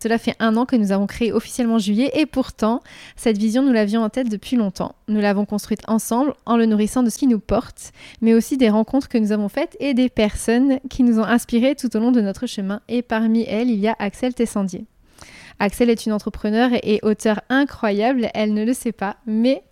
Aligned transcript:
Cela 0.00 0.18
fait 0.18 0.36
un 0.38 0.56
an 0.56 0.64
que 0.64 0.76
nous 0.76 0.92
avons 0.92 1.06
créé 1.06 1.32
officiellement 1.32 1.78
Juillet 1.78 2.10
et 2.14 2.26
pourtant, 2.26 2.82
cette 3.16 3.36
vision, 3.36 3.62
nous 3.62 3.72
l'avions 3.72 4.02
en 4.02 4.08
tête 4.08 4.28
depuis 4.28 4.56
longtemps. 4.56 4.94
Nous 5.08 5.20
l'avons 5.20 5.44
construite 5.44 5.82
ensemble 5.88 6.34
en 6.46 6.56
le 6.56 6.66
nourrissant 6.66 7.02
de 7.02 7.10
ce 7.10 7.18
qui 7.18 7.26
nous 7.26 7.40
porte, 7.40 7.92
mais 8.20 8.34
aussi 8.34 8.56
des 8.56 8.70
rencontres 8.70 9.08
que 9.08 9.18
nous 9.18 9.32
avons 9.32 9.48
faites 9.48 9.76
et 9.80 9.94
des 9.94 10.08
personnes 10.08 10.78
qui 10.88 11.02
nous 11.02 11.18
ont 11.18 11.24
inspirés 11.24 11.74
tout 11.74 11.94
au 11.96 12.00
long 12.00 12.12
de 12.12 12.20
notre 12.20 12.46
chemin. 12.46 12.80
Et 12.88 13.02
parmi 13.02 13.42
elles, 13.42 13.70
il 13.70 13.80
y 13.80 13.88
a 13.88 13.96
Axel 13.98 14.34
Tessandier. 14.34 14.84
Axel 15.60 15.90
est 15.90 16.06
une 16.06 16.12
entrepreneure 16.12 16.70
et 16.74 17.00
auteure 17.02 17.40
incroyable, 17.48 18.28
elle 18.34 18.54
ne 18.54 18.64
le 18.64 18.74
sait 18.74 18.92
pas, 18.92 19.16
mais 19.26 19.64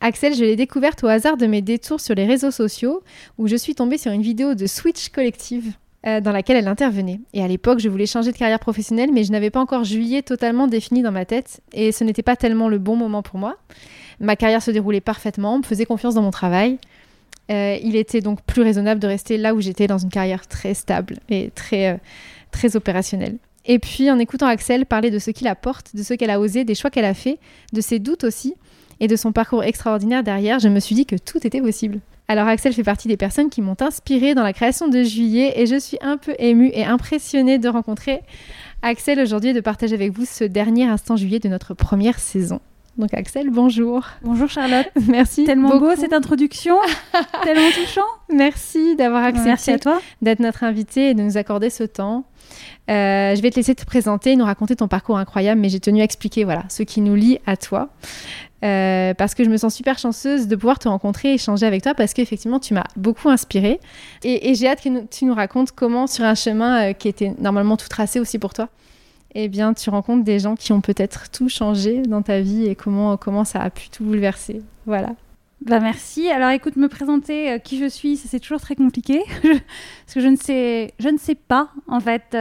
Axel, 0.00 0.34
je 0.34 0.44
l'ai 0.44 0.54
découverte 0.54 1.02
au 1.02 1.08
hasard 1.08 1.36
de 1.36 1.46
mes 1.46 1.62
détours 1.62 2.00
sur 2.00 2.14
les 2.14 2.26
réseaux 2.26 2.52
sociaux 2.52 3.02
où 3.38 3.48
je 3.48 3.56
suis 3.56 3.74
tombée 3.74 3.98
sur 3.98 4.12
une 4.12 4.22
vidéo 4.22 4.54
de 4.54 4.66
Switch 4.66 5.08
Collective 5.08 5.72
euh, 6.06 6.20
dans 6.20 6.32
laquelle 6.32 6.56
elle 6.56 6.68
intervenait. 6.68 7.20
Et 7.32 7.42
à 7.42 7.48
l'époque, 7.48 7.78
je 7.78 7.88
voulais 7.88 8.06
changer 8.06 8.32
de 8.32 8.36
carrière 8.36 8.58
professionnelle, 8.58 9.10
mais 9.12 9.24
je 9.24 9.32
n'avais 9.32 9.50
pas 9.50 9.60
encore 9.60 9.84
juillet 9.84 10.22
totalement 10.22 10.66
défini 10.66 11.02
dans 11.02 11.12
ma 11.12 11.24
tête, 11.24 11.60
et 11.72 11.92
ce 11.92 12.02
n'était 12.04 12.22
pas 12.22 12.36
tellement 12.36 12.68
le 12.68 12.78
bon 12.78 12.96
moment 12.96 13.22
pour 13.22 13.38
moi. 13.38 13.56
Ma 14.20 14.36
carrière 14.36 14.62
se 14.62 14.70
déroulait 14.70 15.00
parfaitement, 15.00 15.54
on 15.54 15.58
me 15.58 15.62
faisait 15.62 15.86
confiance 15.86 16.14
dans 16.14 16.22
mon 16.22 16.30
travail. 16.30 16.78
Euh, 17.50 17.76
il 17.82 17.96
était 17.96 18.20
donc 18.20 18.42
plus 18.42 18.62
raisonnable 18.62 19.00
de 19.00 19.06
rester 19.06 19.36
là 19.36 19.54
où 19.54 19.60
j'étais 19.60 19.86
dans 19.86 19.98
une 19.98 20.08
carrière 20.08 20.46
très 20.46 20.74
stable 20.74 21.18
et 21.28 21.50
très, 21.54 21.92
euh, 21.92 21.96
très 22.50 22.76
opérationnelle. 22.76 23.36
Et 23.64 23.78
puis 23.78 24.10
en 24.10 24.18
écoutant 24.18 24.46
Axel 24.46 24.86
parler 24.86 25.10
de 25.10 25.18
ce 25.18 25.30
qu'il 25.30 25.46
apporte, 25.46 25.94
de 25.94 26.02
ce 26.02 26.14
qu'elle 26.14 26.30
a 26.30 26.40
osé, 26.40 26.64
des 26.64 26.74
choix 26.74 26.90
qu'elle 26.90 27.04
a 27.04 27.14
fait, 27.14 27.38
de 27.72 27.80
ses 27.80 27.98
doutes 27.98 28.24
aussi, 28.24 28.54
et 29.00 29.08
de 29.08 29.16
son 29.16 29.32
parcours 29.32 29.64
extraordinaire 29.64 30.22
derrière, 30.22 30.58
je 30.58 30.68
me 30.68 30.80
suis 30.80 30.94
dit 30.94 31.06
que 31.06 31.16
tout 31.16 31.44
était 31.46 31.60
possible. 31.60 32.00
Alors 32.32 32.48
Axel 32.48 32.72
fait 32.72 32.82
partie 32.82 33.08
des 33.08 33.18
personnes 33.18 33.50
qui 33.50 33.60
m'ont 33.60 33.76
inspirée 33.80 34.34
dans 34.34 34.42
la 34.42 34.54
création 34.54 34.88
de 34.88 35.02
Juillet 35.02 35.52
et 35.56 35.66
je 35.66 35.78
suis 35.78 35.98
un 36.00 36.16
peu 36.16 36.34
émue 36.38 36.70
et 36.72 36.82
impressionnée 36.82 37.58
de 37.58 37.68
rencontrer 37.68 38.22
Axel 38.80 39.20
aujourd'hui 39.20 39.50
et 39.50 39.52
de 39.52 39.60
partager 39.60 39.94
avec 39.94 40.12
vous 40.12 40.24
ce 40.24 40.44
dernier 40.44 40.86
instant 40.86 41.16
juillet 41.16 41.40
de 41.40 41.48
notre 41.50 41.74
première 41.74 42.18
saison. 42.18 42.62
Donc 42.96 43.12
Axel, 43.12 43.50
bonjour. 43.50 44.06
Bonjour 44.22 44.48
Charlotte. 44.48 44.86
Merci. 45.08 45.44
Tellement 45.44 45.78
beau 45.78 45.94
cette 45.94 46.14
introduction, 46.14 46.76
tellement 47.42 47.68
touchant. 47.70 48.00
Merci 48.32 48.96
d'avoir 48.96 49.24
accepté 49.24 49.76
d'être 50.22 50.40
notre 50.40 50.64
invité 50.64 51.10
et 51.10 51.14
de 51.14 51.20
nous 51.20 51.36
accorder 51.36 51.68
ce 51.68 51.84
temps. 51.84 52.24
Euh, 52.88 53.36
je 53.36 53.42
vais 53.42 53.50
te 53.50 53.56
laisser 53.56 53.74
te 53.74 53.84
présenter, 53.84 54.36
nous 54.36 54.46
raconter 54.46 54.74
ton 54.74 54.88
parcours 54.88 55.18
incroyable, 55.18 55.60
mais 55.60 55.68
j'ai 55.68 55.80
tenu 55.80 56.00
à 56.00 56.04
expliquer 56.04 56.44
voilà 56.44 56.64
ce 56.70 56.82
qui 56.82 57.02
nous 57.02 57.14
lie 57.14 57.40
à 57.44 57.58
toi. 57.58 57.90
Euh, 58.64 59.12
parce 59.14 59.34
que 59.34 59.42
je 59.42 59.50
me 59.50 59.56
sens 59.56 59.74
super 59.74 59.98
chanceuse 59.98 60.46
de 60.46 60.54
pouvoir 60.54 60.78
te 60.78 60.88
rencontrer 60.88 61.30
et 61.30 61.34
échanger 61.34 61.66
avec 61.66 61.82
toi 61.82 61.94
parce 61.94 62.14
qu'effectivement 62.14 62.60
tu 62.60 62.74
m'as 62.74 62.86
beaucoup 62.94 63.28
inspirée 63.28 63.80
et, 64.22 64.54
j'ai 64.54 64.68
hâte 64.68 64.80
que 64.80 65.04
tu 65.06 65.24
nous 65.24 65.34
racontes 65.34 65.72
comment 65.72 66.06
sur 66.06 66.24
un 66.24 66.36
chemin 66.36 66.90
euh, 66.90 66.92
qui 66.92 67.08
était 67.08 67.34
normalement 67.40 67.76
tout 67.76 67.88
tracé 67.88 68.20
aussi 68.20 68.38
pour 68.38 68.52
toi, 68.52 68.68
eh 69.34 69.48
bien 69.48 69.74
tu 69.74 69.90
rencontres 69.90 70.22
des 70.22 70.38
gens 70.38 70.54
qui 70.54 70.72
ont 70.72 70.80
peut-être 70.80 71.28
tout 71.32 71.48
changé 71.48 72.02
dans 72.02 72.22
ta 72.22 72.40
vie 72.40 72.66
et 72.66 72.76
comment, 72.76 73.16
comment 73.16 73.44
ça 73.44 73.60
a 73.60 73.70
pu 73.70 73.88
tout 73.88 74.04
bouleverser. 74.04 74.62
Voilà. 74.86 75.08
Bah 75.62 75.80
merci. 75.80 76.28
Alors 76.28 76.50
écoute, 76.50 76.76
me 76.76 76.88
présenter 76.88 77.50
euh, 77.50 77.58
qui 77.58 77.78
je 77.78 77.88
suis, 77.88 78.16
c'est 78.16 78.38
toujours 78.38 78.60
très 78.60 78.76
compliqué 78.76 79.22
parce 79.42 80.14
que 80.14 80.20
je 80.20 80.28
ne 80.28 80.36
sais, 80.36 80.94
je 81.00 81.08
ne 81.08 81.18
sais 81.18 81.34
pas 81.34 81.70
en 81.88 81.98
fait 81.98 82.36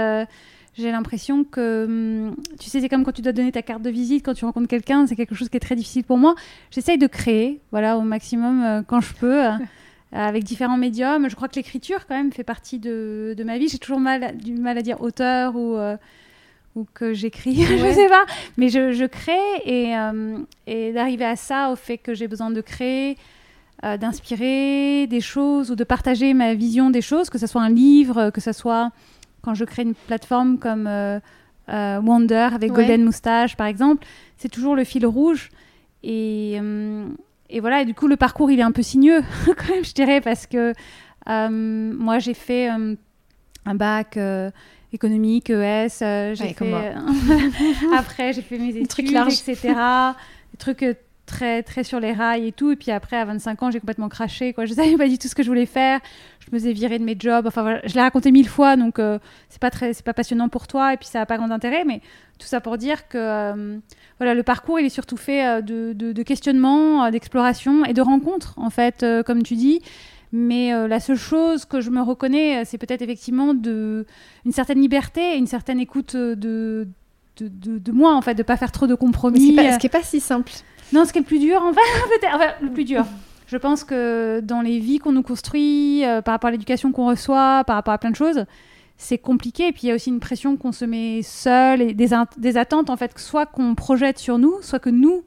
j'ai 0.77 0.91
l'impression 0.91 1.43
que, 1.43 1.85
hum, 1.85 2.35
tu 2.59 2.69
sais, 2.69 2.79
c'est 2.79 2.89
comme 2.89 3.03
quand 3.03 3.11
tu 3.11 3.21
dois 3.21 3.33
donner 3.33 3.51
ta 3.51 3.61
carte 3.61 3.81
de 3.81 3.89
visite, 3.89 4.23
quand 4.25 4.33
tu 4.33 4.45
rencontres 4.45 4.69
quelqu'un, 4.69 5.05
c'est 5.05 5.15
quelque 5.15 5.35
chose 5.35 5.49
qui 5.49 5.57
est 5.57 5.61
très 5.61 5.75
difficile 5.75 6.03
pour 6.03 6.17
moi. 6.17 6.35
J'essaye 6.71 6.97
de 6.97 7.07
créer, 7.07 7.59
voilà, 7.71 7.97
au 7.97 8.01
maximum 8.01 8.63
euh, 8.63 8.81
quand 8.85 9.01
je 9.01 9.13
peux, 9.13 9.45
euh, 9.45 9.51
avec 10.13 10.43
différents 10.43 10.77
médiums. 10.77 11.29
Je 11.29 11.35
crois 11.35 11.49
que 11.49 11.55
l'écriture, 11.55 12.07
quand 12.07 12.15
même, 12.15 12.31
fait 12.31 12.45
partie 12.45 12.79
de, 12.79 13.33
de 13.37 13.43
ma 13.43 13.57
vie. 13.57 13.67
J'ai 13.67 13.79
toujours 13.79 13.99
mal, 13.99 14.37
du 14.37 14.53
mal 14.53 14.77
à 14.77 14.81
dire 14.81 15.01
auteur 15.01 15.57
ou, 15.57 15.75
euh, 15.75 15.97
ou 16.75 16.85
que 16.93 17.13
j'écris, 17.13 17.55
je 17.63 17.91
sais 17.93 18.07
pas. 18.07 18.25
Mais 18.55 18.69
je, 18.69 18.93
je 18.93 19.05
crée 19.05 19.37
et, 19.65 19.93
et 20.67 20.93
d'arriver 20.93 21.25
à 21.25 21.35
ça, 21.35 21.69
au 21.71 21.75
fait 21.75 21.97
que 21.97 22.13
j'ai 22.13 22.29
besoin 22.29 22.49
de 22.49 22.61
créer, 22.61 23.17
d'inspirer 23.83 25.07
des 25.07 25.21
choses 25.21 25.71
ou 25.71 25.75
de 25.75 25.83
partager 25.83 26.33
ma 26.33 26.53
vision 26.53 26.91
des 26.91 27.01
choses, 27.01 27.29
que 27.29 27.39
ce 27.39 27.47
soit 27.47 27.63
un 27.63 27.69
livre, 27.69 28.29
que 28.29 28.39
ce 28.39 28.53
soit 28.53 28.91
quand 29.41 29.53
je 29.53 29.65
crée 29.65 29.83
une 29.83 29.95
plateforme 29.95 30.57
comme 30.57 30.87
euh, 30.87 31.19
euh, 31.69 31.99
Wonder 32.01 32.49
avec 32.53 32.71
Golden 32.71 33.03
Moustache, 33.03 33.55
par 33.55 33.67
exemple, 33.67 34.05
c'est 34.37 34.49
toujours 34.49 34.75
le 34.75 34.83
fil 34.83 35.05
rouge. 35.05 35.49
Et, 36.03 36.57
euh, 36.61 37.07
et, 37.49 37.59
voilà, 37.59 37.81
et 37.81 37.85
du 37.85 37.93
coup, 37.93 38.07
le 38.07 38.17
parcours, 38.17 38.51
il 38.51 38.59
est 38.59 38.63
un 38.63 38.71
peu 38.71 38.81
sinueux, 38.81 39.21
quand 39.45 39.69
même, 39.69 39.85
je 39.85 39.93
dirais, 39.93 40.21
parce 40.21 40.47
que 40.47 40.73
moi, 41.27 42.19
j'ai 42.19 42.33
fait 42.33 42.67
un 42.67 43.75
bac 43.75 44.17
économique, 44.93 45.49
ES, 45.49 46.33
j'ai 46.33 46.53
fait... 46.53 46.93
Après, 47.97 48.33
j'ai 48.33 48.41
fait 48.41 48.57
mes 48.57 48.75
études, 48.75 49.15
etc. 49.15 49.55
Des 50.51 50.57
trucs 50.57 50.85
très, 51.31 51.63
très 51.63 51.83
sur 51.83 51.99
les 51.99 52.11
rails 52.11 52.47
et 52.47 52.51
tout. 52.51 52.71
Et 52.71 52.75
puis 52.75 52.91
après, 52.91 53.17
à 53.17 53.25
25 53.25 53.63
ans, 53.63 53.71
j'ai 53.71 53.79
complètement 53.79 54.09
craché. 54.09 54.53
Quoi. 54.53 54.65
Je 54.65 54.73
savais 54.73 54.97
pas 54.97 55.07
du 55.07 55.17
tout 55.17 55.27
ce 55.27 55.35
que 55.35 55.43
je 55.43 55.47
voulais 55.47 55.65
faire. 55.65 55.99
Je 56.39 56.47
me 56.51 56.59
faisais 56.59 56.73
virer 56.73 56.99
de 56.99 57.03
mes 57.03 57.15
jobs. 57.17 57.47
Enfin, 57.47 57.61
voilà, 57.61 57.81
je 57.85 57.93
l'ai 57.93 58.01
raconté 58.01 58.31
mille 58.31 58.49
fois, 58.49 58.75
donc 58.75 58.99
euh, 58.99 59.17
c'est 59.49 59.61
pas 59.61 59.71
très, 59.71 59.93
c'est 59.93 60.05
pas 60.05 60.13
passionnant 60.13 60.49
pour 60.49 60.67
toi. 60.67 60.93
Et 60.93 60.97
puis 60.97 61.07
ça 61.07 61.19
n'a 61.19 61.25
pas 61.25 61.37
grand 61.37 61.49
intérêt. 61.49 61.85
Mais 61.85 62.01
tout 62.37 62.47
ça 62.47 62.59
pour 62.59 62.77
dire 62.77 63.07
que 63.07 63.17
euh, 63.17 63.77
voilà, 64.19 64.33
le 64.33 64.43
parcours, 64.43 64.79
il 64.79 64.85
est 64.85 64.89
surtout 64.89 65.17
fait 65.17 65.47
euh, 65.47 65.61
de, 65.61 65.93
de, 65.93 66.23
questionnement, 66.23 67.09
d'exploration 67.09 67.85
et 67.85 67.93
de 67.93 68.01
rencontres, 68.01 68.53
en 68.57 68.69
fait, 68.69 69.05
comme 69.25 69.43
tu 69.43 69.55
dis. 69.55 69.81
Mais 70.33 70.71
la 70.87 71.01
seule 71.01 71.17
chose 71.17 71.65
que 71.65 71.81
je 71.81 71.89
me 71.89 72.01
reconnais, 72.01 72.63
c'est 72.63 72.77
peut-être 72.77 73.01
effectivement 73.01 73.53
de, 73.53 74.05
une 74.45 74.53
certaine 74.53 74.79
liberté, 74.79 75.35
une 75.37 75.47
certaine 75.47 75.77
écoute 75.77 76.15
de, 76.15 76.87
de, 77.37 77.77
de, 77.79 77.91
moi, 77.91 78.15
en 78.15 78.21
fait, 78.21 78.35
de 78.35 78.43
pas 78.43 78.55
faire 78.55 78.71
trop 78.71 78.87
de 78.87 78.95
compromis. 78.95 79.55
ce 79.55 79.77
qui 79.77 79.85
n'est 79.85 79.89
pas 79.89 80.03
si 80.03 80.19
simple. 80.19 80.53
Non, 80.93 81.05
ce 81.05 81.13
qui 81.13 81.19
est 81.19 81.21
le 81.21 81.27
plus 81.27 81.39
dur, 81.39 81.61
en 81.61 81.73
fait, 81.73 82.27
le 82.61 82.69
plus 82.69 82.83
dur. 82.83 83.05
Je 83.47 83.57
pense 83.57 83.83
que 83.83 84.39
dans 84.41 84.61
les 84.61 84.79
vies 84.79 84.99
qu'on 84.99 85.11
nous 85.11 85.23
construit, 85.23 86.05
euh, 86.05 86.21
par 86.21 86.33
rapport 86.33 86.47
à 86.47 86.51
l'éducation 86.51 86.91
qu'on 86.91 87.07
reçoit, 87.07 87.63
par 87.65 87.75
rapport 87.75 87.93
à 87.93 87.97
plein 87.97 88.11
de 88.11 88.15
choses, 88.15 88.45
c'est 88.97 89.17
compliqué. 89.17 89.67
Et 89.67 89.71
puis 89.71 89.81
il 89.83 89.87
y 89.87 89.91
a 89.91 89.95
aussi 89.95 90.09
une 90.09 90.19
pression 90.19 90.55
qu'on 90.57 90.71
se 90.71 90.85
met 90.85 91.21
seul 91.21 91.81
et 91.81 91.93
des, 91.93 92.09
des 92.37 92.57
attentes, 92.57 92.89
en 92.89 92.97
fait, 92.97 93.17
soit 93.19 93.45
qu'on 93.45 93.75
projette 93.75 94.19
sur 94.19 94.37
nous, 94.37 94.61
soit 94.61 94.79
que 94.79 94.89
nous, 94.89 95.23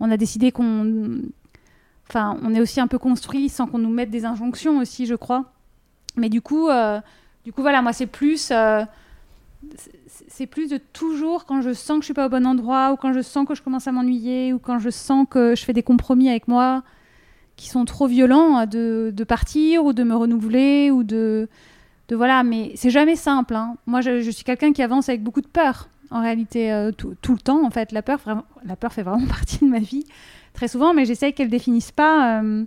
on 0.00 0.10
a 0.10 0.16
décidé 0.16 0.50
qu'on. 0.50 1.20
Enfin, 2.08 2.36
on 2.42 2.52
est 2.54 2.60
aussi 2.60 2.80
un 2.80 2.88
peu 2.88 2.98
construit 2.98 3.48
sans 3.48 3.66
qu'on 3.66 3.78
nous 3.78 3.90
mette 3.90 4.10
des 4.10 4.24
injonctions 4.24 4.78
aussi, 4.78 5.06
je 5.06 5.14
crois. 5.14 5.52
Mais 6.16 6.28
du 6.28 6.42
coup, 6.42 6.68
euh, 6.68 7.00
du 7.44 7.52
coup 7.52 7.62
voilà, 7.62 7.80
moi, 7.82 7.92
c'est 7.92 8.06
plus. 8.06 8.50
Euh, 8.50 8.84
c'est 10.28 10.46
plus 10.46 10.68
de 10.68 10.78
toujours 10.78 11.44
quand 11.46 11.62
je 11.62 11.72
sens 11.72 11.96
que 11.98 12.02
je 12.02 12.06
suis 12.06 12.14
pas 12.14 12.26
au 12.26 12.28
bon 12.28 12.46
endroit 12.46 12.92
ou 12.92 12.96
quand 12.96 13.12
je 13.12 13.20
sens 13.20 13.46
que 13.46 13.54
je 13.54 13.62
commence 13.62 13.86
à 13.88 13.92
m'ennuyer 13.92 14.52
ou 14.52 14.58
quand 14.58 14.78
je 14.78 14.90
sens 14.90 15.26
que 15.28 15.54
je 15.54 15.64
fais 15.64 15.72
des 15.72 15.82
compromis 15.82 16.28
avec 16.28 16.48
moi 16.48 16.82
qui 17.56 17.68
sont 17.68 17.84
trop 17.84 18.06
violents 18.06 18.66
de, 18.66 19.12
de 19.14 19.24
partir 19.24 19.84
ou 19.84 19.92
de 19.92 20.02
me 20.02 20.14
renouveler 20.14 20.90
ou 20.90 21.02
de, 21.04 21.48
de 22.08 22.16
voilà. 22.16 22.42
Mais 22.42 22.72
c'est 22.74 22.90
jamais 22.90 23.16
simple. 23.16 23.54
hein. 23.54 23.76
Moi, 23.86 24.00
je, 24.00 24.30
suis 24.30 24.44
quelqu'un 24.44 24.72
qui 24.72 24.82
avance 24.82 25.08
avec 25.08 25.22
beaucoup 25.22 25.40
de 25.42 25.46
peur. 25.46 25.88
En 26.10 26.20
réalité, 26.20 26.72
euh, 26.72 26.92
tout, 26.92 27.14
tout 27.22 27.32
le 27.32 27.38
temps, 27.38 27.64
en 27.64 27.70
fait, 27.70 27.92
la 27.92 28.02
peur, 28.02 28.20
la 28.64 28.76
peur 28.76 28.92
fait 28.92 29.02
vraiment 29.02 29.26
partie 29.28 29.58
de 29.58 29.70
ma 29.70 29.78
vie 29.78 30.04
très 30.52 30.68
souvent, 30.68 30.92
mais 30.92 31.04
j'essaye 31.06 31.32
qu'elle 31.32 31.48
définisse 31.48 31.92
pas, 31.92 32.42
euh, 32.42 32.64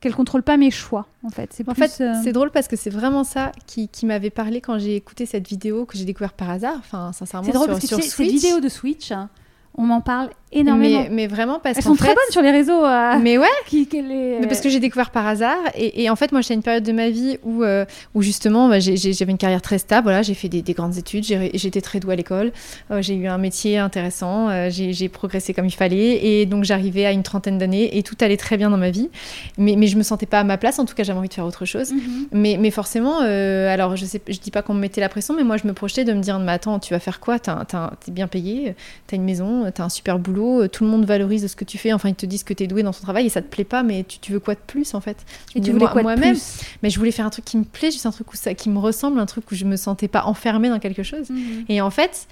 qu'elle 0.00 0.14
contrôle 0.14 0.42
pas 0.42 0.56
mes 0.56 0.70
choix. 0.70 1.06
En 1.24 1.30
fait, 1.30 1.50
c'est 1.52 1.68
En 1.68 1.72
plus, 1.72 1.88
fait, 1.88 2.04
euh, 2.04 2.12
c'est 2.22 2.32
drôle 2.32 2.50
parce 2.50 2.68
que 2.68 2.76
c'est 2.76 2.90
vraiment 2.90 3.24
ça 3.24 3.52
qui, 3.66 3.88
qui 3.88 4.06
m'avait 4.06 4.30
parlé 4.30 4.60
quand 4.60 4.78
j'ai 4.78 4.96
écouté 4.96 5.26
cette 5.26 5.48
vidéo 5.48 5.86
que 5.86 5.96
j'ai 5.96 6.04
découvert 6.04 6.32
par 6.32 6.50
hasard. 6.50 6.76
Enfin, 6.78 7.12
sincèrement, 7.12 7.46
c'est 7.46 7.52
drôle 7.52 7.66
sur, 7.66 7.72
parce 7.74 7.80
que 7.82 7.88
sur 7.88 7.96
sais, 7.96 8.02
cette 8.02 8.12
Switch. 8.12 8.30
vidéo 8.30 8.60
de 8.60 8.68
Switch, 8.68 9.10
hein, 9.12 9.30
on 9.74 9.82
m'en 9.82 10.00
parle 10.00 10.30
énormément. 10.52 11.02
Mais, 11.02 11.08
mais 11.10 11.26
vraiment 11.26 11.58
parce 11.58 11.78
Elles 11.78 11.84
qu'en 11.84 11.90
sont 11.90 11.96
très 11.96 12.08
fait- 12.08 12.14
bonnes 12.14 12.30
sur 12.32 12.42
les 12.42 12.50
réseaux. 12.50 12.84
euh, 12.84 13.14
Mais 13.20 13.38
ouais, 13.38 13.46
qui, 13.66 13.88
mais 13.92 14.46
parce 14.46 14.60
que 14.60 14.68
j'ai 14.68 14.80
découvert 14.80 15.10
par 15.10 15.26
hasard. 15.26 15.58
Et, 15.74 16.02
et 16.04 16.10
en 16.10 16.16
fait, 16.16 16.32
moi, 16.32 16.40
j'étais 16.40 16.54
à 16.54 16.56
une 16.56 16.62
période 16.62 16.84
de 16.84 16.92
ma 16.92 17.10
vie 17.10 17.38
où, 17.44 17.62
euh, 17.62 17.84
où 18.14 18.22
justement, 18.22 18.68
bah, 18.68 18.78
j'avais 18.80 19.30
une 19.30 19.38
carrière 19.38 19.62
très 19.62 19.78
stable. 19.78 20.04
Voilà, 20.04 20.22
j'ai 20.22 20.34
fait 20.34 20.48
des, 20.48 20.62
des 20.62 20.72
grandes 20.72 20.96
études, 20.96 21.24
j'étais 21.54 21.80
très 21.80 22.00
douée 22.00 22.14
à 22.14 22.16
l'école, 22.16 22.52
euh, 22.90 23.02
j'ai 23.02 23.14
eu 23.14 23.26
un 23.26 23.38
métier 23.38 23.78
intéressant, 23.78 24.48
j'ai 24.70 25.08
progressé 25.08 25.52
comme 25.54 25.66
il 25.66 25.70
fallait. 25.74 26.24
Et 26.24 26.46
donc, 26.46 26.64
j'arrivais 26.64 27.06
à 27.06 27.12
une 27.12 27.22
trentaine 27.22 27.58
d'années 27.58 27.96
et 27.98 28.02
tout 28.02 28.16
allait 28.20 28.36
très 28.36 28.56
bien 28.56 28.70
dans 28.70 28.76
ma 28.78 28.90
vie. 28.90 29.10
Mais, 29.58 29.74
mais 29.76 29.86
je 29.88 29.96
me 29.96 30.02
sentais 30.02 30.26
pas 30.26 30.40
à 30.40 30.44
ma 30.44 30.56
place. 30.58 30.78
En 30.78 30.84
tout 30.84 30.94
cas, 30.94 31.02
j'avais 31.02 31.18
envie 31.18 31.28
de 31.28 31.34
faire 31.34 31.46
autre 31.46 31.64
chose. 31.64 31.92
Mhm. 31.92 32.26
Mais, 32.32 32.56
mais 32.60 32.70
forcément, 32.70 33.18
alors 33.18 33.96
je 33.96 34.04
sais, 34.04 34.20
je 34.28 34.38
dis 34.38 34.50
pas 34.50 34.62
qu'on 34.62 34.74
me 34.74 34.80
mettait 34.80 35.00
la 35.00 35.08
pression, 35.08 35.34
mais 35.34 35.44
moi 35.44 35.56
je 35.56 35.66
me 35.66 35.72
projetais 35.72 36.04
de 36.04 36.12
me 36.12 36.20
dire, 36.20 36.38
mais 36.38 36.52
attends, 36.52 36.78
tu 36.78 36.94
vas 36.94 37.00
faire 37.00 37.20
quoi? 37.20 37.38
T'es 37.38 38.10
bien 38.10 38.26
payé, 38.28 38.74
t'as 39.06 39.16
une 39.16 39.24
maison, 39.24 39.70
t'as 39.74 39.84
un 39.84 39.88
super 39.88 40.18
boulot, 40.18 40.35
euh, 40.44 40.68
tout 40.68 40.84
le 40.84 40.90
monde 40.90 41.04
valorise 41.04 41.46
ce 41.46 41.56
que 41.56 41.64
tu 41.64 41.78
fais, 41.78 41.92
enfin 41.92 42.08
ils 42.08 42.14
te 42.14 42.26
disent 42.26 42.44
que 42.44 42.52
t'es 42.54 42.66
doué 42.66 42.82
dans 42.82 42.92
ton 42.92 43.00
travail 43.02 43.26
et 43.26 43.28
ça 43.28 43.42
te 43.42 43.46
plaît 43.48 43.64
pas, 43.64 43.82
mais 43.82 44.04
tu, 44.06 44.18
tu 44.18 44.32
veux 44.32 44.40
quoi 44.40 44.54
de 44.54 44.60
plus 44.66 44.94
en 44.94 45.00
fait? 45.00 45.18
Je 45.52 45.58
Et 45.58 45.60
tu 45.62 45.70
voulais 45.72 45.84
moi- 45.84 45.92
quoi 45.92 46.00
de 46.02 46.06
moi-même, 46.06 46.32
plus? 46.34 46.60
Mais 46.82 46.90
je 46.90 46.98
voulais 46.98 47.10
faire 47.10 47.26
un 47.26 47.30
truc 47.30 47.44
qui 47.44 47.56
me 47.56 47.64
plaît, 47.64 47.90
juste 47.90 48.06
un 48.06 48.10
truc 48.10 48.32
où 48.32 48.36
ça, 48.36 48.54
qui 48.54 48.68
me 48.70 48.78
ressemble, 48.78 49.18
un 49.20 49.26
truc 49.26 49.50
où 49.50 49.54
je 49.54 49.64
me 49.64 49.76
sentais 49.76 50.08
pas 50.08 50.24
enfermée 50.24 50.68
dans 50.68 50.78
quelque 50.78 51.02
chose. 51.02 51.30
Mhm. 51.30 51.64
Et 51.68 51.80
en 51.80 51.90
fait, 51.90 52.26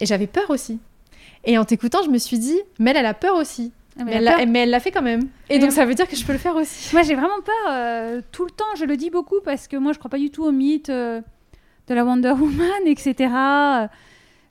j'avais 0.00 0.26
peur 0.26 0.50
aussi. 0.50 0.78
Et 1.44 1.58
en 1.58 1.64
t'écoutant, 1.64 2.02
je 2.04 2.10
me 2.10 2.18
suis 2.18 2.38
dit, 2.38 2.58
mais 2.78 2.90
elle, 2.92 2.98
elle 2.98 3.06
a 3.06 3.14
peur 3.14 3.36
aussi. 3.36 3.72
Ah, 4.00 4.04
mais 4.04 4.12
elle 4.62 4.70
l'a 4.70 4.80
fait 4.80 4.90
quand 4.90 5.02
même. 5.02 5.28
Et 5.50 5.58
donc 5.58 5.68
on- 5.68 5.74
ça 5.74 5.84
veut 5.84 5.94
dire 5.94 6.08
que 6.08 6.16
je 6.16 6.24
peux 6.24 6.32
le 6.32 6.38
faire 6.38 6.56
aussi. 6.56 6.94
Moi, 6.94 7.02
j'ai 7.02 7.14
vraiment 7.14 7.40
peur 7.44 7.72
euh, 7.72 8.20
tout 8.32 8.44
le 8.46 8.50
temps. 8.50 8.64
Je 8.78 8.84
le 8.86 8.96
dis 8.96 9.10
beaucoup 9.10 9.40
parce 9.44 9.68
que 9.68 9.76
moi, 9.76 9.92
je 9.92 9.98
crois 9.98 10.10
pas 10.10 10.18
du 10.18 10.30
tout 10.30 10.44
au 10.44 10.50
mythe 10.52 10.88
euh, 10.88 11.20
de 11.88 11.94
la 11.94 12.02
Wonder 12.04 12.30
Woman, 12.30 12.86
etc. 12.86 13.28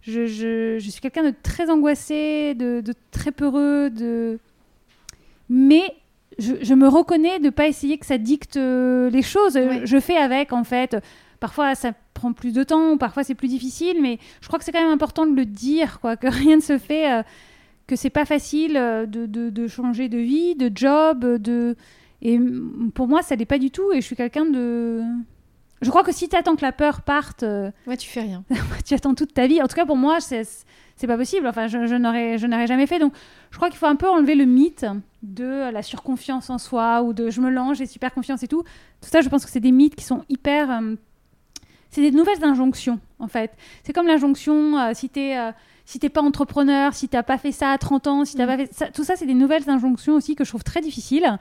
Je, 0.01 0.25
je- 0.25 0.77
je 0.79 0.89
suis 0.89 1.01
quelqu'un 1.01 1.23
de 1.23 1.33
très 1.43 1.69
angoissé, 1.69 2.55
de, 2.55 2.81
de 2.81 2.93
très 3.11 3.31
peureux, 3.31 3.89
de... 3.89 4.39
mais 5.49 5.83
je, 6.39 6.53
je 6.61 6.73
me 6.73 6.87
reconnais 6.87 7.39
de 7.39 7.49
pas 7.49 7.67
essayer 7.67 7.97
que 7.97 8.05
ça 8.05 8.17
dicte 8.17 8.57
euh, 8.57 9.09
les 9.09 9.21
choses. 9.21 9.57
Je 9.83 9.99
fais 9.99 10.17
avec, 10.17 10.53
en 10.53 10.63
fait. 10.63 10.97
Parfois, 11.39 11.75
ça 11.75 11.93
prend 12.13 12.33
plus 12.33 12.53
de 12.53 12.63
temps, 12.63 12.97
parfois, 12.97 13.23
c'est 13.23 13.35
plus 13.35 13.47
difficile, 13.47 13.97
mais 14.01 14.19
je 14.41 14.47
crois 14.47 14.59
que 14.59 14.65
c'est 14.65 14.71
quand 14.71 14.81
même 14.81 14.91
important 14.91 15.25
de 15.25 15.35
le 15.35 15.45
dire, 15.45 15.99
quoi, 15.99 16.15
que 16.15 16.27
rien 16.31 16.57
ne 16.57 16.61
se 16.61 16.77
fait, 16.77 17.11
euh, 17.11 17.23
que 17.87 17.95
c'est 17.95 18.09
pas 18.11 18.25
facile 18.25 18.77
euh, 18.77 19.05
de, 19.05 19.25
de- 19.25 19.49
de 19.49 19.67
changer 19.67 20.07
de 20.09 20.17
vie, 20.19 20.55
de 20.55 20.71
job, 20.73 21.25
de... 21.25 21.75
Et 22.21 22.39
pour 22.93 23.07
moi, 23.07 23.23
ça 23.23 23.35
l'est 23.35 23.45
pas 23.45 23.57
du 23.57 23.71
tout, 23.71 23.91
et 23.91 24.01
je 24.01 24.05
suis 24.05 24.15
quelqu'un 24.15 24.45
de... 24.45 25.01
Je 25.81 25.89
crois 25.89 26.03
que 26.03 26.11
si 26.11 26.29
tu 26.29 26.35
attends 26.35 26.55
que 26.55 26.61
la 26.61 26.71
peur 26.71 27.01
parte, 27.01 27.43
euh, 27.43 27.71
Ouais, 27.87 27.97
tu 27.97 28.07
fais 28.09 28.21
rien. 28.21 28.43
tu 28.85 28.93
attends 28.93 29.15
toute 29.15 29.33
ta 29.33 29.47
vie. 29.47 29.61
En 29.61 29.67
tout 29.67 29.75
cas, 29.75 29.85
pour 29.85 29.97
moi, 29.97 30.19
c'est 30.19 31.07
pas 31.07 31.17
possible. 31.17 31.47
Enfin, 31.47 31.67
je, 31.67 31.87
je 31.87 31.95
n'aurais 31.95 32.67
jamais 32.67 32.85
fait. 32.87 32.99
Donc, 32.99 33.13
je 33.49 33.57
crois 33.57 33.69
qu'il 33.69 33.79
faut 33.79 33.87
un 33.87 33.95
peu 33.95 34.07
enlever 34.07 34.35
le 34.35 34.45
mythe 34.45 34.85
de 35.23 35.71
la 35.71 35.81
surconfiance 35.81 36.49
en 36.49 36.57
soi 36.59 37.01
ou 37.01 37.13
de 37.13 37.29
je 37.29 37.41
me 37.41 37.49
lance, 37.49 37.77
j'ai 37.77 37.85
super 37.87 38.13
confiance 38.13 38.43
et 38.43 38.47
tout. 38.47 38.61
Tout 39.01 39.09
ça, 39.09 39.21
je 39.21 39.29
pense 39.29 39.43
que 39.45 39.51
c'est 39.51 39.59
des 39.59 39.71
mythes 39.71 39.95
qui 39.95 40.03
sont 40.03 40.23
hyper. 40.29 40.69
euh, 40.69 40.95
c'est 41.89 42.01
des 42.01 42.11
nouvelles 42.11 42.43
injonctions, 42.43 42.99
en 43.19 43.27
fait. 43.27 43.51
C'est 43.83 43.91
comme 43.93 44.07
l'injonction 44.07 44.77
euh, 44.77 44.91
si 44.93 45.09
t'es 45.09 45.37
euh, 45.37 45.51
si 45.85 45.99
t'es 45.99 46.09
pas 46.09 46.21
entrepreneur, 46.21 46.93
si 46.93 47.09
t'as 47.09 47.23
pas 47.23 47.37
fait 47.37 47.51
ça 47.51 47.71
à 47.71 47.77
30 47.77 48.07
ans, 48.07 48.23
si 48.25 48.35
t'as 48.37 48.45
Mm. 48.45 48.47
pas 48.47 48.57
fait 48.57 48.73
ça, 48.73 48.87
tout 48.87 49.03
ça, 49.03 49.15
c'est 49.17 49.25
des 49.25 49.33
nouvelles 49.33 49.69
injonctions 49.69 50.13
aussi 50.15 50.35
que 50.35 50.43
je 50.45 50.49
trouve 50.49 50.63
très 50.63 50.79
difficiles. 50.81 51.37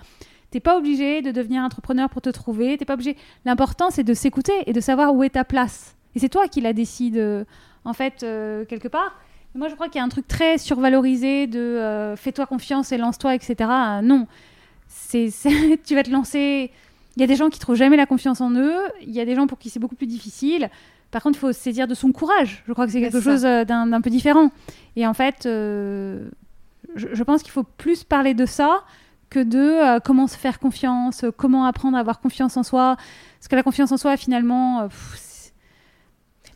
T'es 0.51 0.61
pas 0.61 0.77
obligé 0.77 1.23
de 1.23 1.31
devenir 1.31 1.63
entrepreneur 1.63 2.11
pour 2.11 2.23
te 2.23 2.31
trouver. 2.31 2.77
T'es 2.77 2.85
pas 2.85 2.95
obligé. 2.95 3.17
L'important, 3.45 3.91
c'est 3.91 4.03
de 4.03 4.15
s'écouter 4.15 4.53
et 4.67 4.73
de 4.73 4.81
savoir 4.81 5.15
où 5.15 5.23
est 5.23 5.31
ta 5.31 5.45
place. 5.45 5.97
Et 6.17 6.19
c'est 6.19 6.29
toi 6.29 6.49
qui 6.49 6.61
la 6.61 6.73
décide, 6.73 7.19
euh, 7.19 7.45
en 7.85 7.93
fait, 7.93 8.23
euh, 8.23 8.65
quelque 8.65 8.89
part. 8.89 9.21
Et 9.55 9.59
moi, 9.59 9.69
je 9.69 9.75
crois 9.75 9.89
qu'il 9.89 9.99
y 9.99 10.03
a 10.03 10.05
un 10.05 10.09
truc 10.09 10.27
très 10.27 10.59
survalorisé 10.59 11.47
de 11.47 11.61
euh, 11.61 12.17
fais-toi 12.17 12.47
confiance 12.47 12.91
et 12.91 12.99
lance-toi, 12.99 13.35
etc. 13.35 13.71
Non. 14.03 14.27
C'est, 14.89 15.31
tu 15.85 15.95
vas 15.95 16.03
te 16.03 16.11
lancer. 16.11 16.73
Il 17.17 17.21
y 17.21 17.23
a 17.23 17.29
des 17.29 17.37
gens 17.37 17.49
qui 17.49 17.61
trouvent 17.61 17.77
jamais 17.77 17.97
la 17.97 18.07
confiance 18.07 18.41
en 18.41 18.51
eux. 18.51 18.75
Il 19.03 19.13
y 19.13 19.21
a 19.21 19.25
des 19.25 19.37
gens 19.37 19.47
pour 19.47 19.59
qui 19.59 19.71
c'est 19.71 19.79
beaucoup 19.79 19.95
plus 19.95 20.09
difficile. 20.09 20.69
Par 21.13 21.23
contre, 21.23 21.39
il 21.39 21.41
faut 21.41 21.53
saisir 21.53 21.87
de 21.87 21.95
son 21.95 22.11
courage. 22.11 22.65
Je 22.67 22.73
crois 22.73 22.87
que 22.87 22.93
c'est 22.93 23.01
quelque 23.01 23.21
chose 23.21 23.43
d'un, 23.43 24.01
peu 24.01 24.11
différent. 24.11 24.51
Et 24.97 25.07
en 25.07 25.15
fait, 25.15 25.43
je, 25.45 26.25
je 26.95 27.23
pense 27.23 27.43
qu'il 27.43 27.53
faut 27.53 27.63
plus 27.63 28.03
parler 28.03 28.35
de 28.35 28.47
ça 28.47 28.83
que 29.31 29.39
de 29.39 29.59
euh, 29.59 30.01
comment 30.01 30.27
se 30.27 30.37
faire 30.37 30.59
confiance, 30.59 31.25
euh, 31.25 31.31
comment 31.31 31.65
apprendre 31.65 31.97
à 31.97 32.01
avoir 32.01 32.21
confiance 32.21 32.57
en 32.57 32.63
soi. 32.63 32.97
Parce 33.39 33.49
que 33.49 33.57
la 33.57 33.63
confiance 33.63 33.93
en 33.93 33.97
soi, 33.97 34.17
finalement, 34.17 34.81
euh, 34.81 34.89
pff, 34.89 35.53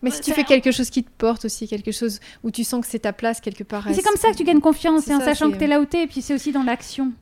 Mais 0.03 0.11
si 0.11 0.21
tu 0.21 0.33
fais 0.33 0.45
quelque 0.45 0.73
chose 0.73 0.91
qui 0.91 1.03
te 1.03 1.11
porte 1.17 1.47
aussi, 1.47 1.67
quelque 1.69 1.93
chose 1.93 2.21
où 2.43 2.51
tu 2.51 2.65
sens 2.65 2.85
que 2.85 2.91
c'est 2.91 2.99
ta 2.99 3.13
place 3.13 3.41
quelque 3.41 3.65
part. 3.65 3.87
C'est 3.93 4.03
comme 4.03 4.17
ça 4.17 4.31
que 4.31 4.37
tu 4.37 4.45
gagnes 4.45 4.61
confiance, 4.61 5.09
en 5.09 5.21
ça, 5.21 5.25
sachant 5.25 5.51
que 5.51 5.57
tu 5.57 5.65
es 5.65 5.67
là 5.67 5.81
où 5.81 5.87
tu 5.87 5.97
es, 5.97 6.03
et 6.03 6.07
puis 6.07 6.21
c'est 6.21 6.35
aussi 6.35 6.53
dans 6.53 6.65
l'action. 6.65 7.13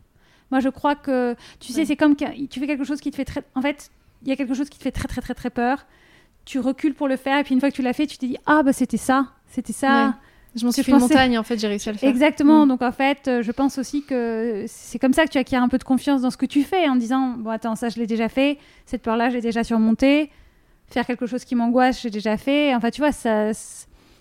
Moi, 0.50 0.60
je 0.60 0.68
crois 0.68 0.94
que, 0.96 1.36
tu 1.60 1.72
sais, 1.72 1.80
Ouais. 1.80 1.86
c'est 1.86 1.96
comme 1.96 2.16
que 2.16 2.46
tu 2.46 2.58
fais 2.58 2.66
quelque 2.66 2.84
chose 2.84 3.00
qui 3.00 3.10
te 3.10 3.16
fait 3.16 3.24
très... 3.24 3.42
En 3.54 3.62
fait, 3.62 3.90
il 4.22 4.28
y 4.28 4.32
a 4.32 4.36
quelque 4.36 4.54
chose 4.54 4.68
qui 4.68 4.78
te 4.78 4.82
fait 4.82 4.90
très, 4.90 5.08
très, 5.08 5.20
très, 5.20 5.34
très 5.34 5.50
peur. 5.50 5.86
Tu 6.44 6.58
recules 6.58 6.94
pour 6.94 7.08
le 7.08 7.16
faire, 7.16 7.38
et 7.38 7.44
puis 7.44 7.54
une 7.54 7.60
fois 7.60 7.70
que 7.70 7.76
tu 7.76 7.82
l'as 7.82 7.92
fait, 7.92 8.06
tu 8.06 8.18
te 8.18 8.26
dis, 8.26 8.36
ah, 8.46 8.62
bah 8.62 8.72
c'était 8.72 8.96
ça, 8.96 9.28
c'était 9.48 9.72
ça. 9.72 10.06
Ouais. 10.06 10.12
Je 10.54 10.64
m'en 10.66 10.72
suis 10.72 10.82
fait 10.82 10.92
une 10.92 10.98
montagne 10.98 11.38
en 11.38 11.42
fait 11.42 11.58
j'ai 11.58 11.66
réussi 11.68 11.88
à 11.88 11.92
le 11.92 11.98
faire. 11.98 12.10
Exactement. 12.10 12.64
Mm. 12.66 12.68
Donc 12.68 12.82
en 12.82 12.92
fait, 12.92 13.26
euh, 13.28 13.42
je 13.42 13.52
pense 13.52 13.78
aussi 13.78 14.02
que 14.04 14.64
c'est 14.68 14.98
comme 14.98 15.12
ça 15.14 15.24
que 15.24 15.30
tu 15.30 15.38
acquiers 15.38 15.56
un 15.58 15.68
peu 15.68 15.78
de 15.78 15.84
confiance 15.84 16.20
dans 16.22 16.30
ce 16.30 16.36
que 16.36 16.46
tu 16.46 16.62
fais 16.62 16.88
en 16.88 16.96
disant 16.96 17.34
bon 17.38 17.50
attends 17.50 17.74
ça 17.74 17.88
je 17.88 17.98
l'ai 17.98 18.06
déjà 18.06 18.28
fait, 18.28 18.58
cette 18.86 19.02
peur-là 19.02 19.30
je 19.30 19.36
l'ai 19.36 19.40
déjà 19.40 19.64
surmontée, 19.64 20.30
faire 20.88 21.06
quelque 21.06 21.26
chose 21.26 21.44
qui 21.44 21.54
m'angoisse 21.54 22.02
j'ai 22.02 22.10
déjà 22.10 22.36
fait. 22.36 22.74
Enfin 22.74 22.90
tu 22.90 23.00
vois 23.00 23.12
ça 23.12 23.52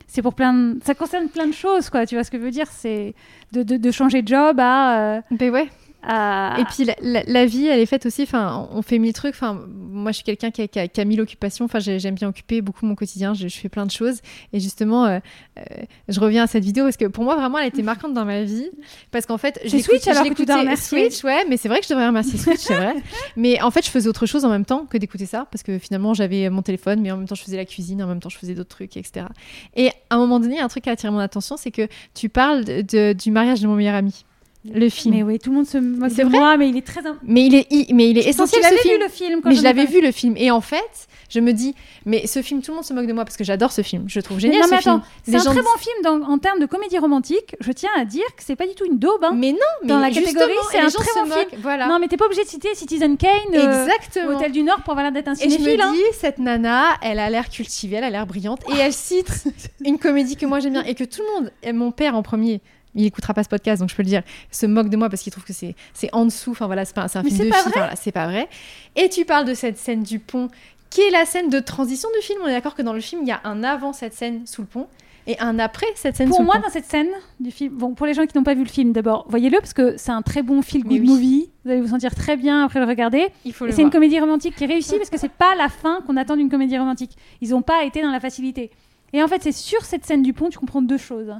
c'est 0.07 0.21
pour 0.21 0.33
plein 0.33 0.53
de- 0.53 0.79
ça 0.83 0.93
concerne 0.93 1.27
plein 1.29 1.47
de 1.47 1.53
choses 1.53 1.89
quoi. 1.89 2.05
Tu 2.05 2.15
vois 2.15 2.23
ce 2.23 2.31
que 2.31 2.37
je 2.37 2.43
veux 2.43 2.51
dire? 2.51 2.67
C'est 2.69 3.13
de, 3.53 3.63
de, 3.63 3.77
de 3.77 3.91
changer 3.91 4.21
de 4.21 4.27
job 4.27 4.57
à, 4.59 4.99
euh, 5.17 5.21
Ben 5.31 5.51
ouais. 5.51 5.67
À... 6.03 6.57
Et 6.59 6.65
puis 6.65 6.83
la, 6.85 6.95
la- 7.01 7.23
la 7.25 7.45
vie, 7.45 7.67
elle 7.67 7.79
est 7.79 7.85
faite 7.85 8.05
aussi. 8.05 8.23
Enfin, 8.23 8.67
on 8.71 8.81
fait 8.81 8.99
mille 8.99 9.13
trucs. 9.13 9.33
Enfin, 9.35 9.59
moi, 9.67 10.11
je 10.11 10.15
suis 10.17 10.23
quelqu'un 10.23 10.51
qui 10.51 10.61
a, 10.61 10.67
qui 10.67 10.79
a- 10.79 10.87
qui 10.87 10.99
a 11.01 11.05
mille 11.05 11.21
occupations. 11.21 11.65
Enfin, 11.65 11.79
j'ai- 11.79 11.99
j'aime 11.99 12.15
bien 12.15 12.27
occuper 12.29 12.61
beaucoup 12.61 12.85
mon 12.85 12.95
quotidien. 12.95 13.33
Je, 13.33 13.47
je 13.47 13.57
fais 13.57 13.69
plein 13.69 13.85
de 13.85 13.91
choses. 13.91 14.19
Et 14.53 14.59
justement, 14.59 15.05
euh, 15.05 15.19
euh, 15.59 15.61
je 16.07 16.19
reviens 16.19 16.43
à 16.43 16.47
cette 16.47 16.63
vidéo 16.63 16.85
parce 16.85 16.97
que 16.97 17.05
pour 17.05 17.23
moi, 17.23 17.35
vraiment, 17.35 17.57
elle 17.59 17.65
a 17.65 17.67
été 17.67 17.83
marquante 17.83 18.13
dans 18.13 18.25
ma 18.25 18.43
vie. 18.43 18.69
Parce 19.11 19.25
qu'en 19.25 19.37
fait, 19.37 19.59
je 19.63 19.77
Switch, 19.77 20.07
alors 20.07 20.23
que 20.23 20.29
tu 20.33 20.45
dois 20.45 20.55
l'écoutais- 20.55 20.59
remercier. 20.59 21.09
Switch, 21.09 21.23
ouais, 21.23 21.45
mais 21.49 21.57
c'est 21.57 21.67
vrai 21.69 21.79
que 21.79 21.85
je 21.85 21.89
devrais 21.89 22.07
remercier 22.07 22.37
Switch, 22.39 22.59
c'est 22.61 22.75
vrai. 22.75 22.95
Mais 23.35 23.61
en 23.61 23.71
fait, 23.71 23.85
je 23.85 23.89
faisais 23.91 24.07
autre 24.09 24.25
chose 24.25 24.43
en 24.45 24.49
même 24.49 24.65
temps 24.65 24.85
que 24.85 24.97
d'écouter 24.97 25.25
ça 25.25 25.47
parce 25.51 25.63
que 25.63 25.77
finalement, 25.79 26.13
j'avais 26.13 26.49
mon 26.49 26.61
téléphone, 26.61 27.01
mais 27.01 27.11
en 27.11 27.17
même 27.17 27.27
temps, 27.27 27.35
je 27.35 27.43
faisais 27.43 27.57
la 27.57 27.65
cuisine, 27.65 28.01
en 28.03 28.07
même 28.07 28.19
temps, 28.19 28.29
je 28.29 28.37
faisais 28.37 28.53
d'autres 28.55 28.69
trucs, 28.69 28.97
etc. 28.97 29.25
Et 29.75 29.89
à 30.09 30.15
un 30.15 30.17
moment 30.17 30.39
donné, 30.39 30.59
un 30.59 30.67
truc 30.67 30.83
qui 30.83 30.89
a 30.89 30.93
attiré 30.93 31.11
mon 31.11 31.19
attention, 31.19 31.57
c'est 31.57 31.71
que 31.71 31.87
tu 32.13 32.29
parles 32.29 32.63
de- 32.65 32.81
de- 32.81 33.13
du 33.13 33.31
mariage 33.31 33.61
de 33.61 33.67
mon 33.67 33.75
meilleur 33.75 33.95
ami. 33.95 34.25
Le 34.63 34.89
film. 34.89 35.15
Mais 35.15 35.23
oui, 35.23 35.39
tout 35.39 35.49
le 35.49 35.55
monde 35.55 35.65
se 35.65 35.79
moque 35.79 36.09
de 36.13 36.23
vrai 36.23 36.37
moi, 36.37 36.55
mais 36.57 36.69
il 36.69 36.77
est 36.77 36.85
très. 36.85 37.01
Mais 37.23 37.45
il 37.47 37.55
est, 37.55 37.65
i- 37.71 37.91
mais 37.93 38.11
il 38.11 38.17
est 38.19 38.27
essentiel 38.27 38.61
Donc, 38.61 38.69
tu 38.71 38.77
ce 38.77 38.87
l'avais 38.87 38.89
film. 38.89 38.93
vu 38.99 39.03
le 39.03 39.09
film 39.09 39.41
quand 39.41 39.49
Mais 39.49 39.55
je 39.55 39.61
ai 39.61 39.63
l'avais 39.63 39.85
vu 39.85 40.01
le 40.01 40.11
film 40.11 40.35
et 40.37 40.51
en 40.51 40.61
fait, 40.61 41.07
je 41.29 41.39
me 41.39 41.51
dis, 41.51 41.73
mais 42.05 42.27
ce 42.27 42.43
film, 42.43 42.61
tout 42.61 42.69
le 42.69 42.75
monde 42.75 42.83
se 42.85 42.93
moque 42.93 43.07
de 43.07 43.13
moi 43.13 43.25
parce 43.25 43.37
que 43.37 43.43
j'adore 43.43 43.71
ce 43.71 43.81
film. 43.81 44.03
Je 44.07 44.19
le 44.19 44.23
trouve 44.23 44.37
génial 44.39 44.59
non, 44.59 44.65
ce 44.65 44.69
mais 44.71 44.77
attends, 44.77 44.99
film. 44.99 45.03
c'est 45.23 45.35
un 45.35 45.39
gens 45.39 45.51
très 45.53 45.61
bon 45.63 45.77
film 45.79 45.95
dans- 46.03 46.27
en 46.31 46.37
termes 46.37 46.59
de 46.59 46.67
comédie 46.67 46.99
romantique. 46.99 47.55
Je 47.59 47.71
tiens 47.71 47.89
à 47.97 48.05
dire 48.05 48.25
que 48.37 48.43
c'est 48.43 48.55
pas 48.55 48.67
du 48.67 48.75
tout 48.75 48.85
une 48.85 48.99
daube. 48.99 49.23
hein. 49.23 49.33
Mais 49.35 49.51
non, 49.51 49.57
mais 49.81 49.87
Dans 49.87 49.97
la 49.99 50.11
catégorie, 50.11 50.51
c'est 50.71 50.77
un 50.77 50.89
très 50.89 51.05
se 51.05 51.19
bon 51.27 51.31
film. 51.31 51.49
Voilà. 51.63 51.87
Non, 51.87 51.97
mais 51.97 52.07
t'es 52.07 52.17
pas 52.17 52.25
obligé 52.25 52.43
de 52.43 52.49
citer 52.49 52.75
Citizen 52.75 53.17
Kane, 53.17 53.31
euh, 53.55 53.85
Exactement. 53.85 54.35
Hôtel 54.37 54.51
du 54.51 54.61
Nord 54.61 54.81
pour 54.83 54.91
avoir 54.91 55.05
l'air 55.05 55.11
d'être 55.11 55.27
un 55.27 55.33
Et 55.33 55.49
je 55.49 55.55
cinéphile. 55.55 55.79
me 55.79 55.83
hein. 55.85 55.93
dis, 55.93 56.17
cette 56.19 56.37
nana, 56.37 56.83
elle 57.01 57.17
a 57.17 57.31
l'air 57.31 57.49
cultivée, 57.49 57.95
elle 57.95 58.03
a 58.03 58.09
l'air 58.11 58.27
brillante, 58.27 58.61
et 58.71 58.77
elle 58.77 58.93
cite 58.93 59.45
une 59.85 59.97
comédie 59.97 60.35
que 60.35 60.45
moi 60.45 60.59
j'aime 60.59 60.73
bien, 60.73 60.83
et 60.83 60.93
que 60.93 61.03
tout 61.03 61.21
le 61.21 61.41
monde, 61.41 61.51
et 61.63 61.73
mon 61.73 61.91
père 61.91 62.15
en 62.15 62.21
premier, 62.21 62.61
il 62.95 63.05
écoutera 63.05 63.33
pas 63.33 63.43
ce 63.43 63.49
podcast, 63.49 63.79
donc 63.79 63.89
je 63.89 63.95
peux 63.95 64.03
le 64.03 64.07
dire, 64.09 64.23
se 64.51 64.65
moque 64.65 64.89
de 64.89 64.97
moi 64.97 65.09
parce 65.09 65.21
qu'il 65.21 65.31
trouve 65.31 65.45
que 65.45 65.53
c'est 65.53 65.75
c'est 65.93 66.09
en 66.13 66.25
dessous, 66.25 66.51
enfin 66.51 66.65
voilà, 66.65 66.85
c'est 66.85 66.95
pas- 66.95 67.03
un 67.03 67.23
film 67.23 67.37
de 67.45 67.49
pas 67.49 67.57
fille, 67.57 67.71
enfin, 67.75 67.89
c'est 67.95 68.11
pas 68.11 68.27
vrai. 68.27 68.47
Et 68.95 69.09
tu 69.09 69.25
parles 69.25 69.45
de 69.45 69.53
cette 69.53 69.77
scène 69.77 70.03
du 70.03 70.19
pont, 70.19 70.49
qui 70.89 71.01
est 71.01 71.11
la 71.11 71.25
scène 71.25 71.49
de 71.49 71.59
transition 71.59 72.09
du 72.19 72.25
film, 72.25 72.39
on 72.43 72.47
est 72.47 72.53
d'accord 72.53 72.75
que 72.75 72.81
dans 72.81 72.93
le 72.93 73.01
film, 73.01 73.21
il 73.23 73.27
y 73.27 73.31
a 73.31 73.41
un 73.45 73.63
avant 73.63 73.93
cette 73.93 74.13
scène 74.13 74.45
sous 74.45 74.61
le 74.61 74.67
pont, 74.67 74.87
et 75.27 75.37
un 75.39 75.59
après 75.59 75.85
cette 75.95 76.15
scène 76.17 76.29
Pour 76.29 76.37
sous 76.37 76.43
moi, 76.43 76.55
le 76.55 76.61
pont. 76.61 76.67
dans 76.67 76.73
cette 76.73 76.85
scène 76.85 77.09
du 77.39 77.51
film, 77.51 77.75
bon, 77.77 77.93
pour 77.93 78.07
les 78.07 78.13
gens 78.15 78.25
qui 78.25 78.35
n'ont 78.35 78.43
pas 78.43 78.55
vu 78.55 78.63
le 78.63 78.69
film, 78.69 78.91
d'abord, 78.91 79.25
voyez-le 79.29 79.59
parce 79.59 79.73
que 79.73 79.95
c'est 79.95 80.11
un 80.11 80.23
très 80.23 80.41
bon 80.41 80.61
good 80.61 80.83
oui. 80.87 80.99
movie. 80.99 81.49
Vous 81.63 81.71
allez 81.71 81.79
vous 81.81 81.89
sentir 81.89 82.15
très 82.15 82.35
bien 82.37 82.65
après 82.65 82.79
le 82.79 82.87
regarder. 82.87 83.27
C'est 83.45 83.83
une 83.83 83.91
comédie 83.91 84.19
romantique 84.19 84.55
qui 84.55 84.65
réussit 84.65 84.97
parce 84.97 85.11
que 85.11 85.19
c'est 85.19 85.31
pas 85.31 85.53
la 85.55 85.69
fin 85.69 86.01
qu'on 86.07 86.17
attend 86.17 86.35
d'une 86.35 86.49
comédie 86.49 86.77
romantique. 86.77 87.11
Ils 87.39 87.51
n'ont 87.51 87.61
pas 87.61 87.83
été 87.83 88.01
dans 88.01 88.09
la 88.11 88.19
facilité. 88.19 88.71
Et 89.13 89.21
en 89.21 89.27
fait, 89.27 89.43
c'est 89.43 89.51
sur 89.51 89.85
cette 89.85 90.05
scène 90.05 90.23
du 90.23 90.33
pont, 90.33 90.49
tu 90.49 90.57
comprends 90.57 90.81
deux 90.81 90.97
choses. 90.97 91.31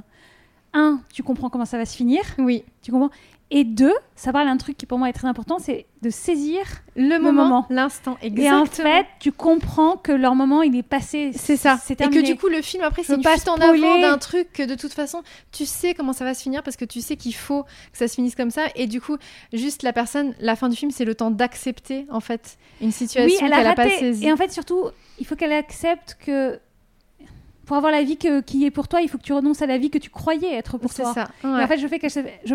Un, 0.74 1.00
tu 1.12 1.22
comprends 1.22 1.50
comment 1.50 1.64
ça 1.66 1.78
va 1.78 1.84
se 1.86 1.96
finir, 1.96 2.22
Oui. 2.38 2.64
tu 2.82 2.90
comprends. 2.92 3.10
Et 3.54 3.64
deux, 3.64 3.92
ça 4.16 4.32
parle 4.32 4.46
d'un 4.46 4.56
truc 4.56 4.78
qui 4.78 4.86
pour 4.86 4.98
moi 4.98 5.10
est 5.10 5.12
très 5.12 5.28
important, 5.28 5.58
c'est 5.58 5.84
de 6.00 6.08
saisir. 6.08 6.62
Le 6.96 7.18
moment, 7.18 7.44
moment. 7.44 7.66
l'instant, 7.68 8.16
Et 8.22 8.28
exactement. 8.28 8.62
en 8.62 8.64
fait, 8.64 9.06
tu 9.20 9.30
comprends 9.30 9.98
que 9.98 10.10
leur 10.10 10.34
moment, 10.34 10.62
il 10.62 10.74
est 10.74 10.82
passé. 10.82 11.32
C'est 11.34 11.58
ça. 11.58 11.78
C'est 11.84 12.00
Et 12.00 12.08
que 12.08 12.24
du 12.24 12.36
coup, 12.36 12.48
le 12.48 12.62
film, 12.62 12.82
après, 12.82 13.02
c'est 13.02 13.14
une 13.14 13.22
fuite 13.22 13.48
en 13.48 13.56
avant 13.56 14.00
d'un 14.00 14.16
truc 14.16 14.54
que 14.54 14.62
de 14.62 14.74
toute 14.74 14.94
façon, 14.94 15.22
tu 15.52 15.66
sais 15.66 15.92
comment 15.92 16.14
ça 16.14 16.24
va 16.24 16.32
se 16.32 16.42
finir 16.42 16.62
parce 16.62 16.78
que 16.78 16.86
tu 16.86 17.02
sais 17.02 17.16
qu'il 17.16 17.34
faut 17.34 17.64
que 17.92 17.98
ça 17.98 18.08
se 18.08 18.14
finisse 18.14 18.34
comme 18.36 18.50
ça. 18.50 18.62
Et 18.74 18.86
du 18.86 19.02
coup, 19.02 19.18
juste 19.52 19.82
la 19.82 19.92
personne, 19.92 20.34
la 20.40 20.56
fin 20.56 20.70
du 20.70 20.76
film, 20.76 20.90
c'est 20.90 21.04
le 21.04 21.14
temps 21.14 21.30
d'accepter, 21.30 22.06
en 22.10 22.20
fait, 22.20 22.56
une 22.80 22.90
situation 22.90 23.30
oui, 23.30 23.38
qu'elle 23.38 23.52
a 23.52 23.70
a 23.72 23.74
pas 23.74 23.90
saisie. 23.90 24.26
Et 24.28 24.32
en 24.32 24.38
fait, 24.38 24.50
surtout, 24.50 24.86
il 25.18 25.26
faut 25.26 25.36
qu'elle 25.36 25.52
accepte 25.52 26.16
que 26.24 26.58
pour 27.66 27.76
avoir 27.76 27.92
la 27.92 28.02
vie 28.02 28.16
que, 28.16 28.40
qui 28.40 28.64
est 28.64 28.70
pour 28.70 28.88
toi, 28.88 29.00
il 29.00 29.08
faut 29.08 29.18
que 29.18 29.22
tu 29.22 29.32
renonces 29.32 29.62
à 29.62 29.66
la 29.66 29.78
vie 29.78 29.90
que 29.90 29.98
tu 29.98 30.10
croyais 30.10 30.54
être 30.54 30.78
pour 30.78 30.92
C'est 30.92 31.02
toi. 31.02 31.14
ça. 31.14 31.28
Et 31.44 31.46
en 31.46 31.66
fait, 31.66 31.78
je, 31.78 31.86
fais 31.86 31.98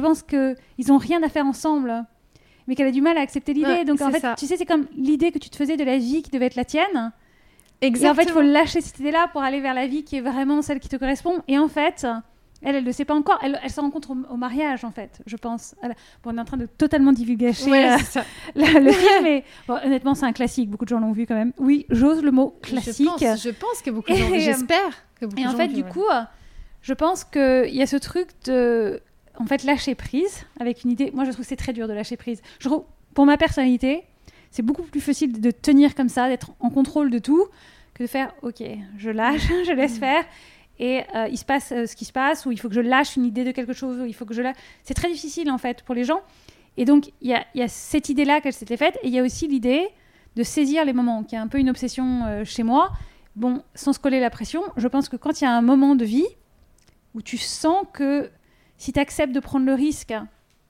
pense 0.01 0.23
qu'ils 0.23 0.91
ont 0.91 0.97
rien 0.97 1.23
à 1.23 1.29
faire 1.29 1.45
ensemble, 1.45 2.05
mais 2.67 2.75
qu'elle 2.75 2.87
a 2.87 2.91
du 2.91 3.01
mal 3.01 3.17
à 3.17 3.21
accepter 3.21 3.53
l'idée. 3.53 3.67
Ouais, 3.67 3.85
Donc 3.85 4.01
en 4.01 4.11
fait, 4.11 4.19
ça. 4.19 4.35
tu 4.37 4.45
sais, 4.45 4.57
c'est 4.57 4.65
comme 4.65 4.85
l'idée 4.95 5.31
que 5.31 5.39
tu 5.39 5.49
te 5.49 5.55
faisais 5.55 5.77
de 5.77 5.83
la 5.83 5.97
vie 5.97 6.21
qui 6.21 6.31
devait 6.31 6.47
être 6.47 6.55
la 6.55 6.65
tienne. 6.65 7.13
Et 7.81 7.87
Exactement. 7.87 8.11
en 8.11 8.15
fait, 8.15 8.29
il 8.29 8.33
faut 8.33 8.41
lâcher 8.41 8.81
cette 8.81 8.99
idée-là 8.99 9.27
pour 9.31 9.41
aller 9.41 9.61
vers 9.61 9.73
la 9.73 9.87
vie 9.87 10.03
qui 10.03 10.17
est 10.17 10.21
vraiment 10.21 10.61
celle 10.61 10.79
qui 10.79 10.89
te 10.89 10.95
correspond. 10.95 11.41
Et 11.47 11.57
en 11.59 11.67
fait, 11.67 12.05
elle, 12.63 12.75
elle 12.75 12.81
ne 12.81 12.87
le 12.87 12.91
sait 12.91 13.05
pas 13.05 13.13
encore. 13.13 13.39
Elle, 13.43 13.59
elle 13.63 13.69
se 13.69 13.79
rencontre 13.79 14.11
au, 14.11 14.17
au 14.33 14.37
mariage, 14.37 14.83
en 14.83 14.91
fait, 14.91 15.21
je 15.25 15.35
pense. 15.35 15.75
Elle- 15.81 15.95
bon, 16.23 16.31
on 16.33 16.37
est 16.37 16.41
en 16.41 16.45
train 16.45 16.57
de 16.57 16.65
totalement 16.65 17.11
divulgacher 17.11 17.69
Ouais, 17.69 17.91
euh, 17.91 18.21
le, 18.55 18.91
film, 18.91 19.09
mais 19.23 19.43
bon, 19.67 19.75
honnêtement, 19.83 20.15
c'est 20.15 20.25
un 20.25 20.33
classique. 20.33 20.69
Beaucoup 20.69 20.85
de 20.85 20.89
gens 20.89 20.99
l'ont 20.99 21.11
vu 21.11 21.25
quand 21.25 21.35
même. 21.35 21.53
Oui, 21.57 21.85
j'ose 21.89 22.23
le 22.23 22.31
mot 22.31 22.57
classique. 22.61 23.07
Je 23.19 23.25
pense, 23.27 23.43
je 23.43 23.49
pense 23.49 23.81
que 23.83 23.91
beaucoup 23.91 24.11
de 24.11 24.17
gens, 24.17 24.29
Et, 24.33 24.37
euh, 24.37 24.39
j'espère 24.39 25.05
que 25.19 25.25
beaucoup 25.25 25.39
Et 25.39 25.43
de 25.43 25.47
en 25.47 25.51
gens 25.51 25.57
fait, 25.57 25.67
l'ont 25.67 25.73
du 25.73 25.83
vu, 25.83 25.89
coup, 25.89 26.05
euh, 26.11 26.21
je 26.81 26.93
pense 26.93 27.23
qu'il 27.23 27.75
y 27.75 27.81
a 27.81 27.87
ce 27.87 27.97
truc 27.97 28.29
de 28.45 29.01
en 29.39 29.45
fait, 29.45 29.63
lâcher 29.63 29.93
prise 29.95 30.45
avec 30.59 30.83
une 30.83 30.91
idée. 30.91 31.11
Moi, 31.13 31.23
je 31.25 31.29
trouve 31.31 31.43
que 31.43 31.49
c'est 31.49 31.55
très 31.55 31.73
dur 31.73 31.87
de 31.87 31.93
lâcher 31.93 32.17
prise. 32.17 32.41
Je 32.59 32.67
trouve, 32.69 32.85
pour 33.13 33.25
ma 33.27 33.37
personnalité, 33.37 34.03
c'est 34.49 34.63
beaucoup 34.63 34.81
plus 34.83 35.01
facile 35.01 35.39
de 35.39 35.51
tenir 35.51 35.93
comme 35.93 36.09
ça, 36.09 36.27
d'être 36.27 36.51
en 36.59 36.69
contrôle 36.71 37.11
de 37.11 37.19
tout, 37.19 37.45
que 37.93 38.03
de 38.03 38.07
faire 38.07 38.33
OK, 38.41 38.63
je 38.97 39.09
lâche, 39.11 39.47
je 39.67 39.71
laisse 39.73 39.99
faire. 39.99 40.23
Et 40.79 41.01
euh, 41.15 41.27
il 41.29 41.37
se 41.37 41.45
passe 41.45 41.71
euh, 41.71 41.85
ce 41.85 41.95
qui 41.95 42.05
se 42.05 42.11
passe, 42.11 42.45
ou 42.45 42.51
il 42.51 42.59
faut 42.59 42.69
que 42.69 42.75
je 42.75 42.81
lâche 42.81 43.15
une 43.15 43.25
idée 43.25 43.43
de 43.43 43.51
quelque 43.51 43.73
chose, 43.73 43.99
ou 43.99 44.05
il 44.05 44.13
faut 44.13 44.25
que 44.25 44.33
je 44.33 44.41
lâche. 44.41 44.55
C'est 44.83 44.93
très 44.93 45.11
difficile 45.11 45.49
en 45.49 45.57
fait 45.57 45.83
pour 45.83 45.95
les 45.95 46.03
gens. 46.03 46.21
Et 46.77 46.85
donc, 46.85 47.11
il 47.21 47.29
y 47.55 47.61
a, 47.61 47.67
cette 47.67 48.09
idée-là 48.09 48.39
qu'elle 48.39 48.53
s'était 48.53 48.77
faite, 48.77 48.97
et 49.01 49.07
il 49.07 49.13
y 49.13 49.19
a 49.19 49.23
aussi 49.23 49.47
l'idée 49.47 49.87
de 50.35 50.43
saisir 50.43 50.85
les 50.85 50.93
moments, 50.93 51.23
qui 51.23 51.33
est 51.33 51.39
un 51.39 51.47
peu 51.47 51.57
une 51.57 51.71
obsession 51.71 52.23
euh, 52.25 52.43
chez 52.45 52.61
moi. 52.61 52.91
Bon, 53.35 53.63
sans 53.73 53.93
se 53.93 53.99
coller 53.99 54.19
la 54.19 54.29
pression, 54.29 54.61
je 54.77 54.87
pense 54.87 55.09
que 55.09 55.15
quand 55.15 55.41
il 55.41 55.43
y 55.43 55.47
a 55.47 55.51
un 55.51 55.61
moment 55.61 55.95
de 55.95 56.05
vie 56.05 56.27
où 57.15 57.21
tu 57.23 57.37
sens 57.37 57.83
que 57.93 58.29
si 58.77 58.93
tu 58.93 58.99
acceptes 58.99 59.33
de 59.33 59.39
prendre 59.39 59.65
le 59.65 59.73
risque, 59.73 60.13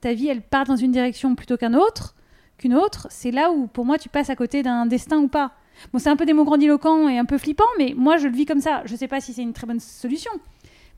ta 0.00 0.14
vie, 0.14 0.28
elle 0.28 0.40
part 0.40 0.64
dans 0.64 0.76
une 0.76 0.92
direction 0.92 1.34
plutôt 1.34 1.58
qu'un 1.58 1.74
autre, 1.74 2.14
qu'une 2.56 2.74
autre, 2.74 3.06
c'est 3.10 3.30
là 3.30 3.50
où, 3.50 3.66
pour 3.66 3.84
moi, 3.84 3.98
tu 3.98 4.08
passes 4.08 4.30
à 4.30 4.36
côté 4.36 4.62
d'un 4.62 4.86
destin 4.86 5.18
ou 5.18 5.28
pas. 5.28 5.52
Bon, 5.92 5.98
c'est 5.98 6.10
un 6.10 6.16
peu 6.16 6.26
des 6.26 6.32
mots 6.32 6.44
grandiloquents 6.44 7.08
et 7.08 7.18
un 7.18 7.24
peu 7.24 7.38
flippant, 7.38 7.64
mais 7.78 7.94
moi, 7.96 8.16
je 8.16 8.26
le 8.28 8.34
vis 8.34 8.46
comme 8.46 8.60
ça. 8.60 8.82
Je 8.84 8.94
sais 8.96 9.08
pas 9.08 9.20
si 9.20 9.32
c'est 9.32 9.42
une 9.42 9.52
très 9.52 9.66
bonne 9.66 9.80
solution. 9.80 10.30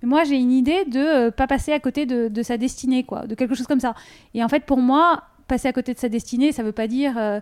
Mais 0.02 0.08
moi, 0.08 0.24
j'ai 0.24 0.36
une 0.36 0.52
idée 0.52 0.84
de 0.86 0.98
euh, 0.98 1.30
pas 1.30 1.46
passer 1.46 1.72
à 1.72 1.80
côté 1.80 2.06
de, 2.06 2.28
de 2.28 2.42
sa 2.42 2.56
destinée, 2.56 3.04
quoi, 3.04 3.26
de 3.26 3.34
quelque 3.34 3.54
chose 3.54 3.66
comme 3.66 3.80
ça. 3.80 3.94
Et 4.34 4.42
en 4.42 4.48
fait, 4.48 4.64
pour 4.64 4.78
moi, 4.78 5.24
passer 5.48 5.68
à 5.68 5.72
côté 5.72 5.92
de 5.94 5.98
sa 5.98 6.08
destinée, 6.08 6.52
ça 6.52 6.62
veut 6.62 6.72
pas 6.72 6.86
dire. 6.86 7.18
euh, 7.18 7.40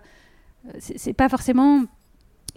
c'est 0.79 1.13
pas 1.13 1.29
forcément 1.29 1.83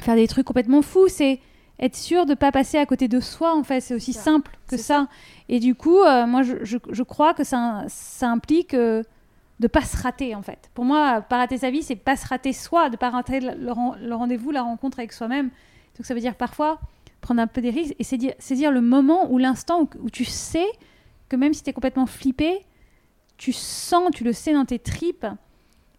faire 0.00 0.16
des 0.16 0.26
trucs 0.26 0.44
complètement 0.46 0.82
fous, 0.82 1.06
c'est 1.08 1.38
être 1.78 1.96
sûr 1.96 2.26
de 2.26 2.34
pas 2.34 2.50
passer 2.50 2.76
à 2.78 2.86
côté 2.86 3.06
de 3.08 3.20
soi, 3.20 3.56
en 3.56 3.62
fait. 3.62 3.80
C'est 3.80 3.94
aussi 3.94 4.12
simple 4.12 4.50
que 4.68 4.76
ça. 4.76 5.06
Et 5.48 5.60
du 5.60 5.74
coup, 5.76 6.00
euh, 6.00 6.26
moi, 6.26 6.42
je, 6.42 6.54
je- 6.62 6.78
je 6.90 7.02
crois 7.04 7.32
que 7.34 7.44
ça, 7.44 7.84
ça 7.88 8.28
implique 8.28 8.74
de 9.60 9.68
pas 9.68 9.82
se 9.82 9.96
rater, 9.96 10.34
en 10.34 10.42
fait. 10.42 10.70
Pour 10.74 10.84
moi, 10.84 11.20
pas 11.20 11.36
rater 11.38 11.58
sa 11.58 11.70
vie, 11.70 11.82
c'est 11.82 11.96
pas 11.96 12.16
se 12.16 12.26
rater 12.26 12.52
soi, 12.52 12.90
de 12.90 12.96
pas 12.96 13.10
rater 13.10 13.40
le, 13.40 13.54
le 13.54 13.72
ren- 13.72 13.94
le 14.00 14.14
rendez-vous, 14.14 14.50
la 14.50 14.62
rencontre 14.62 14.98
avec 14.98 15.12
soi-même. 15.12 15.50
Donc 15.96 16.06
ça 16.06 16.14
veut 16.14 16.20
dire 16.20 16.34
parfois 16.34 16.80
prendre 17.20 17.40
un 17.40 17.46
peu 17.46 17.60
des 17.60 17.70
risques 17.70 17.94
et 17.98 18.04
saisir, 18.04 18.72
le 18.72 18.80
moment 18.80 19.30
ou 19.30 19.38
l'instant 19.38 19.82
où, 19.82 19.88
où 20.02 20.10
tu 20.10 20.24
sais 20.24 20.66
que 21.28 21.36
même 21.36 21.54
si 21.54 21.62
tu 21.62 21.70
es 21.70 21.72
complètement 21.72 22.06
flippé, 22.06 22.64
tu 23.36 23.52
sens, 23.52 24.10
tu 24.12 24.24
le 24.24 24.32
sais 24.32 24.52
dans 24.52 24.64
tes 24.64 24.78
tripes. 24.78 25.26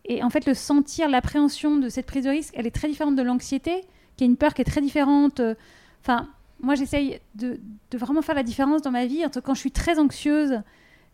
Et 0.06 0.22
en 0.22 0.30
fait, 0.30 0.46
le 0.46 0.54
sentir, 0.54 1.08
l'appréhension 1.08 1.78
de 1.78 1.88
cette 1.88 2.06
prise 2.06 2.26
de 2.26 2.30
risque, 2.30 2.54
elle 2.58 2.68
est 2.68 2.72
très 2.72 2.90
différente 2.90 3.16
de 3.16 3.22
l'anxiété, 3.22 3.86
qui 4.18 4.26
est 4.26 4.28
une 4.28 4.36
peur 4.36 4.54
qui 4.54 4.62
est 4.62 4.66
très 4.66 4.82
différente. 4.82 5.40
euh, 5.40 5.56
Enfin, 6.02 6.28
moi, 6.60 6.76
j'essaye 6.76 7.22
de, 7.36 7.60
de 7.92 7.98
vraiment 7.98 8.22
faire 8.22 8.36
la 8.36 8.44
différence 8.44 8.82
dans 8.82 8.92
ma 8.92 9.06
vie 9.06 9.26
entre 9.26 9.40
quand 9.40 9.54
je 9.54 9.60
suis 9.62 9.72
très 9.72 10.00
anxieuse, 10.00 10.62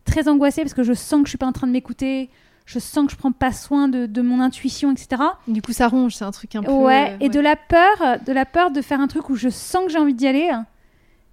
très 0.04 0.28
angoissée, 0.28 0.62
parce 0.62 0.74
que 0.74 0.82
je 0.82 0.92
sens 0.92 1.20
que 1.20 1.26
je 1.26 1.30
suis 1.30 1.38
pas 1.38 1.46
en 1.46 1.52
train 1.52 1.66
de 1.66 1.72
m'écouter, 1.72 2.30
je 2.66 2.78
sens 2.78 3.06
que 3.06 3.12
je 3.12 3.16
prends 3.16 3.32
pas 3.32 3.52
soin 3.52 3.88
de, 3.88 4.06
de 4.06 4.22
mon 4.22 4.40
intuition, 4.40 4.92
etc. 4.92 5.22
Du 5.48 5.60
coup, 5.62 5.72
ça 5.72 5.88
ronge, 5.88 6.14
c'est 6.14 6.24
un 6.24 6.30
truc 6.30 6.54
un 6.56 6.62
peu. 6.62 6.70
Ouais, 6.72 7.12
euh, 7.12 7.16
et 7.20 7.28
de 7.28 7.40
la 7.40 7.56
peur, 7.56 8.18
de 8.24 8.32
la 8.32 8.44
peur 8.46 8.70
de 8.70 8.80
faire 8.80 9.00
un 9.00 9.08
truc 9.08 9.28
où 9.30 9.34
je 9.36 9.48
sens 9.48 9.86
que 9.86 9.92
j'ai 9.92 9.98
envie 9.98 10.14
d'y 10.14 10.26
aller, 10.28 10.50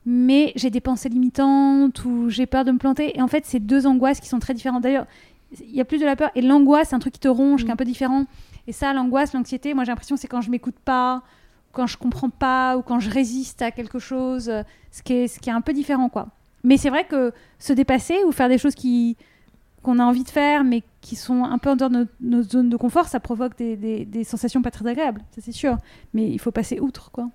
mais 0.05 0.53
j'ai 0.55 0.69
des 0.69 0.79
pensées 0.81 1.09
limitantes 1.09 2.03
ou 2.05 2.29
j'ai 2.29 2.45
peur 2.45 2.63
de 2.65 2.71
me 2.71 2.77
planter. 2.77 3.17
Et 3.17 3.21
en 3.21 3.27
fait, 3.27 3.45
c'est 3.45 3.59
deux 3.59 3.85
angoisses 3.85 4.19
qui 4.19 4.29
sont 4.29 4.39
très 4.39 4.53
différentes. 4.53 4.83
D'ailleurs, 4.83 5.05
il 5.59 5.75
y 5.75 5.81
a 5.81 5.85
plus 5.85 5.97
de 5.99 6.05
la 6.05 6.15
peur 6.15 6.29
et 6.35 6.41
l'angoisse, 6.41 6.89
c'est 6.89 6.95
un 6.95 6.99
truc 6.99 7.13
qui 7.13 7.19
te 7.19 7.27
ronge, 7.27 7.63
qui 7.63 7.67
est 7.67 7.71
un 7.71 7.75
Mm. 7.75 7.77
peu 7.77 7.85
différent. 7.85 8.25
Et 8.67 8.71
ça, 8.73 8.91
l'angoisse, 8.93 9.33
l'anxiété, 9.33 9.73
moi 9.73 9.83
j'ai 9.85 9.91
l'impression 9.91 10.17
c'est 10.17 10.27
quand 10.27 10.41
je 10.41 10.49
m'écoute 10.51 10.75
pas, 10.83 11.23
quand 11.71 11.87
je 11.87 11.97
comprends 11.97 12.29
pas 12.29 12.77
ou 12.77 12.81
quand 12.81 12.99
je 12.99 13.09
résiste 13.09 13.61
à 13.61 13.71
quelque 13.71 13.99
chose, 13.99 14.51
ce 14.91 15.03
qui 15.03 15.13
est, 15.13 15.27
ce 15.27 15.39
qui 15.39 15.49
est 15.49 15.53
un 15.53 15.61
peu 15.61 15.71
différent, 15.73 16.09
quoi. 16.09 16.27
Mais 16.67 16.77
c'est 16.77 16.89
vrai 16.89 17.05
que 17.05 17.31
se 17.59 17.73
dépasser 17.73 18.17
ou 18.27 18.31
faire 18.31 18.49
des 18.49 18.57
choses 18.57 18.75
qui 18.75 19.15
qu'on 19.83 19.99
a 19.99 20.03
envie 20.03 20.23
de 20.23 20.29
faire, 20.29 20.63
mais 20.65 20.83
qui 21.01 21.15
sont 21.15 21.43
un 21.45 21.57
peu 21.59 21.69
en 21.69 21.75
dehors 21.77 21.89
de 21.89 21.97
notre, 21.99 22.11
notre 22.19 22.49
zone 22.49 22.67
de 22.69 22.75
confort, 22.75 23.07
ça 23.07 23.19
provoque 23.21 23.57
des, 23.57 23.77
des- 23.77 24.03
des 24.05 24.23
sensations 24.25 24.61
pas 24.61 24.71
très 24.71 24.85
agréables, 24.87 25.21
ça 25.33 25.41
c'est 25.41 25.53
sûr. 25.53 25.77
Mais 26.13 26.27
il 26.29 26.39
faut 26.39 26.51
passer 26.51 26.79
outre, 26.81 27.09
quoi. 27.11 27.29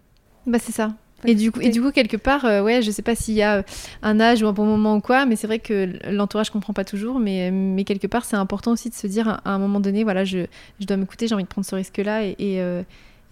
Bah, 0.47 0.59
c'est 0.59 0.73
ça. 0.73 0.93
Et 1.25 1.35
du, 1.37 1.53
coup, 1.53 1.61
et 1.61 1.71
du 1.71 1.81
coup, 1.81 1.93
quelque 1.93 2.17
part, 2.17 2.45
euh, 2.45 2.63
ouais, 2.63 2.83
je 2.83 2.91
sais 2.91 3.01
pas 3.01 3.15
s'il 3.15 3.35
y 3.35 3.43
a 3.43 3.59
euh, 3.59 3.63
un 4.03 4.19
âge 4.21 4.43
ou 4.43 4.49
un 4.49 4.53
bon 4.53 4.67
moment 4.67 4.97
ou 4.97 5.01
quoi, 5.01 5.25
mais 5.25 5.37
c'est 5.37 5.47
vrai 5.47 5.61
que 5.61 5.93
l'entourage 6.11 6.51
comprend 6.51 6.73
pas 6.73 6.85
toujours, 6.85 7.21
mais, 7.21 7.51
mais 7.53 7.85
quelque 7.85 8.09
part, 8.09 8.25
c'est 8.25 8.37
important 8.37 8.73
aussi 8.73 8.91
de 8.91 8.95
se 8.95 9.07
dire 9.07 9.29
à, 9.29 9.35
à 9.45 9.51
un 9.53 9.59
moment 9.61 9.79
donné, 9.81 10.03
voilà, 10.03 10.25
je, 10.25 10.47
je 10.81 10.85
dois 10.87 10.97
m'écouter, 10.97 11.29
j'ai 11.29 11.35
envie 11.37 11.45
de 11.45 11.49
prendre 11.49 11.65
ce 11.67 11.77
risque-là, 11.77 12.25
et, 12.27 12.35
et, 12.41 12.61
euh, 12.61 12.83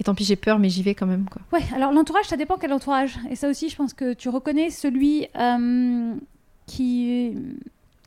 et 0.01 0.03
tant 0.03 0.15
pis, 0.15 0.25
j'ai 0.25 0.35
peur, 0.37 0.59
mais 0.59 0.69
j'y 0.71 0.83
vais 0.83 0.95
quand 0.95 1.07
même, 1.07 1.27
quoi. 1.29 1.43
Ouais, 1.53 1.65
alors 1.75 1.93
l'entourage, 1.93 2.25
ça 2.27 2.37
dépend 2.39 2.57
quel 2.57 2.73
entourage. 2.73 3.19
Et 3.31 3.37
ça 3.37 3.49
aussi, 3.49 3.69
je 3.69 3.77
pense 3.77 3.93
que 3.93 4.15
tu 4.15 4.29
reconnais 4.31 4.71
celui 4.71 5.27
euh, 5.37 6.15
qui, 6.67 7.35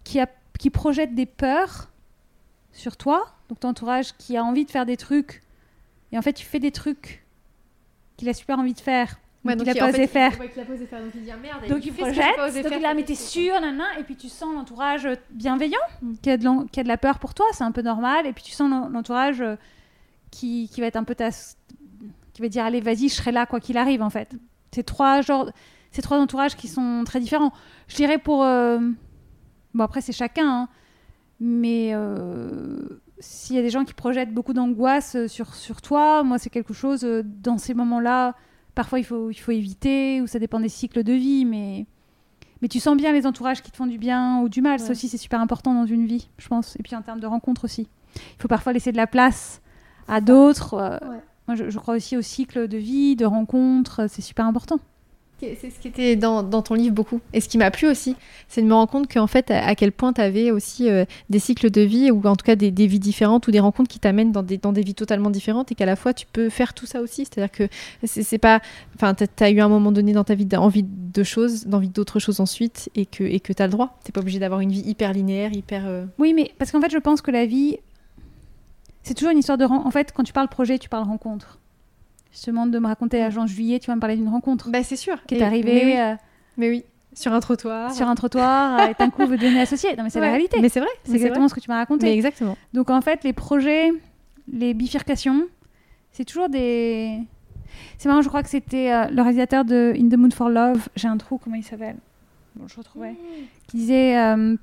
qui, 0.04 0.20
a, 0.20 0.28
qui 0.60 0.70
projette 0.70 1.14
des 1.16 1.26
peurs 1.28 1.90
sur 2.72 2.98
toi, 2.98 3.28
donc 3.50 3.60
ton 3.60 3.70
entourage 3.70 4.14
qui 4.18 4.36
a 4.38 4.44
envie 4.44 4.66
de 4.66 4.72
faire 4.72 4.86
des 4.88 4.98
trucs, 4.98 5.42
et 6.12 6.18
en 6.18 6.22
fait, 6.24 6.34
tu 6.34 6.46
fais 6.46 6.60
des 6.60 6.72
trucs 6.72 7.24
qu'il 8.18 8.28
a 8.30 8.34
super 8.34 8.58
envie 8.60 8.74
de 8.74 8.80
faire, 8.80 9.20
mais 9.44 9.56
qu'il 9.58 9.70
a 9.70 9.74
pas 9.76 9.90
osé 9.90 10.08
faire. 10.08 10.32
donc 10.32 11.12
il 11.16 11.22
dit 11.24 11.32
ah, 11.32 11.38
merde, 11.38 11.68
Donc 11.70 11.86
il 11.86 11.94
projette, 11.94 12.64
donc 12.64 12.82
là, 12.82 12.94
mais 12.96 13.04
t'es 13.04 13.14
sûr, 13.16 13.54
nanana, 13.56 14.00
et 14.00 14.04
puis 14.04 14.16
tu 14.16 14.30
sens 14.30 14.54
l'entourage 14.56 15.08
bienveillant, 15.30 15.78
Mm. 16.02 16.14
qui, 16.24 16.30
a 16.32 16.38
de 16.38 16.44
l'en- 16.46 16.66
qui 16.66 16.80
a 16.80 16.84
de 16.84 16.88
la 16.88 16.98
peur 16.98 17.20
pour 17.20 17.34
toi, 17.36 17.46
c'est 17.54 17.64
un 17.64 17.72
peu 17.72 17.82
normal, 17.84 18.26
et 18.26 18.34
puis 18.34 18.44
tu 18.44 18.52
sens 18.52 18.70
l'en- 18.72 18.90
l'entourage 18.90 19.42
euh, 19.42 19.56
qui, 20.32 20.70
qui 20.74 20.82
va 20.82 20.88
être 20.88 20.96
un 20.96 21.04
peu 21.04 21.14
ta... 21.14 21.30
qui 22.34 22.42
va 22.42 22.48
dire, 22.48 22.66
allez, 22.66 22.82
vas-y, 22.82 23.10
je 23.10 23.16
serai 23.16 23.32
là 23.32 23.46
quoi 23.46 23.60
qu'il 23.60 23.78
arrive, 23.78 24.02
en 24.02 24.10
fait. 24.10 24.36
C'est 24.72 24.84
trois 24.84 25.22
genres, 25.22 25.52
ces 25.92 26.02
trois 26.02 26.20
entourages 26.20 26.56
qui 26.56 26.68
sont 26.68 27.04
très 27.06 27.20
différents. 27.20 27.54
Je 27.88 27.96
dirais 27.96 28.18
pour... 28.18 28.44
euh, 28.44 28.80
Bon, 29.76 29.84
après, 29.84 30.02
c'est 30.02 30.14
chacun, 30.14 30.48
hein, 30.48 30.70
mais 31.40 31.94
euh, 31.96 32.78
s'il 33.18 33.56
y 33.56 33.60
a 33.60 33.64
des 33.64 33.72
gens 33.72 33.86
qui 33.86 33.96
projettent 33.96 34.32
beaucoup 34.32 34.54
d'angoisse 34.54 35.16
euh, 35.16 35.28
sur, 35.28 35.56
sur 35.56 35.82
toi, 35.82 36.22
moi, 36.22 36.38
c'est 36.38 36.52
quelque 36.52 36.76
chose, 36.76 37.04
euh, 37.04 37.24
dans 37.26 37.58
ces 37.58 37.74
moments-là, 37.74 38.36
parfois 38.76 39.00
il 39.00 39.04
faut, 39.04 39.32
il 39.32 39.36
faut 39.40 39.52
éviter, 39.52 40.22
ou 40.22 40.28
ça 40.28 40.38
dépend 40.38 40.60
des 40.60 40.70
cycles 40.70 41.02
de 41.02 41.14
vie, 41.14 41.44
mais, 41.46 41.88
mais 42.62 42.68
tu 42.68 42.80
sens 42.80 42.96
bien 42.96 43.12
les 43.12 43.26
entourages 43.26 43.64
qui 43.64 43.72
te 43.72 43.78
font 43.78 43.88
du 43.88 43.98
bien 43.98 44.42
ou 44.42 44.48
du 44.48 44.62
mal. 44.62 44.80
Ça 44.80 44.92
aussi, 44.92 45.08
c'est 45.08 45.18
super 45.18 45.42
important 45.42 45.74
dans 45.74 45.88
une 45.88 46.06
vie, 46.06 46.30
je 46.38 46.48
pense. 46.48 46.76
Et 46.76 46.84
puis 46.84 46.96
en 46.96 47.02
termes 47.02 47.20
de 47.20 47.26
rencontres 47.26 47.64
aussi. 47.66 47.88
Il 48.16 48.42
faut 48.44 48.48
parfois 48.48 48.74
laisser 48.74 48.92
de 48.92 48.98
la 48.98 49.08
place 49.08 49.60
à 50.08 50.22
d'autres. 50.22 50.76
Ouais. 50.78 51.20
Moi, 51.54 51.66
je, 51.66 51.70
je 51.70 51.78
crois 51.78 51.96
aussi 51.96 52.18
au 52.18 52.24
cycle 52.24 52.68
de 52.68 52.78
vie, 52.78 53.16
de 53.16 53.26
rencontres, 53.26 54.08
c'est 54.10 54.24
super 54.24 54.48
important. 54.48 54.80
C'est 55.40 55.72
ce 55.72 55.80
qui 55.82 55.90
était 55.90 56.16
dans, 56.16 56.42
dans 56.42 56.62
ton 56.62 56.74
livre 56.74 56.96
beaucoup. 56.96 57.20
Et 57.34 57.42
ce 57.42 57.50
qui 57.50 57.58
m'a 57.58 57.70
plu 57.70 57.88
aussi, 57.90 58.16
c'est 58.48 58.62
de 58.62 58.66
me 58.66 58.74
rendre 58.74 58.90
compte 58.90 59.12
qu'en 59.12 59.28
fait, 59.28 59.52
à, 59.52 59.68
à 59.68 59.76
quel 59.76 59.92
point 59.92 60.14
tu 60.14 60.22
avais 60.22 60.52
aussi 60.52 60.90
euh, 60.90 61.04
des 61.30 61.40
cycles 61.40 61.70
de 61.70 61.82
vie, 61.82 62.12
ou 62.12 62.26
en 62.26 62.38
tout 62.38 62.46
cas 62.46 62.56
des, 62.56 62.72
des 62.72 62.88
vies 62.88 63.00
différentes, 63.00 63.46
ou 63.48 63.52
des 63.52 63.60
rencontres 63.60 63.90
qui 63.90 64.00
t'amènent 64.00 64.32
dans 64.32 64.42
des, 64.42 64.58
dans 64.58 64.72
des 64.72 64.82
vies 64.82 64.96
totalement 64.96 65.30
différentes, 65.30 65.70
et 65.72 65.76
qu'à 65.76 65.86
la 65.86 65.98
fois 65.98 66.14
tu 66.14 66.26
peux 66.32 66.50
faire 66.50 66.74
tout 66.74 66.86
ça 66.86 67.02
aussi. 67.02 67.26
C'est-à-dire 67.26 67.52
que 67.52 67.68
c'est 68.06 68.38
pas. 68.38 68.62
Enfin, 68.96 69.14
tu 69.14 69.26
as 69.44 69.52
eu 69.52 69.60
un 69.60 69.68
moment 69.68 69.92
donné 69.92 70.14
dans 70.14 70.24
ta 70.24 70.34
vie 70.34 70.48
envie 70.56 70.86
de 70.88 71.24
choses, 71.24 71.68
d'envie 71.68 71.90
d'autres 71.90 72.20
choses 72.20 72.40
ensuite, 72.40 72.90
et 72.96 73.06
que 73.06 73.26
et 73.26 73.42
que 73.42 73.52
tu 73.52 73.62
as 73.62 73.68
le 73.68 73.74
droit. 73.74 74.00
Tu 74.06 74.14
pas 74.14 74.22
obligé 74.22 74.40
d'avoir 74.40 74.62
une 74.62 74.72
vie 74.72 74.84
hyper 74.88 75.12
linéaire, 75.12 75.52
hyper. 75.52 75.84
euh, 75.86 76.06
Oui, 76.20 76.34
mais 76.34 76.54
parce 76.58 76.72
qu'en 76.72 76.80
fait, 76.80 76.92
je 76.92 77.00
pense 77.00 77.22
que 77.22 77.32
la 77.32 77.46
vie, 77.46 77.80
c'est 79.04 79.14
toujours 79.14 79.32
une 79.32 79.38
histoire 79.38 79.58
de... 79.58 79.66
ren- 79.66 79.84
En 79.86 79.92
fait, 79.92 80.12
quand 80.14 80.24
tu 80.24 80.34
parles 80.34 80.48
projet, 80.50 80.80
tu 80.80 80.90
parles 80.90 81.04
rencontre. 81.06 81.60
Je 82.32 82.42
te 82.42 82.50
demande 82.50 82.72
de 82.72 82.80
me 82.80 82.88
raconter 82.88 83.22
à 83.22 83.30
Jean 83.30 83.46
Juillet, 83.46 83.80
tu 83.80 83.88
vas 83.88 83.96
me 83.96 84.02
parler 84.02 84.16
d'une 84.16 84.30
rencontre 84.30 84.72
Bah, 84.72 84.82
c'est 84.84 84.96
sûr. 84.96 85.24
qui 85.26 85.36
est 85.36 85.44
arrivée. 85.44 85.74
Mais 85.74 85.86
oui. 85.86 86.00
euh, 86.00 86.16
mais 86.58 86.70
oui. 86.70 86.84
sur 87.14 87.32
un 87.34 87.40
trottoir. 87.40 87.94
sur 87.94 88.08
un 88.08 88.16
trottoir, 88.16 88.90
et 88.90 88.96
d'un 88.98 89.10
coup 89.12 89.26
veut 89.28 89.38
devenir 89.38 89.62
associé. 89.62 89.96
Non, 89.96 90.04
mais 90.04 90.10
c'est 90.10 90.20
la 90.20 90.30
réalité. 90.32 90.60
Mais 90.62 90.70
c'est 90.70 90.80
vrai. 90.80 90.90
C'est 91.04 91.14
exactement 91.14 91.42
vrai. 91.46 91.50
ce 91.50 91.54
que 91.56 91.60
tu 91.60 91.70
m'as 91.70 91.78
raconté. 91.78 92.08
Mais 92.08 92.14
exactement. 92.16 92.58
Donc 92.74 92.90
en 92.90 93.02
fait, 93.02 93.24
les 93.24 93.34
projets, 93.34 93.92
les 94.52 94.74
bifurcations, 94.74 95.44
c'est 96.12 96.26
toujours 96.26 96.50
des. 96.50 97.20
C'est 97.98 98.08
marrant, 98.10 98.22
je 98.22 98.30
crois 98.30 98.42
que 98.44 98.50
c'était 98.50 98.92
euh, 98.92 99.06
le 99.10 99.22
réalisateur 99.22 99.64
de 99.66 99.94
In 100.00 100.10
the 100.10 100.18
Mood 100.18 100.34
for 100.34 100.50
Love. 100.50 100.88
J'ai 100.96 101.08
un 101.08 101.18
trou, 101.18 101.38
comment 101.44 101.56
il 101.56 101.64
s'appelle? 101.64 101.98
Bon, 102.56 102.68
je 102.68 102.76
retrouvais. 102.78 103.14
Qui 103.68 103.78
disait. 103.78 104.18
euh, 104.18 104.56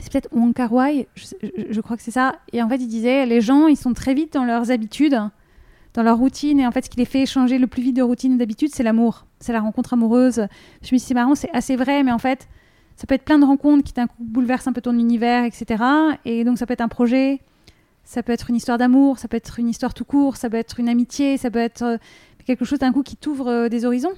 c'est 0.00 0.12
peut-être 0.12 0.28
Wong 0.32 0.54
Kar 0.54 0.70
je, 1.14 1.80
crois 1.80 1.96
que 1.96 2.02
c'est 2.02 2.10
ça. 2.10 2.36
Et 2.52 2.62
en 2.62 2.68
fait, 2.68 2.76
il 2.76 2.88
disait 2.88 3.26
les 3.26 3.40
gens, 3.40 3.66
ils 3.66 3.76
sont 3.76 3.92
très 3.92 4.14
vite 4.14 4.32
dans 4.32 4.44
leurs 4.44 4.70
habitudes, 4.70 5.18
dans 5.94 6.02
leur 6.02 6.18
routine. 6.18 6.60
Et 6.60 6.66
en 6.66 6.70
fait, 6.70 6.84
ce 6.84 6.90
qui 6.90 6.98
les 6.98 7.04
fait 7.04 7.26
changer 7.26 7.58
le 7.58 7.66
plus 7.66 7.82
vite 7.82 7.96
de 7.96 8.02
routine 8.02 8.34
et 8.34 8.36
d'habitude, 8.36 8.70
c'est 8.72 8.82
l'amour. 8.82 9.26
C'est 9.40 9.52
la 9.52 9.60
rencontre 9.60 9.94
amoureuse. 9.94 10.36
Je 10.36 10.40
me 10.40 10.86
suis 10.86 10.96
dit, 10.98 11.04
c'est 11.04 11.14
marrant, 11.14 11.34
c'est 11.34 11.50
assez 11.52 11.76
vrai, 11.76 12.02
mais 12.02 12.12
en 12.12 12.18
fait, 12.18 12.48
ça 12.96 13.06
peut 13.06 13.14
être 13.14 13.24
plein 13.24 13.38
de 13.38 13.44
rencontres 13.44 13.84
qui 13.84 13.92
d'un 13.92 14.08
bouleversent 14.18 14.66
un 14.66 14.72
peu 14.72 14.80
ton 14.80 14.98
univers, 14.98 15.44
etc. 15.44 15.82
Et 16.24 16.44
donc, 16.44 16.58
ça 16.58 16.66
peut 16.66 16.72
être 16.72 16.80
un 16.80 16.88
projet, 16.88 17.40
ça 18.04 18.22
peut 18.22 18.32
être 18.32 18.50
une 18.50 18.56
histoire 18.56 18.78
d'amour, 18.78 19.18
ça 19.18 19.28
peut 19.28 19.36
être 19.36 19.58
une 19.58 19.68
histoire 19.68 19.94
tout 19.94 20.04
court, 20.04 20.36
ça 20.36 20.48
peut 20.48 20.56
être 20.56 20.80
une 20.80 20.88
amitié, 20.88 21.36
ça 21.36 21.50
peut 21.50 21.58
être 21.58 21.82
euh, 21.82 21.96
quelque 22.44 22.64
chose 22.64 22.78
d'un 22.78 22.92
coup 22.92 23.02
qui 23.02 23.16
t'ouvre 23.16 23.48
euh, 23.48 23.68
des 23.68 23.84
horizons. 23.84 24.14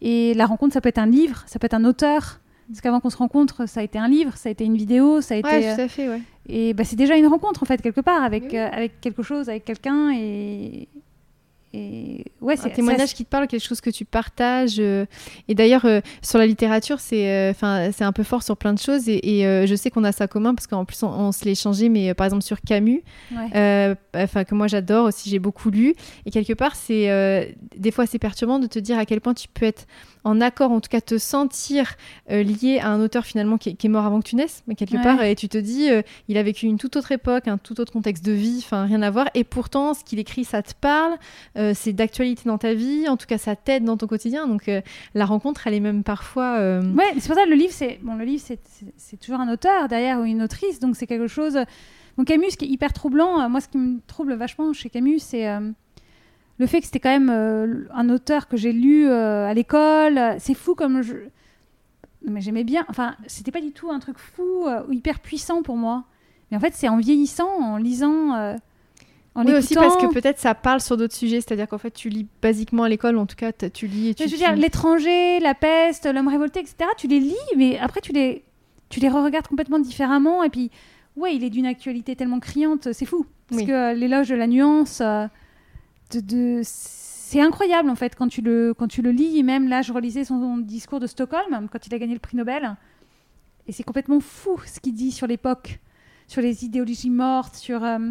Et 0.00 0.34
la 0.34 0.46
rencontre, 0.46 0.74
ça 0.74 0.80
peut 0.80 0.88
être 0.88 0.98
un 0.98 1.06
livre, 1.06 1.44
ça 1.46 1.58
peut 1.58 1.66
être 1.66 1.74
un 1.74 1.84
auteur. 1.84 2.40
Parce 2.68 2.80
qu'avant 2.80 3.00
qu'on 3.00 3.10
se 3.10 3.16
rencontre, 3.16 3.68
ça 3.68 3.80
a 3.80 3.82
été 3.82 3.98
un 3.98 4.08
livre, 4.08 4.36
ça 4.36 4.48
a 4.48 4.52
été 4.52 4.64
une 4.64 4.76
vidéo, 4.76 5.20
ça 5.20 5.34
a 5.34 5.36
été. 5.38 5.48
Ouais, 5.48 5.66
euh, 5.68 5.74
tout 5.76 5.80
à 5.82 5.88
fait, 5.88 6.08
ouais. 6.08 6.20
et 6.48 6.72
bah, 6.74 6.84
c'est 6.84 6.96
déjà 6.96 7.16
une 7.16 7.26
rencontre, 7.26 7.62
en 7.62 7.66
fait, 7.66 7.80
quelque 7.82 8.00
part, 8.00 8.22
avec, 8.22 8.44
Oui. 8.44 8.56
euh, 8.58 8.68
avec 8.72 9.00
quelque 9.00 9.22
chose, 9.22 9.48
avec 9.48 9.64
quelqu'un. 9.64 10.12
Et. 10.14 10.88
Et 11.76 12.24
ouais, 12.40 12.54
c'est 12.56 12.66
un 12.66 12.70
témoignage 12.70 13.14
qui 13.14 13.24
te 13.24 13.28
parle, 13.30 13.48
quelque 13.48 13.64
chose 13.66 13.80
que 13.80 13.90
tu 13.90 14.04
partages. 14.04 14.76
euh, 14.78 15.06
et 15.48 15.56
d'ailleurs, 15.56 15.84
euh, 15.86 16.00
sur 16.22 16.38
la 16.38 16.46
littérature, 16.46 17.00
c'est 17.00 17.28
euh, 17.28 17.50
enfin 17.50 17.90
c'est 17.90 18.04
un 18.04 18.12
peu 18.12 18.22
fort 18.22 18.44
sur 18.44 18.56
plein 18.56 18.72
de 18.74 18.78
choses. 18.78 19.08
Et, 19.08 19.18
et, 19.40 19.44
euh, 19.44 19.66
je 19.66 19.74
sais 19.74 19.90
qu'on 19.90 20.04
a 20.04 20.12
ça 20.12 20.28
commun 20.28 20.54
parce 20.54 20.68
qu'en 20.68 20.84
plus, 20.84 21.02
on, 21.02 21.08
on 21.08 21.32
se 21.32 21.44
l'est 21.44 21.50
échangé, 21.50 21.88
mais 21.88 22.10
euh, 22.10 22.14
par 22.14 22.26
exemple 22.26 22.44
sur 22.44 22.60
Camus, 22.60 23.02
Ouais. 23.32 23.48
euh, 23.56 23.94
que 24.44 24.54
moi 24.54 24.68
j'adore 24.68 25.06
aussi, 25.06 25.28
j'ai 25.30 25.40
beaucoup 25.40 25.68
lu. 25.70 25.94
Et 26.26 26.30
quelque 26.30 26.52
part, 26.52 26.76
c'est 26.76 27.10
euh, 27.10 27.44
des 27.76 27.90
fois 27.90 28.06
c'est 28.06 28.20
perturbant 28.20 28.60
de 28.60 28.68
te 28.68 28.78
dire 28.78 28.96
à 28.96 29.04
quel 29.04 29.20
point 29.20 29.34
tu 29.34 29.48
peux 29.48 29.66
être 29.66 29.88
en 30.24 30.40
accord, 30.40 30.72
en 30.72 30.80
tout 30.80 30.88
cas 30.88 31.00
te 31.00 31.18
sentir 31.18 31.94
euh, 32.30 32.42
lié 32.42 32.78
à 32.80 32.88
un 32.88 33.00
auteur 33.00 33.24
finalement 33.24 33.58
qui 33.58 33.70
est, 33.70 33.74
qui 33.74 33.86
est 33.86 33.90
mort 33.90 34.04
avant 34.06 34.20
que 34.20 34.28
tu 34.28 34.36
naisses, 34.36 34.62
mais 34.66 34.74
quelque 34.74 34.96
Ouais. 34.96 35.02
part, 35.02 35.22
et 35.22 35.34
tu 35.34 35.48
te 35.48 35.58
dis, 35.58 35.90
euh, 35.90 36.02
il 36.28 36.36
a 36.38 36.42
vécu 36.42 36.66
une 36.66 36.78
toute 36.78 36.96
autre 36.96 37.12
époque, 37.12 37.46
un 37.48 37.58
tout 37.58 37.80
autre 37.80 37.92
contexte 37.92 38.24
de 38.24 38.32
vie, 38.32 38.56
enfin 38.64 38.84
rien 38.84 39.02
à 39.02 39.10
voir. 39.10 39.28
Et 39.34 39.44
pourtant, 39.44 39.94
ce 39.94 40.02
qu'il 40.04 40.18
écrit, 40.18 40.44
ça 40.44 40.62
te 40.62 40.72
parle, 40.80 41.14
euh, 41.56 41.72
c'est 41.74 41.92
d'actualité 41.92 42.42
dans 42.46 42.58
ta 42.58 42.74
vie, 42.74 43.08
en 43.08 43.16
tout 43.16 43.26
cas 43.26 43.38
ça 43.38 43.54
t'aide 43.56 43.84
dans 43.84 43.96
ton 43.96 44.06
quotidien. 44.06 44.46
Donc 44.48 44.70
la 45.14 45.24
rencontre, 45.26 45.66
elle 45.66 45.74
est 45.74 45.80
même 45.80 46.02
parfois. 46.02 46.58
Ouais, 46.80 47.12
c'est 47.18 47.26
pour 47.28 47.36
ça 47.36 47.44
que 47.44 47.50
le 47.50 47.56
livre, 47.56 47.72
c'est 47.72 47.98
bon, 48.02 48.14
le 48.16 48.24
livre, 48.24 48.42
c'est- 48.44 49.16
toujours 49.20 49.40
un 49.40 49.52
auteur 49.52 49.88
derrière 49.88 50.18
ou 50.20 50.24
une 50.24 50.42
autrice, 50.42 50.80
donc 50.80 50.96
c'est 50.96 51.06
quelque 51.06 51.28
chose. 51.28 51.58
Bon, 52.16 52.24
Camus, 52.24 52.50
qui 52.58 52.64
est 52.64 52.68
hyper 52.68 52.92
troublant, 52.92 53.48
moi, 53.48 53.60
ce 53.60 53.68
qui 53.68 53.78
me 53.78 53.98
trouble 54.06 54.34
vachement 54.34 54.72
chez 54.72 54.88
Camus, 54.90 55.18
c'est 55.20 55.46
le 56.58 56.66
fait 56.66 56.80
que 56.80 56.86
c'était 56.86 57.00
quand 57.00 57.10
même 57.10 57.30
euh, 57.30 57.84
un 57.92 58.08
auteur 58.10 58.48
que 58.48 58.56
j'ai 58.56 58.72
lu 58.72 59.08
euh, 59.08 59.46
à 59.46 59.54
l'école. 59.54 60.20
C'est 60.38 60.54
fou 60.54 60.74
comme 60.74 61.02
je. 61.02 61.14
Non, 61.14 62.32
Mais 62.32 62.40
j'aimais 62.40 62.64
bien. 62.64 62.84
Enfin, 62.88 63.16
c'était 63.26 63.50
pas 63.50 63.60
du 63.60 63.72
tout 63.72 63.90
un 63.90 63.98
truc 63.98 64.18
fou 64.18 64.66
euh, 64.66 64.82
ou 64.88 64.92
hyper 64.92 65.20
puissant 65.20 65.62
pour 65.62 65.76
moi. 65.76 66.04
Mais 66.50 66.56
en 66.56 66.60
fait, 66.60 66.72
c'est 66.74 66.88
en 66.88 66.98
vieillissant, 66.98 67.48
en 67.48 67.76
lisant. 67.76 68.30
en 69.34 69.44
Oui, 69.44 69.52
aussi 69.54 69.74
parce 69.74 69.96
que 69.96 70.06
peut-être 70.12 70.38
ça 70.38 70.54
parle 70.54 70.80
sur 70.80 70.96
d'autres 70.96 71.14
sujets, 71.14 71.40
c'est-à-dire 71.40 71.66
qu'en 71.66 71.78
fait 71.78 71.90
tu 71.90 72.08
lis 72.08 72.26
basiquement 72.40 72.84
à 72.84 72.88
l'école, 72.88 73.18
en 73.18 73.26
tout 73.26 73.34
cas 73.36 73.50
tu 73.52 73.86
lis 73.86 74.10
et 74.10 74.14
tu. 74.14 74.22
Mais 74.22 74.28
je 74.28 74.32
veux 74.34 74.38
dire, 74.38 74.54
l'étranger, 74.54 75.40
la 75.40 75.54
peste, 75.54 76.06
l'homme 76.06 76.28
révolté, 76.28 76.60
etc., 76.60 76.76
tu 76.96 77.08
les 77.08 77.18
lis, 77.18 77.34
mais 77.56 77.78
après, 77.78 78.00
tu 78.00 78.12
les, 78.12 78.44
tu 78.90 79.00
les 79.00 79.08
re-regardes 79.08 79.48
complètement 79.48 79.80
différemment. 79.80 80.44
Et 80.44 80.50
puis, 80.50 80.70
ouais, 81.16 81.34
il 81.34 81.42
est 81.42 81.50
d'une 81.50 81.66
actualité 81.66 82.14
tellement 82.14 82.38
criante, 82.40 82.92
c'est 82.92 83.06
fou. 83.06 83.26
Parce 83.48 83.62
Oui. 83.62 83.66
que 83.66 83.72
euh, 83.72 83.92
l'éloge 83.94 84.28
de 84.28 84.34
la 84.36 84.46
nuance, 84.46 85.00
euh, 85.00 85.26
c'est 86.10 87.40
incroyable, 87.40 87.90
en 87.90 87.94
fait, 87.94 88.14
quand 88.14 88.28
tu, 88.28 88.40
le, 88.40 88.74
quand 88.74 88.88
tu 88.88 89.02
le 89.02 89.10
lis. 89.10 89.38
Et 89.38 89.42
même 89.42 89.68
là, 89.68 89.82
je 89.82 89.92
relisais 89.92 90.24
son 90.24 90.58
discours 90.58 91.00
de 91.00 91.06
Stockholm, 91.06 91.68
quand 91.70 91.86
il 91.86 91.94
a 91.94 91.98
gagné 91.98 92.14
le 92.14 92.20
prix 92.20 92.36
Nobel. 92.36 92.76
Et 93.66 93.72
c'est 93.72 93.82
complètement 93.82 94.20
fou 94.20 94.60
ce 94.66 94.80
qu'il 94.80 94.94
dit 94.94 95.10
sur 95.10 95.26
l'époque, 95.26 95.80
sur 96.26 96.42
les 96.42 96.64
idéologies 96.64 97.10
mortes, 97.10 97.54
sur... 97.54 97.82
euh, 97.84 98.10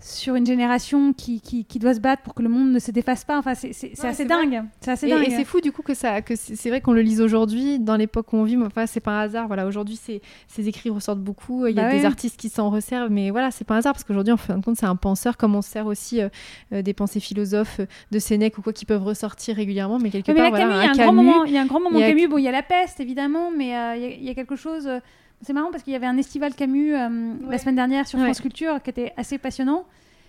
sur 0.00 0.34
une 0.34 0.46
génération 0.46 1.12
qui, 1.12 1.40
qui, 1.40 1.64
qui 1.64 1.78
doit 1.78 1.94
se 1.94 2.00
battre 2.00 2.22
pour 2.22 2.34
que 2.34 2.42
le 2.42 2.48
monde 2.48 2.72
ne 2.72 2.78
se 2.78 2.90
défasse 2.90 3.24
pas. 3.24 3.38
Enfin, 3.38 3.54
c'est 3.54 3.68
Ouais, 3.68 4.06
assez 4.08 4.24
dingue. 4.24 4.62
C'est 4.80 4.90
assez 4.92 5.08
dingue. 5.08 5.26
et 5.26 5.30
c'est 5.30 5.44
fou 5.44 5.60
du 5.60 5.72
coup 5.72 5.82
que 5.82 5.94
ça, 5.94 6.22
que 6.22 6.34
c'est 6.36 6.68
vrai 6.70 6.80
qu'on 6.80 6.92
le 6.92 7.02
lise 7.02 7.20
aujourd'hui 7.20 7.78
dans 7.78 7.96
l'époque 7.96 8.32
où 8.32 8.36
on 8.36 8.44
vit. 8.44 8.56
Mais 8.56 8.66
enfin, 8.66 8.86
c'est 8.86 9.00
pas 9.00 9.12
un 9.12 9.20
hasard. 9.20 9.46
Voilà, 9.46 9.66
aujourd'hui, 9.66 9.96
ces 9.96 10.68
écrits 10.68 10.90
ressortent 10.90 11.20
beaucoup. 11.20 11.66
Il 11.66 11.76
y 11.76 11.80
a 11.80 11.84
Bah 11.84 11.90
des 11.90 12.04
artistes 12.04 12.38
qui 12.40 12.48
s'en 12.48 12.70
resservent, 12.70 13.10
mais 13.10 13.30
voilà, 13.30 13.50
c'est 13.50 13.64
pas 13.64 13.74
un 13.74 13.78
hasard 13.78 13.92
parce 13.92 14.04
qu'aujourd'hui, 14.04 14.32
en 14.32 14.36
fin 14.38 14.56
de 14.58 14.64
compte, 14.64 14.76
c'est 14.76 14.86
un 14.86 14.96
penseur, 14.96 15.36
comme 15.36 15.54
on 15.54 15.62
se 15.62 15.70
sert 15.70 15.86
aussi 15.86 16.20
euh, 16.20 16.28
euh, 16.72 16.82
des 16.82 16.94
pensées 16.94 17.20
philosophes 17.20 17.80
euh, 17.80 17.86
de 18.10 18.18
Sénèque 18.18 18.58
ou 18.58 18.62
quoi 18.62 18.72
qui 18.72 18.86
peuvent 18.86 19.02
ressortir 19.04 19.56
régulièrement, 19.56 19.98
mais 19.98 20.10
quelque 20.10 20.28
mais 20.32 20.36
part, 20.36 20.50
là, 20.50 20.50
voilà, 20.50 20.64
Camus, 20.64 20.76
il 20.80 20.84
y 20.84 20.88
a 20.88 20.90
un 20.90 20.94
Camus, 20.94 21.04
grand 21.04 21.12
moment. 21.12 21.44
Il 21.44 21.52
y 21.52 21.58
a 21.58 21.60
un 21.62 21.66
grand 21.66 21.80
moment 21.80 21.98
Camus. 21.98 22.28
Bon, 22.28 22.38
il 22.38 22.44
y 22.44 22.48
a 22.48 22.52
la 22.52 22.62
peste, 22.62 23.00
évidemment, 23.00 23.50
mais 23.50 23.76
euh, 23.76 23.96
il 23.96 24.02
y 24.02 24.04
a- 24.06 24.08
il 24.14 24.24
y, 24.24 24.30
a 24.30 24.34
quelque 24.34 24.56
chose. 24.56 24.86
euh, 24.86 25.00
C'est 25.42 25.52
marrant 25.52 25.70
parce 25.70 25.82
qu'il 25.82 25.92
y 25.92 25.96
avait 25.96 26.06
un 26.06 26.16
estival 26.18 26.54
Camus 26.54 26.94
euh, 26.94 27.08
Ouais. 27.08 27.50
la 27.52 27.58
semaine 27.58 27.76
dernière 27.76 28.06
sur 28.06 28.18
Ouais. 28.18 28.26
France 28.26 28.40
Culture 28.40 28.82
qui 28.82 28.90
était 28.90 29.12
assez 29.16 29.38
passionnant. 29.38 29.84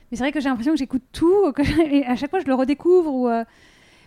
Mais 0.10 0.18
c'est 0.18 0.24
vrai 0.24 0.32
que 0.32 0.40
j'ai 0.40 0.50
l'impression 0.50 0.74
que 0.74 0.80
j'écoute 0.80 1.04
tout, 1.12 1.52
que 1.56 1.62
et 1.90 2.06
à 2.06 2.16
chaque 2.16 2.30
fois 2.30 2.40
je 2.40 2.46
le 2.46 2.54
redécouvre. 2.54 3.14
Ou, 3.14 3.28
euh, 3.28 3.44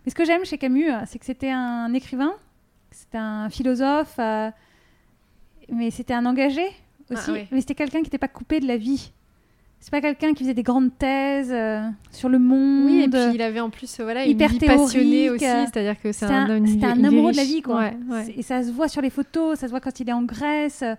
Mais 0.05 0.11
ce 0.11 0.15
que 0.15 0.25
j'aime 0.25 0.45
chez 0.45 0.59
Camus, 0.59 0.91
euh, 0.91 1.01
c'est 1.07 1.19
que 1.19 1.25
c'était 1.27 1.51
un 1.51 1.93
écrivain, 1.95 2.33
c'était 2.91 3.19
un 3.19 3.51
philosophe, 3.51 4.15
euh, 4.19 4.51
mais 5.71 5.91
c'était 5.91 6.15
un 6.15 6.25
engagé 6.27 6.65
aussi. 7.11 7.31
Ah. 7.31 7.47
Mais 7.51 7.61
c'était 7.61 7.75
quelqu'un 7.75 7.99
qui 7.99 8.05
n'était 8.05 8.19
pas 8.19 8.29
coupé 8.29 8.61
de 8.61 8.67
la 8.67 8.77
vie. 8.77 9.13
C'est 9.85 9.91
pas 9.91 10.01
quelqu'un 10.01 10.33
qui 10.33 10.45
faisait 10.45 10.55
des 10.55 10.63
grandes 10.63 10.97
thèses 10.97 11.53
euh, 11.53 11.83
sur 12.11 12.31
le 12.31 12.39
monde. 12.39 12.87
Oui, 12.87 13.03
et 13.03 13.09
puis 13.09 13.35
il 13.35 13.43
avait 13.43 13.61
en 13.61 13.69
plus 13.69 14.01
euh, 14.01 14.05
voilà, 14.05 14.25
hyper 14.25 14.49
une 14.51 14.55
vie 14.59 14.67
passionnée 14.67 15.29
aussi, 15.29 15.45
c'est-à-dire 15.67 16.01
que 16.01 16.11
c'est 16.11 16.25
un, 16.25 16.49
un, 16.49 16.65
un 16.83 17.05
amoureux 17.05 17.33
de 17.33 17.37
la 17.37 17.45
vie, 17.45 17.61
quoi. 17.61 17.81
Ouais, 17.81 17.97
ouais. 18.09 18.25
C'est- 18.25 18.39
Et 18.39 18.43
ça 18.43 18.63
se 18.63 18.71
voit 18.73 18.89
sur 18.89 19.03
les 19.03 19.11
photos, 19.11 19.59
ça 19.59 19.67
se 19.67 19.71
voit 19.71 19.81
quand 19.81 20.01
il 20.01 20.09
est 20.09 20.13
en 20.15 20.23
Grèce, 20.23 20.81
euh, 20.83 20.95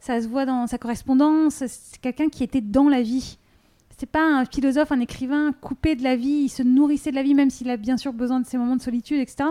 ça 0.00 0.20
se 0.20 0.26
voit 0.26 0.46
dans 0.46 0.66
sa 0.66 0.78
correspondance. 0.78 1.62
C'est 1.64 2.00
quelqu'un 2.00 2.28
qui 2.28 2.42
était 2.42 2.60
dans 2.60 2.88
la 2.88 3.02
vie. 3.02 3.38
C'est 3.96 4.10
pas 4.10 4.24
un 4.26 4.44
philosophe, 4.46 4.90
un 4.90 4.98
écrivain 4.98 5.52
coupé 5.60 5.94
de 5.94 6.02
la 6.02 6.16
vie. 6.16 6.42
Il 6.46 6.48
se 6.48 6.64
nourrissait 6.64 7.12
de 7.12 7.16
la 7.16 7.22
vie, 7.22 7.34
même 7.34 7.50
s'il 7.50 7.70
a 7.70 7.76
bien 7.76 7.96
sûr 7.96 8.12
besoin 8.12 8.40
de 8.40 8.46
ses 8.46 8.58
moments 8.58 8.74
de 8.74 8.82
solitude, 8.82 9.20
etc. 9.20 9.44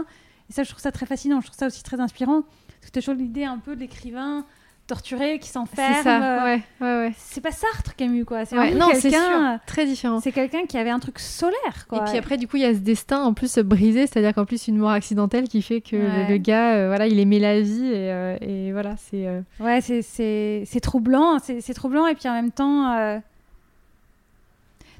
Et 0.49 0.53
ça, 0.53 0.63
je 0.63 0.69
trouve 0.69 0.81
ça 0.81 0.91
très 0.91 1.05
fascinant. 1.05 1.39
Je 1.39 1.45
trouve 1.47 1.57
ça 1.57 1.67
aussi 1.67 1.83
très 1.83 2.01
inspirant. 2.01 2.43
As 2.85 2.91
toujours 2.91 3.13
l'idée 3.13 3.45
un 3.45 3.59
peu 3.59 3.75
de 3.77 3.79
l'écrivain 3.79 4.45
torturé 4.87 5.39
qui 5.39 5.47
s'enferme. 5.49 5.93
C'est 5.95 6.03
ça, 6.03 6.21
euh, 6.41 6.43
ouais, 6.45 6.61
ouais, 6.81 6.87
ouais. 7.07 7.13
C'est 7.17 7.39
pas 7.41 7.51
Sartre, 7.51 7.95
Camus, 7.95 8.25
quoi. 8.25 8.43
C'est 8.45 8.57
Ouais, 8.57 8.73
non, 8.73 8.89
c'est 8.93 9.09
quelqu'un. 9.11 9.59
Très 9.65 9.85
différent. 9.85 10.19
C'est 10.19 10.31
quelqu'un 10.33 10.65
qui 10.65 10.77
avait 10.77 10.89
un 10.89 10.99
truc 10.99 11.19
solaire, 11.19 11.87
quoi. 11.87 11.99
Et 11.99 12.03
puis 12.09 12.17
après, 12.17 12.37
du 12.37 12.47
coup, 12.47 12.57
il 12.57 12.63
y 12.63 12.65
a 12.65 12.73
ce 12.73 12.79
destin 12.79 13.23
en 13.23 13.33
plus 13.33 13.57
brisé, 13.59 14.07
c'est-à-dire 14.07 14.33
qu'en 14.33 14.45
plus, 14.45 14.67
une 14.67 14.77
mort 14.77 14.91
accidentelle 14.91 15.47
qui 15.47 15.61
fait 15.61 15.79
que 15.81 15.95
le- 15.95 16.03
Ouais. 16.03 16.27
le, 16.29 16.37
gars, 16.37 16.73
euh, 16.73 16.87
voilà, 16.87 17.07
il 17.07 17.17
aimait 17.19 17.39
la 17.39 17.61
vie 17.61 17.85
et, 17.87 18.11
euh, 18.11 18.37
et 18.41 18.71
voilà, 18.73 18.95
c'est. 18.97 19.25
euh, 19.27 19.41
Ouais, 19.59 19.79
c'est- 19.81 20.79
troublant, 20.81 21.37
c'est 21.39 21.73
troublant 21.73 22.05
et 22.07 22.15
puis 22.15 22.27
en 22.27 22.33
même 22.33 22.51
temps, 22.51 22.93
euh, 22.97 23.19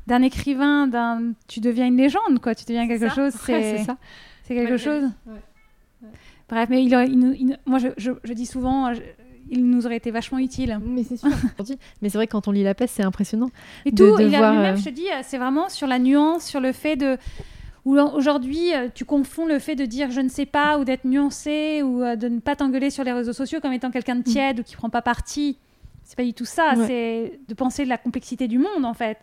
d'un 0.08 0.22
écrivain, 0.22 0.88
d'un, 0.88 1.34
tu 1.48 1.60
deviens 1.60 1.88
une 1.88 1.98
légende, 1.98 2.40
quoi. 2.42 2.56
Tu 2.56 2.66
deviens 2.66 2.88
quelque 2.88 3.10
ça. 3.10 3.16
chose, 3.16 3.34
c'est 3.46 3.78
c'est 3.78 3.84
ça. 3.84 3.98
c'est 4.44 4.56
quelque 4.56 4.78
chose. 4.78 5.10
Bref, 6.50 6.68
mais 6.70 6.84
il 6.84 7.58
moi, 7.66 7.80
je, 7.80 7.88
je- 7.98 8.12
je 8.24 8.34
dis 8.34 8.46
souvent, 8.46 8.94
il 9.54 9.70
nous 9.70 9.86
aurait 9.86 9.98
été 9.98 10.12
vachement 10.12 10.40
utile. 10.40 10.80
Mais 10.86 11.04
c'est 11.04 11.18
sûr. 11.18 11.30
Mais 12.02 12.10
c'est 12.10 12.18
vrai 12.18 12.28
que 12.28 12.32
quand 12.34 12.48
on 12.48 12.52
lit 12.52 12.64
La 12.64 12.74
Peste, 12.74 12.96
c'est 12.96 13.04
impressionnant. 13.04 13.50
Et 13.86 13.92
De- 13.92 14.10
tout, 14.10 14.18
de 14.18 14.24
il 14.28 14.36
a- 14.36 14.38
voir, 14.40 14.54
lui-même, 14.54 14.76
euh, 14.76 14.78
je 14.78 14.84
te 14.86 14.90
dis, 14.90 15.06
c'est 15.24 15.38
vraiment 15.38 15.70
sur 15.70 15.88
la 15.88 16.00
nuance, 16.00 16.46
sur 16.46 16.60
le 16.60 16.72
fait 16.72 16.96
de. 16.96 17.18
Où 17.86 17.98
aujourd'hui, 18.00 18.74
euh, 18.74 18.88
tu 18.94 19.04
confonds 19.04 19.46
le 19.46 19.60
fait 19.60 19.76
de 19.76 19.86
dire 19.86 20.10
je 20.10 20.22
ne 20.22 20.30
sais 20.30 20.46
pas 20.46 20.78
ou 20.80 20.86
d'être 20.86 21.04
nuancé 21.04 21.82
ou 21.84 22.02
euh, 22.02 22.16
de 22.16 22.30
ne 22.30 22.40
pas 22.40 22.56
t'engueuler 22.56 22.90
sur 22.90 23.04
les 23.04 23.12
réseaux 23.12 23.34
sociaux 23.34 23.60
comme 23.62 23.74
étant 23.74 23.92
quelqu'un 23.92 24.16
de 24.16 24.24
tiède 24.24 24.62
ou 24.62 24.64
qui 24.64 24.76
prend 24.78 24.90
pas 24.90 25.02
parti. 25.02 25.58
C'est 26.06 26.16
pas 26.16 26.24
du 26.24 26.34
tout 26.34 26.46
ça. 26.46 26.76
Mm. 26.76 26.80
Ouais. 26.80 26.88
C'est 26.88 27.40
de 27.50 27.54
penser 27.54 27.84
de 27.84 27.90
la 27.90 27.98
complexité 27.98 28.48
du 28.48 28.58
monde 28.58 28.86
en 28.86 28.94
fait. 28.94 29.18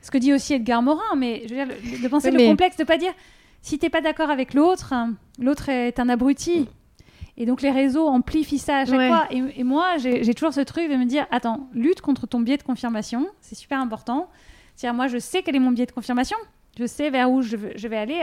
Ce 0.00 0.12
que 0.12 0.18
dit 0.18 0.32
aussi 0.32 0.54
Edgar 0.54 0.80
Morin, 0.80 1.16
mais 1.16 1.42
je 1.48 1.54
veux 1.54 1.64
dire, 1.64 1.66
le- 1.66 2.00
de 2.02 2.06
penser 2.08 2.30
le 2.30 2.38
complexe, 2.50 2.76
de 2.76 2.84
pas 2.84 2.98
dire 2.98 3.12
si 3.62 3.80
t'es 3.80 3.90
pas 3.90 4.00
d'accord 4.00 4.30
avec 4.30 4.54
l'autre, 4.54 4.92
hein, 4.92 5.14
l'autre 5.40 5.68
est 5.68 5.98
un 5.98 6.08
abruti. 6.08 6.68
Et 7.40 7.46
donc 7.46 7.62
les 7.62 7.70
réseaux 7.70 8.06
amplifient 8.08 8.58
ça 8.58 8.78
à 8.78 8.84
chaque 8.84 8.96
Ouais. 8.98 9.08
fois. 9.08 9.26
Et, 9.30 9.42
et 9.60 9.64
moi, 9.64 9.96
j'ai 9.96 10.34
toujours 10.34 10.52
ce 10.52 10.60
truc 10.60 10.90
de 10.90 10.96
me 10.96 11.04
dire 11.04 11.26
attends, 11.30 11.68
lutte 11.72 12.00
contre 12.00 12.26
ton 12.26 12.40
biais 12.40 12.56
de 12.58 12.62
confirmation, 12.64 13.26
c'est 13.40 13.54
super 13.54 13.80
important. 13.80 14.28
C'est-à-dire, 14.74 14.94
moi, 14.96 15.06
je 15.06 15.18
sais 15.18 15.42
quel 15.42 15.54
est 15.56 15.60
mon 15.60 15.70
biais 15.70 15.86
de 15.86 15.92
confirmation, 15.92 16.36
je 16.78 16.84
sais 16.86 17.10
vers 17.10 17.30
où 17.30 17.40
je, 17.42 17.56
veux- 17.56 17.72
je 17.76 17.86
vais 17.88 17.96
aller. 17.96 18.20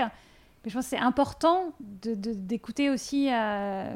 Mais 0.63 0.69
je 0.69 0.73
pense 0.73 0.83
que 0.85 0.89
c'est 0.91 0.97
important 1.01 1.71
de- 1.79 2.13
de- 2.15 2.33
d'écouter 2.33 2.89
aussi, 2.89 3.29
euh, 3.31 3.89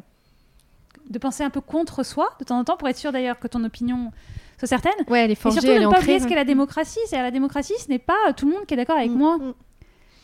de 1.09 1.19
penser 1.19 1.43
un 1.43 1.49
peu 1.49 1.61
contre 1.61 2.03
soi 2.03 2.29
de 2.39 2.45
temps 2.45 2.57
en 2.59 2.63
temps 2.63 2.77
pour 2.77 2.87
être 2.87 2.97
sûr 2.97 3.11
d'ailleurs 3.11 3.39
que 3.39 3.47
ton 3.47 3.63
opinion 3.63 4.11
soit 4.57 4.67
certaine. 4.67 4.93
Ouais, 5.09 5.21
elle 5.25 5.31
est 5.31 5.33
Et 5.33 5.35
forgée, 5.35 5.59
surtout 5.59 5.73
elle 5.75 5.83
ne 5.83 5.89
pas 5.89 5.99
oublier 5.99 6.19
ce 6.19 6.27
qu'est 6.27 6.35
la 6.35 6.43
démocratie. 6.45 6.99
C'est 7.07 7.17
la 7.21 7.31
démocratie, 7.31 7.73
ce 7.79 7.89
n'est 7.89 7.99
pas 7.99 8.33
tout 8.37 8.45
le 8.45 8.53
monde 8.53 8.65
qui 8.65 8.73
est 8.73 8.77
d'accord 8.77 8.97
avec 8.97 9.11
Mm, 9.11 9.17
moi. 9.17 9.37
mm. 9.37 9.53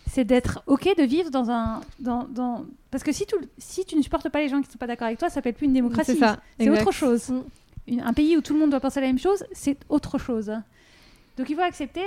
C'est 0.07 0.23
d'être 0.25 0.61
ok 0.67 0.95
de 0.97 1.03
vivre 1.03 1.29
dans 1.31 1.49
un 1.49 1.81
dans, 1.99 2.25
dans... 2.25 2.65
parce 2.91 3.03
que 3.03 3.11
si, 3.11 3.25
tout, 3.25 3.37
si 3.57 3.85
tu 3.85 3.95
ne 3.95 4.01
supportes 4.01 4.29
pas 4.29 4.39
les 4.39 4.49
gens 4.49 4.61
qui 4.61 4.67
ne 4.67 4.71
sont 4.73 4.77
pas 4.77 4.87
d'accord 4.87 5.07
avec 5.07 5.19
toi, 5.19 5.29
ça 5.29 5.35
s'appelle 5.35 5.53
plus 5.53 5.65
une 5.65 5.73
démocratie. 5.73 6.13
C'est 6.13 6.19
ça, 6.19 6.39
C'est 6.59 6.65
exact. 6.65 6.81
autre 6.81 6.91
chose. 6.91 7.29
Mm. 7.87 7.99
Un 8.03 8.13
pays 8.13 8.37
où 8.37 8.41
tout 8.41 8.53
le 8.53 8.59
monde 8.59 8.71
doit 8.71 8.79
penser 8.79 9.01
la 9.01 9.07
même 9.07 9.19
chose, 9.19 9.43
c'est 9.51 9.77
autre 9.89 10.17
chose. 10.17 10.51
Donc 11.37 11.49
il 11.49 11.55
faut 11.55 11.61
accepter 11.61 12.03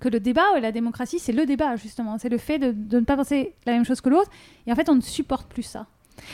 que 0.00 0.08
le 0.08 0.20
débat 0.20 0.56
et 0.56 0.60
la 0.60 0.72
démocratie, 0.72 1.18
c'est 1.18 1.32
le 1.32 1.46
débat 1.46 1.76
justement. 1.76 2.18
C'est 2.18 2.28
le 2.28 2.38
fait 2.38 2.58
de, 2.58 2.72
de 2.72 3.00
ne 3.00 3.04
pas 3.04 3.16
penser 3.16 3.54
la 3.66 3.72
même 3.72 3.84
chose 3.84 4.00
que 4.00 4.08
l'autre. 4.08 4.30
Et 4.66 4.72
en 4.72 4.74
fait, 4.74 4.88
on 4.88 4.94
ne 4.94 5.00
supporte 5.00 5.48
plus 5.48 5.62
ça. 5.62 5.86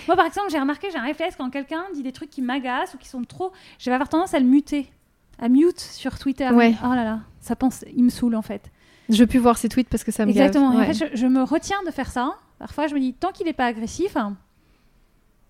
Moi, 0.06 0.16
par 0.16 0.26
exemple, 0.26 0.50
j'ai 0.50 0.58
remarqué, 0.58 0.88
j'ai 0.90 0.98
un 0.98 1.02
réflexe 1.04 1.36
quand 1.36 1.50
quelqu'un 1.50 1.84
dit 1.94 2.02
des 2.02 2.12
trucs 2.12 2.30
qui 2.30 2.42
m'agacent 2.42 2.94
ou 2.94 2.98
qui 2.98 3.08
sont 3.08 3.22
trop, 3.24 3.52
je 3.78 3.90
vais 3.90 3.94
avoir 3.94 4.08
tendance 4.08 4.34
à 4.34 4.38
le 4.38 4.44
muter, 4.44 4.90
à 5.38 5.48
mute 5.48 5.80
sur 5.80 6.18
Twitter. 6.18 6.48
Ouais. 6.50 6.74
Oh 6.84 6.94
là 6.94 7.04
là, 7.04 7.20
ça 7.40 7.56
pense, 7.56 7.84
il 7.94 8.04
me 8.04 8.10
saoule 8.10 8.34
en 8.34 8.42
fait. 8.42 8.70
Je 9.08 9.24
plus 9.24 9.38
voir 9.38 9.56
ces 9.58 9.68
tweets 9.68 9.88
parce 9.88 10.04
que 10.04 10.10
ça 10.12 10.24
me 10.26 10.30
Exactement. 10.30 10.70
gave. 10.72 10.82
En 10.82 10.92
fait, 10.92 11.10
je, 11.12 11.16
je 11.16 11.26
me 11.26 11.42
retiens 11.42 11.82
de 11.86 11.90
faire 11.90 12.10
ça. 12.10 12.36
Parfois, 12.58 12.86
je 12.88 12.94
me 12.94 13.00
dis, 13.00 13.14
tant 13.14 13.30
qu'il 13.32 13.46
n'est 13.46 13.52
pas 13.52 13.66
agressif, 13.66 14.16
hein, 14.16 14.36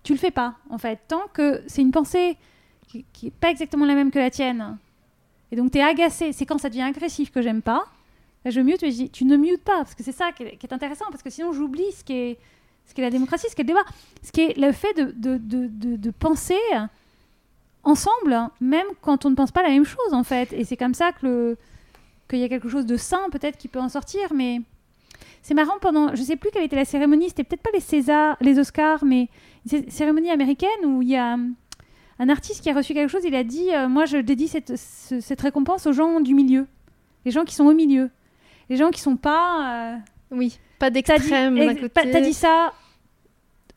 tu 0.03 0.13
le 0.13 0.19
fais 0.19 0.31
pas, 0.31 0.55
en 0.69 0.77
fait. 0.77 0.99
Tant 1.07 1.23
que 1.33 1.61
c'est 1.67 1.81
une 1.81 1.91
pensée 1.91 2.37
qui 2.87 3.05
n'est 3.23 3.31
pas 3.31 3.49
exactement 3.51 3.85
la 3.85 3.95
même 3.95 4.09
que 4.11 4.17
la 4.19 4.29
tienne, 4.31 4.77
et 5.51 5.55
donc 5.55 5.71
tu 5.71 5.77
es 5.77 5.83
agacé, 5.83 6.31
c'est 6.33 6.45
quand 6.45 6.57
ça 6.57 6.69
devient 6.69 6.81
agressif 6.83 7.31
que 7.31 7.41
j'aime 7.41 7.61
pas, 7.61 7.83
je 8.45 8.61
mute 8.61 8.81
et 8.83 8.91
je 8.91 8.95
dis, 8.95 9.09
tu 9.09 9.25
ne 9.25 9.35
mutes 9.37 9.63
pas, 9.63 9.77
parce 9.77 9.93
que 9.95 10.03
c'est 10.03 10.11
ça 10.11 10.31
qui 10.31 10.43
est, 10.43 10.55
qui 10.57 10.65
est 10.65 10.73
intéressant, 10.73 11.05
parce 11.11 11.21
que 11.21 11.29
sinon 11.29 11.51
j'oublie 11.51 11.91
ce 11.91 12.03
qui 12.03 12.13
est 12.13 12.39
ce 12.85 12.93
qui 12.95 13.01
est 13.01 13.03
la 13.03 13.11
démocratie, 13.11 13.45
ce 13.49 13.55
qui 13.55 13.61
est 13.61 13.65
le 13.65 13.67
débat, 13.67 13.83
ce 14.23 14.31
qui 14.31 14.41
est 14.41 14.57
le 14.57 14.71
fait 14.71 14.93
de, 14.95 15.11
de, 15.15 15.37
de, 15.37 15.67
de- 15.67 15.95
de 15.97 16.09
penser 16.11 16.57
ensemble, 17.83 18.37
même 18.59 18.85
quand 19.01 19.25
on 19.25 19.29
ne 19.29 19.35
pense 19.35 19.51
pas 19.51 19.61
la 19.63 19.69
même 19.69 19.85
chose, 19.85 20.13
en 20.13 20.23
fait. 20.23 20.51
Et 20.53 20.63
c'est 20.63 20.77
comme 20.77 20.93
ça 20.93 21.11
que 21.11 21.25
le 21.25 21.57
qu'il 22.29 22.39
y 22.39 22.43
a 22.43 22.49
quelque 22.49 22.69
chose 22.69 22.85
de 22.85 22.95
sain 22.97 23.29
peut-être 23.31 23.57
qui 23.57 23.67
peut 23.67 23.79
en 23.79 23.89
sortir, 23.89 24.33
mais 24.33 24.61
c'est 25.41 25.53
marrant 25.53 25.77
pendant, 25.81 26.15
je 26.15 26.21
sais 26.21 26.35
plus 26.35 26.49
quelle 26.51 26.63
était 26.63 26.75
la 26.75 26.85
cérémonie, 26.85 27.29
c'était 27.29 27.43
peut-être 27.43 27.61
pas 27.63 27.71
les 27.73 27.79
Césars, 27.79 28.37
les 28.41 28.59
Oscars, 28.59 29.03
mais 29.03 29.29
une 29.65 29.69
cé- 29.83 29.89
cérémonie 29.89 30.29
américaine 30.31 30.85
où 30.85 31.01
il 31.01 31.09
y 31.09 31.15
a 31.17 31.33
hum, 31.33 31.55
un 32.19 32.29
artiste 32.29 32.61
qui 32.61 32.69
a 32.69 32.73
reçu 32.73 32.93
quelque 32.93 33.09
chose, 33.09 33.23
il 33.25 33.35
a 33.35 33.43
dit, 33.43 33.73
euh, 33.73 33.87
moi 33.87 34.05
je 34.05 34.17
dédie 34.17 34.47
cette, 34.47 34.75
ce- 34.77 35.19
cette 35.19 35.41
récompense 35.41 35.87
aux 35.87 35.93
gens 35.93 36.19
du 36.21 36.33
milieu, 36.33 36.67
les 37.25 37.31
gens 37.31 37.43
qui 37.45 37.55
sont 37.55 37.65
au 37.65 37.73
milieu, 37.73 38.09
les 38.69 38.75
gens 38.77 38.89
qui 38.91 39.01
sont 39.01 39.15
pas. 39.17 39.93
euh, 39.93 39.97
Oui, 40.31 40.59
pas 40.77 40.91
T'as 40.91 41.01
dit, 41.01 41.03
d'extrême 41.03 41.57
ex- 41.57 41.81
t'as 41.93 42.21
dit 42.21 42.33
ça, 42.33 42.73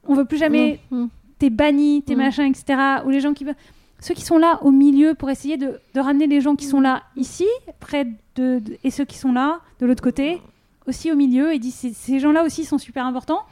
on 0.04 0.14
veut 0.14 0.24
plus 0.24 0.36
jamais 0.38 0.80
Mm, 0.90 1.02
mm. 1.04 1.08
t'es 1.38 1.50
banni, 1.50 2.02
t'es 2.02 2.14
Mm. 2.14 2.18
machin, 2.18 2.44
etc. 2.46 2.78
Ou 3.06 3.10
les 3.10 3.20
gens 3.20 3.32
qui 3.34 3.44
veulent. 3.44 3.56
Ceux 4.02 4.14
qui 4.14 4.22
sont 4.24 4.36
là 4.36 4.58
au 4.62 4.72
milieu 4.72 5.14
pour 5.14 5.30
essayer 5.30 5.56
de, 5.56 5.78
ramener 5.94 6.26
les 6.26 6.40
gens 6.40 6.56
qui 6.56 6.66
sont 6.66 6.80
là 6.80 7.04
ici, 7.16 7.46
près 7.78 8.04
de, 8.04 8.58
de- 8.58 8.76
et 8.82 8.90
ceux 8.90 9.04
qui 9.04 9.16
sont 9.16 9.32
là, 9.32 9.60
de 9.80 9.86
l'autre 9.86 10.02
côté, 10.02 10.42
aussi 10.88 11.12
au 11.12 11.14
milieu. 11.14 11.54
Et 11.54 11.60
dit 11.60 11.70
ces, 11.70 11.92
ces 11.92 12.18
gens-là 12.18 12.42
aussi 12.42 12.64
sont 12.64 12.78
super 12.78 13.06
importants. 13.06 13.42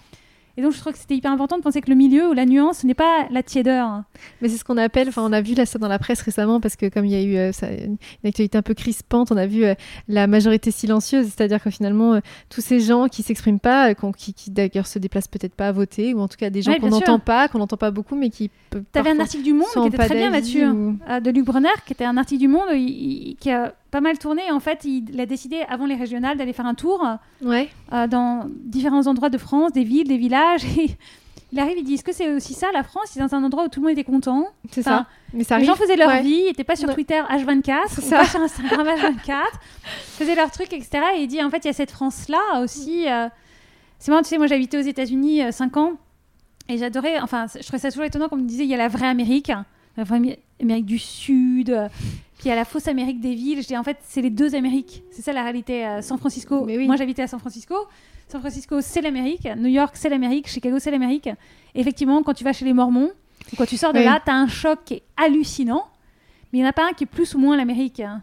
Et 0.57 0.63
donc 0.63 0.73
je 0.73 0.79
trouve 0.81 0.93
que 0.93 0.99
c'était 0.99 1.15
hyper 1.17 1.31
important 1.33 1.57
de 1.57 1.63
penser 1.63 1.81
que 1.81 1.89
le 1.91 1.97
milieu 1.97 2.29
ou 2.29 2.33
la 2.33 2.45
nuance, 2.47 2.79
ce 2.79 2.87
n'est 2.87 2.95
pas 2.95 3.27
la 3.31 3.43
tiédeur. 3.43 4.03
Mais 4.43 4.49
c'est 4.49 4.57
ce 4.57 4.65
qu'on 4.65 4.77
appelle, 4.77 5.09
enfin 5.09 5.23
on 5.25 5.33
a 5.33 5.41
vu 5.41 5.55
là 5.55 5.65
ça 5.67 5.79
dans 5.79 5.89
la 5.89 5.99
presse 5.99 6.21
récemment 6.23 6.61
parce 6.61 6.77
que 6.77 6.87
comme 6.89 7.05
il 7.07 7.13
y 7.13 7.15
a 7.17 7.23
eu 7.23 7.37
euh, 7.37 7.53
ça- 7.53 7.71
une 7.73 7.97
actualité 8.25 8.59
un 8.59 8.63
peu 8.63 8.75
crispante, 8.75 9.31
on 9.33 9.37
a 9.37 9.47
vu 9.47 9.65
euh, 9.65 9.75
la 10.09 10.27
majorité 10.27 10.71
silencieuse, 10.71 11.27
c'est-à-dire 11.27 11.63
que 11.63 11.71
finalement 11.71 12.15
euh, 12.15 12.21
tous 12.49 12.61
ces 12.61 12.81
gens 12.81 13.09
qui 13.09 13.23
s'expriment 13.23 13.61
pas, 13.61 13.95
qui, 14.17 14.35
qui 14.35 14.51
d'ailleurs 14.51 14.87
se 14.87 14.99
déplacent 14.99 15.29
peut-être 15.29 15.55
pas 15.55 15.69
à 15.69 15.73
voter, 15.73 16.15
ou 16.15 16.21
en 16.21 16.29
tout 16.29 16.37
cas 16.37 16.51
des 16.51 16.63
gens 16.63 16.73
Ouais, 16.73 16.79
qu'on 16.79 16.89
n'entend 16.89 17.19
pas, 17.19 17.49
qu'on 17.49 17.59
n'entend 17.59 17.77
pas 17.77 17.91
beaucoup, 17.91 18.17
mais 18.17 18.31
qui 18.31 18.51
peuvent 18.71 18.85
T'avais 18.93 19.11
un 19.11 19.21
article 19.21 19.43
du 19.45 19.53
Monde 19.53 19.67
qui 19.73 19.87
était 19.89 19.97
très 19.97 20.15
bien 20.15 20.31
là-dessus, 20.31 20.67
ou- 20.67 20.97
euh, 21.09 21.21
de 21.21 21.31
Luc 21.31 21.45
Brenner, 21.47 21.69
qui 21.87 21.93
était 21.93 22.05
un 22.05 22.17
article 22.17 22.41
du 22.41 22.49
Monde 22.49 22.67
il- 22.73 22.79
il- 23.31 23.37
qui 23.37 23.51
a 23.51 23.73
pas 23.91 24.01
mal 24.01 24.19
tourné. 24.19 24.51
En 24.51 24.61
fait, 24.61 24.85
il, 24.85 25.11
il 25.13 25.21
a 25.21 25.27
décidé 25.27 25.63
avant 25.69 25.87
les 25.87 25.95
régionales 25.97 26.37
d'aller 26.39 26.53
faire 26.53 26.67
un 26.67 26.75
tour. 26.75 27.05
Ouais. 27.43 27.69
euh, 27.93 28.07
dans 28.07 28.47
différents 28.49 29.07
endroits 29.07 29.31
de 29.31 29.39
France, 29.39 29.73
des 29.73 29.85
villes, 29.85 30.09
des 30.09 30.17
villages. 30.19 30.65
Et 30.79 30.91
il 31.53 31.59
arrive, 31.59 31.79
il 31.79 31.85
dit 31.85 31.95
Est-ce 31.95 32.05
que 32.05 32.13
c'est 32.13 32.33
aussi 32.33 32.55
ça 32.55 32.69
la 32.73 32.83
France? 32.85 33.07
C'est 33.13 33.19
dans 33.21 33.35
un 33.35 33.43
endroit 33.43 33.65
où 33.65 33.69
tout 33.69 33.81
le 33.81 33.89
monde 33.89 33.93
était 33.99 34.05
content. 34.05 34.47
C'est 34.71 34.81
Enfin, 34.87 34.99
ça. 34.99 35.07
Mais 35.33 35.43
ça 35.45 35.57
les 35.59 35.65
arrive. 35.65 35.67
gens 35.79 35.83
faisaient 35.83 35.97
leur 35.97 36.09
Ouais. 36.09 36.23
vie, 36.23 36.41
ils 36.43 36.47
n'étaient 36.47 36.63
pas 36.65 36.77
sur 36.77 36.89
Ouais. 36.89 36.95
Twitter 36.95 37.21
H24, 37.29 37.75
C'est 37.89 37.99
ou 37.99 38.05
ça. 38.09 38.19
pas 38.19 38.25
sur 38.27 38.41
Instagram 38.41 38.87
H24, 38.87 39.43
faisaient 40.19 40.35
leur 40.37 40.51
truc, 40.53 40.73
etc. 40.73 41.01
Et 41.17 41.23
il 41.23 41.27
dit 41.27 41.43
En 41.43 41.51
fait, 41.51 41.59
il 41.65 41.67
y 41.67 41.71
a 41.71 41.73
cette 41.73 41.91
France-là 41.91 42.61
aussi. 42.63 43.09
euh, 43.09 43.29
C'est 43.99 44.11
marrant, 44.13 44.23
tu 44.23 44.29
sais, 44.29 44.39
moi 44.39 44.47
j'habitais 44.47 44.79
aux 44.79 44.83
États-Unis 44.83 45.43
5 45.53 45.77
ans. 45.77 45.93
Et 46.69 46.79
j'adorais, 46.79 47.19
enfin, 47.21 47.47
je 47.53 47.63
trouvais 47.67 47.79
ça 47.81 47.91
toujours 47.91 48.05
étonnant 48.05 48.29
qu'on 48.29 48.37
me 48.37 48.47
disait 48.47 48.63
il 48.63 48.71
y 48.71 48.75
a 48.75 48.79
la 48.79 48.87
vraie 48.87 49.09
Amérique, 49.09 49.51
la 49.97 50.05
vraie 50.05 50.19
Amé- 50.19 50.39
Amérique 50.63 50.87
du 50.87 50.99
Sud, 51.01 51.71
euh, 51.71 51.89
puis 52.41 52.47
il 52.47 52.49
y 52.49 52.53
a 52.53 52.57
la 52.57 52.65
fausse 52.65 52.89
Amérique 52.89 53.21
des 53.21 53.35
villes. 53.35 53.61
Je 53.61 53.67
dis 53.67 53.77
en 53.77 53.83
fait, 53.85 53.99
c'est 54.03 54.23
les 54.23 54.31
deux 54.31 54.55
Amériques. 54.55 55.03
C'est 55.11 55.21
ça 55.21 55.33
la 55.35 55.43
réalité. 55.43 55.87
euh, 55.87 56.01
San 56.01 56.17
Francisco, 56.17 56.65
oui. 56.65 56.87
moi 56.87 56.97
j'habitais 56.97 57.21
à 57.23 57.27
San 57.29 57.39
Francisco. 57.39 57.75
San 58.29 58.41
Francisco, 58.41 58.81
c'est 58.81 59.03
l'Amérique. 59.03 59.47
New 59.59 59.69
York, 59.69 59.95
c'est 59.95 60.09
l'Amérique. 60.09 60.49
Chicago, 60.49 60.79
c'est 60.79 60.91
l'Amérique. 60.91 61.29
Effectivement, 61.75 62.23
quand 62.23 62.33
tu 62.33 62.43
vas 62.45 62.55
chez 62.55 62.65
les 62.65 62.73
Mormons, 62.73 63.11
ou 63.53 63.57
quand 63.57 63.67
tu 63.67 63.77
sors 63.77 63.93
de 63.93 63.99
Oui. 63.99 64.05
là, 64.07 64.23
tu 64.25 64.31
as 64.31 64.35
un 64.37 64.49
choc 64.49 64.79
qui 64.87 64.95
est 64.95 65.03
hallucinant. 65.19 65.85
Mais 66.53 66.61
il 66.61 66.63
n'y 66.63 66.67
en 66.67 66.71
a 66.71 66.73
pas 66.73 66.89
un 66.89 66.93
qui 66.95 67.05
est 67.05 67.07
plus 67.07 67.35
ou 67.35 67.39
moins 67.39 67.57
l'Amérique. 67.59 68.01
hein. 68.01 68.23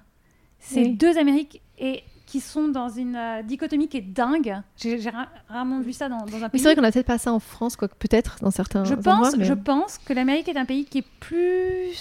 C'est 0.60 0.82
Oui. 0.82 0.94
deux 0.96 1.18
Amériques 1.20 1.62
et 1.78 2.04
qui 2.26 2.40
sont 2.42 2.68
dans 2.70 2.90
une 2.90 3.16
euh, 3.16 3.42
dichotomie 3.44 3.88
qui 3.88 3.98
est 3.98 4.02
dingue. 4.02 4.58
J'ai 4.78 5.00
j'ai 5.00 5.10
ra- 5.10 5.30
rarement 5.48 5.80
vu 5.80 5.94
ça 5.94 6.10
dans, 6.10 6.26
dans 6.26 6.38
un 6.38 6.40
Mais 6.40 6.50
pays. 6.50 6.60
c'est 6.62 6.68
vrai 6.68 6.76
qu'on 6.76 6.84
a 6.84 6.92
peut-être 6.92 7.06
pas 7.06 7.18
ça 7.18 7.32
en 7.32 7.40
France, 7.40 7.76
quoi, 7.78 7.88
peut-être 7.88 8.38
dans 8.42 8.52
certains 8.52 8.84
Je 8.84 8.96
endroits. 8.96 9.18
pense, 9.20 9.38
mais- 9.38 9.46
je 9.46 9.54
pense 9.54 9.98
que 9.98 10.12
l'Amérique 10.14 10.50
est 10.50 10.58
un 10.58 10.66
pays 10.66 10.84
qui 10.86 10.98
est 11.00 11.06
plus 11.20 11.94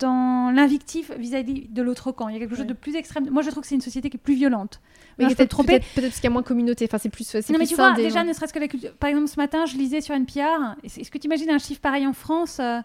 dans 0.00 0.50
l'invictif 0.52 1.12
vis-à-vis 1.18 1.68
de 1.68 1.82
l'autre 1.82 2.10
camp. 2.12 2.28
Il 2.28 2.34
y 2.34 2.36
a 2.36 2.40
quelque 2.40 2.56
chose 2.56 2.66
de 2.66 2.72
plus 2.72 2.96
extrême. 2.96 3.28
Moi, 3.30 3.42
je 3.42 3.50
trouve 3.50 3.62
que 3.62 3.68
c'est 3.68 3.74
une 3.76 3.80
société 3.80 4.10
qui 4.10 4.16
est 4.16 4.20
plus 4.20 4.34
violente. 4.34 4.80
Mais 5.18 5.26
peut-être 5.28 5.48
tromper. 5.50 5.78
peut-être 5.78 6.00
parce 6.08 6.16
qu'il 6.16 6.24
y 6.24 6.26
a 6.26 6.30
moins 6.30 6.42
de 6.42 6.46
communauté. 6.46 6.84
Enfin, 6.88 6.98
c'est 6.98 7.08
plus, 7.08 7.24
c'est 7.24 7.48
Non, 7.50 7.58
mais 7.58 7.66
tu 7.66 7.76
vois, 7.76 7.92
déjà, 7.92 8.20
ouais. 8.22 8.26
ne 8.28 8.32
serait-ce 8.32 8.52
que 8.52 8.58
la 8.58 8.66
culture. 8.68 8.92
Par 8.94 9.08
exemple, 9.10 9.28
ce 9.28 9.36
matin, 9.38 9.64
je 9.66 9.76
lisais 9.76 10.00
sur 10.00 10.14
NPR. 10.14 10.74
Est-ce 10.82 11.10
que 11.10 11.18
tu 11.18 11.26
imagines 11.26 11.50
un 11.50 11.58
chiffre 11.58 11.80
pareil 11.80 12.06
en 12.06 12.12
France 12.12 12.58
euh, 12.60 12.80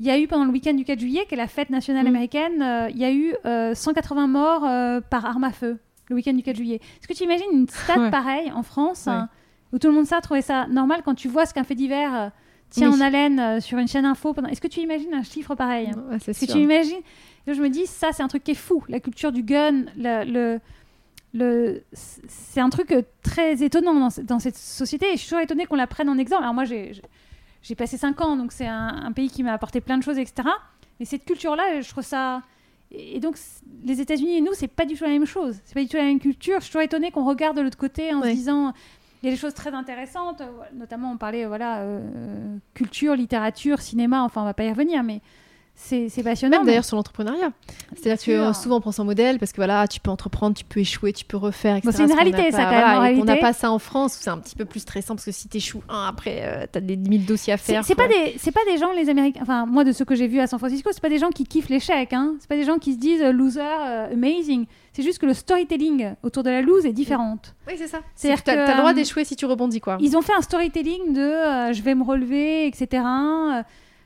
Il 0.00 0.06
y 0.06 0.10
a 0.10 0.18
eu 0.18 0.26
pendant 0.26 0.44
le 0.44 0.50
week-end 0.50 0.74
du 0.74 0.84
4 0.84 1.00
juillet, 1.00 1.24
qui 1.26 1.34
est 1.34 1.38
la 1.38 1.46
fête 1.48 1.70
nationale 1.70 2.04
Mm. 2.04 2.08
américaine, 2.08 2.62
euh, 2.62 2.90
il 2.90 2.98
y 2.98 3.04
a 3.06 3.12
eu 3.12 3.34
euh, 3.46 3.74
180 3.74 4.26
morts 4.26 4.64
euh, 4.66 5.00
par 5.00 5.24
arme 5.24 5.44
à 5.44 5.52
feu 5.52 5.78
le 6.10 6.16
week-end 6.16 6.34
du 6.34 6.42
4 6.42 6.56
juillet. 6.56 6.80
Est-ce 7.00 7.08
que 7.08 7.14
tu 7.14 7.24
imagines 7.24 7.46
une 7.52 7.68
stat 7.68 7.98
Ouais. 7.98 8.10
pareille 8.10 8.52
en 8.52 8.62
France 8.62 9.06
Ouais. 9.06 9.12
hein, 9.14 9.30
où 9.72 9.78
tout 9.78 9.86
le 9.88 9.94
monde 9.94 10.04
ça 10.06 10.20
trouvait 10.20 10.42
ça 10.42 10.66
normal 10.66 11.00
quand 11.02 11.14
tu 11.14 11.28
vois 11.28 11.46
ce 11.46 11.54
qu'un 11.54 11.64
fait 11.64 11.74
divers 11.74 12.30
tient 12.74 12.90
Oui. 12.90 12.98
en 12.98 13.00
haleine 13.00 13.38
euh, 13.40 13.60
sur 13.60 13.78
une 13.78 13.88
chaîne 13.88 14.04
info 14.04 14.32
pendant... 14.34 14.48
Est-ce 14.48 14.60
que 14.60 14.68
tu 14.68 14.80
imagines 14.80 15.12
un 15.14 15.22
chiffre 15.22 15.54
pareil 15.54 15.90
c'est 16.20 16.32
que 16.32 16.46
sûr. 16.46 16.54
tu 16.54 16.60
imagines 16.60 17.00
Je 17.46 17.60
me 17.60 17.68
dis, 17.68 17.86
ça, 17.86 18.08
c'est 18.12 18.22
un 18.22 18.28
truc 18.28 18.44
qui 18.44 18.52
est 18.52 18.54
fou. 18.56 18.82
La 18.88 19.00
culture 19.00 19.32
du 19.32 19.42
gun, 19.42 19.84
le, 19.96 20.24
le, 20.24 20.60
le- 21.34 21.82
c'est 21.92 22.60
un 22.60 22.70
truc 22.70 22.90
euh, 22.92 23.02
très 23.22 23.62
étonnant 23.62 23.94
dans, 23.94 24.10
ce- 24.10 24.20
dans 24.20 24.38
cette 24.38 24.56
société. 24.56 25.06
Et 25.08 25.12
je 25.12 25.16
suis 25.18 25.28
toujours 25.28 25.40
étonnée 25.42 25.66
qu'on 25.66 25.76
la 25.76 25.86
prenne 25.86 26.08
en 26.08 26.18
exemple. 26.18 26.42
Alors 26.42 26.54
moi, 26.54 26.64
j'ai, 26.64 26.92
j'ai 27.62 27.74
passé 27.74 27.96
5 27.96 28.20
ans, 28.20 28.36
donc 28.36 28.52
c'est 28.52 28.66
un, 28.66 28.88
un 29.04 29.12
pays 29.12 29.28
qui 29.30 29.42
m'a 29.42 29.52
apporté 29.52 29.80
plein 29.80 29.98
de 29.98 30.02
choses, 30.02 30.18
etc. 30.18 30.48
Mais 31.00 31.06
cette 31.06 31.24
culture-là, 31.24 31.80
je 31.80 31.88
trouve 31.88 32.04
ça... 32.04 32.42
Et 32.96 33.18
donc, 33.18 33.36
les 33.84 34.00
États-Unis 34.00 34.36
et 34.36 34.40
nous, 34.40 34.52
c'est 34.52 34.68
pas 34.68 34.84
du 34.86 34.94
tout 34.94 35.02
la 35.04 35.10
même 35.10 35.26
chose. 35.26 35.58
C'est 35.64 35.74
pas 35.74 35.80
du 35.82 35.88
tout 35.88 35.96
la 35.96 36.04
même 36.04 36.20
culture. 36.20 36.56
Je 36.58 36.64
suis 36.64 36.70
toujours 36.70 36.82
étonnée 36.82 37.10
qu'on 37.10 37.24
regarde 37.24 37.56
de 37.56 37.62
l'autre 37.62 37.78
côté 37.78 38.12
en 38.14 38.20
Ouais. 38.20 38.30
se 38.30 38.36
disant... 38.36 38.72
Il 39.24 39.28
y 39.28 39.30
a 39.30 39.36
des 39.36 39.40
choses 39.40 39.54
très 39.54 39.72
intéressantes, 39.72 40.42
euh, 40.42 40.50
notamment 40.74 41.10
on 41.10 41.16
parlait 41.16 41.46
voilà 41.46 41.78
euh, 41.78 42.58
culture, 42.74 43.16
littérature, 43.16 43.80
cinéma, 43.80 44.22
enfin 44.22 44.42
on 44.42 44.44
va 44.44 44.52
pas 44.52 44.64
y 44.64 44.68
revenir, 44.68 45.02
mais 45.02 45.22
c'est 45.76 46.22
passionnant. 46.22 46.56
Même 46.56 46.62
mais- 46.62 46.72
d'ailleurs 46.72 46.84
sur 46.84 46.96
l'entrepreneuriat. 46.96 47.52
C'est-à-dire 47.96 48.24
que 48.24 48.30
euh, 48.30 48.52
souvent 48.52 48.76
on 48.76 48.80
prend 48.80 48.92
son 48.92 49.04
modèle 49.04 49.38
parce 49.38 49.52
que 49.52 49.56
voilà, 49.56 49.86
tu 49.86 50.00
peux 50.00 50.10
entreprendre, 50.10 50.56
tu 50.56 50.64
peux 50.64 50.80
échouer, 50.80 51.12
tu 51.12 51.24
peux 51.24 51.36
refaire, 51.36 51.76
etc. 51.76 51.90
Bon, 51.90 51.96
c'est 51.96 52.10
une 52.10 52.16
réalité, 52.18 52.50
ça, 52.52 52.64
quand 52.64 53.02
même, 53.02 53.18
qu'on 53.18 53.24
n'a 53.24 53.36
pas 53.36 53.52
ça 53.52 53.70
en 53.70 53.78
France 53.78 54.16
où 54.16 54.22
c'est 54.22 54.30
un 54.30 54.38
petit 54.38 54.56
peu 54.56 54.64
plus 54.64 54.80
stressant 54.80 55.14
parce 55.14 55.26
que 55.26 55.32
si 55.32 55.48
t'échoues 55.48 55.82
un, 55.88 56.06
après 56.06 56.42
euh, 56.42 56.66
t'as 56.70 56.80
des 56.80 56.96
1000 56.96 57.26
dossiers 57.26 57.52
à 57.52 57.56
faire. 57.56 57.84
c'est 57.84 57.94
pas 57.94 58.08
des 58.08 58.38
pas 58.54 58.60
des 58.70 58.78
gens 58.78 58.92
les 58.92 59.08
Américains 59.08 59.40
enfin 59.42 59.66
moi 59.66 59.82
de 59.82 59.90
ce 59.90 60.04
que 60.04 60.14
j'ai 60.14 60.28
vu 60.28 60.38
à 60.38 60.46
San 60.46 60.60
Francisco 60.60 60.90
c'est 60.92 61.00
pas 61.02 61.08
des 61.08 61.18
gens 61.18 61.30
qui 61.30 61.44
kiffent 61.44 61.70
l'échec 61.70 62.12
hein 62.12 62.36
c'est 62.38 62.48
pas 62.48 62.54
des 62.54 62.64
gens 62.64 62.78
qui 62.78 62.92
se 62.92 62.98
disent 62.98 63.20
euh, 63.22 63.32
loser 63.32 63.60
euh, 63.60 64.12
amazing 64.12 64.66
c'est 64.92 65.02
juste 65.02 65.18
que 65.18 65.26
le 65.26 65.34
storytelling 65.34 66.14
autour 66.22 66.44
de 66.44 66.50
la 66.50 66.62
lose 66.62 66.86
est 66.86 66.92
différente 66.92 67.56
Oui, 67.66 67.74
c'est 67.76 67.88
ça. 67.88 67.98
C'est-à-dire 68.14 68.44
que 68.44 68.50
t'as 68.50 68.74
le 68.74 68.78
droit 68.78 68.94
d'échouer 68.94 69.24
si 69.24 69.34
tu 69.34 69.44
rebondis 69.44 69.80
quoi. 69.80 69.98
ils 70.00 70.16
ont 70.16 70.22
fait 70.22 70.34
un 70.34 70.40
storytelling 70.40 71.12
de 71.14 71.20
euh, 71.20 71.72
je 71.72 71.82
vais 71.82 71.96
me 71.96 72.04
relever 72.04 72.68
etc 72.68 73.02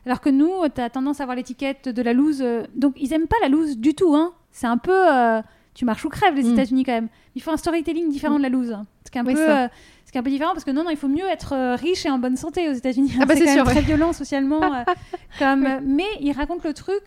alors 0.08 0.20
que 0.20 0.30
nous 0.30 0.50
t'as 0.74 0.88
tendance 0.90 1.20
à 1.20 1.22
avoir 1.24 1.36
l'étiquette 1.36 1.88
de 1.88 2.02
la 2.02 2.12
lose 2.12 2.40
euh, 2.42 2.64
donc 2.74 2.94
ils 2.98 3.12
aiment 3.12 3.26
pas 3.28 3.36
la 3.42 3.48
lose 3.48 3.78
du 3.78 3.94
tout 3.94 4.14
hein 4.16 4.32
c'est 4.50 4.66
un 4.66 4.78
peu 4.78 4.92
euh, 5.12 5.40
tu 5.74 5.84
marches 5.84 6.04
ou 6.04 6.08
crèves 6.08 6.34
les 6.34 6.42
Mm. 6.44 6.52
États-Unis 6.54 6.84
quand 6.84 6.92
même 6.92 7.08
il 7.36 7.42
faut 7.42 7.50
un 7.52 7.56
storytelling 7.56 8.08
différent 8.10 8.38
de 8.38 8.42
la 8.42 8.48
lose 8.48 8.76
ce 9.04 9.10
qui 9.10 9.18
est 9.18 9.20
un 9.20 9.26
Oui, 9.26 9.34
peu 9.34 9.46
ça. 9.46 9.64
euh, 9.64 9.68
ce 10.06 10.10
qui 10.12 10.18
est 10.18 10.20
un 10.20 10.24
peu 10.24 10.30
différent 10.30 10.52
parce 10.52 10.64
que 10.64 10.70
non 10.72 10.82
non 10.84 10.90
il 10.90 10.96
faut 10.96 11.08
mieux 11.08 11.26
être 11.28 11.74
riche 11.76 12.04
et 12.06 12.10
en 12.10 12.18
bonne 12.18 12.36
santé 12.36 12.68
aux 12.68 12.72
États-Unis 12.72 13.12
Ah 13.20 13.26
bah, 13.26 13.34
c'est 13.36 13.46
sûr, 13.46 13.56
même 13.56 13.66
ouais. 13.66 13.72
très 13.72 13.82
violent 13.82 14.12
socialement 14.12 14.60
comme 15.38 15.68
mais 15.84 16.06
ils 16.20 16.32
racontent 16.32 16.62
le 16.66 16.72
truc 16.74 17.04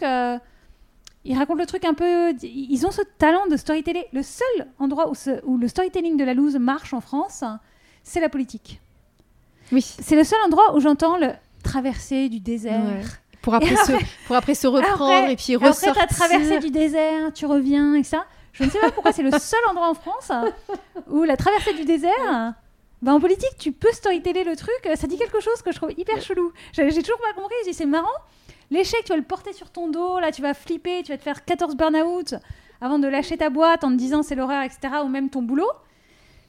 ils 1.23 1.37
racontent 1.37 1.59
le 1.59 1.65
truc 1.67 1.85
un 1.85 1.93
peu 1.93 2.33
ils 2.43 2.85
ont 2.85 2.91
ce 2.91 3.01
talent 3.17 3.45
de 3.47 3.57
storytelling 3.57 4.03
le 4.13 4.23
seul 4.23 4.67
endroit 4.79 5.09
où, 5.09 5.15
ce- 5.15 5.43
où 5.45 5.57
le 5.57 5.67
storytelling 5.67 6.17
de 6.17 6.23
la 6.23 6.33
loose 6.33 6.55
marche 6.57 6.93
en 6.93 7.01
France 7.01 7.43
c'est 8.03 8.19
la 8.19 8.29
politique 8.29 8.79
Oui. 9.71 9.81
c'est 9.81 10.15
le 10.15 10.23
seul 10.23 10.39
endroit 10.45 10.75
où 10.75 10.79
j'entends 10.79 11.17
le 11.17 11.29
traverser 11.61 12.29
du 12.29 12.39
désert 12.39 12.83
Ouais. 12.83 13.01
Pour 13.41 13.55
après, 13.55 13.75
se, 13.75 13.91
pour 14.27 14.35
après 14.35 14.53
se 14.53 14.67
reprendre 14.67 15.11
Après- 15.11 15.33
et 15.33 15.35
puis 15.35 15.53
et 15.53 15.55
après 15.55 15.69
ressortir. 15.69 15.95
t'as 16.07 16.13
traversé 16.13 16.59
du 16.59 16.69
désert 16.69 17.33
tu 17.33 17.45
reviens 17.47 17.95
et 17.95 18.03
ça 18.03 18.25
Je 18.53 18.63
ne 18.65 18.69
sais 18.69 18.77
pas 18.79 18.91
pourquoi 18.91 19.11
c'est 19.13 19.23
le 19.23 19.31
seul 19.31 19.59
endroit 19.69 19.89
en 19.89 19.93
France 19.95 20.31
où 21.09 21.23
la 21.23 21.37
traversée 21.37 21.73
du 21.73 21.83
désert. 21.85 22.53
Bah 23.01 23.13
en 23.15 23.19
politique, 23.19 23.57
tu 23.57 23.71
peux 23.71 23.91
storyteller 23.93 24.43
le 24.43 24.55
truc. 24.55 24.79
Ça 24.95 25.07
dit 25.07 25.17
quelque 25.17 25.39
chose 25.39 25.59
que 25.63 25.71
je 25.71 25.77
trouve 25.77 25.91
hyper 25.97 26.21
chelou. 26.21 26.51
J'ai 26.73 26.89
toujours 27.01 27.17
pas 27.19 27.33
compris. 27.33 27.55
Je 27.65 27.69
dis 27.71 27.73
c'est 27.73 27.87
marrant. 27.87 28.07
L'échec, 28.69 29.03
tu 29.05 29.09
vas 29.09 29.17
le 29.17 29.23
porter 29.23 29.53
sur 29.53 29.71
ton 29.71 29.89
dos. 29.89 30.19
Là, 30.19 30.31
tu 30.31 30.43
vas 30.43 30.53
flipper. 30.53 31.01
Tu 31.03 31.11
vas 31.11 31.17
te 31.17 31.23
faire 31.23 31.43
14 31.43 31.75
burn-out 31.75 32.35
avant 32.79 32.99
de 32.99 33.07
lâcher 33.07 33.37
ta 33.37 33.49
boîte 33.49 33.83
en 33.83 33.89
te 33.89 33.95
disant 33.95 34.21
c'est 34.21 34.35
l'horreur, 34.35 34.61
etc. 34.61 34.79
Ou 35.03 35.07
même 35.07 35.31
ton 35.31 35.41
boulot. 35.41 35.71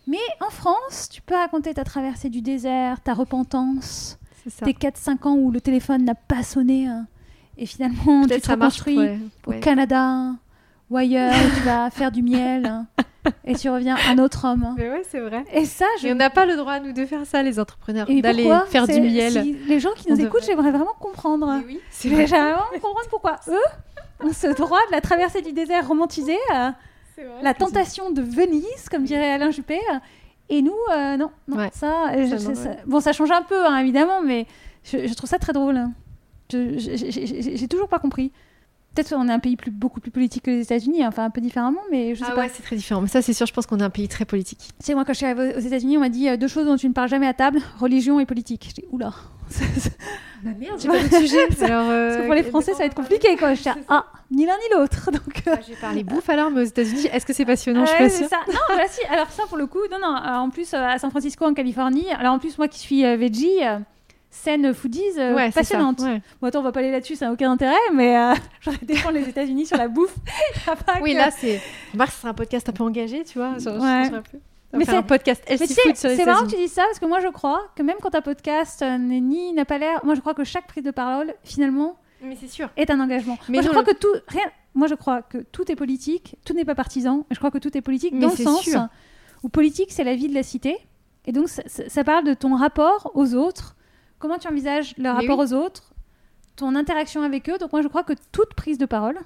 Mais 0.06 0.18
en 0.46 0.50
France, 0.50 1.08
tu 1.10 1.22
peux 1.22 1.34
raconter 1.34 1.72
ta 1.72 1.84
traversée 1.84 2.28
du 2.28 2.42
désert, 2.42 3.00
ta 3.00 3.14
repentance. 3.14 4.18
Tes 4.64 4.72
4-5 4.72 5.28
ans 5.28 5.34
où 5.36 5.50
le 5.50 5.60
téléphone 5.60 6.04
n'a 6.04 6.14
pas 6.14 6.42
sonné. 6.42 6.86
hein. 6.86 7.06
Et 7.58 7.66
finalement, 7.66 8.22
tu 8.26 8.40
te 8.40 8.46
ça 8.46 8.56
marche. 8.56 8.78
reconstruis 8.80 8.98
ouais, 8.98 9.18
au. 9.46 9.52
Canada 9.60 10.32
ou 10.90 10.96
ailleurs, 10.96 11.32
tu 11.56 11.60
vas 11.62 11.90
faire 11.90 12.10
du 12.12 12.22
miel 12.22 12.66
hein, 12.66 12.86
et 13.44 13.54
tu 13.54 13.68
reviens 13.70 13.96
un 14.08 14.18
autre 14.18 14.46
homme. 14.46 14.64
hein. 14.64 14.74
Mais 14.76 14.90
ouais, 14.90 15.02
c'est 15.08 15.20
vrai. 15.20 15.44
Et 15.52 15.64
ça, 15.64 15.86
je... 16.02 16.08
On 16.08 16.14
n'a 16.14 16.28
pas 16.30 16.44
le 16.46 16.56
droit, 16.56 16.80
nous, 16.80 16.92
de 16.92 17.04
faire 17.06 17.24
ça, 17.26 17.42
les 17.42 17.58
entrepreneurs, 17.60 18.06
d'aller 18.20 18.48
faire 18.68 18.86
du 18.86 19.00
miel. 19.00 19.32
si 19.32 19.52
les 19.66 19.80
gens 19.80 19.90
qui 19.96 20.06
On 20.10 20.14
nous 20.14 20.20
écoutent, 20.20 20.40
devrait. 20.40 20.46
j'aimerais 20.46 20.70
vraiment 20.70 20.94
comprendre. 21.00 21.46
Mais 21.60 21.64
oui, 21.74 21.80
c'est 21.90 22.08
J'aimerais 22.08 22.26
vrai. 22.26 22.40
vraiment 22.52 22.62
comprendre 22.74 23.08
pourquoi 23.10 23.36
eux 23.48 24.26
ont 24.26 24.32
ce 24.32 24.48
droit 24.48 24.80
de 24.88 24.92
la 24.92 25.00
traversée 25.00 25.40
du 25.42 25.52
désert 25.52 25.86
romantisé, 25.88 26.36
euh, 26.54 26.70
vrai 27.16 27.26
la 27.42 27.54
tentation 27.54 28.10
de 28.10 28.20
Venise, 28.22 28.88
comme 28.90 29.04
dirait 29.04 29.30
Alain 29.32 29.50
Juppé. 29.50 29.78
Et 30.54 30.60
nous, 30.62 30.76
euh, 30.92 31.16
non, 31.16 31.30
non, 31.48 31.56
Ouais. 31.56 31.70
ça, 31.72 32.10
euh, 32.12 32.26
je- 32.26 32.36
Ça, 32.54 32.70
bon, 32.86 33.00
ça 33.00 33.12
change 33.12 33.30
un 33.30 33.42
peu, 33.42 33.66
hein, 33.66 33.78
évidemment, 33.78 34.20
mais 34.22 34.46
je, 34.84 35.06
je 35.06 35.14
trouve 35.14 35.28
ça 35.28 35.38
très 35.38 35.52
drôle. 35.52 35.80
j'ai 36.50 37.68
toujours 37.68 37.88
pas 37.88 37.98
compris. 37.98 38.30
Peut-être 38.94 39.10
qu'on 39.14 39.28
est 39.28 39.32
un 39.32 39.38
pays 39.38 39.56
plus, 39.56 39.70
beaucoup 39.70 40.00
plus 40.00 40.10
politique 40.10 40.42
que 40.44 40.50
les 40.50 40.60
États-Unis, 40.62 41.02
hein, 41.02 41.08
enfin 41.08 41.24
un 41.24 41.30
peu 41.30 41.40
différemment, 41.40 41.80
mais 41.90 42.14
je 42.14 42.20
sais 42.20 42.26
Ah 42.30 42.34
pas. 42.34 42.42
ouais, 42.42 42.50
c'est 42.52 42.62
très 42.62 42.76
différent. 42.76 43.00
Mais 43.00 43.08
ça, 43.08 43.22
c'est 43.22 43.32
sûr, 43.32 43.46
je 43.46 43.52
pense 43.54 43.66
qu'on 43.66 43.78
est 43.78 43.82
un 43.84 43.90
pays 43.90 44.06
très 44.08 44.24
politique. 44.26 44.58
Tu 44.78 44.84
sais, 44.86 44.94
moi, 44.94 45.04
quand 45.06 45.12
je 45.14 45.18
suis 45.18 45.26
arrivée 45.26 45.54
aux 45.56 45.60
États-Unis, 45.60 45.96
on 45.96 46.00
m'a 46.00 46.08
dit 46.10 46.28
euh, 46.28 46.36
deux 46.36 46.48
choses 46.48 46.66
dont 46.66 46.76
tu 46.76 46.88
ne 46.88 46.92
parles 46.92 47.08
jamais 47.08 47.26
à 47.26 47.32
table 47.34 47.60
religion 47.78 48.20
et 48.20 48.26
politique. 48.26 48.66
Je 48.68 48.74
dis, 48.82 48.84
oula. 48.92 49.12
Bah 50.42 50.50
merde, 50.58 50.74
j'ai 50.80 50.88
pas 50.88 50.98
d'autre 51.02 51.16
sujet. 51.18 51.38
Alors, 51.64 51.86
Parce 51.86 52.16
que 52.16 52.24
pour 52.26 52.34
les 52.34 52.42
Français, 52.42 52.72
ça 52.72 52.78
va 52.78 52.84
être 52.86 52.94
compliqué, 52.94 53.36
quoi. 53.36 53.54
Je 53.54 53.62
dis, 53.62 53.68
ah, 53.88 54.06
ni 54.30 54.44
l'un 54.46 54.54
ni 54.56 54.74
l'autre. 54.78 55.10
Donc, 55.12 55.42
euh, 55.46 55.56
J'ai 55.66 55.74
parlé 55.76 56.02
bouffe 56.04 56.28
alors, 56.28 56.50
mais 56.50 56.62
aux 56.62 56.64
États-Unis, 56.64 57.06
est-ce 57.12 57.24
que 57.26 57.32
c'est 57.32 57.44
passionnant? 57.44 57.84
Je 57.86 57.92
ouais, 57.92 58.08
suis 58.10 58.24
pas 58.24 58.28
sûre. 58.28 58.38
ça. 58.46 58.52
Non, 58.52 58.76
bah 58.76 58.82
si, 58.88 59.00
alors 59.06 59.30
ça, 59.30 59.44
pour 59.48 59.56
le 59.56 59.66
coup, 59.66 59.80
non, 59.90 59.98
non. 60.00 60.16
euh, 60.16 60.36
en 60.36 60.50
plus, 60.50 60.72
euh, 60.74 60.78
à 60.78 60.98
San 60.98 61.10
Francisco, 61.10 61.44
en 61.44 61.54
Californie, 61.54 62.06
alors 62.18 62.34
en 62.34 62.38
plus, 62.38 62.58
moi 62.58 62.68
qui 62.68 62.78
suis 62.78 63.04
euh, 63.04 63.16
veggie, 63.16 63.62
euh, 63.62 63.78
scène 64.34 64.72
foodies 64.72 65.02
euh, 65.18 65.34
Ouais, 65.34 65.46
c'est 65.46 65.52
ça. 65.52 65.60
passionnante. 65.60 66.00
Ouais. 66.00 66.22
Bon, 66.40 66.48
attends, 66.48 66.60
on 66.60 66.62
va 66.62 66.72
pas 66.72 66.80
aller 66.80 66.90
là-dessus, 66.90 67.16
ça 67.16 67.26
n'a 67.26 67.32
aucun 67.32 67.50
intérêt, 67.52 67.74
mais 67.94 68.16
euh, 68.16 68.34
j'aurais 68.62 68.78
défendre 68.82 69.14
les 69.18 69.28
États-Unis 69.28 69.66
sur 69.66 69.76
la 69.76 69.88
bouffe. 69.88 70.14
Oui, 71.02 71.12
que- 71.12 71.18
là, 71.18 71.30
c'est. 71.30 71.60
Marc, 71.94 72.12
c'est 72.20 72.26
un 72.26 72.34
podcast 72.34 72.68
un 72.68 72.72
peu 72.72 72.82
engagé, 72.82 73.22
tu 73.24 73.38
vois. 73.38 73.58
Genre, 73.58 73.80
Ouais. 73.80 74.10
Mais 74.74 74.84
c'est- 74.86 74.96
un 74.96 75.02
podcast 75.02 75.44
Mais 75.50 75.56
c'est 75.58 76.24
marrant 76.24 76.46
que 76.46 76.50
tu 76.50 76.56
dises 76.56 76.72
ça 76.72 76.84
parce 76.84 76.98
que 76.98 77.04
moi 77.04 77.20
je 77.20 77.28
crois 77.28 77.60
que 77.76 77.82
même 77.82 77.96
quand 78.00 78.14
un 78.14 78.22
podcast 78.22 78.80
euh, 78.80 78.96
n'est 78.96 79.20
ni 79.20 79.52
n'a 79.52 79.66
pas 79.66 79.76
l'air, 79.76 80.02
moi 80.02 80.14
je 80.14 80.20
crois 80.20 80.32
que 80.32 80.44
chaque 80.44 80.66
prise 80.66 80.82
de 80.82 80.90
parole 80.90 81.34
finalement 81.44 81.96
Mais 82.22 82.38
c'est 82.40 82.48
sûr. 82.48 82.70
est 82.78 82.90
un 82.90 82.98
engagement. 82.98 83.36
Mais 83.50 83.58
moi 83.58 83.62
je 83.64 83.68
crois 83.68 83.82
le- 83.82 83.92
que 83.92 83.98
tout 83.98 84.14
rien, 84.28 84.44
moi 84.74 84.86
je 84.86 84.94
crois 84.94 85.20
que 85.20 85.36
tout 85.38 85.70
est 85.70 85.76
politique, 85.76 86.36
tout 86.46 86.54
n'est 86.54 86.64
pas 86.64 86.74
partisan. 86.74 87.26
Je 87.30 87.36
crois 87.36 87.50
que 87.50 87.58
tout 87.58 87.76
est 87.76 87.82
politique 87.82 88.14
Mais 88.14 88.20
dans 88.20 88.30
le 88.30 88.36
sens 88.36 88.62
sûr. 88.62 88.86
où 89.42 89.50
politique 89.50 89.92
c'est 89.92 90.04
la 90.04 90.14
vie 90.14 90.28
de 90.28 90.34
la 90.34 90.42
cité 90.42 90.78
et 91.26 91.32
donc 91.32 91.48
ça 91.50 92.04
parle 92.04 92.24
de 92.24 92.32
ton 92.32 92.56
rapport 92.56 93.10
aux 93.14 93.34
autres, 93.34 93.76
comment 94.22 94.38
tu 94.38 94.48
envisages 94.48 94.96
le 94.96 95.02
Mais 95.02 95.10
rapport 95.10 95.38
oui. 95.40 95.46
aux 95.46 95.52
autres, 95.52 95.92
ton 96.56 96.76
interaction 96.76 97.22
avec 97.22 97.50
eux. 97.50 97.58
Donc 97.58 97.72
moi 97.72 97.82
je 97.82 97.88
crois 97.88 98.04
que 98.04 98.12
toute 98.30 98.54
prise 98.54 98.78
de 98.78 98.86
parole, 98.86 99.18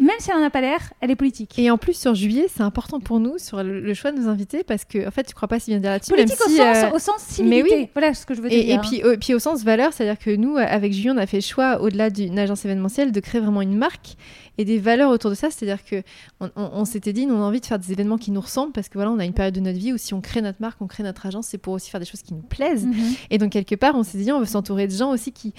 même 0.00 0.16
si 0.18 0.30
elle 0.30 0.38
n'en 0.38 0.46
a 0.46 0.50
pas 0.50 0.60
l'air, 0.60 0.92
elle 1.00 1.10
est 1.10 1.16
politique. 1.16 1.58
Et 1.58 1.70
en 1.70 1.78
plus, 1.78 1.92
sur 1.96 2.14
juillet, 2.14 2.46
c'est 2.54 2.62
important 2.62 2.98
pour 3.00 3.20
nous, 3.20 3.38
sur 3.38 3.62
le, 3.62 3.80
le 3.80 3.94
choix 3.94 4.10
de 4.12 4.18
nos 4.20 4.28
invités, 4.28 4.64
parce 4.64 4.84
que, 4.84 5.06
en 5.06 5.10
fait, 5.10 5.24
tu 5.24 5.34
crois 5.34 5.46
pas 5.48 5.60
si 5.60 5.70
bien 5.70 5.78
dire 5.80 5.90
là-dessus. 5.90 6.10
politique 6.10 6.38
même 6.38 6.46
au, 6.46 6.50
si, 6.50 6.56
sens, 6.56 6.76
euh, 6.92 6.96
au 6.96 6.98
sens 6.98 7.38
mais 7.40 7.62
civilité. 7.62 7.76
oui. 7.76 7.88
Voilà 7.94 8.14
ce 8.14 8.26
que 8.26 8.34
je 8.34 8.40
veux 8.40 8.52
Et, 8.52 8.64
dire. 8.64 8.74
et 8.76 8.80
puis, 8.80 9.04
au, 9.04 9.16
puis 9.16 9.34
au 9.34 9.38
sens 9.38 9.62
valeur, 9.62 9.92
c'est-à-dire 9.92 10.18
que 10.18 10.34
nous, 10.34 10.56
euh, 10.56 10.64
avec 10.66 10.92
Julien, 10.92 11.14
on 11.14 11.18
a 11.18 11.26
fait 11.26 11.36
le 11.38 11.42
choix, 11.42 11.80
au-delà 11.80 12.10
d'une 12.10 12.38
agence 12.38 12.64
événementielle, 12.64 13.12
de 13.12 13.20
créer 13.20 13.40
vraiment 13.40 13.62
une 13.62 13.76
marque 13.76 14.16
et 14.58 14.64
des 14.64 14.78
valeurs 14.78 15.10
autour 15.10 15.30
de 15.30 15.34
ça. 15.36 15.48
C'est-à-dire 15.50 15.84
que 15.84 16.02
on, 16.40 16.46
on- 16.56 16.70
on 16.74 16.84
s'était 16.84 17.12
dit, 17.12 17.26
nous, 17.26 17.34
on 17.34 17.42
a 17.42 17.44
envie 17.44 17.60
de 17.60 17.66
faire 17.66 17.78
des 17.78 17.92
événements 17.92 18.18
qui 18.18 18.30
nous 18.30 18.40
ressemblent, 18.40 18.72
parce 18.72 18.88
que 18.88 18.94
voilà, 18.98 19.10
on 19.10 19.18
a 19.18 19.24
une 19.24 19.32
période 19.34 19.54
de 19.54 19.60
notre 19.60 19.78
vie 19.78 19.92
où 19.92 19.98
si 19.98 20.14
on 20.14 20.20
crée 20.20 20.42
notre 20.42 20.60
marque, 20.60 20.80
on 20.82 20.86
crée 20.86 21.02
notre 21.02 21.26
agence, 21.26 21.46
c'est 21.48 21.58
pour 21.58 21.72
aussi 21.74 21.90
faire 21.90 22.00
des 22.00 22.06
choses 22.06 22.22
qui 22.22 22.34
nous 22.34 22.42
plaisent. 22.42 22.86
Mhm. 22.86 22.94
Et 23.30 23.38
donc, 23.38 23.52
quelque 23.52 23.74
part, 23.74 23.94
on 23.96 24.02
s'est 24.02 24.18
dit, 24.18 24.32
on 24.32 24.40
veut 24.40 24.46
s'entourer 24.46 24.86
de 24.86 24.92
gens 24.92 25.10
aussi 25.10 25.32
qui 25.32 25.52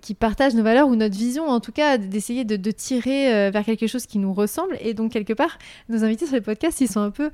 qui 0.00 0.14
partagent 0.14 0.54
nos 0.54 0.62
valeurs 0.62 0.88
ou 0.88 0.96
notre 0.96 1.16
vision, 1.16 1.48
en 1.48 1.60
tout 1.60 1.72
cas, 1.72 1.98
d'essayer 1.98 2.44
de, 2.44 2.56
de 2.56 2.70
tirer 2.70 3.34
euh, 3.34 3.50
vers 3.50 3.64
quelque 3.64 3.86
chose 3.86 4.06
qui 4.06 4.18
nous 4.18 4.32
ressemble. 4.32 4.76
Et 4.80 4.94
donc, 4.94 5.12
quelque 5.12 5.32
part, 5.32 5.58
nos 5.88 6.04
invités 6.04 6.26
sur 6.26 6.34
les 6.34 6.40
podcasts, 6.40 6.80
ils 6.80 6.88
sont 6.88 7.00
un 7.00 7.10
peu 7.10 7.30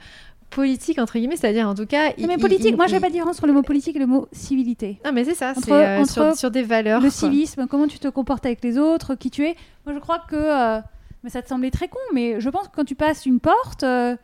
politiques, 0.51 0.99
entre 0.99 1.15
guillemets, 1.19 1.37
c'est-à-dire, 1.37 1.67
en 1.67 1.75
tout 1.75 1.87
cas... 1.87 2.11
Non, 2.19 2.27
mais 2.29 2.37
politique, 2.37 2.77
moi 2.77 2.87
je 2.87 2.95
fais 2.95 3.01
pas 3.01 3.07
de 3.07 3.13
différence 3.13 3.39
entre 3.39 3.47
le 3.47 3.55
mot 3.55 3.63
politique 3.63 3.97
et 3.97 3.99
le 3.99 4.07
mot 4.07 4.29
civilité. 4.33 5.01
Non, 5.05 5.13
mais 5.13 5.25
c'est 5.25 5.35
ça, 5.35 5.55
c'est 5.57 5.73
euh, 5.73 6.05
sur, 6.05 6.37
sur 6.37 6.51
des 6.51 6.63
valeurs. 6.63 7.01
le 7.01 7.09
quoi. 7.09 7.11
civisme, 7.11 7.67
comment 7.67 7.87
tu 7.87 7.99
te 7.99 8.09
comportes 8.09 8.45
avec 8.45 8.63
les 8.63 8.77
autres, 8.77 9.15
qui 9.15 9.31
tu 9.31 9.47
es. 9.47 9.57
Moi 9.87 9.95
je 9.95 9.99
crois 9.99 10.23
que. 10.29 10.37
euh, 10.37 10.81
mais 11.25 11.31
ça 11.31 11.41
te 11.41 11.49
semblait 11.49 11.71
très 11.71 11.89
con, 11.89 12.01
mais 12.13 12.41
je 12.41 12.51
pense 12.51 12.69
que 12.69 12.75
quand 12.75 12.85
tu 12.85 12.95
passes 12.97 13.27
une 13.27 13.41
porte, 13.41 13.83
euh, 13.83 14.17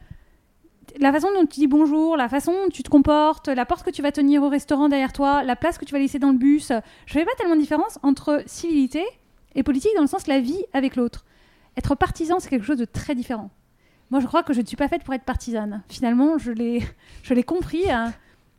la 0.99 1.13
façon 1.13 1.29
dont 1.35 1.47
tu 1.47 1.61
dis 1.61 1.67
bonjour, 1.67 2.17
la 2.17 2.29
façon 2.29 2.53
dont 2.53 2.69
tu 2.71 2.83
te 2.83 2.89
comportes, 2.91 3.49
la 3.49 3.67
porte 3.67 3.85
que 3.85 3.91
tu 3.91 4.03
vas 4.03 4.13
tenir 4.13 4.43
au 4.43 4.49
restaurant 4.49 4.89
derrière 4.89 5.13
toi, 5.13 5.43
la 5.43 5.57
place 5.57 5.79
que 5.79 5.85
tu 5.85 5.93
vas 5.93 5.99
laisser 5.99 6.19
dans 6.19 6.31
le 6.31 6.39
bus, 6.39 6.73
je 7.07 7.13
fais 7.13 7.25
pas 7.25 7.31
tellement 7.39 7.55
de 7.57 7.61
différence 7.61 7.99
entre 8.03 8.43
civilité 8.47 9.05
et 9.55 9.63
politique 9.63 9.93
dans 9.97 10.03
le 10.03 10.09
sens 10.09 10.27
la 10.27 10.41
vie 10.41 10.63
avec 10.73 10.97
l'autre. 10.97 11.25
Être 11.77 11.95
partisan, 11.95 12.41
c'est 12.41 12.49
quelque 12.51 12.65
chose 12.67 12.79
de 12.79 12.85
très 12.85 13.15
différent. 13.15 13.51
Moi, 14.11 14.21
je 14.21 14.27
crois 14.27 14.43
que 14.43 14.53
je 14.53 14.61
ne 14.61 14.67
suis 14.67 14.77
pas 14.77 14.89
faite 14.89 15.05
pour 15.05 15.15
être 15.15 15.25
partisane. 15.25 15.83
Finalement, 15.89 16.39
je 16.39 16.51
l'ai, 16.51 16.83
je 17.23 17.35
l'ai 17.35 17.43
compris. 17.45 17.91
hein. 17.91 18.13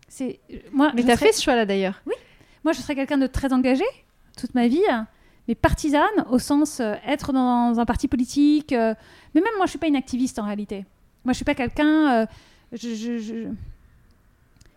C'est 0.08 0.39
moi. 0.72 0.92
Mais 0.96 1.04
t'as 1.04 1.15
serais- 1.15 1.28
fait 1.28 1.34
ce 1.34 1.42
choix-là, 1.44 1.65
d'ailleurs. 1.65 2.02
moi, 2.63 2.74
je 2.74 2.80
serais 2.82 2.96
quelqu'un 2.96 3.18
de 3.18 3.28
très 3.28 3.52
engagé 3.54 3.84
toute 4.38 4.54
ma 4.56 4.68
vie, 4.68 4.82
hein, 4.89 5.08
mais 5.48 5.56
partisane 5.56 6.08
au 6.30 6.39
sens 6.39 6.80
euh, 6.80 6.94
être 7.06 7.34
dans 7.34 7.80
un 7.80 7.86
parti 7.86 8.08
politique. 8.08 8.72
euh, 8.74 8.94
mais 9.36 9.42
même 9.42 9.54
moi, 9.58 9.65
je 9.65 9.72
suis 9.72 9.80
pas 9.80 9.88
une 9.88 9.96
activiste 9.98 10.39
en 10.39 10.46
réalité. 10.46 10.86
Moi, 11.25 11.34
je 11.34 11.38
suis 11.38 11.45
pas 11.45 11.55
quelqu'un. 11.55 12.21
euh, 12.21 12.25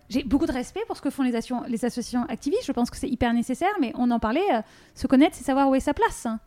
J'ai 0.08 0.24
beaucoup 0.24 0.46
de 0.46 0.52
respect 0.52 0.80
pour 0.86 0.96
ce 0.96 1.02
que 1.02 1.10
font 1.10 1.22
les, 1.22 1.34
asso- 1.34 1.64
les 1.68 1.84
associations 1.84 2.24
activistes. 2.28 2.66
Je 2.66 2.72
pense 2.72 2.90
que 2.90 2.96
c'est 2.96 3.08
hyper 3.08 3.32
nécessaire, 3.32 3.72
mais 3.80 3.92
on 3.96 4.10
en 4.10 4.18
parlait. 4.18 4.44
euh, 4.52 4.60
se 4.94 5.06
connaître, 5.06 5.36
c'est 5.36 5.44
savoir 5.44 5.68
où 5.70 5.74
est 5.74 5.80
sa 5.80 5.94
place. 5.94 6.26
hein. 6.26 6.38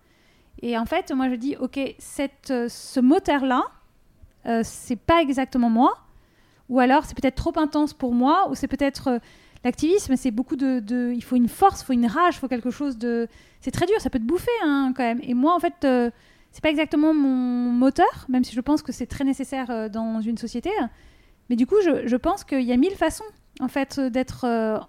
Et 0.61 0.77
en 0.77 0.85
fait, 0.85 1.11
moi, 1.11 1.29
je 1.29 1.35
dis, 1.35 1.55
ok, 1.57 1.77
euh, 1.79 2.69
ce 2.69 2.99
moteur-là, 2.99 3.63
euh, 4.45 4.61
c'est 4.63 4.95
pas 4.95 5.21
exactement 5.21 5.69
moi. 5.69 5.97
Ou 6.69 6.79
alors, 6.79 7.05
c'est 7.05 7.15
peut-être 7.19 7.35
trop 7.35 7.57
intense 7.59 7.93
pour 7.93 8.13
moi, 8.13 8.47
ou 8.49 8.55
c'est 8.55 8.67
peut-être 8.67 9.19
l'activisme, 9.63 10.15
c'est 10.15 10.31
beaucoup 10.31 10.55
de, 10.55 11.11
Il 11.13 11.23
faut 11.23 11.35
une 11.35 11.47
force, 11.49 11.81
il 11.81 11.85
faut 11.85 11.93
une 11.93 12.05
rage, 12.07 12.35
il 12.35 12.39
faut 12.39 12.47
quelque 12.47 12.71
chose 12.71 12.97
de. 12.97 13.27
C'est 13.61 13.71
très 13.71 13.85
dur, 13.87 13.99
ça 13.99 14.09
peut 14.09 14.19
te 14.19 14.23
bouffer 14.23 14.51
hein, 14.63 14.93
quand 14.95 15.03
même. 15.03 15.19
Et 15.23 15.33
moi, 15.33 15.55
en 15.55 15.59
fait, 15.59 15.85
c'est 16.55 16.61
pas 16.61 16.69
exactement 16.69 17.13
mon 17.13 17.69
moteur, 17.73 18.25
même 18.29 18.45
si 18.45 18.55
je 18.55 18.61
pense 18.61 18.81
que 18.81 18.93
c'est 18.93 19.07
très 19.07 19.25
nécessaire 19.25 19.69
euh, 19.69 19.89
dans 19.89 20.21
une 20.21 20.37
société. 20.37 20.69
Mais 21.49 21.57
du 21.57 21.67
coup, 21.67 21.75
je, 21.83 22.07
je 22.07 22.15
pense 22.15 22.45
qu'il 22.45 22.61
y 22.61 22.71
a 22.71 22.77
mille 22.77 22.95
façons, 22.95 23.25
en 23.59 23.67
fait, 23.67 23.97
euh, 23.99 24.09
d'être 24.09 24.45
euh, 24.45 24.79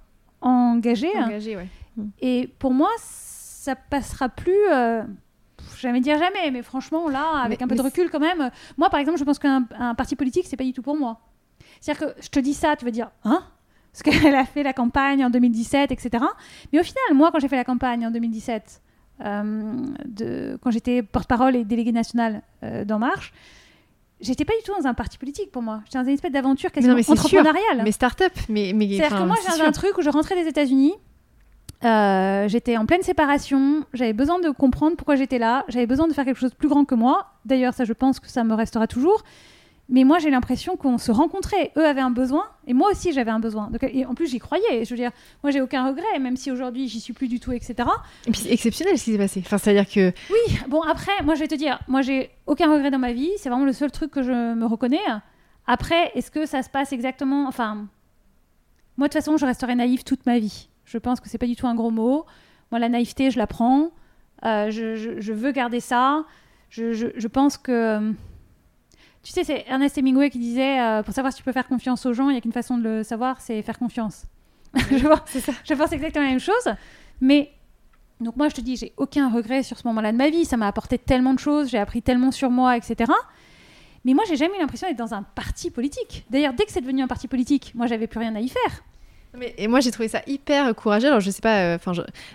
engagé. 0.41 1.09
Engagé, 1.19 1.57
ouais. 1.57 1.67
Et 2.21 2.49
pour 2.61 2.73
moi, 2.73 2.91
ça 2.99 3.75
passera 3.75 4.29
plus. 4.29 4.55
Euh, 4.73 5.03
jamais 5.77 6.01
dire 6.01 6.21
jamais, 6.21 6.53
mais 6.53 6.63
franchement, 6.63 7.09
là, 7.09 7.41
avec 7.43 7.59
Mais- 7.59 7.65
un 7.65 7.67
peu 7.67 7.75
de 7.75 7.83
recul 7.83 8.11
quand 8.11 8.21
même, 8.21 8.53
moi, 8.77 8.89
par 8.89 9.01
exemple, 9.01 9.19
je 9.19 9.25
pense 9.25 9.41
qu'un 9.41 9.67
un 9.77 9.97
parti 9.97 10.15
politique, 10.15 10.47
c'est 10.47 10.57
pas 10.57 10.63
du 10.63 10.73
tout 10.73 10.83
pour 10.83 10.97
moi. 10.97 11.19
C'est-à-dire 11.81 12.15
que 12.15 12.23
je 12.23 12.29
te 12.29 12.39
dis 12.39 12.55
ça, 12.55 12.77
tu 12.77 12.85
vas 12.85 12.93
dire, 12.93 13.11
hein 13.25 13.43
Parce 13.93 14.03
qu'elle 14.23 14.37
a 14.37 14.45
fait 14.45 14.63
la 14.63 14.73
campagne 14.73 15.25
en 15.25 15.31
2017, 15.31 15.91
etc. 15.91 16.25
Mais 16.73 16.79
au 16.79 16.85
final, 16.85 17.03
moi, 17.15 17.33
quand 17.33 17.41
j'ai 17.41 17.49
fait 17.49 17.57
la 17.57 17.65
campagne 17.65 18.07
en 18.07 18.13
2017, 18.13 18.63
euh, 18.63 18.86
de, 19.21 20.59
quand 20.63 20.71
j'étais 20.71 21.03
porte-parole 21.03 21.57
et 21.57 21.65
déléguée 21.65 21.93
nationale 21.93 22.43
euh, 22.63 22.85
d'En 22.85 22.99
Marche, 22.99 23.33
j'étais 24.21 24.45
pas 24.45 24.53
du 24.59 24.63
tout 24.65 24.73
dans 24.79 24.87
un 24.87 24.95
parti 24.95 25.19
politique 25.19 25.51
pour 25.51 25.63
moi. 25.63 25.81
J'étais 25.87 25.99
dans 25.99 26.05
une 26.05 26.15
espèce 26.15 26.33
d'aventure 26.33 26.71
Mais 26.75 26.83
non, 26.83 26.95
quasiment 26.95 26.95
mais 26.97 27.03
c'est 27.03 27.29
sûr. 27.29 27.39
entrepreneuriale. 27.41 27.83
Mais 27.85 27.93
start-up, 27.93 28.33
mais. 28.49 28.73
mais 28.75 28.89
C'est-à-dire 28.97 29.19
que 29.19 29.25
moi, 29.25 29.37
sûr. 29.37 29.65
un 29.65 29.73
truc 29.73 29.97
où 29.99 30.03
je 30.03 30.11
rentrais 30.11 30.35
des 30.43 30.49
États-Unis. 30.49 30.95
euh, 31.85 32.49
j'étais 32.49 32.77
en 32.77 32.87
pleine 32.87 33.03
séparation, 33.03 33.85
j'avais 33.93 34.13
besoin 34.15 34.39
de 34.41 34.51
comprendre 34.51 34.97
pourquoi 34.97 35.17
j'étais 35.17 35.39
là, 35.39 35.65
j'avais 35.69 35.87
besoin 35.87 36.09
de 36.09 36.13
faire 36.13 36.25
quelque 36.25 36.39
chose 36.41 36.51
de 36.51 36.57
plus 36.57 36.69
grand 36.69 36.85
que 36.85 36.95
moi. 36.95 37.27
D'ailleurs, 37.45 37.75
ça, 37.75 37.85
je 37.85 37.93
pense 37.93 38.19
que 38.21 38.29
ça 38.29 38.45
me 38.45 38.55
restera 38.55 38.87
toujours. 38.87 39.23
Mais 39.89 40.03
moi, 40.03 40.19
j'ai 40.19 40.31
l'impression 40.31 40.77
qu'on 40.77 40.99
se 40.99 41.13
rencontrait. 41.13 41.71
Eux 41.77 41.87
avaient 41.87 42.01
un 42.01 42.11
besoin, 42.11 42.45
et 42.67 42.75
moi 42.75 42.91
aussi, 42.91 43.13
j'avais 43.13 43.31
un 43.31 43.39
besoin. 43.39 43.71
Donc, 43.71 43.85
et 43.85 44.05
en 44.05 44.15
plus, 44.15 44.27
j'y 44.29 44.41
croyais. 44.41 44.85
Je 44.85 44.91
veux 44.91 44.97
dire, 44.97 45.13
moi, 45.45 45.53
j'ai 45.53 45.61
aucun 45.61 45.87
regret, 45.87 46.19
même 46.19 46.37
si 46.37 46.51
aujourd'hui, 46.51 46.89
j'y 46.89 46.99
suis 47.01 47.13
plus 47.13 47.29
du 47.29 47.39
tout, 47.39 47.53
etc. 47.53 47.75
Et 48.27 48.33
puis 48.33 48.41
c'est 48.41 48.51
exceptionnel 48.53 48.99
ce 48.99 49.05
qui 49.05 49.13
s'est 49.13 49.19
passé. 49.19 49.43
Enfin, 49.47 49.59
c'est-à-dire 49.59 49.89
que. 49.89 50.13
Oui, 50.31 50.59
bon, 50.69 50.83
après, 50.83 51.13
moi, 51.25 51.37
je 51.37 51.41
vais 51.41 51.47
te 51.49 51.55
dire, 51.55 51.79
moi, 51.87 52.03
j'ai 52.03 52.31
aucun 52.47 52.69
regret 52.73 52.91
dans 52.91 52.99
ma 52.99 53.13
vie. 53.13 53.31
C'est 53.39 53.49
vraiment 53.49 53.65
le 53.65 53.73
seul 53.73 53.93
truc 53.93 54.11
que 54.11 54.23
je 54.25 54.33
me 54.55 54.67
reconnais. 54.67 54.99
Après, 55.69 56.11
est-ce 56.17 56.33
que 56.33 56.47
ça 56.47 56.63
se 56.65 56.69
passe 56.69 56.93
exactement? 56.93 57.47
Enfin, 57.47 57.87
moi, 58.97 59.07
de 59.07 59.13
toute 59.13 59.23
façon, 59.23 59.37
je 59.37 59.47
resterai 59.47 59.77
naïve 59.77 60.03
toute 60.03 60.27
ma 60.27 60.39
vie. 60.41 60.69
Je 60.85 60.99
pense 60.99 61.21
que 61.21 61.29
c'est 61.29 61.39
pas 61.39 61.47
du 61.47 61.55
tout 61.55 61.67
un 61.69 61.75
gros 61.77 61.91
mot. 61.93 62.25
Moi, 62.73 62.81
la 62.81 62.89
naïveté, 62.89 63.31
je 63.31 63.39
la 63.39 63.47
prends. 63.47 63.91
Euh, 64.45 64.71
je, 64.71 64.97
je- 64.97 65.21
je 65.21 65.33
veux 65.33 65.53
garder 65.53 65.79
ça. 65.81 66.25
Je, 66.71 66.93
je- 66.93 67.07
je 67.17 67.29
pense 67.29 67.57
que. 67.57 68.01
Tu 69.27 69.33
sais, 69.33 69.43
c'est 69.43 69.65
Ernest 69.67 69.99
Hemingway 69.99 70.31
qui 70.31 70.39
disait 70.39 70.81
euh, 70.81 71.03
pour 71.03 71.13
savoir 71.13 71.33
si 71.33 71.39
tu 71.39 71.43
peux 71.43 71.51
faire 71.51 71.67
confiance 71.67 72.07
aux 72.07 72.13
gens, 72.13 72.29
il 72.29 72.35
n'y 72.35 72.39
a 72.39 72.41
qu'une 72.41 72.53
façon 72.53 72.79
de 72.79 72.85
le 72.85 73.03
savoir, 73.03 73.41
c'est 73.41 73.61
faire 73.61 73.77
confiance. 73.77 74.25
je, 74.77 75.05
pense, 75.05 75.51
je 75.65 75.75
pense 75.75 75.91
exactement 75.91 76.25
la 76.25 76.31
même 76.31 76.39
chose. 76.39 76.73
Mais 77.21 77.51
donc 78.21 78.37
moi, 78.37 78.49
je 78.49 78.55
te 78.55 78.61
dis, 78.61 78.77
j'ai 78.77 78.93
aucun 78.97 79.29
regret 79.29 79.65
sur 79.65 79.79
ce 79.79 79.89
moment-là 79.89 80.13
de 80.13 80.17
ma 80.17 80.31
vie. 80.31 80.45
Ça 80.45 80.57
m'a 80.57 80.69
apporté 80.69 80.97
tellement 80.97 81.35
de 81.35 81.41
choses, 81.41 81.71
j'ai 81.71 81.79
appris 81.79 82.03
tellement 82.03 82.31
sur 82.31 82.51
moi, 82.51 82.77
etc. 82.77 83.11
Mais 84.05 84.15
moi, 84.15 84.23
j'ai 84.29 84.37
jamais 84.37 84.59
eu 84.59 84.61
l'impression 84.61 84.87
d'être 84.87 84.97
dans 84.97 85.13
un 85.13 85.25
parti 85.25 85.73
politique. 85.73 86.25
D'ailleurs, 86.31 86.53
dès 86.53 86.65
que 86.65 86.71
c'est 86.71 86.81
devenu 86.81 87.03
un 87.03 87.09
parti 87.09 87.27
politique, 87.27 87.73
moi, 87.75 87.89
j'avais 87.89 88.07
plus 88.07 88.21
rien 88.21 88.37
à 88.37 88.41
y 88.41 88.49
faire. 88.49 88.85
Mais, 89.39 89.55
et 89.59 89.69
moi, 89.69 89.81
j'ai 89.81 89.91
trouvé 89.91 90.09
ça 90.09 90.23
hyper 90.27 90.75
courageux. 90.75 91.09
Alors, 91.09 91.21
je 91.21 91.31
sais 91.31 91.43
pas, 91.43 91.77
euh, 91.77 91.79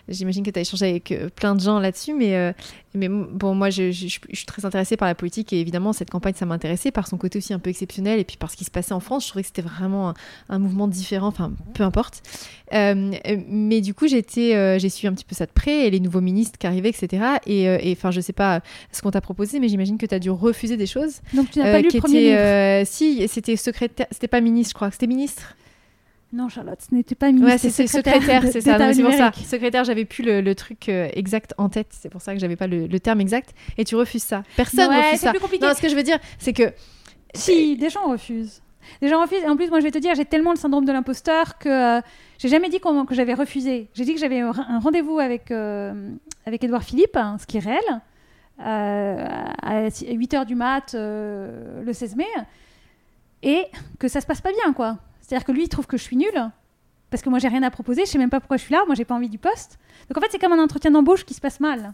j'imagine 0.08 0.43
que 0.43 0.51
tu 0.51 0.60
as 0.60 0.62
échangé 0.62 0.89
avec 0.89 1.12
euh, 1.12 1.30
plein 1.36 1.56
de 1.56 1.62
gens 1.62 1.80
là-dessus, 1.80 2.13
mais, 2.13 2.36
euh, 2.36 2.51
mais 2.93 3.10
bon, 3.10 3.56
moi, 3.56 3.69
je, 3.69 3.91
je, 3.91 4.08
suis 4.08 4.45
très 4.45 4.65
intéressée 4.65 4.97
par 4.97 5.08
la 5.08 5.15
politique 5.15 5.51
et 5.51 5.60
évidemment, 5.60 5.93
cette 5.93 6.12
campagne, 6.12 6.34
ça 6.36 6.45
m'intéressait 6.45 6.91
par 6.91 7.08
son 7.08 7.17
côté 7.17 7.39
aussi 7.39 7.54
un 7.54 7.60
peu 7.60 7.69
exceptionnel 7.69 8.19
et 8.19 8.23
puis 8.23 8.38
par 8.38 8.51
ce 8.51 8.58
qui 8.58 8.65
se 8.65 8.71
passait 8.71 8.93
en 8.93 8.99
France. 8.99 9.23
Je 9.23 9.30
trouvais 9.30 9.41
que 9.41 9.47
c'était 9.47 9.63
vraiment 9.63 10.13
un, 10.49 10.60
mouvement 10.60 10.88
différent, 10.88 11.27
enfin, 11.27 11.51
peu 11.73 11.84
importe. 11.84 12.21
mais 12.71 13.82
du 13.82 13.93
coup, 13.93 14.08
j'étais, 14.08 14.80
j'ai 14.80 14.89
suivi 14.89 15.08
un 15.08 15.13
petit 15.13 15.25
peu 15.25 15.36
ça 15.36 15.45
de 15.45 15.51
près 15.51 15.88
et 15.88 15.89
les 15.89 15.99
nouveaux 15.99 16.21
ministres 16.21 16.60
qui 16.60 16.67
arrivaient, 16.67 16.89
etc. 16.89 17.23
Et 17.47 17.95
enfin, 17.97 18.12
je 18.12 18.21
sais 18.21 18.34
pas 18.34 18.62
ce 18.91 19.01
qu'on 19.01 19.12
t'a 19.12 19.21
proposé, 19.21 19.60
mais 19.60 19.69
j'imagine 19.69 19.97
que 19.97 20.06
tu 20.06 20.13
as 20.13 20.19
dû 20.19 20.30
refuser 20.30 20.77
des 20.77 20.88
choses. 20.88 21.21
Donc, 21.34 21.49
tu 21.49 21.60
n'as 21.60 21.71
pas 21.71 21.82
lu 21.82 21.89
le 21.91 21.99
premier 21.99 22.21
livre? 22.21 22.86
Si, 22.86 23.27
c'était 23.27 23.56
secrétaire, 23.56 24.08
c'était 24.12 24.27
pas 24.27 24.41
ministre, 24.41 24.71
je 24.71 24.75
crois, 24.75 24.91
c'était 24.91 25.08
ministre? 25.08 25.56
Non, 26.34 26.48
Charlotte, 26.48 26.80
ce 26.82 26.96
n'était 26.96 27.15
pas 27.15 27.28
ministre. 27.28 27.50
Ouais, 27.50 27.58
c'est 27.58 27.88
secrétaire, 27.88 28.44
c'est 28.44 28.62
ça. 28.62 28.94
C'est 28.94 29.04
pour 29.04 29.13
ça. 29.13 29.32
Secrétaire, 29.34 29.84
j'avais 29.84 30.06
plus 30.06 30.24
le, 30.24 30.56
truc 30.56 30.88
euh, 30.88 31.10
exact 31.13 31.54
en 31.58 31.67
tête. 31.67 31.88
C'est 31.91 32.10
pour 32.10 32.22
ça 32.22 32.34
que 32.34 32.39
j'avais 32.39 32.56
pas 32.56 32.67
le, 32.67 33.00
terme 33.00 33.20
exact. 33.20 33.54
Et 33.78 33.84
tu 33.84 33.96
refuses 33.96 34.24
ça. 34.24 34.44
Personne 34.56 34.89
ouais, 34.89 35.08
refuse 35.08 35.20
ça. 35.20 35.32
Plus 35.32 35.39
compliqué. 35.39 35.65
Non, 35.65 35.74
ce 35.74 35.82
que 35.82 35.89
je 35.89 35.96
veux 35.96 36.04
dire, 36.04 36.20
c'est 36.39 36.54
que. 36.54 36.72
Si, 37.34 37.76
des 37.76 37.89
gens 37.89 38.10
refusent. 38.10 38.62
Des 39.02 39.10
gens 39.10 39.22
refusent. 39.22 39.44
Et 39.44 39.48
en 39.48 39.58
plus, 39.58 39.70
moi, 39.70 39.80
je 39.80 39.86
vais 39.86 39.91
te 39.91 39.98
dire, 39.98 40.15
j'ai 40.15 40.26
tellement 40.26 40.52
le 40.52 40.58
syndrome 40.58 40.86
de 40.86 40.91
l'imposteur 40.91 41.58
que 41.58 41.98
euh, 41.98 42.02
j'ai 42.38 42.48
jamais 42.48 42.70
dit 42.70 42.80
que 42.80 43.13
j'avais 43.13 43.34
refusé. 43.34 43.89
J'ai 43.94 44.06
dit 44.06 44.13
que 44.13 44.20
j'avais 44.20 44.39
un 44.39 44.80
rendez-vous 44.80 45.20
avec, 45.20 45.52
euh, 45.52 46.12
avec 46.46 46.63
Edouard 46.63 46.84
Philippe, 46.84 47.17
hein, 47.17 47.38
ce 47.41 47.46
qui 47.46 47.58
est 47.58 47.62
réel, 47.62 48.02
à 48.58 49.89
8h 49.89 50.46
du 50.46 50.56
mat 50.56 50.94
le 50.94 51.91
16 51.91 52.15
mai, 52.15 52.26
et 53.44 53.65
que 54.00 54.08
ça 54.08 54.22
se 54.22 54.26
passe 54.26 54.41
pas 54.41 54.52
bien, 54.52 54.72
quoi. 54.72 54.98
C'est-à-dire 55.32 55.46
que 55.46 55.54
lui, 55.54 55.63
il 55.63 55.70
trouve 55.70 55.88
que 55.88 55.96
je 55.96 56.04
suis 56.04 56.17
nulle 56.17 56.52
parce 57.10 57.24
que 57.24 57.30
moi, 57.30 57.39
j'ai 57.39 57.48
rien 57.48 57.63
à 57.63 57.72
proposer, 57.72 58.04
je 58.06 58.12
sais 58.12 58.17
même 58.17 58.30
pas 58.30 58.41
pourquoi 58.41 58.58
je 58.58 58.63
suis 58.63 58.74
là, 58.74 58.84
moi, 58.86 58.96
j'ai 58.96 59.06
pas 59.06 59.15
envie 59.15 59.30
du 59.30 59.38
poste. 59.38 59.80
Donc 60.10 60.17
en 60.17 60.20
fait, 60.20 60.28
c'est 60.30 60.39
comme 60.39 60.52
un 60.52 60.62
entretien 60.62 60.91
d'embauche 60.91 61.24
qui 61.24 61.34
se 61.34 61.39
passe 61.39 61.62
mal. 61.62 61.94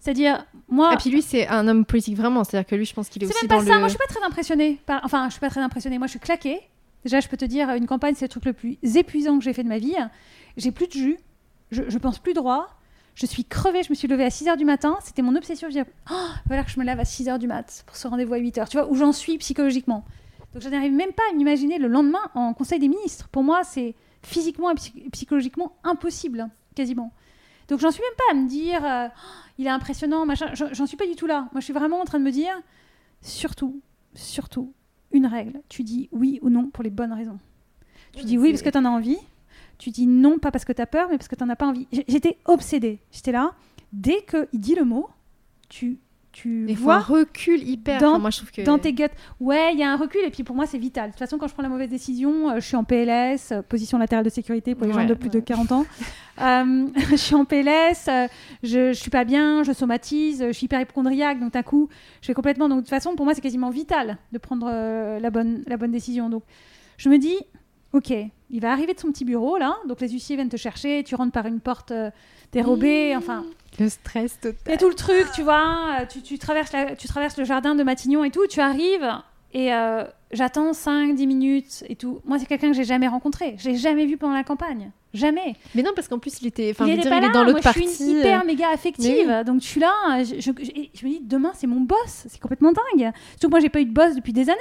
C'est-à-dire, 0.00 0.44
moi. 0.68 0.92
Et 0.92 0.98
puis 0.98 1.08
lui, 1.08 1.22
c'est 1.22 1.48
un 1.48 1.66
homme 1.66 1.86
politique 1.86 2.14
vraiment. 2.14 2.44
C'est-à-dire 2.44 2.68
que 2.68 2.74
lui, 2.74 2.84
je 2.84 2.92
pense 2.92 3.08
qu'il 3.08 3.22
est, 3.22 3.26
aussi 3.26 3.34
même 3.40 3.48
pas 3.48 3.54
dans 3.54 3.62
ça. 3.62 3.72
le. 3.72 3.78
Moi, 3.78 3.88
je 3.88 3.94
suis 3.94 3.98
pas 3.98 4.12
très 4.14 4.22
impressionnée. 4.22 4.82
Enfin, 5.02 5.28
je 5.28 5.32
suis 5.32 5.40
pas 5.40 5.48
très 5.48 5.62
impressionnée. 5.62 5.96
Moi, 5.96 6.08
je 6.08 6.10
suis 6.10 6.20
claquée. 6.20 6.60
Déjà, 7.04 7.20
je 7.20 7.28
peux 7.28 7.38
te 7.38 7.46
dire, 7.46 7.70
une 7.70 7.86
campagne, 7.86 8.14
c'est 8.14 8.26
le 8.26 8.28
truc 8.28 8.44
le 8.44 8.52
plus 8.52 8.76
épuisant 8.82 9.38
que 9.38 9.44
j'ai 9.44 9.54
fait 9.54 9.64
de 9.64 9.68
ma 9.68 9.78
vie. 9.78 9.96
J'ai 10.58 10.70
plus 10.70 10.88
de 10.88 10.92
jus. 10.92 11.18
Je, 11.70 11.84
je 11.88 11.96
pense 11.96 12.18
plus 12.18 12.34
droit. 12.34 12.68
Je 13.14 13.24
suis 13.24 13.46
crevée. 13.46 13.82
Je 13.82 13.88
me 13.88 13.94
suis 13.94 14.08
levée 14.08 14.24
à 14.24 14.30
6 14.30 14.44
h 14.44 14.58
du 14.58 14.66
matin. 14.66 14.98
C'était 15.02 15.22
mon 15.22 15.34
obsession. 15.36 15.68
Je 15.68 15.78
disais, 15.78 15.86
oh, 16.10 16.28
voilà 16.48 16.64
que 16.64 16.70
je 16.70 16.78
me 16.78 16.84
lève 16.84 17.00
à 17.00 17.06
6 17.06 17.28
h 17.28 17.38
du 17.38 17.46
mat 17.46 17.84
pour 17.86 17.96
ce 17.96 18.06
rendez-vous 18.08 18.34
à 18.34 18.38
8 18.38 18.58
h. 18.58 18.68
Tu 18.68 18.76
vois, 18.76 18.90
où 18.90 18.94
j'en 18.94 19.12
suis 19.12 19.38
psychologiquement. 19.38 20.04
Donc 20.58 20.64
je 20.64 20.70
n'arrive 20.70 20.92
même 20.92 21.12
pas 21.12 21.22
à 21.30 21.34
m'imaginer 21.34 21.78
le 21.78 21.86
lendemain 21.86 22.18
en 22.34 22.52
Conseil 22.52 22.80
des 22.80 22.88
ministres. 22.88 23.28
Pour 23.28 23.44
moi, 23.44 23.62
c'est 23.62 23.94
physiquement 24.24 24.72
et 24.72 25.10
psychologiquement 25.12 25.76
impossible, 25.84 26.48
quasiment. 26.74 27.12
Donc 27.68 27.78
j'en 27.78 27.92
suis 27.92 28.02
même 28.02 28.16
pas 28.16 28.32
à 28.32 28.34
me 28.34 28.48
dire, 28.48 28.84
euh, 28.84 29.06
oh, 29.06 29.50
il 29.56 29.66
est 29.68 29.70
impressionnant, 29.70 30.26
machin. 30.26 30.52
J'en 30.54 30.86
suis 30.86 30.96
pas 30.96 31.06
du 31.06 31.14
tout 31.14 31.26
là. 31.26 31.42
Moi, 31.52 31.60
je 31.60 31.60
suis 31.60 31.72
vraiment 31.72 32.00
en 32.00 32.04
train 32.04 32.18
de 32.18 32.24
me 32.24 32.32
dire, 32.32 32.50
surtout, 33.22 33.80
surtout, 34.14 34.72
une 35.12 35.26
règle. 35.26 35.60
Tu 35.68 35.84
dis 35.84 36.08
oui 36.10 36.40
ou 36.42 36.50
non 36.50 36.70
pour 36.70 36.82
les 36.82 36.90
bonnes 36.90 37.12
raisons. 37.12 37.38
Tu 38.12 38.24
dis 38.24 38.36
oui 38.36 38.50
parce 38.50 38.62
que 38.62 38.70
tu 38.70 38.78
en 38.78 38.84
as 38.84 38.90
envie. 38.90 39.18
Tu 39.78 39.90
dis 39.90 40.08
non 40.08 40.40
pas 40.40 40.50
parce 40.50 40.64
que 40.64 40.72
tu 40.72 40.82
as 40.82 40.86
peur, 40.86 41.06
mais 41.08 41.18
parce 41.18 41.28
que 41.28 41.36
tu 41.36 41.44
n'en 41.44 41.50
as 41.50 41.56
pas 41.56 41.68
envie. 41.68 41.86
J'étais 41.92 42.36
obsédée. 42.46 42.98
J'étais 43.12 43.30
là. 43.30 43.54
Dès 43.92 44.24
qu'il 44.28 44.58
dit 44.58 44.74
le 44.74 44.84
mot, 44.84 45.08
tu 45.68 46.00
tu 46.32 46.66
vois 46.74 46.96
un 46.96 47.00
recul 47.00 47.62
hyper 47.66 48.00
dans, 48.00 48.18
moi, 48.18 48.30
je 48.30 48.38
trouve 48.38 48.50
que... 48.50 48.62
dans 48.62 48.78
tes 48.78 48.92
guts. 48.92 49.04
Ouais, 49.40 49.72
il 49.72 49.78
y 49.78 49.82
a 49.82 49.90
un 49.90 49.96
recul 49.96 50.20
et 50.24 50.30
puis 50.30 50.44
pour 50.44 50.54
moi 50.54 50.66
c'est 50.66 50.78
vital. 50.78 51.06
De 51.06 51.12
toute 51.12 51.18
façon, 51.18 51.38
quand 51.38 51.48
je 51.48 51.54
prends 51.54 51.62
la 51.62 51.68
mauvaise 51.68 51.88
décision, 51.88 52.50
euh, 52.50 52.54
je 52.56 52.66
suis 52.66 52.76
en 52.76 52.84
PLS, 52.84 53.52
euh, 53.52 53.62
position 53.62 53.98
latérale 53.98 54.24
de 54.24 54.30
sécurité 54.30 54.74
pour 54.74 54.86
les 54.86 54.92
gens 54.92 55.04
de 55.04 55.14
plus 55.14 55.30
de 55.30 55.40
40 55.40 55.72
ans. 55.72 55.86
Euh, 56.40 56.86
je 57.10 57.16
suis 57.16 57.34
en 57.34 57.44
PLS, 57.44 58.08
je, 58.62 58.92
je 58.92 58.92
suis 58.92 59.10
pas 59.10 59.24
bien, 59.24 59.64
je 59.64 59.72
somatise, 59.72 60.44
je 60.46 60.52
suis 60.52 60.66
hyper 60.66 60.80
hypochondriaque, 60.80 61.40
donc 61.40 61.52
d'un 61.52 61.64
coup, 61.64 61.88
je 62.20 62.28
fais 62.28 62.32
complètement. 62.32 62.68
Donc 62.68 62.78
de 62.78 62.82
toute 62.82 62.90
façon, 62.90 63.16
pour 63.16 63.24
moi, 63.24 63.34
c'est 63.34 63.40
quasiment 63.40 63.70
vital 63.70 64.18
de 64.30 64.38
prendre 64.38 64.70
la, 65.20 65.30
bonne, 65.30 65.64
la 65.66 65.76
bonne 65.76 65.90
décision. 65.90 66.30
Donc 66.30 66.44
je 66.96 67.08
me 67.08 67.18
dis, 67.18 67.34
ok, 67.92 68.14
il 68.50 68.60
va 68.60 68.70
arriver 68.70 68.94
de 68.94 69.00
son 69.00 69.08
petit 69.08 69.24
bureau 69.24 69.58
là, 69.58 69.74
donc 69.88 70.00
les 70.00 70.10
huissiers 70.10 70.36
viennent 70.36 70.48
te 70.48 70.56
chercher, 70.56 71.02
tu 71.02 71.16
rentres 71.16 71.32
par 71.32 71.46
une 71.46 71.58
porte 71.58 71.92
dérobée, 72.52 73.14
mmh. 73.14 73.18
enfin 73.18 73.44
le 73.78 73.88
stress 73.88 74.40
total. 74.40 74.74
Et 74.74 74.76
tout 74.76 74.88
le 74.88 74.94
truc, 74.94 75.26
tu 75.34 75.42
vois, 75.42 76.04
tu, 76.08 76.20
tu 76.22 76.38
traverses 76.38 76.72
tu 76.98 77.06
traverses 77.06 77.36
le 77.36 77.44
jardin 77.44 77.74
de 77.74 77.82
Matignon 77.84 78.24
et 78.24 78.30
tout, 78.30 78.46
tu 78.48 78.60
arrives 78.60 79.08
et 79.54 79.72
euh, 79.72 80.04
j'attends 80.30 80.72
5-10 80.72 81.26
minutes 81.26 81.84
et 81.88 81.96
tout. 81.96 82.20
Moi, 82.26 82.38
c'est 82.38 82.46
quelqu'un 82.46 82.68
que 82.68 82.76
j'ai 82.76 82.84
jamais 82.84 83.08
rencontré. 83.08 83.56
Je 83.58 83.70
l'ai 83.70 83.76
jamais 83.76 84.04
vu 84.04 84.16
pendant 84.16 84.34
la 84.34 84.44
campagne. 84.44 84.90
Jamais. 85.14 85.56
Mais 85.74 85.82
non, 85.82 85.92
parce 85.94 86.06
qu'en 86.06 86.18
plus, 86.18 86.42
il 86.42 86.48
était, 86.48 86.70
enfin, 86.70 86.86
il, 86.86 86.98
était 86.98 87.08
pas 87.08 87.20
là. 87.20 87.30
dans 87.30 87.44
l'autre 87.44 87.62
partie. 87.62 87.84
Je 87.84 87.88
suis 87.88 88.04
une 88.04 88.18
hyper 88.18 88.44
méga 88.44 88.68
affective. 88.68 89.42
Donc, 89.46 89.62
je 89.62 89.66
suis 89.66 89.80
là. 89.80 90.22
Je, 90.22 90.34
je, 90.38 90.50
je, 90.94 91.06
me 91.06 91.10
dis, 91.10 91.20
demain, 91.22 91.52
c'est 91.54 91.66
mon 91.66 91.80
boss. 91.80 92.26
C'est 92.28 92.40
complètement 92.40 92.72
dingue. 92.72 93.10
Surtout 93.30 93.46
que 93.46 93.52
moi, 93.52 93.60
j'ai 93.60 93.70
pas 93.70 93.80
eu 93.80 93.86
de 93.86 93.92
boss 93.92 94.14
depuis 94.14 94.34
des 94.34 94.50
années. 94.50 94.58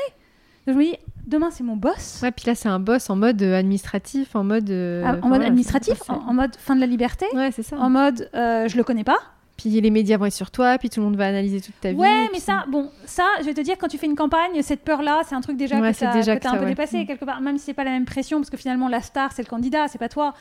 Donc, 0.67 0.75
je 0.75 0.79
me 0.79 0.83
dis, 0.91 0.97
demain, 1.25 1.49
c'est 1.49 1.63
mon 1.63 1.77
boss. 1.77 2.19
Ouais, 2.21 2.31
puis 2.31 2.45
là, 2.45 2.53
c'est 2.53 2.67
un 2.67 2.79
boss 2.79 3.09
en 3.09 3.15
mode 3.15 3.41
euh, 3.41 3.57
administratif, 3.57 4.35
en 4.35 4.43
mode. 4.43 4.69
Euh, 4.69 5.01
ah, 5.05 5.15
en 5.21 5.29
mode 5.29 5.41
administratif, 5.41 5.97
en, 6.09 6.33
mode 6.33 6.57
fin 6.57 6.75
de 6.75 6.81
la 6.81 6.87
liberté. 6.87 7.25
Ouais, 7.33 7.51
c'est 7.53 7.63
ça. 7.63 7.77
En 7.77 7.89
mode, 7.89 8.29
euh, 8.35 8.67
je 8.67 8.75
le 8.75 8.83
connais 8.83 9.05
pas. 9.05 9.17
Puis 9.55 9.69
les 9.69 9.89
médias 9.89 10.17
vont 10.17 10.25
être 10.25 10.33
sur 10.33 10.51
toi, 10.51 10.77
puis 10.77 10.89
tout 10.89 10.99
le 10.99 11.05
monde 11.05 11.15
va 11.15 11.25
analyser 11.25 11.61
toute 11.61 11.79
ta 11.79 11.91
vie. 11.91 11.97
Ouais, 11.97 12.27
mais 12.33 12.39
ça, 12.39 12.65
bon, 12.67 12.91
ça, 13.05 13.23
je 13.39 13.45
vais 13.45 13.53
te 13.53 13.61
dire, 13.61 13.75
quand 13.79 13.87
tu 13.87 13.97
fais 13.97 14.05
une 14.05 14.15
campagne, 14.15 14.61
cette 14.61 14.81
peur-là, 14.81 15.21
c'est 15.25 15.33
un 15.35 15.41
truc 15.41 15.57
déjà 15.57 15.77
que 15.79 15.97
tu 15.97 16.03
as, 16.03 16.51
un 16.51 16.57
peu 16.57 16.65
dépassé 16.65 17.03
mm. 17.03 17.07
quelque 17.07 17.25
part. 17.25 17.39
Même 17.39 17.57
si 17.57 17.65
c'est 17.65 17.73
pas 17.73 17.85
la 17.85 17.91
même 17.91 18.05
pression, 18.05 18.37
parce 18.39 18.49
que 18.49 18.57
finalement, 18.57 18.89
la 18.89 19.01
star, 19.01 19.31
c'est 19.31 19.41
le 19.41 19.47
candidat, 19.49 19.87
c'est 19.87 19.97
pas 19.97 20.09
toi. 20.09 20.33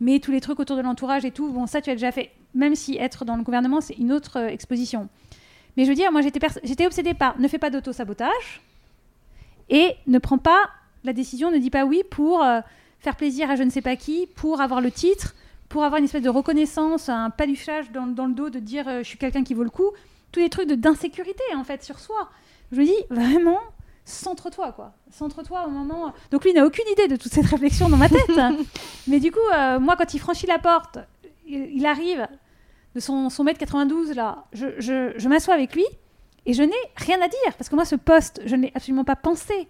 Mais 0.00 0.18
tous 0.18 0.32
les 0.32 0.40
trucs 0.40 0.58
autour 0.58 0.76
de 0.76 0.82
l'entourage 0.82 1.26
et 1.26 1.30
tout, 1.30 1.52
bon, 1.52 1.66
ça, 1.66 1.82
tu 1.82 1.90
as 1.90 1.94
déjà 1.94 2.10
fait. 2.10 2.30
Même 2.54 2.74
si 2.74 2.96
être 2.96 3.26
dans 3.26 3.36
le 3.36 3.42
gouvernement, 3.42 3.82
c'est 3.82 3.94
une 3.94 4.12
autre 4.12 4.38
exposition. 4.38 5.08
Mais 5.76 5.84
je 5.84 5.90
veux 5.90 5.94
dire, 5.94 6.10
moi, 6.10 6.22
j'étais 6.22 6.86
obsédée 6.86 7.14
par 7.14 7.38
ne 7.38 7.46
fais 7.46 7.58
pas 7.58 7.68
d'auto-sabotage 7.68 8.62
et 9.68 9.94
ne 10.06 10.18
prends 10.18 10.38
pas 10.38 10.70
la 11.04 11.12
décision, 11.12 11.50
ne 11.50 11.58
dis 11.58 11.70
pas 11.70 11.84
oui 11.84 12.02
pour 12.10 12.42
euh, 12.42 12.60
faire 13.00 13.16
plaisir 13.16 13.50
à 13.50 13.56
je 13.56 13.62
ne 13.62 13.70
sais 13.70 13.82
pas 13.82 13.96
qui, 13.96 14.26
pour 14.34 14.60
avoir 14.60 14.80
le 14.80 14.90
titre, 14.90 15.34
pour 15.68 15.84
avoir 15.84 15.98
une 15.98 16.04
espèce 16.04 16.22
de 16.22 16.30
reconnaissance, 16.30 17.08
un 17.08 17.30
paluchage 17.30 17.90
dans, 17.92 18.06
dans 18.06 18.26
le 18.26 18.34
dos 18.34 18.50
de 18.50 18.58
dire 18.58 18.88
euh, 18.88 18.98
je 18.98 19.08
suis 19.08 19.18
quelqu'un 19.18 19.44
qui 19.44 19.54
vaut 19.54 19.64
le 19.64 19.70
coup. 19.70 19.90
Tous 20.32 20.40
les 20.40 20.48
trucs 20.48 20.68
d'insécurité, 20.68 21.44
en 21.54 21.62
fait, 21.62 21.84
sur 21.84 22.00
soi. 22.00 22.28
Je 22.72 22.80
me 22.80 22.84
dis, 22.84 22.96
vraiment, 23.08 23.60
centre-toi, 24.04 24.72
quoi. 24.72 24.92
Centre-toi 25.10 25.66
au 25.66 25.70
moment. 25.70 26.12
Donc 26.30 26.44
lui 26.44 26.52
n'a 26.52 26.66
aucune 26.66 26.86
idée 26.90 27.06
de 27.06 27.16
toute 27.16 27.32
cette 27.32 27.46
réflexion 27.46 27.88
dans 27.88 27.96
ma 27.96 28.08
tête. 28.08 28.30
Mais 29.06 29.20
du 29.20 29.30
coup, 29.30 29.38
euh, 29.54 29.78
moi, 29.78 29.94
quand 29.96 30.12
il 30.12 30.18
franchit 30.18 30.46
la 30.46 30.58
porte, 30.58 30.98
il, 31.46 31.86
arrive 31.86 32.26
de 32.94 33.00
son, 33.00 33.30
son 33.30 33.44
mètre 33.44 33.60
92, 33.60 34.14
là, 34.14 34.44
je, 34.52 34.66
je, 34.78 35.12
je 35.16 35.28
m'assois 35.28 35.54
avec 35.54 35.74
lui 35.74 35.84
et 36.46 36.52
je 36.52 36.62
n'ai 36.62 36.72
rien 36.96 37.20
à 37.20 37.28
dire, 37.28 37.54
parce 37.56 37.68
que 37.68 37.74
moi, 37.74 37.84
ce 37.84 37.96
poste, 37.96 38.42
je 38.44 38.56
ne 38.56 38.62
l'ai 38.62 38.72
absolument 38.74 39.04
pas 39.04 39.16
pensé. 39.16 39.68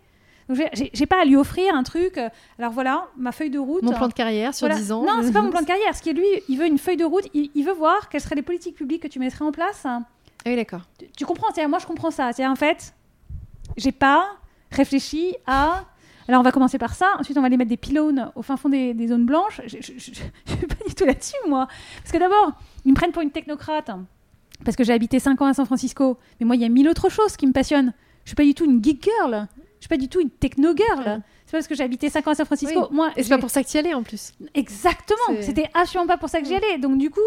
Donc, 0.49 0.59
j'ai 0.93 1.07
pas 1.07 1.22
à 1.22 1.25
lui 1.25 1.37
offrir 1.37 1.75
un 1.75 1.83
truc. 1.83 2.18
Euh, 2.18 2.29
alors 2.59 2.72
voilà, 2.72 3.09
ma 3.16 3.33
feuille 3.33 3.51
de 3.51 3.59
route. 3.59 3.83
Mon 3.83 3.93
plan 3.93 4.09
de 4.09 4.12
carrière 4.12 4.55
sur 4.55 4.68
10 4.68 4.93
ans. 4.93 5.03
Non, 5.03 5.22
c'est 5.22 5.33
pas 5.33 5.41
mon 5.41 5.51
plan 5.51 5.62
de 5.62 5.66
carrière. 5.66 5.95
Ce 5.95 6.03
qui 6.03 6.11
est 6.11 6.12
lui, 6.12 6.27
il 6.49 6.59
veut 6.59 6.66
une 6.66 6.79
feuille 6.79 6.97
de 6.97 7.05
route. 7.05 7.25
Il, 7.33 7.64
veut 7.64 7.72
voir 7.72 8.09
quelles 8.09 8.20
seraient 8.20 8.35
les 8.35 8.43
politiques 8.43 8.75
publiques 8.75 9.03
que 9.03 9.09
tu 9.09 9.18
mettrais 9.18 9.45
en 9.45 9.53
place. 9.53 9.87
Ah 9.87 10.03
oui, 10.47 10.57
d'accord. 10.57 10.83
Tu, 11.16 11.25
comprends 11.25 11.47
C'est-à-dire, 11.47 11.70
moi, 11.70 11.79
je 11.79 11.87
comprends 11.87 12.11
ça. 12.11 12.31
En 12.41 12.57
fait, 12.57 12.95
j'ai 13.77 13.93
pas 13.93 14.33
réfléchi 14.70 15.35
à. 15.47 15.85
Alors, 16.29 16.41
on 16.41 16.45
va 16.45 16.53
commencer 16.53 16.79
par 16.79 16.95
ça. 16.95 17.12
Ensuite, 17.18 17.39
on 17.39 17.41
va 17.41 17.47
aller 17.47 17.57
mettre 17.57 17.70
des 17.70 17.77
pylônes 17.77 18.31
au 18.35 18.43
fin 18.43 18.57
fond 18.57 18.68
des, 18.68 19.09
zones 19.09 19.27
blanches. 19.27 19.62
Je, 19.66 19.79
je, 19.81 19.99
suis 19.99 20.12
pas 20.45 20.87
du 20.87 20.95
tout 20.95 21.05
là-dessus, 21.05 21.37
moi. 21.49 21.68
Parce 21.99 22.12
que 22.12 22.18
d'abord, 22.18 22.53
ils 22.85 22.91
me 22.91 22.95
prennent 22.95 23.12
pour 23.12 23.22
une 23.22 23.31
technocrate 23.31 23.91
parce 24.65 24.77
que 24.77 24.85
j'ai 24.85 24.93
habité 24.93 25.19
5 25.19 25.41
ans 25.43 25.47
à 25.47 25.55
San 25.55 25.67
Francisco. 25.67 26.19
Mais 26.39 26.47
moi, 26.47 26.57
il 26.57 26.63
y 26.63 26.65
a 26.65 26.69
mille 26.69 26.89
autres 26.89 27.09
choses 27.09 27.37
qui 27.37 27.47
me 27.47 27.53
passionnent. 27.53 27.93
Je 28.25 28.31
suis 28.31 28.37
pas 28.37 28.45
du 28.45 28.55
tout 28.55 28.65
une 28.65 28.83
geek 28.83 29.03
girl. 29.03 29.49
Je 29.79 29.87
suis 29.87 29.89
pas 29.89 29.97
du 29.97 30.09
tout 30.09 30.21
une 30.21 30.31
techno 30.31 30.75
girl. 30.75 31.23
C'est 31.45 31.53
pas 31.53 31.59
parce 31.59 31.67
que 31.67 31.75
j'ai 31.75 31.85
habité 31.85 32.09
5 32.09 32.27
ans 32.27 32.31
à 32.31 32.35
San 32.35 32.47
Francisco. 32.47 32.89
Moi, 32.91 33.11
Et 33.17 33.23
c'est 33.23 33.29
pas 33.29 33.39
pour 33.39 33.51
ça 33.51 33.63
que 33.63 33.69
tu 33.69 33.77
y 33.77 33.81
allais 33.81 33.95
en 33.95 34.03
plus. 34.03 34.33
Exactement. 34.55 35.41
C'était 35.41 35.69
absolument 35.75 36.07
pas 36.07 36.17
pour 36.17 36.29
ça 36.29 36.41
que 36.41 36.47
j'y 36.47 36.55
allais. 36.55 36.79
Donc 36.79 36.99
du 36.99 37.11
coup, 37.11 37.21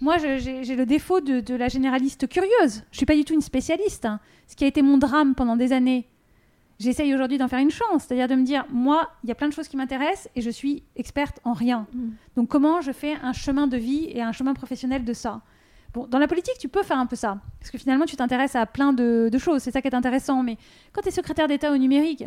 moi, 0.00 0.18
j'ai 0.18 0.76
le 0.76 0.84
défaut 0.84 1.20
de, 1.20 1.54
la 1.54 1.68
généraliste 1.68 2.28
curieuse. 2.28 2.84
Je 2.90 2.96
suis 2.96 3.06
pas 3.06 3.14
du 3.14 3.24
tout 3.24 3.34
une 3.34 3.40
spécialiste. 3.40 4.04
Hein. 4.04 4.20
Ce 4.48 4.56
qui 4.56 4.64
a 4.64 4.66
été 4.66 4.82
mon 4.82 4.98
drame 4.98 5.34
pendant 5.34 5.56
des 5.56 5.72
années. 5.72 6.06
J'essaye 6.80 7.14
aujourd'hui 7.14 7.38
d'en 7.38 7.46
faire 7.46 7.60
une 7.60 7.70
chance, 7.70 8.04
c'est-à-dire 8.04 8.26
de 8.26 8.34
me 8.34 8.44
dire, 8.44 8.66
moi, 8.68 9.08
il 9.22 9.28
y 9.28 9.32
a 9.32 9.36
plein 9.36 9.48
de 9.48 9.52
choses 9.52 9.68
qui 9.68 9.76
m'intéressent 9.76 10.28
et 10.34 10.40
je 10.40 10.50
suis 10.50 10.82
experte 10.96 11.38
en 11.44 11.52
rien. 11.52 11.86
Mm. 11.92 12.08
Donc 12.36 12.48
comment 12.48 12.80
je 12.80 12.90
fais 12.90 13.14
un 13.22 13.32
chemin 13.32 13.68
de 13.68 13.76
vie 13.76 14.10
et 14.10 14.20
un 14.22 14.32
chemin 14.32 14.54
professionnel 14.54 15.04
de 15.04 15.12
ça? 15.12 15.40
Bon, 15.94 16.06
dans 16.08 16.18
la 16.18 16.26
politique, 16.26 16.56
tu 16.58 16.68
peux 16.68 16.82
faire 16.82 16.98
un 16.98 17.06
peu 17.06 17.16
ça. 17.16 17.38
Parce 17.60 17.70
que 17.70 17.78
finalement, 17.78 18.04
tu 18.04 18.16
t'intéresses 18.16 18.56
à 18.56 18.66
plein 18.66 18.92
de, 18.92 19.28
de 19.32 19.38
choses. 19.38 19.62
C'est 19.62 19.70
ça 19.70 19.80
qui 19.80 19.88
est 19.88 19.94
intéressant. 19.94 20.42
Mais 20.42 20.58
quand 20.92 21.00
tu 21.02 21.08
es 21.08 21.12
secrétaire 21.12 21.46
d'État 21.48 21.70
au 21.72 21.76
numérique, 21.76 22.24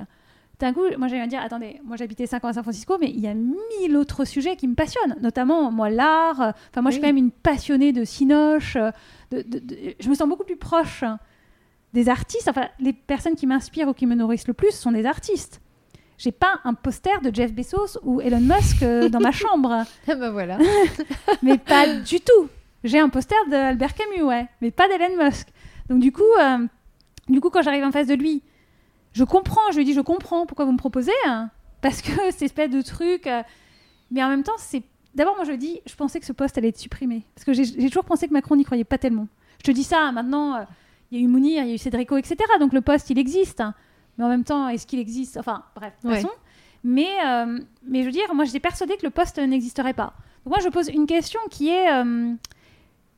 d'un 0.60 0.74
coup, 0.74 0.82
moi 0.98 1.08
j'allais 1.08 1.28
dire, 1.28 1.40
attendez, 1.42 1.80
moi 1.84 1.98
j'habitais 1.98 2.26
5 2.26 2.44
ans 2.46 2.48
à 2.48 2.54
San 2.54 2.64
Francisco, 2.64 2.98
mais 3.00 3.10
il 3.12 3.20
y 3.20 3.28
a 3.28 3.34
mille 3.36 3.96
autres 3.96 4.26
sujets 4.26 4.56
qui 4.56 4.68
me 4.68 4.74
passionnent, 4.74 5.16
notamment 5.22 5.72
moi 5.72 5.90
l'art. 5.92 6.42
euh, 6.42 6.52
Enfin, 6.72 6.82
moi 6.82 6.90
je 6.90 6.94
suis 6.96 7.02
quand 7.02 7.08
même 7.10 7.18
une 7.18 7.30
passionnée 7.32 7.92
de 7.94 8.04
cinoche. 8.06 8.76
euh, 8.76 8.92
de- 9.32 9.44
de- 9.44 9.60
de- 9.60 9.78
je 10.00 10.10
me 10.10 10.16
sens 10.16 10.28
beaucoup 10.28 10.46
plus 10.46 10.56
proche 10.58 11.04
des 11.94 12.10
artistes. 12.10 12.48
Enfin, 12.48 12.70
les 12.80 12.94
personnes 12.94 13.36
qui 13.36 13.46
m'inspirent 13.48 13.90
ou 13.90 13.94
qui 13.94 14.06
me 14.08 14.16
nourrissent 14.16 14.48
le 14.48 14.54
plus 14.54 14.72
sont 14.72 14.92
des 14.92 15.06
artistes. 15.06 15.62
J'ai 16.18 16.32
pas 16.32 16.60
un 16.64 16.74
poster 16.74 17.22
de 17.22 17.34
Jeff 17.36 17.54
Bezos 17.54 18.00
ou 18.02 18.22
Elon 18.22 18.40
Musk 18.42 18.82
euh, 18.82 19.10
dans 19.10 19.20
ma 19.20 19.32
chambre, 19.44 19.84
bah 20.08 20.32
voilà. 20.32 20.58
mais 21.44 21.58
pas 21.60 21.88
du 21.98 22.20
tout. 22.20 22.50
J'ai 22.88 23.00
un 23.00 23.10
poster 23.10 23.36
d'Albert 23.50 23.94
Camus, 23.94 24.24
ouais, 24.24 24.48
mais 24.62 24.72
pas 24.72 24.88
d'Elon 24.88 25.24
Musk. 25.24 25.48
Donc 25.90 26.00
du 26.00 26.12
coup, 26.12 26.24
euh, 26.40 26.66
du 27.30 27.40
coup, 27.42 27.50
quand 27.50 27.62
j'arrive 27.62 27.84
en 27.84 27.92
face 27.92 28.08
de 28.08 28.14
lui, 28.16 28.42
je 29.14 29.24
comprends, 29.24 29.72
je 29.72 29.78
lui 29.78 29.86
dis, 29.86 29.94
je 29.94 30.02
comprends 30.02 30.46
pourquoi 30.46 30.66
vous 30.66 30.72
me 30.74 30.78
proposez, 30.78 31.12
hein, 31.26 31.50
parce 31.82 32.02
que 32.02 32.12
cette 32.32 32.42
espèce 32.44 32.70
de 32.70 32.82
truc. 32.82 33.28
euh, 33.28 33.42
mais 34.12 34.24
en 34.24 34.30
même 34.30 34.44
temps, 34.44 34.58
c'est. 34.58 34.84
D'abord, 35.16 35.36
moi, 35.36 35.46
je 35.46 35.54
dis, 35.54 35.82
je 35.88 35.96
pensais 35.96 36.20
que 36.20 36.26
ce 36.26 36.32
poste 36.34 36.58
allait 36.60 36.68
être 36.70 36.78
supprimé. 36.78 37.24
Parce 37.34 37.44
que 37.44 37.54
j'ai 37.54 37.88
toujours 37.88 38.06
pensé 38.06 38.28
que 38.28 38.34
Macron 38.34 38.56
n'y 38.56 38.64
croyait 38.64 38.84
pas 38.84 38.98
tellement. 39.00 39.28
Je 39.58 39.64
te 39.64 39.72
dis 39.72 39.84
ça, 39.84 40.12
maintenant, 40.12 40.56
euh, 40.56 40.64
il 41.12 41.18
y 41.18 41.22
a 41.22 41.24
eu 41.24 41.28
Mounir, 41.28 41.64
il 41.64 41.70
y 41.70 41.72
a 41.72 41.74
eu 41.76 41.78
Cédrico, 41.80 42.18
etc. 42.18 42.38
Donc 42.60 42.72
le 42.72 42.82
poste, 42.82 43.10
il 43.10 43.18
existe. 43.18 43.60
hein. 43.62 43.74
Mais 44.18 44.26
en 44.26 44.30
même 44.30 44.44
temps, 44.44 44.68
est-ce 44.70 44.86
qu'il 44.86 45.00
existe? 45.00 45.38
Enfin, 45.38 45.64
bref, 45.76 45.94
de 45.98 46.02
toute 46.02 46.10
Ouais. 46.12 46.22
façon. 46.22 46.34
Mais, 46.84 47.08
euh, 47.26 47.60
mais 47.84 48.02
je 48.02 48.06
veux 48.06 48.12
dire, 48.12 48.32
moi, 48.36 48.46
j'étais 48.46 48.60
persuadée 48.60 48.96
que 48.98 49.06
le 49.06 49.10
poste 49.10 49.40
n'existerait 49.40 49.94
pas. 49.94 50.14
Donc 50.46 50.54
moi, 50.54 50.60
je 50.64 50.70
pose 50.70 50.88
une 50.90 51.08
question 51.08 51.40
qui 51.50 51.70
est. 51.70 51.90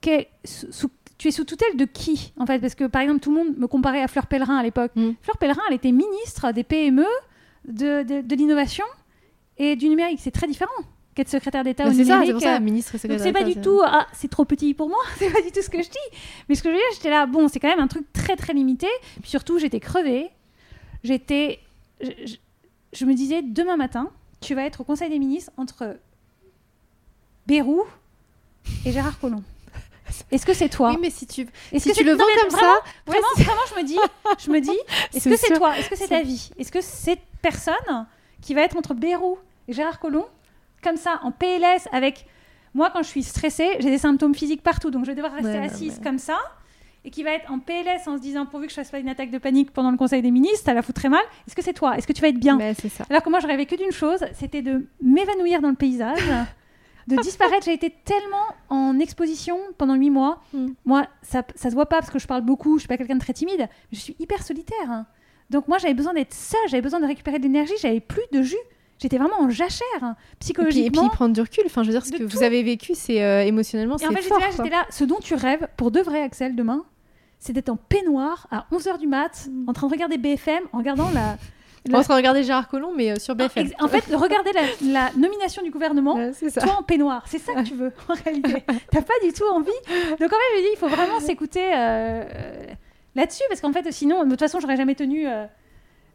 euh, 0.07 0.21
sous- 0.45 0.89
tu 1.17 1.27
es 1.27 1.31
sous 1.31 1.43
tutelle 1.43 1.75
de 1.75 1.85
qui, 1.85 2.31
en 2.39 2.45
fait? 2.45 2.59
Parce 2.59 2.75
que, 2.75 2.85
par 2.85 3.01
exemple, 3.01 3.19
tout 3.19 3.31
le 3.33 3.43
monde 3.43 3.57
me 3.57 3.67
comparait 3.67 4.01
à 4.01 4.07
Fleur 4.07 4.27
Pellerin 4.27 4.55
à 4.57 4.63
l'époque. 4.63 4.91
Mm. 4.95 5.11
Fleur 5.21 5.37
Pellerin, 5.37 5.61
elle 5.69 5.75
était 5.75 5.91
ministre 5.91 6.51
des 6.53 6.63
PME, 6.63 7.05
de, 7.67 8.03
de, 8.03 8.21
de 8.21 8.35
l'innovation 8.35 8.85
et 9.57 9.75
du 9.75 9.89
numérique. 9.89 10.19
C'est 10.21 10.31
très 10.31 10.47
différent 10.47 10.71
qu'être 11.15 11.27
secrétaire 11.29 11.63
d'État 11.65 11.83
Bah, 11.83 11.89
au 11.89 11.93
c'est 11.93 12.05
ça, 12.05 12.13
numérique. 12.19 12.27
c'est 12.27 12.33
pour 12.33 12.41
ça, 12.41 12.59
ministre 12.61 12.91
Donc 12.93 13.01
secrétaire 13.01 13.25
c'est 13.25 13.33
pas 13.33 13.43
du 13.43 13.59
tout, 13.59 13.81
ah, 13.83 14.07
c'est 14.13 14.29
trop 14.29 14.45
petit 14.45 14.73
pour 14.73 14.87
moi, 14.87 14.99
c'est 15.17 15.29
pas 15.29 15.41
du 15.41 15.51
tout 15.51 15.61
ce 15.61 15.69
que 15.69 15.81
je 15.83 15.89
dis. 15.89 16.17
Mais 16.47 16.55
ce 16.55 16.63
que 16.63 16.69
je 16.69 16.73
veux 16.75 16.79
dire, 16.79 16.87
j'étais 16.93 17.09
là, 17.09 17.25
bon, 17.25 17.47
c'est 17.49 17.59
quand 17.59 17.67
même 17.67 17.79
un 17.81 17.87
truc 17.87 18.05
très 18.13 18.37
très 18.37 18.53
limité. 18.53 18.87
Puis 19.21 19.29
surtout, 19.29 19.59
j'étais 19.59 19.79
crevée. 19.81 20.29
J'étais. 21.03 21.59
Je, 22.01 22.09
je- 22.25 22.35
je 22.93 23.05
me 23.05 23.13
disais, 23.13 23.41
demain 23.43 23.75
matin, 23.77 24.09
tu 24.41 24.55
vas 24.55 24.63
être 24.65 24.81
au 24.81 24.83
Conseil 24.83 25.09
des 25.09 25.19
ministres 25.19 25.51
entre 25.57 25.97
Bérou 27.45 27.83
et 28.85 28.91
Gérard 28.91 29.19
Collomb. 29.19 29.43
Est-ce 30.31 30.45
que 30.45 30.53
c'est 30.53 30.69
toi 30.69 30.91
Oui, 30.91 30.97
mais 31.01 31.09
si 31.09 31.25
tu, 31.27 31.47
Est-ce 31.71 31.83
si 31.83 31.91
que 31.91 31.97
tu 31.97 32.03
le 32.03 32.13
vends 32.13 32.23
comme 32.41 32.49
vraiment, 32.51 32.73
ça, 32.73 32.73
ouais, 33.07 33.13
Vraiment, 33.19 33.27
vraiment, 33.37 33.61
je 33.75 33.81
me 33.81 33.85
dis, 33.87 33.97
je 34.39 34.51
me 34.51 34.59
dis, 34.59 34.77
est-ce 35.13 35.29
que 35.29 35.35
c'est 35.37 35.53
toi 35.55 35.77
Est-ce 35.77 35.89
que 35.89 35.95
c'est 35.95 36.07
ta 36.07 36.21
vie? 36.21 36.51
Est-ce 36.57 36.71
que 36.71 36.81
cette 36.81 37.21
personne 37.41 38.07
qui 38.41 38.53
va 38.53 38.61
être 38.61 38.77
entre 38.77 38.93
Bérou 38.93 39.37
et 39.67 39.73
Gérard 39.73 39.99
Collomb, 39.99 40.25
comme 40.83 40.97
ça, 40.97 41.19
en 41.23 41.31
PLS, 41.31 41.87
avec 41.91 42.25
moi 42.73 42.89
quand 42.91 43.01
je 43.03 43.07
suis 43.09 43.23
stressée, 43.23 43.77
j'ai 43.79 43.89
des 43.89 43.97
symptômes 43.97 44.35
physiques 44.35 44.61
partout, 44.63 44.91
donc 44.91 45.03
je 45.05 45.11
vais 45.11 45.15
devoir 45.15 45.33
rester 45.33 45.49
Ouais, 45.59 45.65
assise 45.65 45.99
comme 46.03 46.19
ça, 46.19 46.37
et 47.03 47.11
qui 47.11 47.23
va 47.23 47.31
être 47.31 47.49
en 47.51 47.59
PLS 47.59 48.07
en 48.07 48.17
se 48.17 48.21
disant 48.21 48.45
pourvu 48.45 48.65
que 48.67 48.71
je 48.71 48.75
fasse 48.75 48.91
pas 48.91 48.99
une 48.99 49.09
attaque 49.09 49.31
de 49.31 49.37
panique 49.37 49.71
pendant 49.71 49.89
le 49.91 49.97
Conseil 49.97 50.21
des 50.21 50.31
ministres, 50.31 50.65
ça 50.65 50.73
la 50.73 50.81
fout 50.81 50.93
très 50.93 51.09
mal. 51.09 51.21
Est-ce 51.47 51.55
que 51.55 51.61
c'est 51.63 51.73
toi? 51.73 51.97
Est-ce 51.97 52.05
que 52.05 52.13
tu 52.13 52.21
vas 52.21 52.27
être 52.27 52.39
bien? 52.39 52.57
C'est 52.79 52.89
ça. 52.89 53.05
alors 53.09 53.23
que 53.23 53.29
moi, 53.29 53.39
je 53.39 53.47
rêvais 53.47 53.65
que 53.65 53.75
d'une 53.75 53.91
chose, 53.91 54.19
c'était 54.33 54.61
de 54.61 54.85
m'évanouir 55.01 55.61
dans 55.61 55.69
le 55.69 55.75
paysage, 55.75 56.19
de 57.15 57.21
disparaître. 57.21 57.65
J'ai 57.65 57.73
été 57.73 57.93
tellement 58.05 58.45
en 58.69 58.99
exposition 58.99 59.57
pendant 59.77 59.95
huit 59.95 60.09
mois. 60.09 60.41
Mm. 60.53 60.67
Moi, 60.85 61.07
ça, 61.21 61.43
ça 61.55 61.69
se 61.69 61.75
voit 61.75 61.87
pas 61.87 61.99
parce 61.99 62.11
que 62.11 62.19
je 62.19 62.27
parle 62.27 62.41
beaucoup, 62.41 62.75
je 62.77 62.81
suis 62.81 62.87
pas 62.87 62.97
quelqu'un 62.97 63.15
de 63.15 63.19
très 63.21 63.33
timide, 63.33 63.59
mais 63.59 63.67
je 63.93 63.99
suis 63.99 64.15
hyper 64.19 64.43
solitaire. 64.43 64.89
hein. 64.89 65.05
Donc 65.49 65.67
moi, 65.67 65.77
j'avais 65.79 65.93
besoin 65.95 66.13
d'être 66.13 66.33
seule, 66.33 66.59
j'avais 66.67 66.81
besoin 66.81 66.99
de 66.99 67.05
récupérer 67.07 67.39
de 67.39 67.43
l'énergie, 67.43 67.73
j'avais 67.81 67.99
plus 67.99 68.23
de 68.31 68.41
jus. 68.43 68.55
J'étais 69.01 69.17
vraiment 69.17 69.39
en 69.39 69.49
jachère, 69.49 69.85
hein, 70.01 70.15
Et 70.17 70.21
puis, 70.21 70.35
et 70.35 70.37
psychologiquement. 70.39 71.07
puis 71.07 71.15
prendre 71.15 71.33
du 71.33 71.39
recul. 71.41 71.63
Enfin, 71.65 71.83
je 71.83 71.87
veux 71.87 71.93
dire, 71.93 72.05
ce 72.05 72.11
que 72.11 72.17
tout. 72.17 72.27
vous 72.27 72.43
avez 72.43 72.61
vécu, 72.63 72.93
c'est 72.95 73.23
euh, 73.23 73.43
émotionnellement, 73.45 73.97
c'est 73.97 74.07
en 74.07 74.11
fait, 74.11 74.21
j'étais 74.23 74.37
là, 74.39 74.45
j'étais 74.51 74.69
là, 74.69 74.85
ce 74.89 75.05
dont 75.05 75.19
tu 75.21 75.35
rêves, 75.35 75.67
pour 75.77 75.89
de 75.91 76.01
vrai, 76.01 76.21
Axel, 76.21 76.53
demain, 76.55 76.83
c'est 77.39 77.53
d'être 77.53 77.69
en 77.69 77.77
peignoir 77.77 78.47
à 78.51 78.65
11h 78.73 78.97
du 78.99 79.07
mat, 79.07 79.47
Mm. 79.49 79.69
en 79.69 79.73
train 79.73 79.87
de 79.87 79.91
regarder 79.93 80.17
BFM, 80.17 80.63
en 80.73 80.77
regardant 80.79 81.09
la... 81.13 81.37
On 81.87 81.93
en 81.97 82.01
train 82.03 82.13
de 82.13 82.17
regarder 82.17 82.43
Gérard 82.43 82.67
Collomb, 82.67 82.93
mais 82.95 83.11
euh, 83.11 83.15
sur 83.19 83.35
BFM. 83.35 83.69
En 83.79 83.87
fait, 83.87 84.03
regarder 84.13 84.51
la, 84.53 84.61
la 84.91 85.11
nomination 85.15 85.61
du 85.63 85.71
gouvernement 85.71 86.15
Ouais, 86.15 86.33
ça. 86.33 86.61
toi 86.61 86.77
en 86.79 86.83
peignoir. 86.83 87.23
C'est 87.27 87.39
ça 87.39 87.53
que 87.53 87.61
tu 87.61 87.73
veux, 87.73 87.91
en 88.09 88.13
réalité. 88.13 88.63
T'as 88.91 89.01
pas 89.01 89.13
du 89.23 89.31
tout 89.33 89.45
envie. 89.51 89.69
Donc, 90.19 90.21
en 90.21 90.35
fait, 90.35 90.49
je 90.53 90.57
me 90.57 90.61
dis, 90.63 90.69
il 90.73 90.77
faut 90.77 90.87
vraiment 90.89 91.19
s'écouter 91.19 91.63
euh, 91.75 92.23
là-dessus, 93.15 93.43
parce 93.49 93.61
qu'en 93.61 93.71
fait, 93.71 93.89
sinon, 93.91 94.23
de 94.25 94.29
toute 94.31 94.39
façon, 94.39 94.59
j'aurais 94.59 94.77
jamais 94.77 94.95
tenu. 94.95 95.27
euh, 95.27 95.45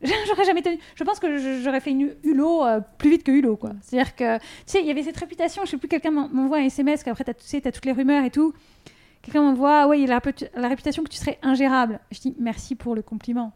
J'aurais 0.26 0.44
jamais 0.44 0.60
tenu. 0.60 0.78
Je 0.96 1.04
pense 1.04 1.18
que 1.18 1.62
j'aurais 1.62 1.80
fait 1.80 1.92
une 1.92 2.14
Hulot 2.24 2.64
euh, 2.66 2.80
plus 2.98 3.08
vite 3.10 3.24
que 3.24 3.32
Hulot, 3.32 3.56
quoi. 3.56 3.70
C'est-à-dire 3.80 4.14
que, 4.14 4.36
tu 4.38 4.42
sais, 4.66 4.80
il 4.80 4.86
y 4.86 4.90
avait 4.90 5.02
cette 5.02 5.16
réputation, 5.16 5.62
je 5.64 5.70
sais 5.70 5.76
plus, 5.78 5.88
quelqu'un 5.88 6.10
m'en- 6.10 6.28
m'envoie 6.28 6.58
un 6.58 6.64
SMS, 6.64 7.02
qu'après, 7.02 7.24
tu 7.24 7.32
sais, 7.38 7.60
t'as 7.62 7.72
toutes 7.72 7.86
les 7.86 7.92
rumeurs 7.92 8.22
et 8.24 8.30
tout. 8.30 8.52
Quelqu'un 9.22 9.40
m'envoie, 9.40 9.86
ouais, 9.86 10.00
il 10.02 10.12
a 10.12 10.20
la, 10.22 10.60
la 10.60 10.68
réputation 10.68 11.02
que 11.02 11.08
tu 11.08 11.16
serais 11.16 11.38
ingérable. 11.42 12.00
Je 12.10 12.20
dis, 12.20 12.34
merci 12.38 12.74
pour 12.74 12.94
le 12.94 13.00
compliment. 13.00 13.52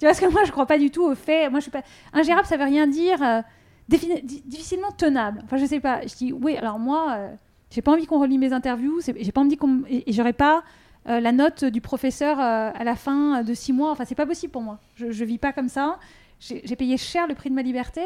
Tu 0.00 0.06
vois, 0.06 0.08
parce 0.14 0.20
que 0.20 0.26
moi, 0.32 0.42
je 0.44 0.50
crois 0.50 0.66
pas 0.66 0.78
du 0.78 0.90
tout 0.90 1.04
au 1.04 1.14
fait. 1.14 1.48
Moi, 1.50 1.60
je 1.60 1.64
suis 1.64 1.70
pas. 1.70 1.82
Ingérable, 2.12 2.46
ça 2.48 2.56
veut 2.56 2.64
rien 2.64 2.86
dire. 2.88 3.22
euh, 3.22 3.42
difficilement 3.88 4.90
tenable. 4.92 5.42
Enfin, 5.44 5.56
je 5.58 5.66
sais 5.66 5.80
pas. 5.80 6.00
Je 6.06 6.14
dis, 6.14 6.32
oui, 6.32 6.56
alors 6.56 6.78
moi, 6.78 7.12
euh, 7.18 7.34
j'ai 7.70 7.82
pas 7.82 7.92
envie 7.92 8.06
qu'on 8.06 8.18
relie 8.20 8.38
mes 8.38 8.52
interviews. 8.52 9.00
J'ai 9.04 9.32
pas 9.32 9.40
envie 9.40 9.56
qu'on. 9.56 9.82
Et, 9.88 10.10
j'aurais 10.12 10.32
pas 10.32 10.62
euh, 11.08 11.20
la 11.20 11.32
note 11.32 11.64
du 11.64 11.80
professeur 11.80 12.40
euh, 12.40 12.70
à 12.74 12.82
la 12.84 12.96
fin 12.96 13.42
de 13.42 13.52
six 13.54 13.72
mois. 13.72 13.90
Enfin, 13.90 14.04
c'est 14.06 14.14
pas 14.14 14.26
possible 14.26 14.52
pour 14.52 14.62
moi. 14.62 14.78
Je, 14.96 15.10
je 15.10 15.24
vis 15.24 15.38
pas 15.38 15.52
comme 15.52 15.68
ça. 15.68 15.98
J'ai 16.40 16.76
payé 16.76 16.96
cher 16.96 17.26
le 17.26 17.34
prix 17.34 17.50
de 17.50 17.54
ma 17.54 17.60
liberté. 17.62 18.00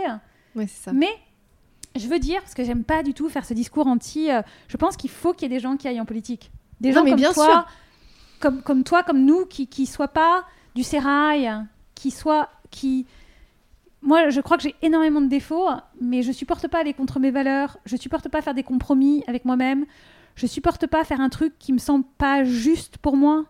Ouais, 0.57 0.67
c'est 0.67 0.87
ça. 0.87 0.93
Mais 0.93 1.11
je 1.95 2.09
veux 2.09 2.19
dire, 2.19 2.41
parce 2.41 2.55
que 2.55 2.65
j'aime 2.65 2.83
pas 2.83 3.05
du 3.05 3.15
tout 3.15 3.29
faire 3.29 3.45
ce 3.45 3.55
discours 3.55 3.87
anti. 3.87 4.31
euh, 4.33 4.43
je 4.67 4.77
pense 4.77 4.97
qu'il 4.97 5.11
faut 5.11 5.33
qu'il 5.33 5.43
y 5.49 5.55
ait 5.55 5.57
des 5.57 5.61
gens 5.63 5.77
qui 5.77 5.87
aillent 5.87 6.01
en 6.01 6.05
politique. 6.05 6.51
Des 6.81 6.89
Non, 6.89 6.97
gens 6.97 7.05
mais 7.05 7.11
comme 7.11 7.21
bien 7.21 7.33
toi, 7.33 7.45
sûr. 7.47 7.67
Comme, 8.41 8.63
comme 8.63 8.83
toi, 8.83 9.05
comme 9.05 9.25
nous, 9.25 9.47
qui 9.47 9.69
qui 9.69 9.87
soient 9.87 10.09
pas 10.09 10.45
du 10.75 10.83
sérail, 10.83 11.49
qui 11.95 12.11
soient 12.11 12.49
qui. 12.71 13.07
Moi, 14.03 14.29
je 14.29 14.41
crois 14.41 14.57
que 14.59 14.63
j'ai 14.63 14.75
énormément 14.83 15.21
de 15.23 15.29
défauts, 15.29 15.69
mais 16.01 16.23
je 16.23 16.31
supporte 16.33 16.69
pas 16.69 16.81
aller 16.81 16.93
contre 16.93 17.21
mes 17.21 17.31
valeurs. 17.31 17.79
Je 17.87 17.97
supporte 17.97 18.29
pas 18.29 18.43
faire 18.43 18.55
des 18.55 18.63
compromis 18.63 19.25
avec 19.27 19.45
moi-même. 19.45 19.87
Je 20.37 20.47
supporte 20.47 20.87
pas 20.87 21.05
faire 21.05 21.21
un 21.21 21.29
truc 21.31 21.55
qui 21.59 21.73
me 21.73 21.79
semble 21.79 22.05
pas 22.19 22.45
juste 22.45 22.99
pour 22.99 23.17
moi. 23.17 23.47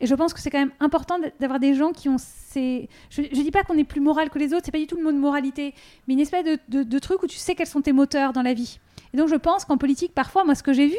Et 0.00 0.06
je 0.06 0.14
pense 0.14 0.32
que 0.32 0.40
c'est 0.40 0.50
quand 0.50 0.58
même 0.58 0.72
important 0.80 1.16
d'avoir 1.38 1.60
des 1.60 1.74
gens 1.74 1.92
qui 1.92 2.08
ont 2.08 2.16
ces. 2.18 2.88
Je, 3.10 3.22
je 3.22 3.42
dis 3.42 3.50
pas 3.50 3.62
qu'on 3.62 3.76
est 3.78 3.84
plus 3.84 4.00
moral 4.00 4.30
que 4.30 4.38
les 4.38 4.52
autres, 4.54 4.62
c'est 4.64 4.72
pas 4.72 4.78
du 4.78 4.86
tout 4.86 4.96
le 4.96 5.02
mot 5.04 5.12
de 5.12 5.18
moralité, 5.18 5.74
mais 6.08 6.14
une 6.14 6.20
espèce 6.20 6.44
de, 6.44 6.58
de- 6.68 6.82
de 6.82 6.98
truc 6.98 7.22
où 7.22 7.26
tu 7.26 7.36
sais 7.36 7.54
quels 7.54 7.66
sont 7.66 7.80
tes 7.82 7.92
moteurs 7.92 8.32
dans 8.32 8.42
la 8.42 8.54
vie. 8.54 8.78
Et 9.12 9.16
donc 9.16 9.28
je 9.28 9.36
pense 9.36 9.64
qu'en 9.64 9.76
politique, 9.76 10.12
parfois, 10.14 10.44
moi, 10.44 10.54
ce 10.56 10.62
que 10.64 10.72
j'ai 10.72 10.88
vu, 10.88 10.96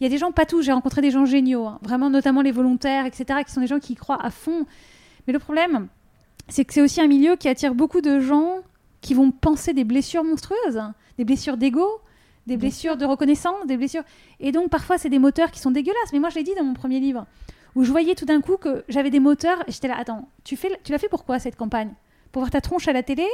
il 0.00 0.04
y 0.04 0.06
a 0.06 0.10
des 0.10 0.18
gens, 0.18 0.32
pas 0.32 0.44
tous, 0.44 0.62
j'ai 0.62 0.72
rencontré 0.72 1.00
des 1.00 1.10
gens 1.10 1.24
géniaux, 1.24 1.64
hein, 1.66 1.78
vraiment, 1.82 2.10
notamment 2.10 2.42
les 2.42 2.52
volontaires, 2.52 3.06
etc., 3.06 3.40
qui 3.46 3.52
sont 3.52 3.62
des 3.62 3.66
gens 3.66 3.78
qui 3.78 3.94
y 3.94 3.96
croient 3.96 4.22
à 4.22 4.30
fond. 4.30 4.66
Mais 5.26 5.32
le 5.32 5.38
problème, 5.38 5.88
c'est 6.48 6.64
que 6.64 6.72
c'est 6.72 6.82
aussi 6.82 7.00
un 7.00 7.06
milieu 7.06 7.36
qui 7.36 7.48
attire 7.48 7.74
beaucoup 7.74 8.00
de 8.00 8.20
gens 8.20 8.58
qui 9.00 9.14
vont 9.14 9.30
penser 9.30 9.72
des 9.72 9.84
blessures 9.84 10.24
monstrueuses, 10.24 10.76
hein, 10.76 10.94
des 11.18 11.24
blessures 11.24 11.56
d'ego, 11.56 11.86
des 12.46 12.56
blessures 12.56 12.96
de 12.96 13.04
reconnaissance, 13.04 13.66
des 13.66 13.76
blessures. 13.76 14.02
Et 14.40 14.52
donc 14.52 14.70
parfois, 14.70 14.98
c'est 14.98 15.08
des 15.08 15.18
moteurs 15.18 15.50
qui 15.50 15.60
sont 15.60 15.70
dégueulasses. 15.70 16.12
Mais 16.12 16.20
moi, 16.20 16.30
je 16.30 16.36
l'ai 16.36 16.44
dit 16.44 16.54
dans 16.56 16.64
mon 16.64 16.74
premier 16.74 17.00
livre, 17.00 17.26
où 17.74 17.84
je 17.84 17.90
voyais 17.90 18.14
tout 18.14 18.24
d'un 18.24 18.40
coup 18.40 18.56
que 18.56 18.84
j'avais 18.88 19.10
des 19.10 19.20
moteurs, 19.20 19.62
et 19.66 19.72
j'étais 19.72 19.88
là, 19.88 19.96
attends, 19.98 20.28
tu, 20.44 20.56
fais, 20.56 20.70
tu 20.84 20.92
l'as 20.92 20.98
fait 20.98 21.08
pourquoi 21.08 21.38
cette 21.38 21.56
campagne? 21.56 21.92
Pour 22.32 22.42
voir 22.42 22.50
ta 22.50 22.60
tronche 22.60 22.88
à 22.88 22.92
la 22.92 23.02
télé? 23.02 23.26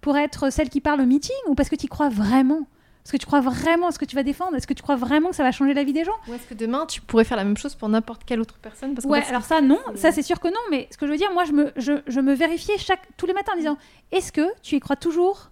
Pour 0.00 0.16
être 0.16 0.50
celle 0.50 0.68
qui 0.68 0.80
parle 0.80 1.00
au 1.00 1.06
meeting? 1.06 1.36
Ou 1.48 1.54
parce 1.54 1.68
que 1.68 1.76
tu 1.76 1.86
y 1.86 1.88
crois 1.88 2.08
vraiment? 2.08 2.66
Est-ce 3.04 3.12
que 3.12 3.16
tu 3.18 3.26
crois 3.26 3.40
vraiment 3.40 3.88
à 3.88 3.92
ce 3.92 3.98
que 3.98 4.06
tu 4.06 4.16
vas 4.16 4.22
défendre? 4.22 4.56
Est-ce 4.56 4.66
que 4.66 4.72
tu 4.72 4.82
crois 4.82 4.96
vraiment 4.96 5.28
que 5.28 5.36
ça 5.36 5.42
va 5.42 5.52
changer 5.52 5.74
la 5.74 5.84
vie 5.84 5.92
des 5.92 6.04
gens? 6.04 6.14
Ou 6.26 6.32
est-ce 6.32 6.46
que 6.46 6.54
demain, 6.54 6.86
tu 6.86 7.02
pourrais 7.02 7.24
faire 7.24 7.36
la 7.36 7.44
même 7.44 7.56
chose 7.58 7.74
pour 7.74 7.88
n'importe 7.90 8.22
quelle 8.24 8.40
autre 8.40 8.54
personne? 8.62 8.94
Parce 8.94 9.06
Ouais, 9.06 9.22
alors 9.28 9.42
ça, 9.42 9.60
non, 9.60 9.78
ça 9.94 10.10
c'est 10.10 10.22
sûr 10.22 10.40
que 10.40 10.48
non, 10.48 10.60
mais 10.70 10.88
ce 10.90 10.96
que 10.96 11.06
je 11.06 11.10
veux 11.12 11.18
dire, 11.18 11.30
moi, 11.34 11.44
je 11.44 11.52
me, 11.52 11.70
je, 11.76 11.92
je 12.06 12.20
me 12.20 12.32
vérifiais 12.32 12.78
chaque, 12.78 13.02
tous 13.18 13.26
les 13.26 13.34
matins 13.34 13.52
en 13.52 13.58
disant 13.58 13.76
est-ce 14.10 14.32
que 14.32 14.46
tu 14.62 14.76
y 14.76 14.80
crois 14.80 14.96
toujours 14.96 15.50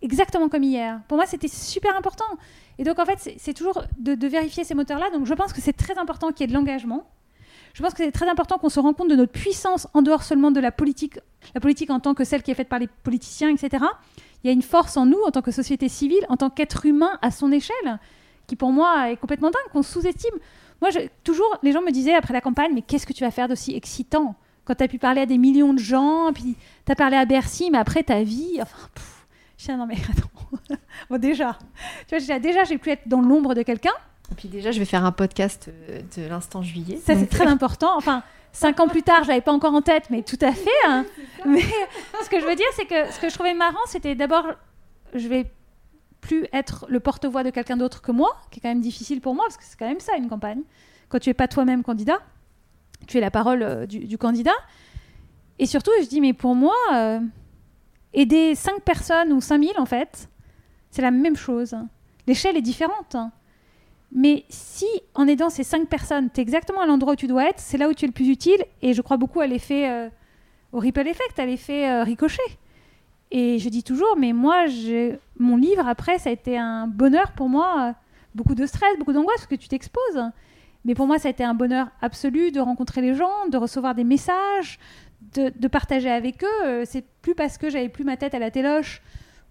exactement 0.00 0.48
comme 0.48 0.62
hier? 0.62 1.00
Pour 1.08 1.16
moi, 1.16 1.26
c'était 1.26 1.48
super 1.48 1.96
important. 1.96 2.24
Et 2.78 2.84
donc, 2.84 3.00
en 3.00 3.04
fait, 3.04 3.18
c'est- 3.18 3.34
c'est 3.38 3.52
toujours 3.52 3.82
de, 3.98 4.14
de 4.14 4.26
vérifier 4.28 4.62
ces 4.62 4.74
moteurs-là. 4.74 5.10
Donc, 5.10 5.26
je 5.26 5.34
pense 5.34 5.52
que 5.52 5.60
c'est 5.60 5.72
très 5.76 5.98
important 5.98 6.28
qu'il 6.30 6.42
y 6.42 6.44
ait 6.44 6.52
de 6.52 6.54
l'engagement. 6.54 7.04
Je 7.74 7.82
pense 7.82 7.92
que 7.94 8.02
c'est 8.04 8.10
très 8.12 8.28
important 8.28 8.58
qu'on 8.58 8.68
se 8.68 8.78
rende 8.80 8.96
compte 8.96 9.10
de 9.10 9.16
notre 9.16 9.32
puissance 9.32 9.86
en 9.92 10.02
dehors 10.02 10.22
seulement 10.22 10.50
de 10.52 10.60
la 10.60 10.70
politique, 10.72 11.18
la 11.54 11.60
politique 11.60 11.90
en 11.90 12.00
tant 12.00 12.14
que 12.14 12.24
celle 12.24 12.42
qui 12.42 12.50
est 12.50 12.54
faite 12.54 12.68
par 12.68 12.78
les 12.78 12.86
politiciens, 13.02 13.48
etc. 13.48 13.84
Il 14.42 14.46
y 14.46 14.50
a 14.50 14.52
une 14.52 14.62
force 14.62 14.96
en 14.96 15.06
nous, 15.06 15.20
en 15.26 15.30
tant 15.30 15.42
que 15.42 15.50
société 15.50 15.88
civile, 15.88 16.24
en 16.28 16.36
tant 16.36 16.50
qu'être 16.50 16.86
humain 16.86 17.18
à 17.22 17.30
son 17.30 17.52
échelle, 17.52 17.98
qui 18.46 18.56
pour 18.56 18.72
moi 18.72 19.10
est 19.10 19.16
complètement 19.16 19.50
dingue, 19.50 19.72
qu'on 19.72 19.82
sous-estime. 19.82 20.34
Moi, 20.80 20.90
je- 20.90 21.08
toujours, 21.24 21.58
les 21.62 21.72
gens 21.72 21.82
me 21.82 21.90
disaient 21.90 22.14
après 22.14 22.32
la 22.32 22.40
campagne, 22.40 22.72
mais 22.74 22.82
qu'est-ce 22.82 23.06
que 23.06 23.12
tu 23.12 23.22
vas 23.24 23.30
faire 23.30 23.48
d'aussi 23.48 23.74
excitant 23.76 24.34
quand 24.64 24.74
tu 24.76 24.84
as 24.84 24.88
pu 24.88 24.98
parler 24.98 25.20
à 25.22 25.26
des 25.26 25.36
millions 25.38 25.72
de 25.74 25.78
gens, 25.78 26.32
puis 26.32 26.56
tu 26.86 26.92
as 26.92 26.94
parlé 26.94 27.16
à 27.16 27.24
Bercy, 27.24 27.70
mais 27.70 27.78
après 27.78 28.02
ta 28.02 28.22
vie, 28.22 28.58
enfin, 28.62 28.76
pff, 28.94 29.26
je 29.58 29.72
ah 29.72 29.76
non 29.76 29.86
mais 29.86 29.96
attends, 30.10 30.78
bon 31.10 31.18
déjà, 31.18 31.58
tu 32.08 32.16
vois, 32.16 32.38
déjà 32.38 32.64
j'ai 32.64 32.78
pu 32.78 32.90
être 32.90 33.06
dans 33.08 33.20
l'ombre 33.20 33.54
de 33.54 33.62
quelqu'un, 33.62 33.92
Et 34.30 34.34
puis 34.36 34.48
déjà, 34.48 34.70
je 34.70 34.78
vais 34.78 34.84
faire 34.84 35.04
un 35.04 35.12
podcast 35.12 35.68
euh, 35.90 36.00
de 36.16 36.28
l'instant 36.28 36.62
juillet. 36.62 36.98
Ça, 37.04 37.14
c'est 37.16 37.26
très 37.28 37.46
important. 37.56 37.96
Enfin, 37.96 38.22
cinq 38.52 38.80
ans 38.80 38.88
plus 38.88 39.02
tard, 39.02 39.22
je 39.24 39.28
l'avais 39.28 39.40
pas 39.40 39.52
encore 39.52 39.74
en 39.74 39.82
tête, 39.82 40.10
mais 40.10 40.22
tout 40.22 40.38
à 40.40 40.52
fait. 40.52 40.70
hein. 40.86 41.04
Mais 41.46 41.62
ce 42.22 42.28
que 42.30 42.40
je 42.40 42.46
veux 42.46 42.54
dire, 42.56 42.66
c'est 42.74 42.86
que 42.86 43.10
ce 43.12 43.18
que 43.20 43.28
je 43.28 43.34
trouvais 43.34 43.54
marrant, 43.54 43.78
c'était 43.86 44.14
d'abord, 44.14 44.46
je 45.14 45.28
vais 45.28 45.50
plus 46.20 46.46
être 46.52 46.84
le 46.88 47.00
porte-voix 47.00 47.42
de 47.42 47.50
quelqu'un 47.50 47.76
d'autre 47.76 48.02
que 48.02 48.12
moi, 48.12 48.36
qui 48.50 48.58
est 48.58 48.62
quand 48.62 48.68
même 48.68 48.80
difficile 48.82 49.20
pour 49.20 49.34
moi, 49.34 49.44
parce 49.46 49.56
que 49.56 49.64
c'est 49.64 49.78
quand 49.78 49.88
même 49.88 50.00
ça 50.00 50.16
une 50.16 50.28
campagne. 50.28 50.60
Quand 51.08 51.18
tu 51.18 51.30
es 51.30 51.34
pas 51.34 51.48
toi-même 51.48 51.82
candidat, 51.82 52.18
tu 53.06 53.16
es 53.18 53.20
la 53.20 53.30
parole 53.30 53.62
euh, 53.62 53.86
du, 53.86 54.00
du 54.00 54.18
candidat. 54.18 54.52
Et 55.58 55.66
surtout, 55.66 55.90
je 56.02 56.06
dis, 56.06 56.20
mais 56.20 56.32
pour 56.34 56.54
moi, 56.54 56.74
euh, 56.94 57.20
aider 58.12 58.54
5 58.54 58.82
personnes 58.82 59.32
ou 59.32 59.40
5000, 59.40 59.72
en 59.78 59.86
fait, 59.86 60.28
c'est 60.90 61.02
la 61.02 61.10
même 61.10 61.36
chose. 61.36 61.74
L'échelle 62.26 62.56
est 62.56 62.62
différente. 62.62 63.16
Hein. 64.12 64.18
Mais 64.18 64.44
si, 64.48 64.86
en 65.14 65.26
aidant 65.28 65.50
ces 65.50 65.62
5 65.64 65.88
personnes, 65.88 66.30
tu 66.32 66.40
es 66.40 66.42
exactement 66.42 66.80
à 66.80 66.86
l'endroit 66.86 67.12
où 67.12 67.16
tu 67.16 67.26
dois 67.26 67.48
être, 67.48 67.60
c'est 67.60 67.78
là 67.78 67.88
où 67.88 67.94
tu 67.94 68.04
es 68.04 68.08
le 68.08 68.12
plus 68.14 68.28
utile. 68.28 68.62
Et 68.82 68.92
je 68.92 69.02
crois 69.02 69.16
beaucoup 69.16 69.40
à 69.40 69.46
l'effet, 69.46 69.88
euh, 69.88 70.08
au 70.72 70.78
ripple 70.78 71.06
effect, 71.06 71.38
à 71.38 71.46
l'effet 71.46 71.88
euh, 71.88 72.02
ricochet. 72.02 72.42
Et 73.30 73.58
je 73.60 73.68
dis 73.68 73.84
toujours, 73.84 74.16
mais 74.18 74.32
moi, 74.32 74.64
mon 75.38 75.56
livre, 75.56 75.86
après, 75.86 76.18
ça 76.18 76.30
a 76.30 76.32
été 76.32 76.58
un 76.58 76.86
bonheur 76.88 77.32
pour 77.32 77.48
moi. 77.48 77.88
euh, 77.90 77.92
Beaucoup 78.34 78.54
de 78.54 78.64
stress, 78.66 78.96
beaucoup 78.98 79.12
d'angoisse, 79.12 79.38
parce 79.38 79.46
que 79.48 79.56
tu 79.56 79.66
t'exposes. 79.68 80.22
Mais 80.84 80.94
pour 80.94 81.06
moi, 81.08 81.18
ça 81.18 81.26
a 81.28 81.30
été 81.32 81.42
un 81.42 81.54
bonheur 81.54 81.88
absolu 82.00 82.52
de 82.52 82.60
rencontrer 82.60 83.00
les 83.02 83.14
gens, 83.14 83.48
de 83.50 83.56
recevoir 83.56 83.94
des 83.96 84.04
messages, 84.04 84.78
de, 85.34 85.52
de 85.56 85.68
partager 85.68 86.08
avec 86.10 86.44
eux. 86.44 86.84
C'est 86.84 87.04
plus 87.22 87.34
parce 87.34 87.58
que 87.58 87.68
j'avais 87.70 87.88
plus 87.88 88.04
ma 88.04 88.16
tête 88.16 88.34
à 88.34 88.38
la 88.38 88.50
téloche 88.52 89.02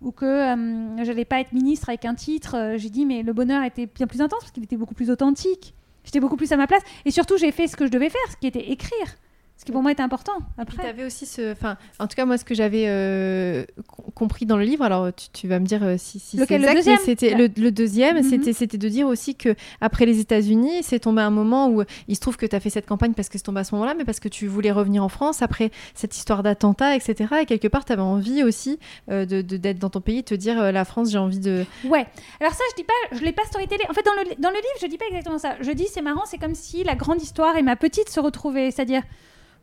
ou 0.02 0.12
que 0.12 0.26
euh, 0.26 1.04
j'allais 1.04 1.26
pas 1.26 1.42
être 1.42 1.52
ministre 1.54 1.90
avec 1.90 2.06
un 2.06 2.16
titre. 2.16 2.56
Euh, 2.56 2.78
J'ai 2.78 2.90
dit, 2.90 3.06
mais 3.06 3.24
le 3.24 3.34
bonheur 3.34 3.64
était 3.64 3.86
bien 3.86 4.08
plus 4.08 4.22
intense 4.22 4.40
parce 4.40 4.52
qu'il 4.52 4.64
était 4.64 4.78
beaucoup 4.78 4.96
plus 4.96 5.10
authentique. 5.10 5.74
J'étais 6.04 6.20
beaucoup 6.20 6.38
plus 6.38 6.52
à 6.52 6.58
ma 6.58 6.68
place. 6.68 6.84
Et 7.06 7.12
surtout, 7.12 7.38
j'ai 7.38 7.52
fait 7.52 7.68
ce 7.68 7.76
que 7.76 7.86
je 7.86 7.92
devais 7.92 8.10
faire, 8.10 8.22
ce 8.32 8.38
qui 8.38 8.48
était 8.48 8.72
écrire. 8.72 9.18
Ce 9.60 9.66
qui 9.66 9.74
pour 9.74 9.82
moi 9.82 9.92
était 9.92 10.02
important. 10.02 10.32
Après, 10.58 10.78
tu 10.82 10.88
avais 10.88 11.04
aussi 11.04 11.26
ce. 11.26 11.52
Enfin, 11.52 11.76
en 12.00 12.08
tout 12.08 12.16
cas, 12.16 12.24
moi, 12.24 12.38
ce 12.38 12.46
que 12.46 12.56
j'avais 12.56 12.86
euh, 12.88 13.66
com- 13.88 14.06
compris 14.16 14.46
dans 14.46 14.56
le 14.56 14.64
livre, 14.64 14.86
alors 14.86 15.14
tu, 15.14 15.28
tu 15.34 15.48
vas 15.50 15.60
me 15.60 15.66
dire 15.66 15.84
euh, 15.84 15.96
si, 15.98 16.18
si 16.18 16.38
c'est 16.38 16.50
exact, 16.56 16.86
mais 16.86 16.96
c'était 16.98 17.36
le, 17.36 17.50
le 17.58 17.70
deuxième, 17.70 18.16
Mhm. 18.18 18.24
c'était, 18.24 18.54
c'était 18.54 18.78
de 18.78 18.88
dire 18.88 19.06
aussi 19.08 19.36
que 19.36 19.56
après 19.82 20.06
les 20.06 20.22
États-Unis, 20.22 20.82
c'est 20.84 21.00
tombé 21.00 21.22
un 21.22 21.30
moment 21.30 21.68
où 21.70 21.84
il 22.08 22.16
se 22.16 22.22
trouve 22.22 22.38
que 22.38 22.46
tu 22.46 22.56
as 22.56 22.62
fait 22.62 22.70
cette 22.70 22.86
campagne 22.86 23.12
parce 23.14 23.28
que 23.28 23.38
c'est 23.38 23.44
tombé 23.44 23.60
à 23.60 23.64
ce 23.66 23.76
moment-là, 23.76 23.96
mais 23.98 24.06
parce 24.06 24.22
que 24.22 24.30
tu 24.30 24.48
voulais 24.48 24.72
revenir 24.72 25.04
en 25.04 25.10
France 25.10 25.42
après 25.42 25.72
cette 25.94 26.16
histoire 26.16 26.42
d'attentat, 26.42 26.96
etc. 26.96 27.16
Et 27.42 27.46
quelque 27.46 27.68
part, 27.68 27.84
tu 27.84 27.92
avais 27.92 28.02
envie 28.02 28.44
aussi 28.44 28.80
euh, 29.12 29.26
de, 29.26 29.42
d'être 29.42 29.80
dans 29.80 29.90
ton 29.90 30.00
pays, 30.00 30.22
de 30.22 30.26
te 30.28 30.36
dire 30.36 30.58
euh, 30.62 30.72
la 30.72 30.86
France, 30.86 31.12
j'ai 31.12 31.18
envie 31.18 31.40
de. 31.40 31.66
Ouais. 31.84 32.08
Alors 32.40 32.54
ça, 32.54 32.64
je 32.72 32.76
dis 32.78 32.86
pas, 32.86 33.18
je 33.18 33.22
l'ai 33.26 33.34
pas 33.34 33.44
storytellé. 33.44 33.84
En 33.90 33.94
fait, 33.94 34.06
dans 34.06 34.14
le, 34.14 34.42
dans 34.42 34.52
le 34.52 34.56
livre, 34.56 34.80
je 34.82 34.88
dis 34.88 34.98
pas 34.98 35.06
exactement 35.10 35.38
ça. 35.38 35.56
Je 35.60 35.72
dis, 35.72 35.88
c'est 35.92 36.02
marrant, 36.02 36.24
c'est 36.26 36.38
comme 36.38 36.56
si 36.56 36.86
la 36.86 36.96
grande 36.96 37.22
histoire 37.22 37.58
et 37.58 37.62
ma 37.62 37.76
petite 37.76 38.08
se 38.10 38.22
retrouvaient. 38.22 38.72
C'est-à-dire, 38.72 39.02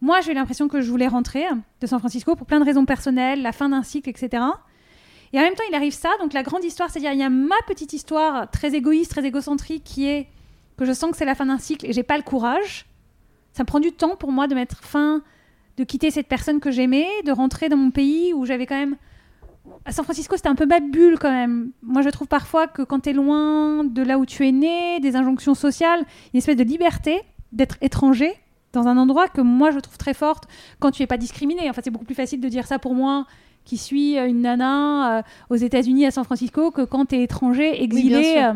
moi, 0.01 0.21
j'ai 0.21 0.33
eu 0.33 0.35
l'impression 0.35 0.69
que 0.69 0.81
je 0.81 0.91
voulais 0.91 1.09
rentrer 1.09 1.45
de 1.81 1.87
San 1.87 1.99
Francisco 1.99 2.37
pour 2.37 2.47
plein 2.47 2.61
de 2.61 2.65
raisons 2.65 2.85
personnelles, 2.85 3.43
la 3.43 3.53
fin 3.53 3.69
d'un 3.69 3.83
cycle, 3.83 4.11
etc. 4.11 4.43
Et 5.33 5.39
en 5.39 5.43
même 5.43 5.55
temps, 5.55 5.65
il 5.69 5.75
arrive 5.75 5.95
ça. 5.95 6.11
Donc 6.21 6.33
la 6.33 6.43
grande 6.43 6.65
histoire, 6.65 6.91
c'est-à-dire, 6.91 7.13
il 7.13 7.19
y 7.19 7.23
a 7.23 7.31
ma 7.31 7.57
petite 7.67 7.93
histoire 7.93 8.51
très 8.51 8.75
égoïste, 8.75 9.11
très 9.11 9.25
égocentrique, 9.25 9.85
qui 9.85 10.07
est 10.07 10.29
que 10.77 10.85
je 10.85 10.93
sens 10.93 11.11
que 11.11 11.17
c'est 11.17 11.25
la 11.25 11.35
fin 11.35 11.47
d'un 11.47 11.59
cycle 11.59 11.87
et 11.87 11.93
j'ai 11.93 12.03
pas 12.03 12.17
le 12.17 12.23
courage. 12.23 12.87
Ça 13.53 13.63
me 13.63 13.67
prend 13.67 13.81
du 13.81 13.93
temps 13.93 14.17
pour 14.17 14.33
moi 14.33 14.47
de 14.47 14.55
mettre 14.55 14.85
fin, 14.85 15.23
de 15.79 15.85
quitter 15.85 16.11
cette 16.11 16.29
personne 16.29 16.61
que 16.61 16.71
j'aimais, 16.71 17.09
de 17.25 17.33
rentrer 17.33 17.69
dans 17.69 17.79
mon 17.79 17.91
pays 17.91 18.35
où 18.35 18.45
j'avais 18.45 18.67
quand 18.67 18.79
même 18.79 18.97
à 19.85 19.93
San 19.93 20.05
Francisco, 20.05 20.37
c'était 20.37 20.49
un 20.49 20.55
peu 20.55 20.67
ma 20.67 20.81
bulle 20.81 21.19
quand 21.19 21.31
même. 21.31 21.73
Moi, 21.83 22.03
je 22.03 22.11
trouve 22.11 22.29
parfois 22.29 22.69
que 22.69 22.83
quand 22.83 23.01
tu 23.01 23.11
es 23.11 23.13
loin 23.13 23.83
de 23.83 24.03
là 24.03 24.19
où 24.19 24.27
tu 24.27 24.47
es 24.47 24.53
né, 24.53 25.01
des 25.01 25.17
injonctions 25.17 25.55
sociales, 25.55 26.05
une 26.33 26.39
espèce 26.39 26.57
de 26.57 26.63
liberté 26.63 27.21
d'être 27.53 27.77
étranger 27.81 28.33
dans 28.77 28.87
un 28.89 28.97
endroit 28.97 29.29
que 29.29 29.41
moi 29.41 29.71
je 29.71 29.79
trouve 29.81 29.99
très 29.99 30.15
forte 30.15 30.45
quand 30.81 30.91
tu 30.91 31.03
es 31.03 31.07
pas 31.07 31.17
discriminé. 31.17 31.69
Enfin, 31.71 31.81
c'est 31.83 31.91
beaucoup 31.91 32.05
plus 32.05 32.15
facile 32.15 32.41
de 32.41 32.49
dire 32.49 32.67
ça 32.67 32.79
pour 32.79 32.95
moi 32.95 33.27
qui 33.65 33.77
suis 33.79 34.17
euh, 34.19 34.29
une 34.29 34.43
nana 34.43 35.19
euh, 35.19 35.23
aux 35.51 35.57
États-Unis 35.57 36.07
à 36.07 36.11
San 36.11 36.25
Francisco 36.25 36.71
que 36.71 36.83
quand 36.83 37.07
tu 37.07 37.17
es 37.17 37.23
étranger, 37.23 37.83
exilé. 37.83 38.23
euh, 38.39 38.53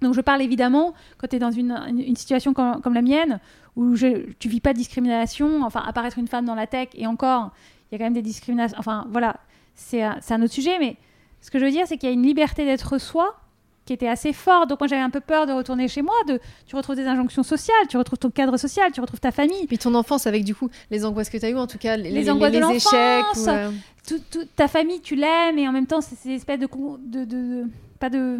donc 0.00 0.14
je 0.14 0.20
parle 0.20 0.42
évidemment 0.42 0.94
quand 1.18 1.28
tu 1.28 1.36
es 1.36 1.38
dans 1.38 1.52
une, 1.52 1.70
une- 1.88 2.00
une 2.00 2.16
situation 2.16 2.52
comme, 2.54 2.80
comme 2.82 2.94
la 2.94 3.02
mienne, 3.02 3.38
où 3.76 3.94
je, 3.94 4.32
tu 4.40 4.48
vis 4.48 4.60
pas 4.60 4.72
de 4.72 4.78
discrimination, 4.78 5.62
enfin 5.62 5.82
apparaître 5.86 6.18
une 6.18 6.26
femme 6.26 6.44
dans 6.44 6.56
la 6.56 6.66
tech, 6.66 6.88
et 6.94 7.06
encore, 7.06 7.52
il 7.86 7.92
y 7.92 7.94
a 7.94 7.98
quand 7.98 8.04
même 8.04 8.12
des 8.14 8.22
discriminations, 8.22 8.76
enfin 8.80 9.06
voilà, 9.10 9.36
c'est 9.74 10.02
un 10.02 10.42
autre 10.42 10.52
sujet, 10.52 10.76
mais 10.80 10.96
ce 11.40 11.50
que 11.50 11.58
je 11.60 11.64
veux 11.64 11.70
dire, 11.70 11.86
c'est 11.86 11.96
qu'il 11.98 12.08
y 12.08 12.12
a 12.12 12.14
une 12.14 12.22
liberté 12.24 12.64
d'être 12.64 12.98
soi 12.98 13.36
qui 13.84 13.92
était 13.92 14.08
assez 14.08 14.32
forte. 14.32 14.68
Donc 14.70 14.78
moi 14.80 14.86
j'avais 14.86 15.02
un 15.02 15.10
peu 15.10 15.20
peur 15.20 15.46
de 15.46 15.52
retourner 15.52 15.88
chez 15.88 16.02
moi, 16.02 16.14
de, 16.28 16.38
tu 16.66 16.76
retrouves 16.76 16.96
des 16.96 17.06
injonctions 17.06 17.42
sociales, 17.42 17.86
tu 17.88 17.96
retrouves 17.96 18.18
ton 18.18 18.30
cadre 18.30 18.56
social, 18.56 18.92
tu 18.92 19.00
retrouves 19.00 19.20
ta 19.20 19.32
famille, 19.32 19.66
Puis 19.66 19.78
ton 19.78 19.94
enfance 19.94 20.26
avec 20.26 20.44
du 20.44 20.54
coup 20.54 20.68
les 20.90 21.04
angoisses 21.04 21.30
que 21.30 21.38
tu 21.38 21.44
as 21.44 21.50
eues, 21.50 21.56
en 21.58 21.66
tout 21.66 21.78
cas 21.78 21.96
les, 21.96 22.10
Les 22.10 22.30
angoisses 22.30 22.52
de 22.52 22.58
les 22.58 22.76
échecs. 22.76 22.92
l'enfance. 22.92 23.46
ou, 23.46 23.50
euh, 23.50 23.70
tout- 24.06 24.20
tout- 24.30 24.46
ta 24.56 24.68
famille, 24.68 25.00
tu 25.00 25.14
l'aimes, 25.16 25.58
et 25.58 25.66
en 25.68 25.72
même 25.72 25.86
temps, 25.86 26.00
c'est 26.00 26.16
ces 26.16 26.30
espèces 26.30 26.58
de, 26.60 26.68
de, 27.06 27.24
de- 27.24 27.24
de- 27.24 27.64
Pas 27.98 28.10
de. 28.10 28.38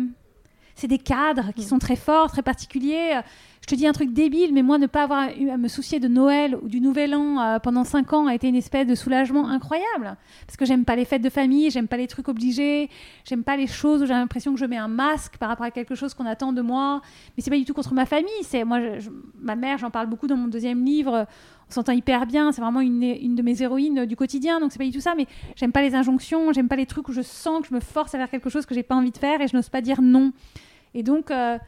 C'est 0.74 0.88
des 0.88 0.98
cadres 0.98 1.52
qui 1.54 1.62
Mm. 1.62 1.68
sont 1.68 1.78
très 1.78 1.96
forts, 1.96 2.30
très 2.32 2.42
particuliers. 2.42 3.20
Je 3.62 3.68
te 3.68 3.76
dis 3.76 3.86
un 3.86 3.92
truc 3.92 4.12
débile, 4.12 4.52
mais 4.52 4.62
moi, 4.62 4.76
ne 4.76 4.88
pas 4.88 5.04
avoir 5.04 5.28
eu 5.38 5.48
à 5.48 5.56
me 5.56 5.68
soucier 5.68 6.00
de 6.00 6.08
Noël 6.08 6.58
ou 6.60 6.68
du 6.68 6.80
Nouvel 6.80 7.14
An 7.14 7.40
euh, 7.40 7.58
pendant 7.60 7.84
5 7.84 8.12
ans 8.12 8.26
a 8.26 8.34
été 8.34 8.48
une 8.48 8.56
espèce 8.56 8.88
de 8.88 8.96
soulagement 8.96 9.48
incroyable. 9.48 10.16
Parce 10.46 10.56
que 10.56 10.64
j'aime 10.64 10.84
pas 10.84 10.96
les 10.96 11.04
fêtes 11.04 11.22
de 11.22 11.30
famille, 11.30 11.70
j'aime 11.70 11.86
pas 11.86 11.96
les 11.96 12.08
trucs 12.08 12.26
obligés, 12.26 12.90
j'aime 13.24 13.44
pas 13.44 13.56
les 13.56 13.68
choses 13.68 14.02
où 14.02 14.06
j'ai 14.06 14.14
l'impression 14.14 14.52
que 14.52 14.58
je 14.58 14.64
mets 14.64 14.78
un 14.78 14.88
masque 14.88 15.36
par 15.36 15.48
rapport 15.48 15.64
à 15.64 15.70
quelque 15.70 15.94
chose 15.94 16.12
qu'on 16.12 16.26
attend 16.26 16.52
de 16.52 16.60
moi. 16.60 17.02
Mais 17.36 17.42
c'est 17.44 17.50
pas 17.50 17.56
du 17.56 17.64
tout 17.64 17.72
contre 17.72 17.94
ma 17.94 18.04
famille. 18.04 18.32
C'est 18.42 18.64
moi, 18.64 18.80
ma 19.40 19.54
mère, 19.54 19.78
j'en 19.78 19.90
parle 19.90 20.08
beaucoup 20.08 20.26
dans 20.26 20.36
mon 20.36 20.48
deuxième 20.48 20.84
livre. 20.84 21.28
On 21.68 21.72
s'entend 21.72 21.92
hyper 21.92 22.26
bien. 22.26 22.50
C'est 22.50 22.62
vraiment 22.62 22.80
une, 22.80 23.04
une 23.04 23.36
de 23.36 23.42
mes 23.42 23.62
héroïnes 23.62 24.06
du 24.06 24.16
quotidien. 24.16 24.58
Donc 24.58 24.72
c'est 24.72 24.78
pas 24.78 24.84
du 24.84 24.90
tout 24.90 25.00
ça. 25.00 25.14
Mais 25.16 25.28
j'aime 25.54 25.70
pas 25.70 25.82
les 25.82 25.94
injonctions. 25.94 26.52
J'aime 26.52 26.66
pas 26.66 26.76
les 26.76 26.86
trucs 26.86 27.08
où 27.08 27.12
je 27.12 27.22
sens 27.22 27.62
que 27.62 27.68
je 27.68 27.74
me 27.74 27.80
force 27.80 28.12
à 28.16 28.18
faire 28.18 28.28
quelque 28.28 28.50
chose 28.50 28.66
que 28.66 28.74
j'ai 28.74 28.82
pas 28.82 28.96
envie 28.96 29.12
de 29.12 29.18
faire 29.18 29.40
et 29.40 29.46
je 29.46 29.56
n'ose 29.56 29.68
pas 29.68 29.82
dire 29.82 30.02
non. 30.02 30.32
Et 30.94 31.04
donc 31.04 31.30
euh, 31.30 31.58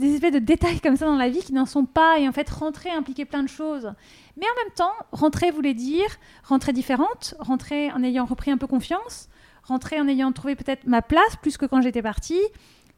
des 0.00 0.14
espèces 0.14 0.32
de 0.32 0.38
détails 0.40 0.80
comme 0.80 0.96
ça 0.96 1.06
dans 1.06 1.16
la 1.16 1.28
vie 1.28 1.40
qui 1.40 1.52
n'en 1.52 1.66
sont 1.66 1.84
pas. 1.84 2.18
Et 2.18 2.28
en 2.28 2.32
fait, 2.32 2.48
rentrer 2.50 2.90
impliquait 2.90 3.24
plein 3.24 3.42
de 3.42 3.48
choses. 3.48 3.92
Mais 4.36 4.46
en 4.46 4.64
même 4.64 4.72
temps, 4.74 4.92
rentrer 5.12 5.50
voulait 5.50 5.74
dire 5.74 6.08
rentrer 6.44 6.72
différente, 6.72 7.34
rentrer 7.38 7.90
en 7.92 8.02
ayant 8.02 8.24
repris 8.24 8.50
un 8.50 8.56
peu 8.56 8.66
confiance, 8.66 9.28
rentrer 9.64 10.00
en 10.00 10.08
ayant 10.08 10.32
trouvé 10.32 10.56
peut-être 10.56 10.86
ma 10.86 11.02
place 11.02 11.36
plus 11.42 11.56
que 11.56 11.66
quand 11.66 11.80
j'étais 11.82 12.02
partie, 12.02 12.40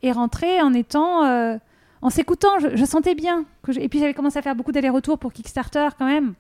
et 0.03 0.13
rentrer 0.13 0.61
en 0.63 0.73
étant, 0.75 1.25
euh, 1.25 1.57
en 2.01 2.11
s'écoutant. 2.11 2.59
Je, 2.59 2.77
je 2.77 2.85
sentais 2.85 3.15
bien 3.15 3.45
que, 3.63 3.73
je- 3.73 3.81
et 3.81 3.89
puis 3.89 3.99
j'avais 4.01 4.15
commencé 4.15 4.39
à 4.39 4.43
faire 4.43 4.55
beaucoup 4.57 4.73
d'allers-retours 4.73 5.19
pour 5.19 5.33
Kickstarter 5.33 5.89
quand 5.99 6.07
même, 6.07 6.35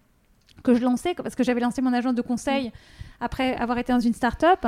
que 0.62 0.74
je 0.74 0.82
lançais 0.82 1.14
parce 1.14 1.34
que 1.34 1.42
j'avais 1.44 1.60
lancé 1.60 1.82
mon 1.82 1.92
agence 1.92 2.14
de 2.14 2.22
conseil 2.22 2.72
après 3.20 3.54
avoir 3.56 3.78
été 3.78 3.92
dans 3.92 4.00
une 4.00 4.14
start-up. 4.14 4.66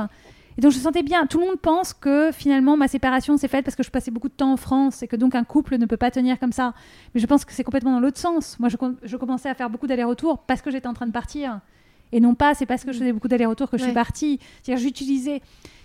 Et 0.56 0.60
donc 0.60 0.70
je 0.72 0.78
sentais 0.78 1.02
bien, 1.02 1.26
tout 1.26 1.38
le 1.40 1.46
monde 1.46 1.60
pense 1.60 1.92
que 1.92 2.30
finalement 2.32 2.76
ma 2.76 2.86
séparation 2.88 3.36
s'est 3.36 3.48
faite 3.48 3.64
parce 3.64 3.74
que 3.76 3.82
je 3.82 3.90
passais 3.90 4.10
beaucoup 4.12 4.28
de 4.28 4.34
temps 4.34 4.52
en 4.52 4.56
France 4.56 5.02
et 5.02 5.08
que 5.08 5.16
donc 5.16 5.34
un 5.34 5.42
couple 5.44 5.78
ne 5.78 5.86
peut 5.86 5.96
pas 5.96 6.10
tenir 6.12 6.38
comme 6.38 6.52
ça. 6.52 6.74
Mais 7.14 7.20
je 7.20 7.26
pense 7.26 7.44
que 7.44 7.52
c'est 7.52 7.64
complètement 7.64 7.92
dans 7.92 8.00
l'autre 8.00 8.18
sens. 8.18 8.58
Moi 8.60 8.68
je, 8.68 8.76
com- 8.76 8.96
je 9.02 9.16
commençais 9.16 9.48
à 9.48 9.54
faire 9.54 9.68
beaucoup 9.70 9.86
d'allers-retours 9.88 10.38
parce 10.38 10.62
que 10.62 10.70
j'étais 10.70 10.86
en 10.86 10.94
train 10.94 11.06
de 11.06 11.12
partir. 11.12 11.60
Et 12.12 12.20
non 12.20 12.34
pas, 12.36 12.54
c'est 12.54 12.66
parce 12.66 12.84
que 12.84 12.92
je 12.92 12.98
faisais 12.98 13.12
beaucoup 13.12 13.26
d'allers-retours 13.28 13.68
que 13.68 13.76
je 13.78 13.82
suis 13.82 13.92
partie. 13.92 14.38
C'est-à-dire 14.62 14.84
j'utilisais, 14.84 15.42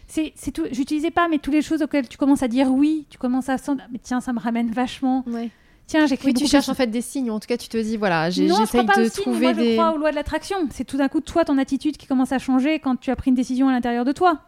c'est, 0.07 0.33
tout, 0.53 0.65
j'utilisais 0.71 1.09
pas, 1.11 1.27
mais 1.27 1.39
toutes 1.39 1.53
les 1.53 1.63
choses 1.63 1.81
auxquelles 1.81 2.07
tu 2.07 2.17
commences 2.17 2.43
à 2.43 2.47
dire 2.47 2.71
oui, 2.71 3.07
tu 3.09 3.17
commences 3.17 3.49
à 3.49 3.57
sentir, 3.57 3.85
mais 3.91 3.99
tiens, 4.01 4.21
ça 4.21 4.33
me 4.33 4.39
ramène 4.39 4.69
vachement. 4.69 5.23
ouais. 5.27 5.49
Tiens, 5.87 6.05
j'écris 6.05 6.27
Oui, 6.27 6.33
tu 6.35 6.45
cherches 6.45 6.69
en 6.69 6.75
fait 6.75 6.85
des 6.85 7.01
signes, 7.01 7.31
en 7.31 7.39
tout 7.39 7.47
cas 7.47 7.57
tu 7.57 7.67
te 7.67 7.75
dis 7.75 7.97
voilà, 7.97 8.29
je 8.29 8.43
j'essaye 8.43 8.85
de 8.85 9.01
aussi, 9.07 9.21
trouver 9.21 9.47
moi, 9.47 9.53
je 9.55 9.59
des. 9.59 9.73
crois 9.75 9.91
aux 9.93 9.97
lois 9.97 10.11
de 10.11 10.15
l'attraction. 10.15 10.57
C'est 10.69 10.83
tout 10.83 10.97
d'un 10.97 11.07
coup 11.07 11.19
toi, 11.19 11.43
ton 11.45 11.57
attitude 11.57 11.97
qui 11.97 12.05
commence 12.05 12.31
à 12.31 12.37
changer 12.37 12.77
quand 12.77 12.95
tu 12.99 13.09
as 13.09 13.15
pris 13.15 13.29
une 13.31 13.35
décision 13.35 13.69
à 13.69 13.71
l'intérieur 13.71 14.05
de 14.05 14.11
toi. 14.11 14.39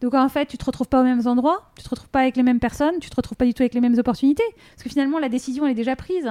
Donc 0.00 0.14
en 0.14 0.28
fait, 0.28 0.46
tu 0.46 0.56
te 0.56 0.64
retrouves 0.64 0.88
pas 0.88 1.00
aux 1.00 1.04
mêmes 1.04 1.26
endroits, 1.26 1.70
tu 1.76 1.82
te 1.84 1.88
retrouves 1.88 2.08
pas 2.08 2.20
avec 2.20 2.36
les 2.36 2.42
mêmes 2.42 2.60
personnes, 2.60 2.98
tu 3.00 3.10
te 3.10 3.16
retrouves 3.16 3.36
pas 3.36 3.44
du 3.44 3.52
tout 3.54 3.62
avec 3.62 3.74
les 3.74 3.80
mêmes 3.80 3.98
opportunités. 3.98 4.44
Parce 4.70 4.82
que 4.84 4.88
finalement, 4.88 5.18
la 5.18 5.28
décision, 5.28 5.66
elle 5.66 5.72
est 5.72 5.74
déjà 5.74 5.96
prise. 5.96 6.30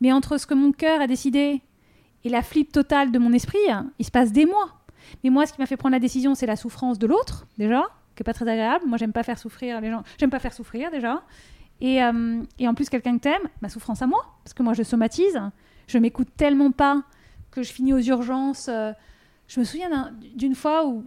Mais 0.00 0.12
entre 0.12 0.38
ce 0.38 0.46
que 0.46 0.54
mon 0.54 0.72
cœur 0.72 1.00
a 1.00 1.06
décidé 1.06 1.60
et 2.24 2.28
la 2.28 2.42
flip 2.42 2.72
totale 2.72 3.12
de 3.12 3.18
mon 3.18 3.32
esprit, 3.32 3.58
il 3.98 4.04
se 4.04 4.10
passe 4.10 4.32
des 4.32 4.46
mois. 4.46 4.70
Mais 5.22 5.30
moi, 5.30 5.46
ce 5.46 5.52
qui 5.52 5.60
m'a 5.60 5.66
fait 5.66 5.76
prendre 5.76 5.92
la 5.92 6.00
décision, 6.00 6.34
c'est 6.34 6.46
la 6.46 6.56
souffrance 6.56 6.98
de 6.98 7.06
l'autre, 7.06 7.46
déjà, 7.58 7.82
qui 8.16 8.22
est 8.22 8.24
pas 8.24 8.32
très 8.32 8.48
agréable. 8.48 8.86
Moi, 8.86 8.96
j'aime 8.96 9.12
pas 9.12 9.22
faire 9.22 9.38
souffrir 9.38 9.80
les 9.82 9.90
gens. 9.90 10.02
J'aime 10.18 10.30
pas 10.30 10.38
faire 10.38 10.54
souffrir, 10.54 10.90
déjà. 10.90 11.22
Et, 11.82 12.02
euh, 12.02 12.42
en 12.62 12.74
plus, 12.74 12.88
quelqu'un 12.88 13.18
que 13.18 13.22
t'aimes, 13.22 13.48
ma 13.60 13.68
souffrance 13.68 14.00
à 14.00 14.06
moi, 14.06 14.24
parce 14.42 14.54
que 14.54 14.62
moi, 14.62 14.72
je 14.72 14.82
somatise. 14.82 15.38
Je 15.86 15.98
m'écoute 15.98 16.28
tellement 16.36 16.70
pas 16.70 17.02
que 17.50 17.62
je 17.62 17.70
finis 17.70 17.92
aux 17.92 18.00
urgences. 18.00 18.68
euh, 18.70 18.92
je 19.46 19.60
me 19.60 19.64
souviens 19.64 19.90
d'un- 19.90 20.12
d'une 20.34 20.54
fois 20.54 20.86
où 20.86 21.04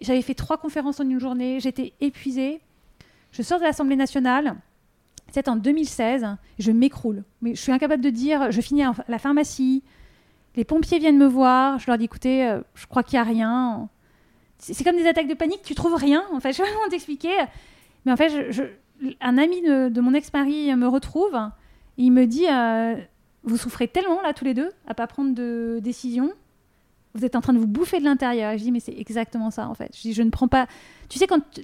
j'avais 0.00 0.22
fait 0.22 0.34
trois 0.34 0.56
conférences 0.58 1.00
en 1.00 1.04
une 1.08 1.18
journée, 1.18 1.58
j'étais 1.60 1.92
épuisée. 2.00 2.60
Je 3.32 3.42
sors 3.42 3.58
de 3.58 3.64
l'Assemblée 3.64 3.96
nationale, 3.96 4.56
c'est 5.32 5.48
en 5.48 5.56
2016, 5.56 6.26
je 6.58 6.70
m'écroule. 6.72 7.24
Mais 7.40 7.54
je 7.54 7.60
suis 7.60 7.72
incapable 7.72 8.02
de 8.02 8.10
dire, 8.10 8.50
je 8.52 8.60
finis 8.60 8.82
à 8.84 8.92
la 9.08 9.18
pharmacie, 9.18 9.82
les 10.54 10.64
pompiers 10.64 10.98
viennent 10.98 11.18
me 11.18 11.26
voir, 11.26 11.78
je 11.78 11.86
leur 11.86 11.96
dis 11.98 12.04
écoutez, 12.04 12.46
euh, 12.46 12.60
je 12.74 12.86
crois 12.86 13.02
qu'il 13.02 13.18
n'y 13.18 13.20
a 13.20 13.24
rien. 13.28 13.88
C'est 14.58 14.84
comme 14.84 14.96
des 14.96 15.06
attaques 15.06 15.28
de 15.28 15.34
panique, 15.34 15.62
tu 15.62 15.74
trouves 15.74 15.94
rien, 15.94 16.22
en 16.32 16.40
fait, 16.40 16.52
je 16.56 16.58
vais 16.62 16.68
vraiment 16.68 16.88
t'expliquer. 16.90 17.34
Mais 18.04 18.12
en 18.12 18.16
fait, 18.16 18.30
un 19.20 19.38
ami 19.38 19.62
de, 19.62 19.88
de 19.88 20.00
mon 20.00 20.12
ex-mari 20.14 20.74
me 20.76 20.86
retrouve, 20.86 21.34
et 21.98 22.02
il 22.04 22.10
me 22.12 22.26
dit 22.26 22.46
euh, 22.48 22.94
Vous 23.44 23.56
souffrez 23.56 23.88
tellement 23.88 24.20
là 24.22 24.32
tous 24.34 24.44
les 24.44 24.54
deux 24.54 24.70
à 24.86 24.94
pas 24.94 25.06
prendre 25.06 25.34
de 25.34 25.78
décision. 25.82 26.32
Vous 27.14 27.24
êtes 27.24 27.36
en 27.36 27.40
train 27.40 27.52
de 27.52 27.58
vous 27.58 27.66
bouffer 27.66 27.98
de 27.98 28.04
l'intérieur. 28.04 28.52
Et 28.52 28.58
je 28.58 28.64
dis 28.64 28.72
Mais 28.72 28.80
c'est 28.80 28.96
exactement 28.96 29.50
ça 29.50 29.68
en 29.68 29.74
fait. 29.74 29.90
Je 29.94 30.00
dis 30.00 30.12
Je 30.12 30.22
ne 30.22 30.30
prends 30.30 30.48
pas. 30.48 30.66
Tu 31.08 31.18
sais, 31.18 31.26
quand 31.26 31.40
tu 31.54 31.62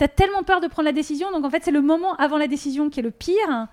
as 0.00 0.08
tellement 0.08 0.42
peur 0.42 0.60
de 0.60 0.66
prendre 0.66 0.86
la 0.86 0.92
décision, 0.92 1.30
donc 1.30 1.44
en 1.44 1.50
fait, 1.50 1.62
c'est 1.64 1.70
le 1.70 1.82
moment 1.82 2.14
avant 2.16 2.38
la 2.38 2.48
décision 2.48 2.90
qui 2.90 3.00
est 3.00 3.02
le 3.02 3.10
pire. 3.10 3.68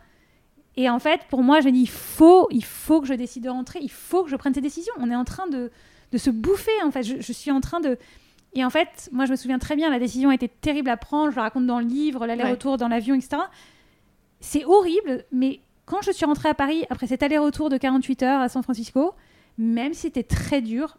Et 0.76 0.90
en 0.90 1.00
fait, 1.00 1.22
pour 1.30 1.44
moi, 1.44 1.62
je 1.62 1.70
dis 1.70 1.82
il 1.82 1.90
faut, 1.90 2.48
il 2.50 2.64
faut 2.64 3.02
que 3.02 3.08
je 3.08 3.14
décide 3.14 3.44
de 3.44 3.50
rentrer, 3.50 3.80
il 3.82 3.92
faut 3.92 4.24
que 4.24 4.30
je 4.30 4.36
prenne 4.36 4.54
ces 4.54 4.62
décisions. 4.62 4.94
On 4.98 5.12
est 5.12 5.16
en 5.16 5.26
train 5.26 5.48
de, 5.48 5.72
de 6.12 6.18
se 6.18 6.30
bouffer, 6.30 6.72
en 6.84 6.92
fait. 6.92 7.04
Je, 7.04 7.22
je, 7.22 7.34
suis 7.34 7.52
en 7.52 7.62
train 7.62 7.80
de. 7.80 7.98
Et 8.54 8.66
en 8.66 8.70
fait, 8.70 9.10
moi, 9.12 9.26
je 9.26 9.32
me 9.32 9.36
souviens 9.36 9.60
très 9.60 9.76
bien, 9.76 9.90
la 9.90 10.00
décision 10.00 10.30
a 10.30 10.34
été 10.34 10.48
terrible 10.48 10.90
à 10.90 10.98
prendre. 10.98 11.32
Je 11.32 11.36
le 11.36 11.42
raconte 11.42 11.66
dans 11.66 11.80
le 11.80 11.86
livre, 11.86 12.26
l'aller-retour 12.26 12.78
dans 12.78 12.88
l'avion, 12.88 13.16
etc. 13.16 13.44
C'est 14.40 14.66
horrible, 14.66 15.26
mais 15.32 15.62
quand 15.86 16.02
je 16.02 16.12
suis 16.12 16.26
rentrée 16.26 16.50
à 16.50 16.54
Paris, 16.54 16.86
après 16.90 17.08
cet 17.08 17.24
aller-retour 17.24 17.70
de 17.70 17.78
48 17.78 18.24
heures 18.24 18.42
à 18.42 18.50
San 18.50 18.64
Francisco, 18.64 19.14
même 19.58 19.94
si 19.94 20.02
c'était 20.02 20.24
très 20.24 20.62
dur, 20.62 20.98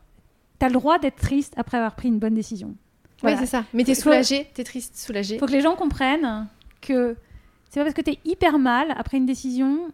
tu 0.59 0.67
as 0.67 0.69
le 0.69 0.75
droit 0.75 0.99
d'être 0.99 1.17
triste 1.17 1.55
après 1.57 1.77
avoir 1.77 1.95
pris 1.95 2.09
une 2.09 2.19
bonne 2.19 2.35
décision. 2.35 2.75
Voilà. 3.21 3.37
Oui, 3.37 3.43
c'est 3.43 3.51
ça. 3.51 3.65
Mais 3.73 3.85
tu 3.85 3.93
es 3.93 3.95
soulagée, 3.95 4.51
tu 4.55 4.61
es 4.61 4.65
triste, 4.65 4.97
soulagée. 4.97 5.37
Il 5.37 5.41
faut 5.41 5.47
que 5.47 5.53
les 5.53 5.61
gens 5.61 5.77
comprennent 5.77 6.47
que 6.81 7.17
c'est 7.71 7.81
pas 7.81 7.85
parce 7.85 7.95
que 7.95 8.03
tu 8.03 8.13
es 8.13 8.19
hyper 8.25 8.59
mal 8.59 8.95
après 8.97 9.17
une 9.17 9.27
décision. 9.27 9.91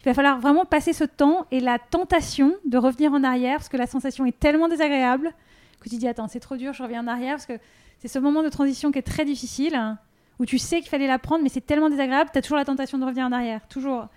Il 0.00 0.04
va 0.04 0.14
falloir 0.14 0.40
vraiment 0.40 0.64
passer 0.64 0.92
ce 0.92 1.04
temps 1.04 1.46
et 1.50 1.60
la 1.60 1.78
tentation 1.78 2.54
de 2.66 2.78
revenir 2.78 3.12
en 3.12 3.24
arrière 3.24 3.56
parce 3.56 3.68
que 3.68 3.76
la 3.76 3.86
sensation 3.86 4.26
est 4.26 4.38
tellement 4.38 4.68
désagréable 4.68 5.32
que 5.80 5.88
tu 5.88 5.96
dis 5.96 6.08
Attends, 6.08 6.28
c'est 6.28 6.40
trop 6.40 6.56
dur, 6.56 6.72
je 6.72 6.82
reviens 6.82 7.02
en 7.02 7.06
arrière 7.06 7.34
parce 7.34 7.46
que 7.46 7.58
c'est 8.00 8.08
ce 8.08 8.18
moment 8.18 8.42
de 8.42 8.48
transition 8.48 8.90
qui 8.90 8.98
est 8.98 9.02
très 9.02 9.24
difficile 9.24 9.96
où 10.38 10.46
tu 10.46 10.58
sais 10.58 10.80
qu'il 10.80 10.88
fallait 10.88 11.06
la 11.06 11.18
prendre, 11.18 11.42
mais 11.42 11.48
c'est 11.48 11.64
tellement 11.64 11.90
désagréable, 11.90 12.30
tu 12.32 12.38
as 12.38 12.42
toujours 12.42 12.58
la 12.58 12.64
tentation 12.64 12.98
de 12.98 13.04
revenir 13.04 13.24
en 13.26 13.32
arrière, 13.32 13.66
toujours. 13.68 14.08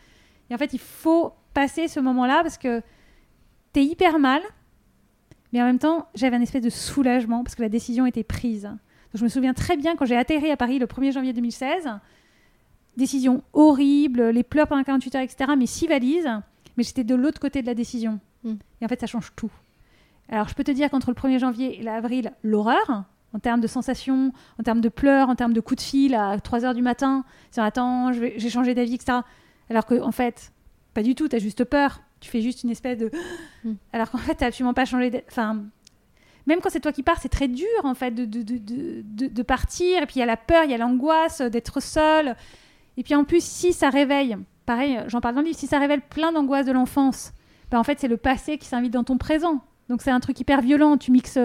Et 0.50 0.56
en 0.56 0.58
fait, 0.58 0.74
il 0.74 0.80
faut 0.80 1.34
passer 1.54 1.88
ce 1.88 2.00
moment-là 2.00 2.42
parce 2.42 2.58
que 2.58 2.82
hyper 3.84 4.20
mal, 4.20 4.42
mais 5.54 5.62
en 5.62 5.66
même 5.66 5.80
temps, 5.80 6.08
j'avais 6.16 6.36
un 6.36 6.42
espèce 6.42 6.64
de 6.64 6.70
soulagement 6.70 7.44
parce 7.44 7.56
que 7.56 7.62
la 7.62 7.70
décision 7.70 8.06
était 8.06 8.24
prise. 8.24 8.64
Donc, 8.64 9.16
je 9.16 9.24
me 9.24 9.30
souviens 9.30 9.54
très 9.54 9.78
bien 9.78 9.96
quand 9.96 10.06
j'ai 10.06 10.18
atterri 10.18 10.52
à 10.52 10.58
Paris 10.58 10.80
le 10.80 10.86
1er 10.86 11.12
janvier 11.12 11.34
2016, 11.34 11.90
décision 12.98 13.44
horrible, 13.54 14.30
les 14.30 14.44
pleurs 14.44 14.68
pendant 14.68 14.84
48 14.84 15.16
heures, 15.16 15.22
etc., 15.22 15.52
mais 15.58 15.66
six 15.66 15.88
valises, 15.88 16.30
mais 16.76 16.84
j'étais 16.84 17.04
de 17.04 17.16
l'autre 17.16 17.40
côté 17.40 17.62
de 17.62 17.68
la 17.68 17.76
décision. 17.76 18.20
Mm. 18.44 18.56
Et 18.82 18.86
en 18.86 18.88
fait, 18.88 19.00
ça 19.00 19.08
change 19.08 19.32
tout. 19.36 19.52
Alors, 20.30 20.50
je 20.50 20.56
peux 20.56 20.64
te 20.64 20.72
dire 20.72 20.90
qu'entre 20.90 21.10
le 21.10 21.16
1er 21.16 21.40
janvier 21.40 21.80
et 21.80 21.84
l'avril, 21.84 22.34
l'horreur, 22.44 23.06
en 23.34 23.40
termes 23.40 23.62
de 23.62 23.68
sensations, 23.68 24.34
en 24.60 24.64
termes 24.64 24.82
de 24.82 24.90
pleurs, 24.90 25.30
en 25.30 25.36
termes 25.36 25.54
de 25.54 25.62
coups 25.62 25.84
de 25.84 25.88
fil 25.88 26.16
à 26.16 26.40
3 26.40 26.66
heures 26.66 26.74
du 26.74 26.82
matin, 26.82 27.24
disant 27.52 27.64
attends, 27.64 28.12
j'ai 28.12 28.50
changé 28.50 28.74
d'avis, 28.74 28.96
etc. 28.96 29.20
Alors 29.70 29.86
qu'en 29.86 30.02
en 30.02 30.12
fait, 30.12 30.52
pas 30.94 31.04
du 31.04 31.16
tout, 31.16 31.28
tu 31.28 31.36
as 31.36 31.40
juste 31.40 31.64
peur. 31.64 32.02
Tu 32.20 32.30
fais 32.30 32.42
juste 32.42 32.64
une 32.64 32.70
espèce 32.70 32.98
de. 32.98 33.12
Mm. 33.64 33.74
Alors 33.92 34.12
qu'en 34.12 34.20
fait, 34.20 34.36
tu 34.36 34.44
absolument 34.44 34.76
pas 34.76 34.86
changé. 34.86 35.24
Enfin, 35.30 35.64
même 36.46 36.60
quand 36.62 36.70
c'est 36.70 36.80
toi 36.80 36.92
qui 36.92 37.02
pars, 37.02 37.20
c'est 37.20 37.28
très 37.28 37.48
dur 37.48 37.66
en 37.84 37.96
fait 37.96 38.12
de, 38.12 38.24
de, 38.24 38.44
de, 38.44 39.28
de 39.28 39.42
partir. 39.42 40.04
Et 40.04 40.06
puis 40.06 40.18
il 40.18 40.20
y 40.20 40.22
a 40.22 40.28
la 40.28 40.38
peur, 40.38 40.64
il 40.64 40.70
y 40.70 40.76
a 40.76 40.78
l'angoisse 40.78 41.42
d'être 41.42 41.82
seul. 41.82 42.36
Et 42.98 43.04
puis 43.04 43.16
en 43.16 43.24
plus, 43.24 43.44
si 43.44 43.74
ça 43.74 43.90
réveille, 43.90 44.38
pareil, 44.68 45.00
j'en 45.08 45.22
parle 45.22 45.36
dans 45.36 45.42
le 45.42 45.48
livre, 45.48 45.58
si 45.58 45.66
ça 45.66 45.80
révèle 45.80 46.02
plein 46.02 46.32
d'angoisses 46.32 46.68
de 46.68 46.72
l'enfance, 46.72 47.34
ben 47.72 47.80
en 47.80 47.84
fait, 47.84 48.00
c'est 48.00 48.08
le 48.08 48.18
passé 48.18 48.60
qui 48.60 48.68
s'invite 48.68 48.94
dans 48.94 49.04
ton 49.04 49.18
présent. 49.18 49.62
Donc 49.90 50.04
c'est 50.04 50.12
un 50.12 50.20
truc 50.20 50.40
hyper 50.40 50.62
violent. 50.62 50.98
Tu 50.98 51.12
mixes 51.12 51.40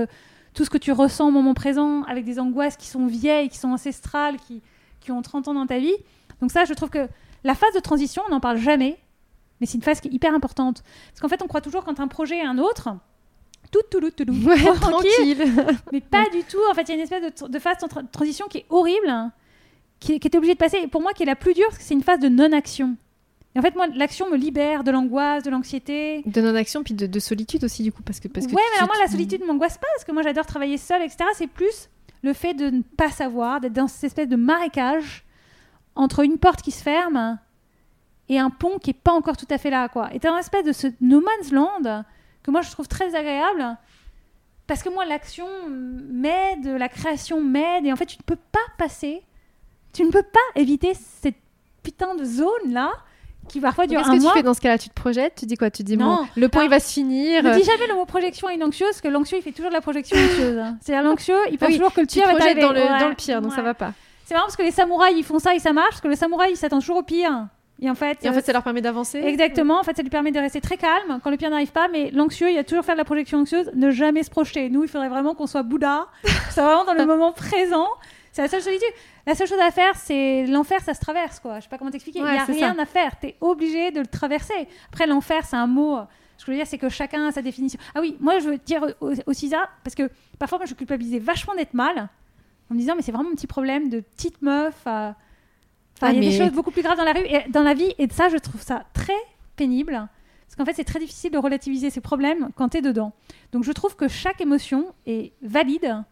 tout 0.55 0.65
ce 0.65 0.71
que 0.71 0.79
tu 0.79 0.93
ressens 0.93 1.29
au 1.29 1.31
moment 1.31 1.55
présent 1.55 2.03
avec 2.03 2.25
des 2.25 2.39
angoisses 2.39 2.77
qui 2.77 2.87
sont 2.87 3.07
vieilles, 3.07 3.49
qui 3.49 3.59
sont 3.59 3.71
ancestrales, 3.71 4.37
qui, 4.37 4.63
qui 5.01 5.11
ont 5.13 5.23
30 5.23 5.49
ans 5.49 5.55
dans 5.55 5.67
ta 5.67 5.79
vie. 5.79 5.97
Donc 6.41 6.51
ça, 6.51 6.65
je 6.65 6.75
trouve 6.75 6.91
que 6.91 7.09
la 7.45 7.55
phase 7.55 7.75
de 7.75 7.81
transition, 7.81 8.23
on 8.29 8.31
n'en 8.31 8.41
parle 8.41 8.59
jamais, 8.59 8.99
mais 9.63 9.67
c'est 9.67 9.79
une 9.79 9.85
phase 9.85 10.01
qui 10.01 10.09
est 10.09 10.13
hyper 10.13 10.35
importante. 10.35 10.83
Parce 11.13 11.21
qu'en 11.21 11.29
fait, 11.29 11.41
on 11.41 11.47
croit 11.47 11.61
toujours 11.61 11.85
quand 11.85 12.01
un 12.01 12.09
projet 12.09 12.39
est 12.39 12.45
un 12.45 12.59
autre, 12.59 12.89
tout, 13.71 13.79
tout, 13.89 14.01
tout, 14.01 14.25
tout, 14.25 14.33
ouais, 14.45 14.57
tranquille. 14.81 15.39
mais 15.93 16.01
pas 16.01 16.29
du 16.31 16.43
tout. 16.43 16.59
En 16.69 16.75
fait, 16.75 16.83
il 16.83 16.89
y 16.89 16.93
a 16.93 16.95
une 16.97 17.03
espèce 17.03 17.23
de, 17.23 17.47
de 17.47 17.59
phase 17.61 17.77
de 17.79 18.09
transition 18.11 18.47
qui 18.49 18.59
est 18.59 18.67
horrible, 18.71 19.31
qui, 20.01 20.19
qui 20.19 20.27
était 20.27 20.37
obligée 20.37 20.55
de 20.55 20.59
passer, 20.59 20.79
et 20.79 20.89
pour 20.89 21.01
moi, 21.01 21.13
qui 21.13 21.23
est 21.23 21.27
la 21.27 21.37
plus 21.37 21.55
dure, 21.55 21.67
parce 21.69 21.79
que 21.79 21.85
c'est 21.85 21.95
une 21.95 22.03
phase 22.03 22.19
de 22.19 22.29
non-action. 22.29 22.97
Et 23.55 23.61
en 23.61 23.63
fait, 23.63 23.77
moi, 23.77 23.87
l'action 23.95 24.29
me 24.29 24.37
libère 24.37 24.83
de 24.83 24.91
l'angoisse, 24.91 25.45
de 25.45 25.51
l'anxiété. 25.51 26.23
De 26.27 26.41
non-action, 26.41 26.83
puis 26.83 26.95
de, 26.95 27.21
solitude 27.21 27.63
aussi, 27.63 27.85
du 27.85 27.93
coup. 27.93 28.03
Parce 28.03 28.19
que, 28.19 28.27
parce 28.27 28.49
que 28.49 28.53
ouais, 28.53 28.63
mais 28.73 28.79
alors 28.79 28.89
moi, 28.89 28.97
la 29.01 29.09
solitude 29.09 29.43
ne 29.43 29.47
m'angoisse 29.47 29.79
pas, 29.79 29.87
parce 29.95 30.05
que 30.05 30.11
moi, 30.11 30.23
j'adore 30.23 30.47
travailler 30.47 30.77
seule, 30.77 31.03
etc. 31.03 31.19
C'est 31.35 31.47
plus 31.47 31.89
le 32.23 32.33
fait 32.33 32.55
de 32.55 32.69
ne 32.69 32.83
pas 32.83 33.13
savoir, 33.13 33.61
d'être 33.61 33.75
dans 33.75 33.87
cette 33.87 34.03
espèce 34.03 34.29
de 34.29 34.37
marécage 34.37 35.25
entre 35.95 36.25
une 36.25 36.39
porte 36.39 36.63
qui 36.63 36.73
se 36.73 36.83
ferme 36.83 37.39
et 38.29 38.39
un 38.39 38.51
pont 38.51 38.79
qui 38.79 38.91
n'est 38.91 38.95
pas 38.95 39.13
encore 39.13 39.37
tout 39.37 39.47
à 39.51 39.59
fait 39.59 39.71
là, 39.71 39.89
quoi. 39.89 40.13
Et 40.13 40.21
t'es 40.21 40.29
dans 40.29 40.35
une 40.35 40.41
espèce 40.41 40.65
de 40.65 40.73
ce 40.73 40.87
no 41.01 41.21
man's 41.21 41.53
land 41.53 42.05
que 42.43 42.51
moi, 42.51 42.63
je 42.63 42.71
trouve 42.71 42.89
très 42.89 43.15
agréable. 43.15 43.77
Parce 44.67 44.83
que 44.83 44.89
moi, 44.89 45.05
l'action 45.05 45.47
m'aide, 45.69 46.67
la 46.67 46.89
création 46.89 47.41
m'aide, 47.41 47.85
et 47.85 47.93
en 47.93 47.97
fait, 47.97 48.07
tu 48.07 48.17
ne 48.19 48.25
peux 48.25 48.41
pas 48.51 48.59
passer, 48.79 49.23
tu 49.93 50.05
ne 50.05 50.11
peux 50.11 50.23
pas 50.23 50.61
éviter 50.61 50.95
cette 50.95 51.37
putain 51.83 52.15
de 52.15 52.25
zone-là 52.25 52.93
qui 53.49 53.61
parfois 53.61 53.87
dure 53.87 53.99
Qu'est-ce 53.99 54.11
que 54.11 54.29
tu 54.29 54.33
fais 54.33 54.43
dans 54.43 54.55
ce 54.55 54.61
cas-là? 54.61 54.79
Tu 54.79 54.89
te 54.89 54.95
projettes? 54.95 55.35
Tu 55.37 55.47
dis 55.47 55.57
quoi? 55.57 55.71
Tu 55.71 55.83
dis 55.83 55.97
non. 55.97 56.27
le 56.37 56.49
point 56.49 56.65
il 56.65 56.71
va 56.71 56.81
se 56.81 56.93
finir. 56.93 57.43
Ne 57.43 57.55
dis 57.55 57.65
jamais 57.65 57.89
le 57.89 57.95
mot 57.95 58.05
projection 58.05 58.49
à 58.49 58.53
une 58.53 58.63
anxieuse, 58.63 58.91
parce 58.91 59.01
que 59.01 59.09
l'anxieux 59.09 59.39
il 59.39 59.43
fait 59.43 59.53
toujours 59.53 59.71
de 59.71 59.75
la 59.75 59.81
projection 59.81 60.17
anxieuse. 60.17 60.63
C'est-à-dire 60.81 61.03
l'anxieux, 61.03 61.37
il 61.51 61.59
pense 61.59 61.69
ah 61.71 61.73
toujours 61.73 61.93
que 61.93 62.01
le 62.01 62.07
pire 62.07 62.27
va 62.27 62.43
arriver. 62.43 62.61
Dans 62.61 62.73
le, 62.73 62.81
dans 62.81 63.09
le 63.09 63.15
pire, 63.15 63.43
donc 63.43 63.53
ça 63.53 63.63
va 63.63 63.75
pas. 63.75 63.93
C'est 64.25 64.35
marrant 64.35 64.47
parce 64.47 64.57
que 64.57 64.63
les 64.63 64.71
samouraïs 64.71 65.17
ils 65.19 65.25
font 65.25 65.39
ça 65.39 65.55
et 65.55 65.59
ça 65.59 65.73
marche, 65.73 65.91
parce 65.91 66.01
que 66.01 66.09
le 66.09 66.15
samouraï 66.15 66.53
il 66.53 66.57
s'attend 66.57 66.79
toujours 66.79 66.99
au 66.99 67.03
pire. 67.03 67.49
Et 67.81 67.91
en 67.91 67.95
fait, 67.95 68.25
et 68.25 68.29
en 68.29 68.33
fait, 68.33 68.43
ça 68.43 68.53
leur 68.53 68.63
permet 68.63 68.81
d'avancer. 68.81 69.19
Exactement. 69.19 69.81
En 69.81 69.83
fait, 69.83 69.97
ça 69.97 70.03
lui 70.03 70.11
permet 70.11 70.31
de 70.31 70.39
rester 70.39 70.61
très 70.61 70.77
calme 70.77 71.21
quand 71.23 71.31
le 71.31 71.37
pire 71.37 71.51
n'arrive 71.51 71.73
pas. 71.73 71.89
Mais 71.89 72.11
l'anxieux, 72.13 72.51
il 72.51 72.59
a 72.59 72.65
toujours 72.65 72.85
fait 72.85 72.93
de 72.93 72.99
la 72.99 73.05
projection 73.05 73.41
anxieuse, 73.41 73.71
ne 73.75 73.91
jamais 73.91 74.23
se 74.23 74.31
projeter. 74.31 74.69
Nous, 74.69 74.85
il 74.85 74.89
faudrait 74.89 75.09
vraiment 75.09 75.35
qu'on 75.35 75.49
soit 75.49 75.65
Bouddha, 75.65 76.07
soit 76.51 76.63
vraiment 76.63 76.85
dans 76.85 76.95
le 76.95 77.07
moment 77.13 77.33
présent. 77.33 77.89
C'est 78.31 78.43
la 78.43 78.49
seule 78.49 78.63
solitude. 78.63 78.89
La 79.27 79.35
seule 79.35 79.49
chose 79.49 79.59
à 79.61 79.71
faire, 79.71 79.95
c'est 79.97 80.47
l'enfer, 80.47 80.81
ça 80.81 80.95
se 80.95 81.01
traverse, 81.01 81.41
quoi. 81.41 81.59
Je 81.59 81.65
sais 81.65 81.69
pas 81.69 81.79
comment 81.79 81.91
t'expliquer. 81.91 82.21
Il 82.21 82.25
n'y 82.25 82.31
a 82.31 82.45
rien 82.45 82.79
à 82.79 82.87
faire. 82.87 83.19
Tu 83.21 83.29
es 83.29 83.37
obligé 83.41 83.91
de 83.91 84.01
le 84.01 84.07
traverser. 84.07 84.69
Après, 84.89 85.07
l'enfer, 85.07 85.45
c'est 85.45 85.57
un 85.57 85.67
mot. 85.67 85.99
Ce 86.39 86.45
que 86.45 86.53
je 86.53 86.57
veux 86.57 86.59
dire, 86.59 86.67
c'est 86.67 86.79
que 86.79 86.89
chacun 86.89 87.29
a 87.29 87.33
sa 87.33 87.43
définition. 87.43 87.79
Ah 87.95 88.01
oui, 88.01 88.17
moi, 88.21 88.39
je 88.39 88.49
veux 88.49 88.59
dire 88.59 88.87
aussi 89.27 89.49
ça, 89.49 89.69
parce 89.85 89.95
que 89.95 90.09
parfois, 90.39 90.59
moi, 90.59 90.67
je 90.67 90.75
culpabilisais 90.75 91.19
vachement 91.19 91.55
d'être 91.55 91.75
mal, 91.75 92.09
en 92.71 92.75
me 92.75 92.79
disant, 92.79 92.95
mais 92.97 93.03
c'est 93.03 93.13
vraiment 93.13 93.31
un 93.31 93.35
petit 93.35 93.47
problème 93.47 93.91
de 93.91 94.01
petite 94.01 94.41
meuf. 94.41 94.87
Enfin, 96.03 96.13
il 96.15 96.25
y 96.25 96.27
a 96.27 96.31
des 96.31 96.37
choses 96.37 96.53
beaucoup 96.53 96.73
plus 96.73 96.83
graves 96.83 96.97
dans 96.97 97.05
la, 97.05 97.13
rue 97.13 97.25
et, 97.27 97.49
dans 97.51 97.63
la 97.63 97.75
vie, 97.75 97.95
et 97.99 98.09
ça, 98.11 98.29
je 98.29 98.37
trouve 98.37 98.61
ça 98.61 98.85
très 98.93 99.13
pénible. 99.57 99.93
Parce 99.93 100.57
qu'en 100.57 100.65
fait, 100.65 100.75
c'est 100.75 100.85
très 100.85 100.99
difficile 100.99 101.31
de 101.31 101.39
relativiser 101.39 101.91
ces 101.91 102.01
problèmes 102.01 102.51
quand 102.57 102.71
tu 102.71 102.79
es 102.79 102.83
dedans. 102.83 103.13
Donc, 103.53 103.65
je 103.65 103.73
trouve 103.73 103.97
que 103.97 104.09
chaque 104.09 104.41
émotion 104.41 104.93
est 105.07 105.33
valide 105.43 106.03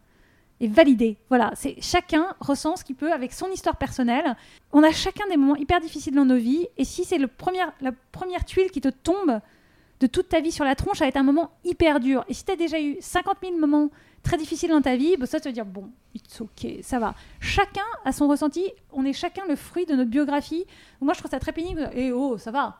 et 0.61 0.67
validé. 0.67 1.17
Voilà, 1.29 1.51
c'est 1.55 1.75
chacun 1.81 2.27
ressent 2.39 2.75
ce 2.77 2.83
qu'il 2.83 2.95
peut 2.95 3.11
avec 3.11 3.33
son 3.33 3.47
histoire 3.49 3.75
personnelle. 3.75 4.35
On 4.71 4.83
a 4.83 4.91
chacun 4.91 5.27
des 5.29 5.37
moments 5.37 5.55
hyper 5.55 5.81
difficiles 5.81 6.15
dans 6.15 6.25
nos 6.25 6.37
vies, 6.37 6.67
et 6.77 6.85
si 6.85 7.03
c'est 7.03 7.17
le 7.17 7.27
premier, 7.27 7.63
la 7.81 7.91
première 8.11 8.45
tuile 8.45 8.71
qui 8.71 8.79
te 8.79 8.89
tombe 8.89 9.41
de 10.01 10.07
toute 10.07 10.29
ta 10.29 10.41
vie 10.41 10.51
sur 10.51 10.65
la 10.65 10.75
tronche, 10.75 10.97
ça 10.97 11.05
va 11.05 11.09
être 11.09 11.17
un 11.17 11.23
moment 11.23 11.51
hyper 11.63 11.99
dur. 11.99 12.25
Et 12.27 12.33
si 12.33 12.43
tu 12.43 12.51
as 12.51 12.55
déjà 12.55 12.81
eu 12.81 12.97
50 12.99 13.37
000 13.43 13.57
moments 13.57 13.89
très 14.23 14.35
difficiles 14.35 14.71
dans 14.71 14.81
ta 14.81 14.95
vie, 14.95 15.15
bah 15.17 15.27
ça 15.27 15.39
te 15.39 15.47
dire 15.47 15.65
bon, 15.65 15.89
it's 16.15 16.41
ok, 16.41 16.67
ça 16.81 16.99
va. 16.99 17.13
Chacun 17.39 17.85
a 18.03 18.11
son 18.11 18.27
ressenti, 18.27 18.71
on 18.91 19.05
est 19.05 19.13
chacun 19.13 19.43
le 19.47 19.55
fruit 19.55 19.85
de 19.85 19.93
notre 19.93 20.09
biographie. 20.09 20.65
moi 20.99 21.13
je 21.13 21.19
trouve 21.19 21.31
ça 21.31 21.39
très 21.39 21.53
pénible. 21.53 21.89
Et 21.93 22.11
oh, 22.11 22.39
ça 22.39 22.49
va, 22.49 22.79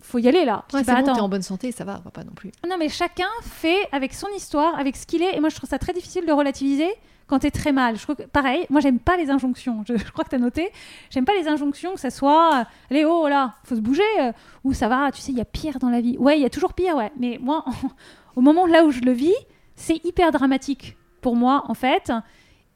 faut 0.00 0.18
y 0.18 0.28
aller 0.28 0.46
là. 0.46 0.64
Ouais, 0.72 0.82
c'est 0.82 0.94
bon, 0.94 1.14
t'es 1.14 1.20
en 1.20 1.28
bonne 1.28 1.42
santé, 1.42 1.72
ça 1.72 1.84
va, 1.84 1.98
va 1.98 2.10
pas 2.10 2.24
non 2.24 2.32
plus. 2.32 2.50
Non, 2.66 2.76
mais 2.78 2.88
chacun 2.88 3.28
fait 3.42 3.88
avec 3.92 4.14
son 4.14 4.28
histoire, 4.34 4.78
avec 4.78 4.96
ce 4.96 5.06
qu'il 5.06 5.22
est. 5.22 5.36
Et 5.36 5.40
moi, 5.40 5.50
je 5.50 5.56
trouve 5.56 5.68
ça 5.68 5.78
très 5.78 5.92
difficile 5.92 6.24
de 6.24 6.32
relativiser 6.32 6.88
quand 7.26 7.40
tu 7.40 7.46
es 7.46 7.50
très 7.50 7.72
mal. 7.72 7.96
Je 7.96 8.02
crois 8.02 8.14
que, 8.14 8.22
pareil, 8.22 8.66
moi, 8.70 8.80
j'aime 8.80 8.98
pas 8.98 9.16
les 9.16 9.30
injonctions. 9.30 9.84
Je, 9.86 9.94
crois 10.10 10.24
que 10.24 10.30
tu 10.30 10.36
as 10.36 10.38
noté. 10.38 10.70
J'aime 11.10 11.24
pas 11.24 11.34
les 11.34 11.48
injonctions, 11.48 11.94
que 11.94 12.00
ça 12.00 12.10
soit 12.10 12.60
euh, 12.60 12.64
allez, 12.90 13.04
oh 13.04 13.28
là, 13.28 13.54
faut 13.64 13.76
se 13.76 13.80
bouger, 13.80 14.02
euh, 14.20 14.32
ou 14.64 14.72
ça 14.72 14.88
va, 14.88 15.10
tu 15.12 15.20
sais, 15.20 15.32
il 15.32 15.38
y 15.38 15.40
a 15.40 15.44
pire 15.44 15.78
dans 15.78 15.90
la 15.90 16.00
vie. 16.00 16.16
Ouais, 16.18 16.38
il 16.38 16.42
y 16.42 16.46
a 16.46 16.50
toujours 16.50 16.74
pire, 16.74 16.96
ouais. 16.96 17.12
Mais 17.18 17.38
moi, 17.40 17.64
au 18.36 18.40
moment 18.40 18.66
là 18.66 18.84
où 18.84 18.90
je 18.90 19.00
le 19.00 19.12
vis, 19.12 19.34
c'est 19.76 20.04
hyper 20.04 20.30
dramatique 20.30 20.96
pour 21.20 21.36
moi, 21.36 21.64
en 21.68 21.74
fait. 21.74 22.12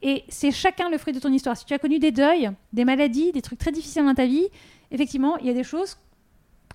Et 0.01 0.23
c'est 0.29 0.51
chacun 0.51 0.89
le 0.89 0.97
fruit 0.97 1.13
de 1.13 1.19
ton 1.19 1.31
histoire. 1.31 1.57
Si 1.57 1.65
tu 1.65 1.73
as 1.73 1.79
connu 1.79 1.99
des 1.99 2.11
deuils, 2.11 2.51
des 2.73 2.85
maladies, 2.85 3.31
des 3.31 3.41
trucs 3.41 3.59
très 3.59 3.71
difficiles 3.71 4.05
dans 4.05 4.13
ta 4.13 4.25
vie, 4.25 4.47
effectivement, 4.91 5.37
il 5.37 5.47
y 5.47 5.49
a 5.49 5.53
des 5.53 5.63
choses 5.63 5.97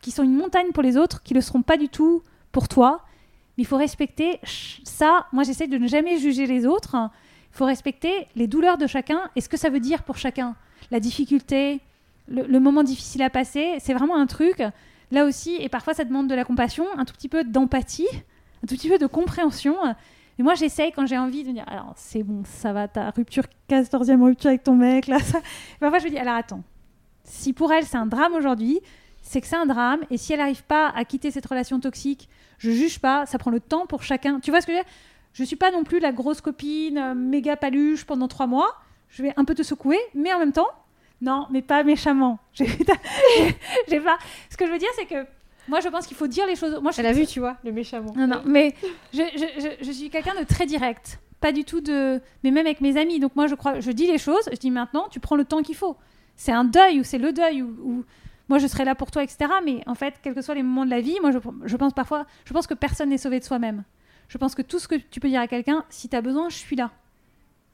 qui 0.00 0.10
sont 0.10 0.24
une 0.24 0.34
montagne 0.34 0.72
pour 0.72 0.82
les 0.82 0.96
autres, 0.96 1.22
qui 1.22 1.32
ne 1.32 1.38
le 1.38 1.42
seront 1.42 1.62
pas 1.62 1.76
du 1.76 1.88
tout 1.88 2.22
pour 2.50 2.68
toi. 2.68 3.02
Mais 3.56 3.62
il 3.62 3.66
faut 3.66 3.76
respecter 3.76 4.40
ça. 4.84 5.26
Moi, 5.32 5.44
j'essaie 5.44 5.68
de 5.68 5.78
ne 5.78 5.86
jamais 5.86 6.18
juger 6.18 6.46
les 6.46 6.66
autres. 6.66 6.96
Faut 7.52 7.66
respecter 7.66 8.26
les 8.34 8.46
douleurs 8.46 8.78
de 8.78 8.86
chacun 8.86 9.20
et 9.36 9.40
ce 9.40 9.48
que 9.48 9.56
ça 9.56 9.70
veut 9.70 9.80
dire 9.80 10.02
pour 10.02 10.16
chacun. 10.16 10.56
La 10.90 11.00
difficulté, 11.00 11.80
le, 12.28 12.58
moment 12.58 12.82
difficile 12.82 13.22
à 13.22 13.30
passer, 13.30 13.76
c'est 13.78 13.94
vraiment 13.94 14.16
un 14.16 14.26
truc. 14.26 14.62
Là 15.10 15.24
aussi, 15.24 15.56
et 15.60 15.68
parfois 15.68 15.94
ça 15.94 16.04
demande 16.04 16.28
de 16.28 16.34
la 16.34 16.44
compassion, 16.44 16.86
un 16.96 17.04
tout 17.04 17.14
petit 17.14 17.28
peu 17.28 17.44
d'empathie, 17.44 18.08
un 18.64 18.66
tout 18.66 18.74
petit 18.74 18.88
peu 18.88 18.98
de 18.98 19.06
compréhension. 19.06 19.76
Et 20.38 20.42
moi, 20.42 20.54
j'essaye 20.54 20.92
quand 20.92 21.06
j'ai 21.06 21.18
envie 21.18 21.44
de 21.44 21.52
dire, 21.52 21.64
alors 21.66 21.92
c'est 21.96 22.22
bon, 22.22 22.42
ça 22.44 22.72
va, 22.72 22.88
ta 22.88 23.10
rupture, 23.10 23.44
14e 23.68 24.22
rupture 24.22 24.48
avec 24.48 24.62
ton 24.62 24.74
mec, 24.74 25.06
là, 25.06 25.18
ça. 25.18 25.40
Parfois, 25.78 25.98
je 25.98 26.06
me 26.06 26.10
dis, 26.10 26.18
alors 26.18 26.34
attends, 26.34 26.62
si 27.24 27.52
pour 27.52 27.72
elle 27.72 27.84
c'est 27.84 27.98
un 27.98 28.06
drame 28.06 28.32
aujourd'hui, 28.32 28.80
c'est 29.20 29.40
que 29.40 29.46
c'est 29.46 29.56
un 29.56 29.66
drame, 29.66 30.00
et 30.10 30.16
si 30.16 30.32
elle 30.32 30.40
n'arrive 30.40 30.64
pas 30.64 30.88
à 30.88 31.04
quitter 31.04 31.30
cette 31.30 31.46
relation 31.46 31.78
toxique, 31.80 32.28
je 32.58 32.70
juge 32.70 32.98
pas, 32.98 33.26
ça 33.26 33.38
prend 33.38 33.50
le 33.50 33.60
temps 33.60 33.86
pour 33.86 34.02
chacun. 34.02 34.40
Tu 34.40 34.50
vois 34.50 34.60
ce 34.60 34.66
que 34.66 34.72
je 34.72 34.78
veux 34.78 34.82
dire? 34.82 34.92
Je 35.32 35.44
suis 35.44 35.56
pas 35.56 35.70
non 35.70 35.84
plus 35.84 35.98
la 35.98 36.12
grosse 36.12 36.40
copine, 36.40 36.98
euh, 36.98 37.14
méga 37.14 37.56
paluche 37.56 38.04
pendant 38.04 38.28
trois 38.28 38.46
mois, 38.46 38.74
je 39.08 39.22
vais 39.22 39.32
un 39.36 39.44
peu 39.44 39.54
te 39.54 39.62
secouer, 39.62 39.98
mais 40.14 40.32
en 40.32 40.38
même 40.38 40.52
temps, 40.52 40.68
non, 41.20 41.46
mais 41.50 41.62
pas 41.62 41.84
méchamment. 41.84 42.38
J'ai 42.54 44.00
pas. 44.00 44.18
Ce 44.50 44.56
que 44.56 44.66
je 44.66 44.72
veux 44.72 44.78
dire, 44.78 44.88
c'est 44.96 45.06
que 45.06 45.26
moi, 45.68 45.80
je 45.80 45.88
pense 45.88 46.06
qu'il 46.06 46.16
faut 46.16 46.26
dire 46.26 46.46
les 46.46 46.56
choses. 46.56 46.78
Moi, 46.82 46.90
je 46.92 47.00
Elle 47.00 47.06
a 47.06 47.12
vu, 47.12 47.26
tu 47.26 47.40
vois, 47.40 47.56
le 47.64 47.72
méchamment. 47.72 48.12
non, 48.16 48.26
non, 48.26 48.42
mais 48.44 48.74
je, 49.12 49.22
je- 49.34 49.60
je- 49.60 49.84
je 49.86 49.92
suis 49.92 50.10
quelqu'un 50.10 50.34
de 50.38 50.44
très 50.44 50.66
direct. 50.66 51.18
Pas 51.40 51.52
du 51.52 51.64
tout 51.64 51.80
de. 51.80 52.20
Mais 52.44 52.50
même 52.50 52.66
avec 52.66 52.80
mes 52.80 52.96
amis. 52.96 53.18
Donc, 53.20 53.34
moi, 53.36 53.46
je 53.46 53.54
crois. 53.54 53.80
Je 53.80 53.90
dis 53.90 54.06
les 54.06 54.18
choses. 54.18 54.48
Je 54.52 54.56
dis 54.58 54.70
maintenant, 54.70 55.06
tu 55.10 55.18
prends 55.20 55.36
le 55.36 55.44
temps 55.44 55.62
qu'il 55.62 55.74
faut. 55.76 55.96
C'est 56.36 56.52
un 56.52 56.64
deuil 56.64 57.00
ou 57.00 57.04
c'est 57.04 57.18
le 57.18 57.32
deuil 57.32 57.62
ou. 57.62 57.68
ou- 57.82 58.04
Moi, 58.48 58.58
je 58.58 58.66
serai 58.66 58.84
là 58.84 58.94
pour 58.94 59.10
toi, 59.10 59.22
etc. 59.22 59.50
Mais 59.64 59.82
en 59.86 59.94
fait, 59.94 60.14
quels 60.22 60.34
que 60.34 60.42
soient 60.42 60.54
les 60.54 60.62
moments 60.62 60.84
de 60.84 60.90
la 60.90 61.00
vie, 61.00 61.16
moi, 61.20 61.30
je 61.64 61.76
pense 61.76 61.92
parfois. 61.94 62.26
Je 62.44 62.52
pense 62.52 62.66
que 62.66 62.74
personne 62.74 63.08
n'est 63.10 63.18
sauvé 63.18 63.38
de 63.40 63.44
soi-même. 63.44 63.84
Je 64.32 64.38
pense 64.38 64.54
que 64.54 64.62
tout 64.62 64.78
ce 64.78 64.88
que 64.88 64.94
tu 64.94 65.20
peux 65.20 65.28
dire 65.28 65.42
à 65.42 65.46
quelqu'un, 65.46 65.84
si 65.90 66.08
tu 66.08 66.16
as 66.16 66.22
besoin, 66.22 66.48
je 66.48 66.56
suis 66.56 66.74
là. 66.74 66.90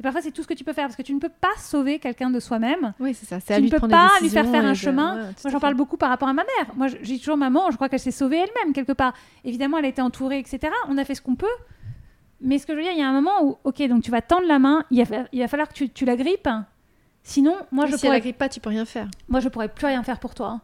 Et 0.01 0.03
parfois, 0.03 0.23
c'est 0.23 0.33
tout 0.33 0.43
ce 0.43 0.49
que 0.49 0.55
tu 0.55 0.65
peux 0.65 0.73
faire 0.73 0.87
parce 0.87 0.97
que 0.97 1.03
tu 1.03 1.15
ne 1.15 1.21
peux 1.21 1.29
pas 1.29 1.57
sauver 1.57 2.01
quelqu'un 2.01 2.31
de 2.31 2.41
soi-même. 2.41 2.95
Oui, 2.99 3.15
c'est 3.15 3.27
ça. 3.27 3.39
C'est 3.39 3.55
Tu 3.57 3.63
ne 3.63 3.69
peux 3.71 3.87
pas 3.87 4.09
lui 4.21 4.29
faire 4.29 4.45
faire 4.45 4.65
un 4.65 4.71
et 4.71 4.73
de- 4.73 4.77
chemin. 4.77 5.15
ouais, 5.17 5.23
Moi, 5.45 5.53
j'en 5.53 5.61
parle 5.61 5.75
beaucoup 5.75 5.97
par 5.97 6.09
rapport 6.09 6.27
à 6.29 6.33
ma 6.33 6.43
mère. 6.43 6.75
Moi, 6.75 6.89
je- 6.89 6.97
j'ai 7.03 7.17
toujours 7.19 7.37
maman, 7.37 7.71
je 7.71 7.77
crois 7.77 7.89
qu'elle 7.89 8.01
s'est 8.01 8.11
sauvée 8.11 8.39
elle-même, 8.39 8.73
quelque 8.73 8.91
part. 8.93 9.15
Évidemment, 9.45 9.79
elle 9.79 9.85
a 9.85 9.89
été 9.89 10.03
entourée, 10.03 10.41
etc. 10.41 10.73
On 10.89 10.99
a 10.99 11.05
fait 11.05 11.15
ce 11.15 11.23
qu'on 11.23 11.37
peut. 11.37 11.47
Mais 12.41 12.59
ce 12.59 12.67
que 12.67 12.73
je 12.73 12.79
veux 12.79 12.83
dire, 12.83 12.93
il 12.93 12.99
y 12.99 13.03
a 13.03 13.09
un 13.09 13.13
moment 13.13 13.45
où, 13.45 13.57
ok, 13.63 13.81
donc 13.89 14.03
tu 14.03 14.11
vas 14.11 14.21
tendre 14.23 14.47
la 14.49 14.59
main, 14.59 14.85
il 14.91 15.05
va, 15.05 15.17
il 15.33 15.39
va 15.41 15.47
falloir 15.49 15.69
que 15.69 15.75
tu, 15.75 15.91
tu 15.91 16.05
la 16.05 16.17
grippes. 16.17 16.49
Sinon, 17.23 17.55
moi, 17.71 17.85
Oui, 17.85 17.91
je 17.93 17.97
si 17.97 18.07
elle 18.07 18.09
pourrais, 18.11 18.17
agrippe 18.19 18.39
pas, 18.39 18.49
tu 18.49 18.59
peux 18.59 18.71
rien 18.71 18.85
faire. 18.85 19.09
moi, 19.29 19.39
je 19.41 19.49
pourrais 19.49 19.69
plus 19.69 19.87
rien 19.87 20.03
faire 20.03 20.19
pour 20.19 20.35
toi. 20.35 20.61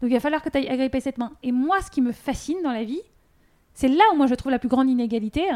Donc, 0.00 0.10
il 0.10 0.14
va 0.14 0.20
falloir 0.20 0.42
que 0.42 0.48
tu 0.48 0.58
ailles 0.58 0.68
agripper 0.68 1.00
cette 1.00 1.18
main. 1.18 1.32
Et 1.42 1.50
moi, 1.52 1.80
ce 1.80 1.90
qui 1.90 2.00
me 2.00 2.12
fascine 2.12 2.58
dans 2.62 2.72
la 2.72 2.84
vie, 2.84 3.00
c'est 3.74 3.88
là 3.88 4.04
où 4.12 4.16
moi, 4.16 4.26
je 4.26 4.34
trouve 4.34 4.52
la 4.52 4.58
plus 4.58 4.68
grande 4.68 4.88
inégalité. 4.88 5.46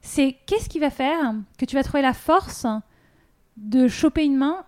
C'est 0.00 0.36
qu'est-ce 0.46 0.68
qui 0.68 0.78
va 0.78 0.90
faire 0.90 1.34
que 1.58 1.64
tu 1.64 1.76
vas 1.76 1.82
trouver 1.82 2.02
la 2.02 2.14
force 2.14 2.66
de 3.56 3.86
choper 3.88 4.24
une 4.24 4.36
main 4.36 4.64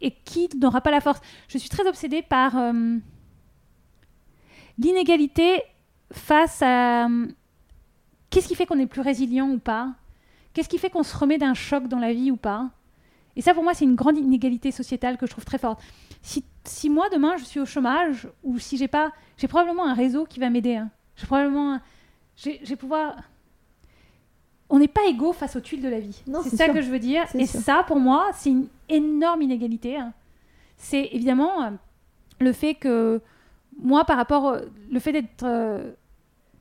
et 0.00 0.10
qui 0.10 0.48
n'aura 0.56 0.80
pas 0.80 0.90
la 0.90 1.00
force? 1.00 1.20
Je 1.48 1.58
suis 1.58 1.68
très 1.68 1.86
obsédée 1.86 2.22
par 2.22 2.58
euh, 2.58 2.98
l'inégalité 4.78 5.62
face 6.10 6.60
à 6.62 7.08
qu'est-ce 8.30 8.48
qui 8.48 8.54
fait 8.54 8.66
qu'on 8.66 8.78
est 8.78 8.86
plus 8.86 9.00
résilient 9.00 9.48
ou 9.48 9.58
pas? 9.58 9.94
Qu'est-ce 10.52 10.68
qui 10.68 10.78
fait 10.78 10.90
qu'on 10.90 11.02
se 11.02 11.16
remet 11.16 11.38
d'un 11.38 11.54
choc 11.54 11.88
dans 11.88 11.98
la 11.98 12.12
vie 12.12 12.30
ou 12.30 12.36
pas? 12.36 12.70
Et 13.36 13.40
ça, 13.42 13.54
pour 13.54 13.62
moi, 13.64 13.74
c'est 13.74 13.84
une 13.84 13.94
grande 13.94 14.18
inégalité 14.18 14.70
sociétale 14.70 15.16
que 15.16 15.26
je 15.26 15.30
trouve 15.32 15.44
très 15.44 15.58
forte. 15.58 15.80
Si, 16.22 16.44
si 16.64 16.90
moi, 16.90 17.08
demain, 17.10 17.36
je 17.38 17.44
suis 17.44 17.60
au 17.60 17.64
chômage 17.66 18.28
ou 18.42 18.58
si 18.58 18.76
j'ai 18.76 18.88
pas... 18.88 19.12
J'ai 19.38 19.48
probablement 19.48 19.86
un 19.86 19.94
réseau 19.94 20.24
qui 20.26 20.38
va 20.40 20.50
m'aider. 20.50 20.76
hein. 20.76 20.90
J'ai 21.16 21.26
probablement... 21.26 21.78
J'ai 22.36 22.76
pouvoir... 22.76 23.16
On 24.68 24.78
n'est 24.78 24.88
pas 24.88 25.04
égaux 25.06 25.32
face 25.32 25.56
aux 25.56 25.60
tuiles 25.60 25.82
de 25.82 25.88
la 25.88 26.00
vie. 26.00 26.22
C'est 26.44 26.56
ça 26.56 26.64
sûr. 26.66 26.74
que 26.74 26.80
je 26.82 26.90
veux 26.90 26.98
dire. 26.98 27.24
Et 27.34 27.46
sûr. 27.46 27.60
ça, 27.60 27.84
pour 27.86 27.98
moi, 28.00 28.30
c'est 28.34 28.50
une 28.50 28.68
énorme 28.88 29.42
inégalité. 29.42 29.96
hein. 29.98 30.12
C'est 30.78 31.08
évidemment 31.12 31.62
euh, 31.62 31.70
le 32.40 32.52
fait 32.52 32.74
que 32.74 33.20
moi, 33.78 34.04
par 34.04 34.16
rapport, 34.16 34.44
au- 34.44 34.56
le 34.90 34.98
fait 34.98 35.12
d'être 35.12 35.44
euh, 35.44 35.92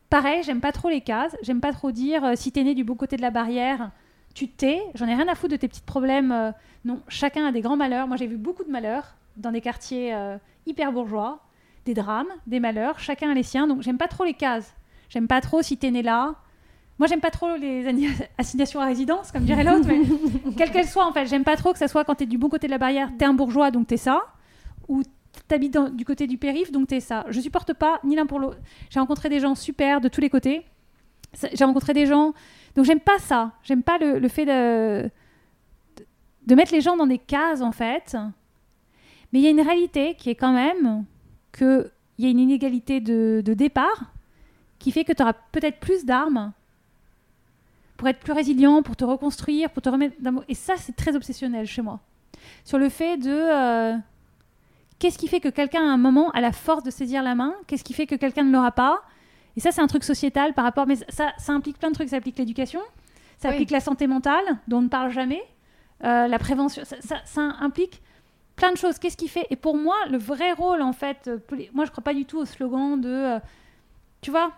pareil, 0.10 0.44
j'aime 0.44 0.60
pas 0.60 0.72
trop 0.74 0.90
les 0.90 1.02
cases. 1.02 1.36
J'aime 1.42 1.62
pas 1.62 1.72
trop 1.72 1.92
dire 1.92 2.24
euh, 2.26 2.34
si 2.36 2.52
t'es 2.52 2.64
né 2.64 2.76
du 2.76 2.84
beau 2.84 2.96
côté 2.96 3.16
de 3.16 3.22
la 3.22 3.32
barrière, 3.32 3.92
tu 4.34 4.48
t'es. 4.50 4.82
J'en 4.96 5.08
ai 5.08 5.16
rien 5.16 5.28
à 5.28 5.36
foutre 5.36 5.52
de 5.54 5.58
tes 5.58 5.68
petits 5.68 5.82
problèmes. 5.82 6.32
euh, 6.32 6.52
non, 6.86 7.02
chacun 7.08 7.46
a 7.48 7.52
des 7.52 7.62
grands 7.62 7.78
malheurs. 7.78 8.08
Moi, 8.08 8.18
j'ai 8.18 8.28
vu 8.28 8.38
beaucoup 8.38 8.64
de 8.64 8.72
malheurs 8.72 9.16
dans 9.38 9.52
des 9.52 9.62
quartiers 9.62 10.14
euh, 10.14 10.38
hyper 10.66 10.92
bourgeois, 10.92 11.40
des 11.86 11.94
drames, 11.94 12.28
des 12.48 12.60
malheurs. 12.60 13.00
Chacun 13.00 13.32
a 13.32 13.34
les 13.34 13.44
siens. 13.44 13.68
Donc, 13.68 13.82
j'aime 13.82 13.98
pas 13.98 14.08
trop 14.08 14.24
les 14.24 14.34
cases. 14.34 14.74
J'aime 15.10 15.28
pas 15.28 15.42
trop 15.42 15.62
si 15.62 15.78
t'es 15.78 15.92
né 15.92 16.02
là. 16.02 16.36
Moi, 17.00 17.08
j'aime 17.08 17.20
pas 17.22 17.32
trop 17.32 17.56
les 17.56 17.84
assignations 18.38 18.80
à 18.80 18.86
résidence, 18.86 19.32
comme 19.32 19.44
dirait 19.44 19.64
l'autre, 19.64 19.88
mais 19.88 20.02
quelle 20.58 20.72
qu'elle 20.72 20.88
soit, 20.88 21.06
en 21.08 21.12
fait. 21.14 21.26
J'aime 21.26 21.44
pas 21.44 21.56
trop 21.58 21.72
que 21.74 21.80
ça 21.80 21.88
soit 21.88 22.04
quand 22.06 22.16
t'es 22.16 22.26
du 22.28 22.38
bon 22.38 22.50
côté 22.50 22.68
de 22.68 22.72
la 22.72 22.78
barrière, 22.78 23.10
t'es 23.18 23.26
un 23.26 23.34
bourgeois, 23.34 23.72
donc 23.72 23.88
t'es 23.88 23.98
ça, 23.98 24.22
ou 24.88 25.02
t'habites 25.48 25.74
dans- 25.74 25.90
du 25.90 26.06
côté 26.06 26.28
du 26.28 26.38
périph, 26.38 26.72
donc 26.72 26.88
t'es 26.90 27.00
ça. 27.00 27.26
Je 27.30 27.40
supporte 27.42 27.74
pas 27.74 28.00
ni 28.04 28.16
l'un 28.16 28.26
pour 28.28 28.40
l'autre. 28.40 28.58
J'ai 28.90 29.00
rencontré 29.00 29.30
des 29.30 29.40
gens 29.40 29.56
super 29.56 30.00
de 30.02 30.10
tous 30.10 30.22
les 30.22 30.30
côtés. 30.30 30.64
J'ai 31.54 31.64
rencontré 31.64 31.94
des 31.94 32.06
gens. 32.06 32.34
Donc, 32.76 32.86
j'aime 32.86 33.00
pas 33.00 33.20
ça. 33.20 33.52
J'aime 33.64 33.84
pas 33.84 33.98
le, 33.98 34.28
fait 34.28 34.46
de, 34.46 35.10
de- 36.48 36.56
mettre 36.56 36.72
les 36.72 36.82
gens 36.82 36.96
dans 36.98 37.08
des 37.08 37.18
cases, 37.18 37.62
en 37.62 37.72
fait. 37.72 38.16
Mais 39.34 39.40
il 39.40 39.44
y 39.44 39.48
a 39.48 39.52
une 39.52 39.62
réalité 39.62 40.16
qui 40.16 40.30
est 40.30 40.36
quand 40.36 40.54
même 40.54 41.06
qu'il 41.58 41.90
y 42.20 42.26
a 42.26 42.30
une 42.30 42.40
inégalité 42.40 43.02
de, 43.02 43.42
de 43.46 43.54
départ 43.54 44.12
qui 44.80 44.92
fait 44.92 45.04
que 45.04 45.14
tu 45.14 45.22
auras 45.22 45.34
peut-être 45.52 45.80
plus 45.80 46.06
d'armes 46.06 46.54
pour 47.98 48.08
être 48.08 48.20
plus 48.20 48.34
résilient, 48.34 48.82
pour 48.82 48.96
te 48.96 49.04
reconstruire, 49.06 49.70
pour 49.70 49.82
te 49.84 49.90
remettre 49.90 50.16
d'amour. 50.22 50.44
Et 50.48 50.56
ça, 50.56 50.76
c'est 50.78 50.96
très 50.96 51.16
obsessionnel 51.16 51.68
chez 51.68 51.82
moi. 51.82 52.00
Sur 52.66 52.80
le 52.80 52.90
fait 52.90 53.18
de... 53.18 53.30
euh, 53.30 53.96
Qu'est-ce 54.98 55.18
qui 55.18 55.28
fait 55.28 55.40
que 55.40 55.50
quelqu'un, 55.50 55.82
à 55.82 55.92
un 55.94 55.98
moment, 55.98 56.30
a 56.32 56.42
la 56.42 56.52
force 56.52 56.84
de 56.84 56.92
saisir 56.92 57.22
la 57.24 57.36
main? 57.36 57.54
Qu'est-ce 57.68 57.84
qui 57.84 57.94
fait 57.94 58.06
que 58.08 58.16
quelqu'un 58.16 58.44
ne 58.44 58.52
l'aura 58.52 58.72
pas? 58.72 59.02
Et 59.58 59.60
ça, 59.60 59.72
c'est 59.72 59.82
un 59.82 59.88
truc 59.88 60.04
sociétal 60.04 60.54
par 60.54 60.64
rapport... 60.64 60.88
Mais 60.88 60.96
ça, 61.10 61.34
ça 61.38 61.54
implique 61.54 61.78
plein 61.78 61.90
de 61.90 61.96
trucs. 61.96 62.10
Ça 62.10 62.18
implique 62.18 62.38
l'éducation, 62.38 62.80
ça 63.38 63.50
Oui. 63.50 63.56
implique 63.56 63.72
la 63.72 63.80
santé 63.80 64.08
mentale, 64.08 64.44
dont 64.68 64.78
on 64.78 64.82
ne 64.84 64.88
parle 64.90 65.12
jamais, 65.12 65.42
euh, 66.04 66.28
la 66.28 66.40
prévention. 66.40 66.84
Ça, 66.86 66.96
ça- 67.02 67.22
ça 67.26 67.42
implique 67.60 68.02
plein 68.56 68.72
de 68.72 68.78
choses. 68.78 68.98
Qu'est-ce 69.00 69.18
qui 69.18 69.28
fait 69.28 69.46
Et 69.50 69.56
pour 69.56 69.76
moi, 69.78 69.96
le 70.10 70.18
vrai 70.18 70.54
rôle, 70.54 70.82
en 70.82 70.94
fait... 70.94 71.28
euh, 71.28 71.38
Moi, 71.74 71.86
je 71.86 71.92
crois 71.92 72.04
pas 72.04 72.14
du 72.14 72.26
tout 72.26 72.38
au 72.40 72.46
slogan 72.46 73.00
de... 73.02 73.10
euh, 73.10 73.40
tu 74.22 74.32
vois 74.32 74.52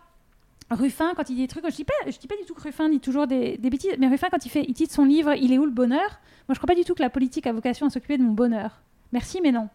Ruffin, 0.71 1.13
quand 1.15 1.29
il 1.29 1.35
dit 1.35 1.41
des 1.43 1.47
trucs, 1.47 1.63
je 1.69 1.75
dis 1.75 1.83
pas, 1.83 1.93
je 2.07 2.17
dis 2.17 2.27
pas 2.27 2.35
du 2.37 2.45
tout 2.45 2.53
que 2.53 2.61
Ruffin 2.61 2.89
dit 2.89 2.99
toujours 2.99 3.27
des, 3.27 3.57
des 3.57 3.69
bêtises, 3.69 3.91
mais 3.99 4.07
Ruffin, 4.07 4.27
quand 4.31 4.45
il 4.45 4.49
fait, 4.49 4.65
il 4.67 4.73
titre 4.73 4.93
son 4.93 5.05
livre, 5.05 5.33
il 5.35 5.51
est 5.53 5.57
où 5.57 5.65
le 5.65 5.71
bonheur? 5.71 6.19
Moi, 6.47 6.53
je 6.53 6.55
crois 6.55 6.67
pas 6.67 6.75
du 6.75 6.83
tout 6.83 6.95
que 6.95 7.01
la 7.01 7.09
politique 7.09 7.45
a 7.47 7.51
vocation 7.53 7.87
à 7.87 7.89
s'occuper 7.89 8.17
de 8.17 8.23
mon 8.23 8.31
bonheur. 8.31 8.81
Merci, 9.11 9.39
mais 9.43 9.51
non. 9.51 9.69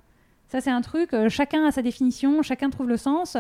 Ça, 0.49 0.61
c'est 0.61 0.71
un 0.71 0.81
truc. 0.81 1.13
euh, 1.13 1.29
chacun 1.29 1.65
a 1.67 1.71
sa 1.71 1.83
définition, 1.83 2.43
chacun 2.43 2.71
trouve 2.71 2.89
le 2.89 2.97
sens. 2.97 3.37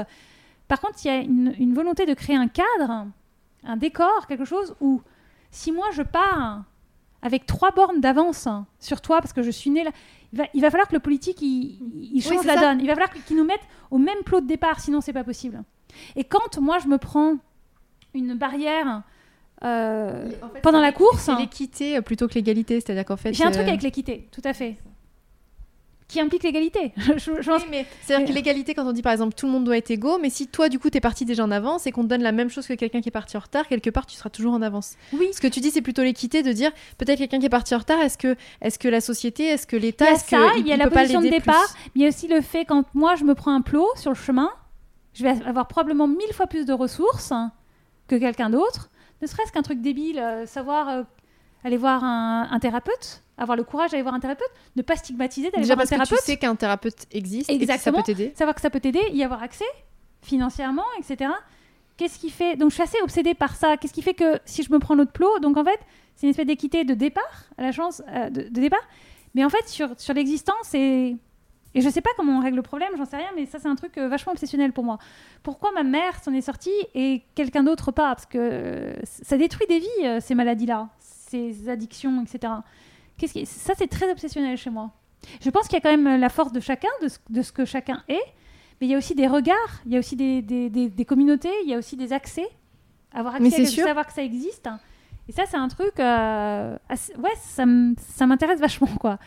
Par 0.69 0.81
contre, 0.81 0.95
il 1.05 1.09
y 1.09 1.11
a 1.11 1.17
une, 1.17 1.55
une 1.59 1.75
volonté 1.75 2.07
de 2.07 2.15
créer 2.15 2.37
un 2.37 2.49
cadre, 2.49 3.07
un 3.65 3.77
décor, 3.77 4.27
quelque 4.27 4.45
chose 4.45 4.75
où, 4.81 5.03
si 5.51 5.73
moi 5.73 5.87
je 5.93 6.03
pars 6.03 6.63
avec 7.23 7.47
trois 7.47 7.73
bornes 7.73 8.01
d'avance 8.01 8.47
sur 8.79 9.01
toi 9.01 9.21
parce 9.21 9.33
que 9.33 9.43
je 9.43 9.51
suis 9.51 9.71
né 9.71 9.83
là, 9.85 9.91
il 10.33 10.39
va, 10.39 10.45
il 10.55 10.61
va 10.61 10.71
falloir 10.71 10.87
que 10.89 10.95
le 10.95 11.01
politique 11.01 11.41
il, 11.43 11.79
il 12.15 12.23
change 12.23 12.45
la 12.45 12.55
ça. 12.55 12.61
donne. 12.61 12.81
Il 12.81 12.87
va 12.87 12.95
falloir 12.95 13.11
qu'il 13.13 13.37
nous 13.37 13.45
mette 13.45 13.63
au 13.91 13.99
même 13.99 14.23
plot 14.25 14.41
de 14.41 14.47
départ, 14.47 14.79
sinon 14.79 15.01
c'est 15.01 15.13
pas 15.13 15.25
possible. 15.25 15.63
Et 16.17 16.25
quand 16.25 16.59
moi 16.61 16.79
je 16.79 16.87
me 16.87 16.99
prends 16.99 17.39
une 18.15 18.35
barrière 18.35 19.03
euh, 19.65 20.31
pendant 20.63 20.81
la 20.81 20.93
course, 20.93 21.25
C'est 21.25 21.35
l'équité 21.37 21.97
euh, 21.97 22.01
plutôt 22.01 22.29
que 22.29 22.35
l'égalité, 22.35 22.81
c'est-à-dire 22.81 23.05
qu'en 23.05 23.17
fait. 23.17 23.33
j'ai 23.33 23.45
un 23.45 23.51
truc 23.51 23.65
euh, 23.65 23.69
avec 23.69 23.83
l'équité, 23.83 24.29
tout 24.31 24.43
à 24.45 24.53
fait, 24.53 24.77
qui 26.09 26.21
implique 26.21 26.43
l'égalité. 26.43 26.93
Je- 26.97 27.13
je- 27.19 27.43
je 27.43 27.51
pense- 27.51 27.63
Oui, 27.63 27.69
mais 27.71 27.87
c'est-à-dire 28.03 28.27
que 28.29 28.33
l'égalité, 28.33 28.75
quand 28.75 28.87
on 28.87 28.93
dit 28.93 29.03
par 29.03 29.13
exemple 29.13 29.35
tout 29.35 29.45
le 29.47 29.53
monde 29.53 29.65
doit 29.65 29.77
être 29.77 29.91
égaux, 29.91 30.19
mais 30.19 30.31
si 30.31 30.47
toi 30.49 30.69
du 30.71 30.79
coup 30.79 30.89
t'es 30.91 31.01
parti 31.01 31.25
déjà 31.27 31.45
en 31.45 31.51
avance 31.51 31.87
et 31.87 31.93
qu'on 31.93 32.03
te 32.03 32.09
donne 32.09 32.23
la 32.23 32.33
même 32.33 32.49
chose 32.49 32.67
que 32.67 32.73
quelqu'un 32.75 33.01
qui 33.03 33.09
est 33.11 33.13
parti 33.13 33.37
en 33.37 33.41
retard, 33.41 33.69
quelque 33.69 33.91
part 33.91 34.07
tu 34.07 34.17
seras 34.17 34.31
toujours 34.31 34.55
en 34.55 34.63
avance. 34.63 34.95
Oui. 35.13 35.29
Ce 35.35 35.41
que 35.41 35.47
tu 35.49 35.61
dis, 35.61 35.71
c'est 35.71 35.83
plutôt 35.83 36.03
l'équité 36.03 36.43
de 36.43 36.51
dire 36.53 36.73
peut-être 36.97 37.19
quelqu'un 37.19 37.39
qui 37.39 37.47
est 37.47 37.51
parti 37.51 37.75
en 37.75 37.79
retard, 37.79 38.01
est-ce 38.01 38.17
que, 38.19 38.37
est-ce 38.63 38.79
que 38.79 38.89
la 38.89 39.01
société, 39.03 39.45
est-ce 39.45 39.67
que 39.67 39.77
Il 39.77 39.83
l'État, 39.83 40.07
y 40.07 40.09
a 40.09 40.13
est-ce 40.13 40.25
que 40.25 40.31
ça, 40.31 40.53
il- 40.57 40.61
il 40.63 40.67
y 40.69 40.73
a 40.73 40.77
il 40.77 40.79
la 40.79 40.85
peut 40.87 40.91
pas 40.95 41.01
position 41.01 41.21
de 41.21 41.29
départ, 41.29 41.63
plus 41.67 41.75
mais 41.85 41.91
il 41.97 42.03
y 42.03 42.05
a 42.07 42.09
aussi 42.09 42.27
le 42.27 42.41
fait 42.41 42.65
quand 42.65 42.85
moi 42.95 43.15
je 43.15 43.25
me 43.25 43.35
prends 43.35 43.55
un 43.55 43.61
plot 43.61 43.87
sur 43.97 44.11
le 44.11 44.17
chemin, 44.17 44.51
je 45.13 45.25
vais 45.25 45.31
avoir 45.45 45.69
probablement 45.69 46.09
mille 46.09 46.33
fois 46.33 46.47
plus 46.47 46.65
de 46.65 46.73
ressources 46.73 47.33
que 48.07 48.17
quelqu'un 48.17 48.49
d'autre, 48.51 48.89
ne 49.21 49.27
serait-ce 49.27 49.53
qu'un 49.53 49.63
truc 49.63 49.81
débile, 49.83 50.19
euh, 50.21 50.47
savoir 50.47 50.89
euh, 50.89 51.03
aller 51.65 51.77
voir 51.77 52.05
un, 52.05 52.49
un 52.51 52.59
thérapeute, 52.59 53.23
avoir 53.37 53.57
le 53.57 53.65
courage 53.65 53.91
d'aller 53.91 54.03
voir 54.03 54.15
un 54.15 54.21
thérapeute, 54.21 54.51
ne 54.77 54.83
pas 54.83 54.97
stigmatiser 54.97 55.51
d'aller 55.51 55.63
Déjà 55.63 55.75
voir 55.75 55.85
un 55.85 55.89
parce 55.89 55.91
que 55.91 55.95
tu 56.05 56.09
thérapeute, 56.09 56.25
sais 56.27 56.37
qu'un 56.37 56.55
thérapeute 56.55 57.07
existe 57.13 57.51
Exactement. 57.51 57.99
et 57.99 58.03
que 58.03 58.07
ça 58.07 58.13
peut 58.13 58.17
t'aider. 58.19 58.33
savoir 58.37 58.55
que 58.55 58.61
ça 58.61 58.71
peut 58.71 58.81
t'aider, 58.81 59.03
y 59.13 59.23
avoir 59.25 59.43
accès 59.43 59.65
financièrement, 60.23 60.85
etc. 60.99 61.31
Qu'est-ce 61.97 62.19
qui 62.19 62.31
fait 62.31 62.57
Donc 62.57 62.71
je 62.71 62.75
suis 62.75 62.83
assez 62.83 63.01
obsédée 63.03 63.35
par 63.35 63.57
ça. 63.57 63.77
Qu'est-ce 63.77 63.93
qui 63.93 64.03
fait 64.03 64.15
que 64.15 64.39
si 64.45 64.63
je 64.63 64.73
me 64.73 64.79
prends 64.79 64.95
l'autre 64.95 65.13
plot, 65.13 65.39
donc 65.41 65.57
en 65.57 65.65
fait 65.65 65.81
c'est 66.15 66.27
une 66.27 66.31
espèce 66.31 66.47
d'équité 66.47 66.85
de 66.85 66.95
départ, 66.95 67.45
à 67.57 67.63
la 67.63 67.73
chance 67.73 68.03
euh, 68.09 68.29
de, 68.31 68.43
de 68.43 68.61
départ, 68.61 68.87
mais 69.35 69.45
en 69.45 69.49
fait 69.49 69.69
sur, 69.69 69.89
sur 69.99 70.15
l'existence 70.15 70.75
et 70.75 71.17
et 71.75 71.83
je 71.83 71.89
sais 71.91 72.01
pas 72.01 72.11
comment 72.17 72.39
on 72.39 72.41
règle 72.41 72.57
le 72.57 72.63
problème, 72.63 72.89
j'en 72.97 73.05
sais 73.05 73.19
rien, 73.19 73.29
mais 73.37 73.45
ça 73.47 73.59
c'est 73.59 73.69
un 73.69 73.75
truc 73.75 73.99
euh, 73.99 74.09
vachement 74.09 74.33
obsessionnel 74.33 74.73
pour 74.73 74.85
moi. 74.85 74.99
Pourquoi 75.43 75.71
ma 75.73 75.83
mère 75.83 76.19
s'en 76.25 76.33
est 76.33 76.41
sortie 76.41 76.73
et 76.95 77.23
quelqu'un 77.35 77.63
d'autre 77.63 77.93
pas? 77.93 78.15
Parce 78.15 78.27
que 78.27 78.39
euh, 78.39 78.95
ça 79.05 79.37
détruit 79.37 79.67
des 79.69 79.79
vies 79.79 80.21
ces 80.21 80.35
maladies-là, 80.35 80.89
ces 81.31 81.69
addictions, 81.69 82.23
etc. 82.23 82.53
Qu'est-ce 83.17 83.33
qui... 83.33 83.47
Ça 83.47 83.73
c'est 83.77 83.89
très 83.89 84.11
obsessionnel 84.11 84.57
chez 84.57 84.71
moi. 84.71 84.91
Je 85.41 85.51
pense 85.51 85.67
qu'il 85.67 85.75
y 85.75 85.79
a 85.79 85.81
quand 85.81 85.97
même 85.97 86.21
la 86.21 86.29
force 86.29 86.53
de 86.53 86.61
chacun, 86.61 86.89
de 87.03 87.09
ce, 87.09 87.19
de 87.29 87.43
ce 87.43 87.51
que 87.53 87.65
chacun 87.65 88.03
est, 88.09 88.23
mais 88.81 88.87
il 88.87 88.91
y 88.91 88.95
a 88.95 88.99
aussi 88.99 89.15
des 89.17 89.27
regards, 89.27 89.81
il 89.87 89.93
y 89.93 89.97
a 89.97 89.99
aussi 89.99 90.15
des, 90.17 90.43
des- 90.43 90.71
des- 90.71 90.89
des 90.89 91.05
communautés, 91.05 91.51
il 91.65 91.71
y 91.71 91.75
a 91.75 91.79
aussi 91.79 91.97
des 91.97 92.13
accès 92.13 92.47
avoir 93.13 93.41
Mais 93.41 93.49
accès 93.49 93.63
à 93.63 93.65
quelque 93.65 93.85
savoir 93.85 94.07
que 94.07 94.13
ça 94.13 94.23
existe. 94.23 94.69
Et 95.29 95.33
ça, 95.33 95.43
c'est 95.47 95.57
un 95.57 95.69
truc. 95.69 95.99
euh, 95.99 96.77
assez- 96.89 97.15
Ouais, 97.17 97.33
ça, 97.41 97.67
m'intéresse 98.27 98.61
vachement, 98.61 98.87
quoi. 99.01 99.19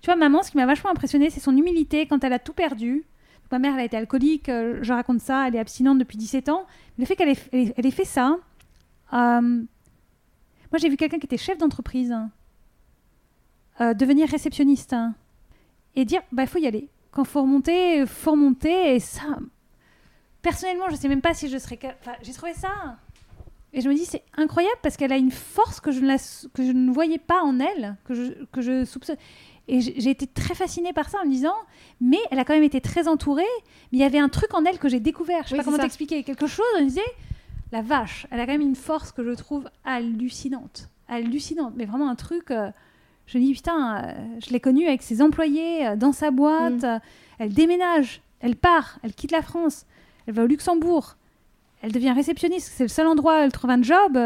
Tu 0.00 0.06
vois, 0.06 0.16
maman, 0.16 0.42
ce 0.42 0.50
qui 0.50 0.56
m'a 0.56 0.66
vachement 0.66 0.90
impressionné, 0.90 1.28
c'est 1.30 1.40
son 1.40 1.56
humilité 1.56 2.06
quand 2.06 2.22
elle 2.24 2.32
a 2.32 2.38
tout 2.38 2.52
perdu. 2.52 3.04
Ma 3.50 3.58
mère, 3.58 3.74
elle 3.74 3.80
a 3.80 3.84
été 3.84 3.96
alcoolique, 3.96 4.48
euh, 4.50 4.78
je 4.82 4.92
raconte 4.92 5.20
ça, 5.20 5.48
elle 5.48 5.56
est 5.56 5.58
abstinente 5.58 5.98
depuis 5.98 6.18
17 6.18 6.48
ans. 6.50 6.66
Le 6.98 7.04
fait 7.06 7.16
qu'elle 7.16 7.30
ait, 7.30 7.36
elle 7.52 7.60
ait- 7.68 7.74
elle 7.76 7.86
ait 7.86 7.90
fait 7.90 8.04
ça. 8.04 8.36
euh, 9.14 9.62
Moi, 10.72 10.78
j'ai 10.78 10.88
vu 10.88 10.96
quelqu'un 10.96 11.18
qui 11.18 11.26
était 11.26 11.36
chef 11.38 11.58
d'entreprise 11.58 12.12
hein, 12.12 12.30
euh, 13.80 13.94
devenir 13.94 14.28
réceptionniste 14.28 14.92
hein, 14.92 15.14
et 15.96 16.04
dire 16.04 16.20
bah, 16.32 16.42
il 16.42 16.48
faut 16.48 16.58
y 16.58 16.66
aller. 16.66 16.88
Quand 17.10 17.24
faut 17.24 17.42
remonter, 17.42 18.04
faut 18.06 18.32
remonter. 18.32 18.94
Et 18.94 19.00
ça, 19.00 19.38
personnellement, 20.42 20.88
je 20.90 20.96
sais 20.96 21.08
même 21.08 21.20
pas 21.22 21.34
si 21.34 21.48
je 21.48 21.58
serais. 21.58 21.78
Enfin, 22.00 22.12
j'ai 22.22 22.32
trouvé 22.32 22.52
ça. 22.54 22.70
Et 23.72 23.80
je 23.82 23.88
me 23.88 23.94
dis, 23.94 24.04
c'est 24.06 24.22
incroyable 24.36 24.76
parce 24.82 24.96
qu'elle 24.96 25.12
a 25.12 25.16
une 25.18 25.30
force 25.30 25.78
que 25.80 25.90
je, 25.92 26.00
ne 26.00 26.06
la- 26.06 26.16
que 26.54 26.64
je 26.64 26.72
ne 26.72 26.90
voyais 26.90 27.18
pas 27.18 27.42
en 27.42 27.60
elle, 27.60 27.96
que 28.04 28.14
je, 28.14 28.44
que 28.50 28.62
je 28.62 28.84
soupçonne. 28.84 29.16
Et 29.70 29.82
j'ai 29.82 30.08
été 30.08 30.26
très 30.26 30.54
fascinée 30.54 30.94
par 30.94 31.10
ça 31.10 31.18
en 31.20 31.26
me 31.26 31.30
disant, 31.30 31.54
mais 32.00 32.16
elle 32.30 32.38
a 32.38 32.44
quand 32.46 32.54
même 32.54 32.62
été 32.62 32.80
très 32.80 33.06
entourée, 33.06 33.42
mais 33.92 33.98
il 33.98 34.00
y 34.00 34.04
avait 34.04 34.18
un 34.18 34.30
truc 34.30 34.54
en 34.54 34.64
elle 34.64 34.78
que 34.78 34.88
j'ai 34.88 35.00
découvert. 35.00 35.42
Je 35.44 35.48
sais 35.50 35.54
Oui, 35.54 35.58
pas 35.58 35.64
comment 35.64 35.76
t'expliquer. 35.76 36.22
Quelque 36.24 36.46
chose, 36.46 36.64
on 36.78 36.80
me 36.80 36.86
disait, 36.86 37.02
la 37.72 37.82
vache, 37.82 38.26
elle 38.30 38.40
a 38.40 38.46
quand 38.46 38.52
même 38.52 38.60
une 38.60 38.74
force 38.76 39.12
que 39.12 39.22
je 39.24 39.30
trouve 39.32 39.68
hallucinante. 39.84 40.88
Hallucinante, 41.08 41.74
mais 41.76 41.84
vraiment 41.84 42.08
un 42.08 42.14
truc. 42.14 42.50
euh, 42.50 42.70
je 43.26 43.36
me 43.38 43.42
dis, 43.44 43.52
putain, 43.52 44.04
euh, 44.04 44.12
je 44.44 44.50
l'ai 44.50 44.60
connue 44.60 44.86
avec 44.86 45.02
ses 45.02 45.20
employés, 45.20 45.86
euh, 45.86 45.96
dans 45.96 46.12
sa 46.12 46.30
boîte, 46.30 46.82
Mm. 46.82 47.00
elle 47.38 47.52
déménage, 47.52 48.22
elle 48.40 48.56
part, 48.56 48.98
elle 49.02 49.12
quitte 49.14 49.32
la 49.32 49.42
France, 49.42 49.84
elle 50.26 50.34
va 50.34 50.44
au 50.44 50.46
Luxembourg, 50.46 51.16
elle 51.82 51.92
devient 51.92 52.12
réceptionniste, 52.12 52.72
c'est 52.74 52.84
le 52.84 52.88
seul 52.88 53.06
endroit 53.06 53.40
où 53.40 53.42
elle 53.42 53.52
trouve 53.52 53.70
un 53.70 53.82
job, 53.82 54.18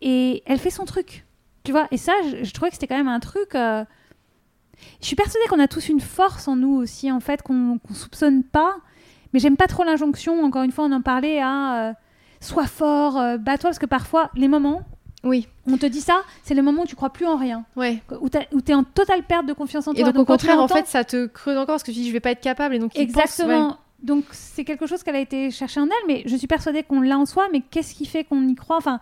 et 0.00 0.42
elle 0.46 0.58
fait 0.58 0.70
son 0.70 0.84
truc. 0.84 1.24
Tu 1.64 1.72
vois, 1.72 1.88
et 1.90 1.96
ça, 1.98 2.12
je, 2.30 2.44
je 2.44 2.52
trouvais 2.52 2.70
que 2.70 2.76
c'était 2.76 2.86
quand 2.86 2.96
même 2.96 3.08
un 3.08 3.20
truc. 3.20 3.50
Je 3.54 3.84
suis 5.06 5.16
persuadée 5.16 5.46
qu'on 5.48 5.58
a 5.60 5.68
tous 5.68 5.88
une 5.90 6.00
force 6.00 6.48
en 6.48 6.56
nous 6.56 6.74
aussi, 6.76 7.12
en 7.12 7.20
fait, 7.20 7.42
qu'on 7.42 7.78
qu'on 7.78 7.92
soupçonne 7.94 8.42
pas. 8.44 8.76
Mais 9.32 9.38
j'aime 9.40 9.56
pas 9.56 9.66
trop 9.66 9.84
l'injonction, 9.84 10.42
encore 10.42 10.62
une 10.62 10.72
fois, 10.72 10.84
on 10.86 10.92
en 10.92 11.02
parlait, 11.02 11.40
à 11.42 11.94
sois 12.40 12.66
fort, 12.66 13.18
euh, 13.18 13.36
bats-toi, 13.38 13.70
parce 13.70 13.78
que 13.78 13.86
parfois, 13.86 14.30
les 14.34 14.48
moments 14.48 14.82
Oui, 15.24 15.46
on 15.66 15.76
te 15.76 15.86
dit 15.86 16.00
ça, 16.00 16.22
c'est 16.42 16.54
le 16.54 16.62
moment 16.62 16.82
où 16.82 16.86
tu 16.86 16.96
crois 16.96 17.10
plus 17.10 17.26
en 17.26 17.36
rien, 17.36 17.64
ouais. 17.76 18.02
où 18.20 18.28
tu 18.30 18.38
es 18.72 18.74
en 18.74 18.84
totale 18.84 19.22
perte 19.24 19.46
de 19.46 19.52
confiance 19.52 19.86
en 19.88 19.92
Et 19.92 20.00
toi. 20.02 20.12
donc, 20.12 20.22
au 20.22 20.24
contraire, 20.24 20.58
en 20.60 20.68
fait, 20.68 20.86
ça 20.86 21.04
te 21.04 21.26
creuse 21.26 21.56
encore 21.56 21.74
parce 21.74 21.82
que 21.82 21.90
tu 21.92 21.98
dis 21.98 22.08
je 22.08 22.12
vais 22.12 22.20
pas 22.20 22.30
être 22.30 22.40
capable 22.40 22.74
et 22.74 22.78
donc 22.78 22.96
Exactement. 22.98 23.68
ouais. 23.68 23.74
Donc 24.02 24.24
c'est 24.32 24.64
quelque 24.64 24.86
chose 24.86 25.02
qu'elle 25.02 25.16
a 25.16 25.20
été 25.20 25.50
chercher 25.50 25.78
en 25.80 25.84
elle, 25.84 26.06
mais 26.08 26.22
je 26.24 26.34
suis 26.34 26.46
persuadée 26.46 26.82
qu'on 26.82 27.02
l'a 27.02 27.18
en 27.18 27.26
soi. 27.26 27.48
Mais 27.52 27.60
qu'est-ce 27.60 27.94
qui 27.94 28.06
fait 28.06 28.24
qu'on 28.24 28.48
y 28.48 28.54
croit? 28.54 28.78
Enfin, 28.78 28.98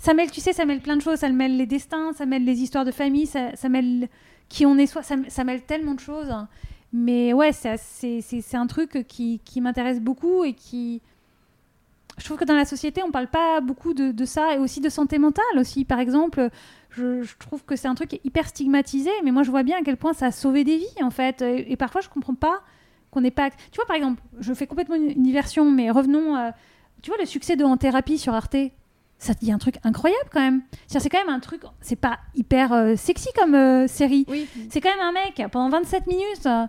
ça 0.00 0.12
mêle, 0.12 0.32
tu 0.32 0.40
sais, 0.40 0.52
ça 0.52 0.64
mêle 0.64 0.80
plein 0.80 0.96
de 0.96 1.02
choses. 1.02 1.18
Ça 1.20 1.28
mêle 1.28 1.56
les 1.56 1.66
destins, 1.66 2.12
ça 2.14 2.26
mêle 2.26 2.44
les 2.44 2.60
histoires 2.60 2.84
de 2.84 2.90
famille, 2.90 3.26
ça, 3.26 3.54
ça 3.54 3.68
mêle 3.68 4.08
qui 4.48 4.66
on 4.66 4.76
est 4.76 4.86
soi, 4.88 5.04
ça, 5.04 5.14
ça 5.28 5.44
mêle 5.44 5.62
tellement 5.62 5.94
de 5.94 6.00
choses. 6.00 6.34
Mais 6.92 7.32
ouais, 7.32 7.52
c'est 7.52 8.54
un 8.54 8.66
truc 8.66 9.04
qui, 9.06 9.40
qui 9.44 9.60
m'intéresse 9.60 10.00
beaucoup 10.00 10.42
et 10.42 10.54
qui. 10.54 11.00
Je 12.20 12.24
trouve 12.26 12.36
que 12.38 12.44
dans 12.44 12.54
la 12.54 12.64
société, 12.64 13.02
on 13.02 13.10
parle 13.10 13.26
pas 13.28 13.60
beaucoup 13.60 13.94
de, 13.94 14.12
de 14.12 14.24
ça 14.24 14.54
et 14.54 14.58
aussi 14.58 14.80
de 14.80 14.88
santé 14.88 15.18
mentale 15.18 15.44
aussi. 15.58 15.84
Par 15.84 15.98
exemple, 15.98 16.48
je, 16.90 17.22
je 17.22 17.34
trouve 17.38 17.64
que 17.64 17.76
c'est 17.76 17.88
un 17.88 17.94
truc 17.94 18.20
hyper 18.24 18.46
stigmatisé, 18.46 19.10
mais 19.24 19.32
moi 19.32 19.42
je 19.42 19.50
vois 19.50 19.62
bien 19.62 19.78
à 19.78 19.82
quel 19.82 19.96
point 19.96 20.12
ça 20.12 20.26
a 20.26 20.30
sauvé 20.32 20.62
des 20.64 20.76
vies 20.76 21.02
en 21.02 21.10
fait. 21.10 21.42
Et, 21.42 21.72
et 21.72 21.76
parfois, 21.76 22.00
je 22.00 22.08
comprends 22.08 22.34
pas 22.34 22.60
qu'on 23.10 23.22
n'est 23.22 23.30
pas. 23.30 23.50
Tu 23.50 23.76
vois, 23.76 23.86
par 23.86 23.96
exemple, 23.96 24.22
je 24.38 24.52
fais 24.54 24.66
complètement 24.66 24.94
une, 24.96 25.10
une 25.10 25.22
diversion, 25.22 25.70
mais 25.70 25.90
revenons. 25.90 26.36
euh, 26.36 26.50
Tu 27.02 27.10
vois, 27.10 27.18
le 27.18 27.26
succès 27.26 27.56
de 27.56 27.64
En 27.64 27.76
Thérapie 27.76 28.18
sur 28.18 28.34
Arte, 28.34 28.56
ça 29.18 29.34
te 29.34 29.40
dit 29.40 29.50
un 29.52 29.58
truc 29.58 29.76
incroyable 29.84 30.28
quand 30.32 30.40
même. 30.40 30.62
C'est 30.86 31.08
quand 31.08 31.18
même 31.24 31.34
un 31.34 31.40
truc. 31.40 31.62
C'est 31.80 31.96
pas 31.96 32.18
hyper 32.34 32.72
euh, 32.72 32.96
sexy 32.96 33.28
comme 33.36 33.54
euh, 33.54 33.86
série. 33.86 34.26
Oui. 34.28 34.46
C'est 34.70 34.80
quand 34.80 34.90
même 34.90 35.00
un 35.00 35.12
mec 35.12 35.42
pendant 35.50 35.70
27 35.70 36.06
minutes. 36.06 36.46
euh, 36.46 36.66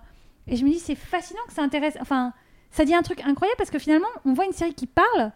et 0.48 0.56
je 0.56 0.64
me 0.66 0.70
dis, 0.70 0.80
c'est 0.80 0.96
fascinant 0.96 1.42
que 1.48 1.54
ça 1.54 1.62
intéresse. 1.62 1.98
Enfin, 2.02 2.34
ça 2.72 2.84
dit 2.86 2.96
un 2.96 3.02
truc 3.04 3.22
incroyable 3.26 3.58
parce 3.58 3.70
que 3.70 3.80
finalement, 3.80 4.08
on 4.26 4.34
voit 4.34 4.46
une 4.46 4.54
série 4.54 4.74
qui 4.74 4.88
parle, 4.88 5.32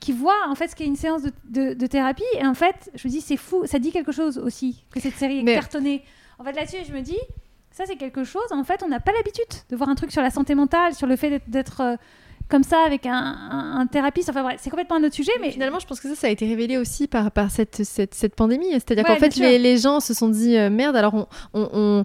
qui 0.00 0.12
voit 0.12 0.46
en 0.48 0.54
fait 0.54 0.68
ce 0.68 0.76
qu'est 0.76 0.84
une 0.86 0.96
séance 0.96 1.22
de, 1.22 1.32
de- 1.48 1.74
de 1.74 1.86
thérapie. 1.86 2.22
Et 2.38 2.46
en 2.46 2.54
fait, 2.54 2.90
je 2.94 3.06
me 3.08 3.12
dis, 3.12 3.20
c'est 3.20 3.36
fou. 3.36 3.64
Ça 3.66 3.78
dit 3.78 3.90
quelque 3.92 4.12
chose 4.12 4.38
aussi 4.38 4.82
que 4.92 5.00
cette 5.00 5.14
série 5.16 5.40
est 5.40 5.42
Mais- 5.42 5.54
cartonnée. 5.54 6.02
En 6.38 6.44
fait, 6.44 6.52
là-dessus, 6.52 6.78
je 6.86 6.92
me 6.92 7.00
dis, 7.00 7.18
ça, 7.70 7.84
c'est 7.86 7.96
quelque 7.96 8.24
chose. 8.24 8.44
En 8.50 8.64
fait, 8.64 8.82
on 8.84 8.88
n'a 8.88 9.00
pas 9.00 9.12
l'habitude 9.12 9.44
de 9.70 9.76
voir 9.76 9.88
un 9.88 9.94
truc 9.94 10.12
sur 10.12 10.22
la 10.22 10.30
santé 10.30 10.54
mentale, 10.54 10.94
sur 10.94 11.06
le 11.06 11.16
fait 11.16 11.40
d'être- 11.48 11.80
euh, 11.80 11.96
comme 12.48 12.62
ça 12.62 12.78
avec 12.86 13.06
un, 13.06 13.12
un- 13.12 13.80
un 13.80 13.86
thérapeute. 13.88 14.28
Enfin, 14.28 14.48
c'est 14.58 14.70
complètement 14.70 14.96
un 14.96 15.02
autre 15.04 15.14
sujet. 15.16 15.32
Mais 15.40 15.50
finalement, 15.50 15.80
je 15.80 15.86
pense 15.86 15.98
que 15.98 16.08
ça, 16.08 16.14
ça 16.14 16.26
a 16.28 16.30
été 16.30 16.46
révélé 16.46 16.76
aussi 16.78 17.08
par, 17.08 17.32
par 17.32 17.50
cette, 17.50 17.82
cette, 17.84 18.14
cette 18.14 18.36
pandémie. 18.36 18.70
C'est-à-dire 18.70 19.04
Ouais, 19.04 19.14
qu'en 19.14 19.18
fait, 19.20 19.34
les, 19.36 19.58
les 19.58 19.78
gens 19.78 19.98
se 19.98 20.14
sont 20.14 20.28
dit 20.28 20.56
euh, 20.56 20.70
merde, 20.70 20.94
alors 20.94 21.26
on- 21.54 22.04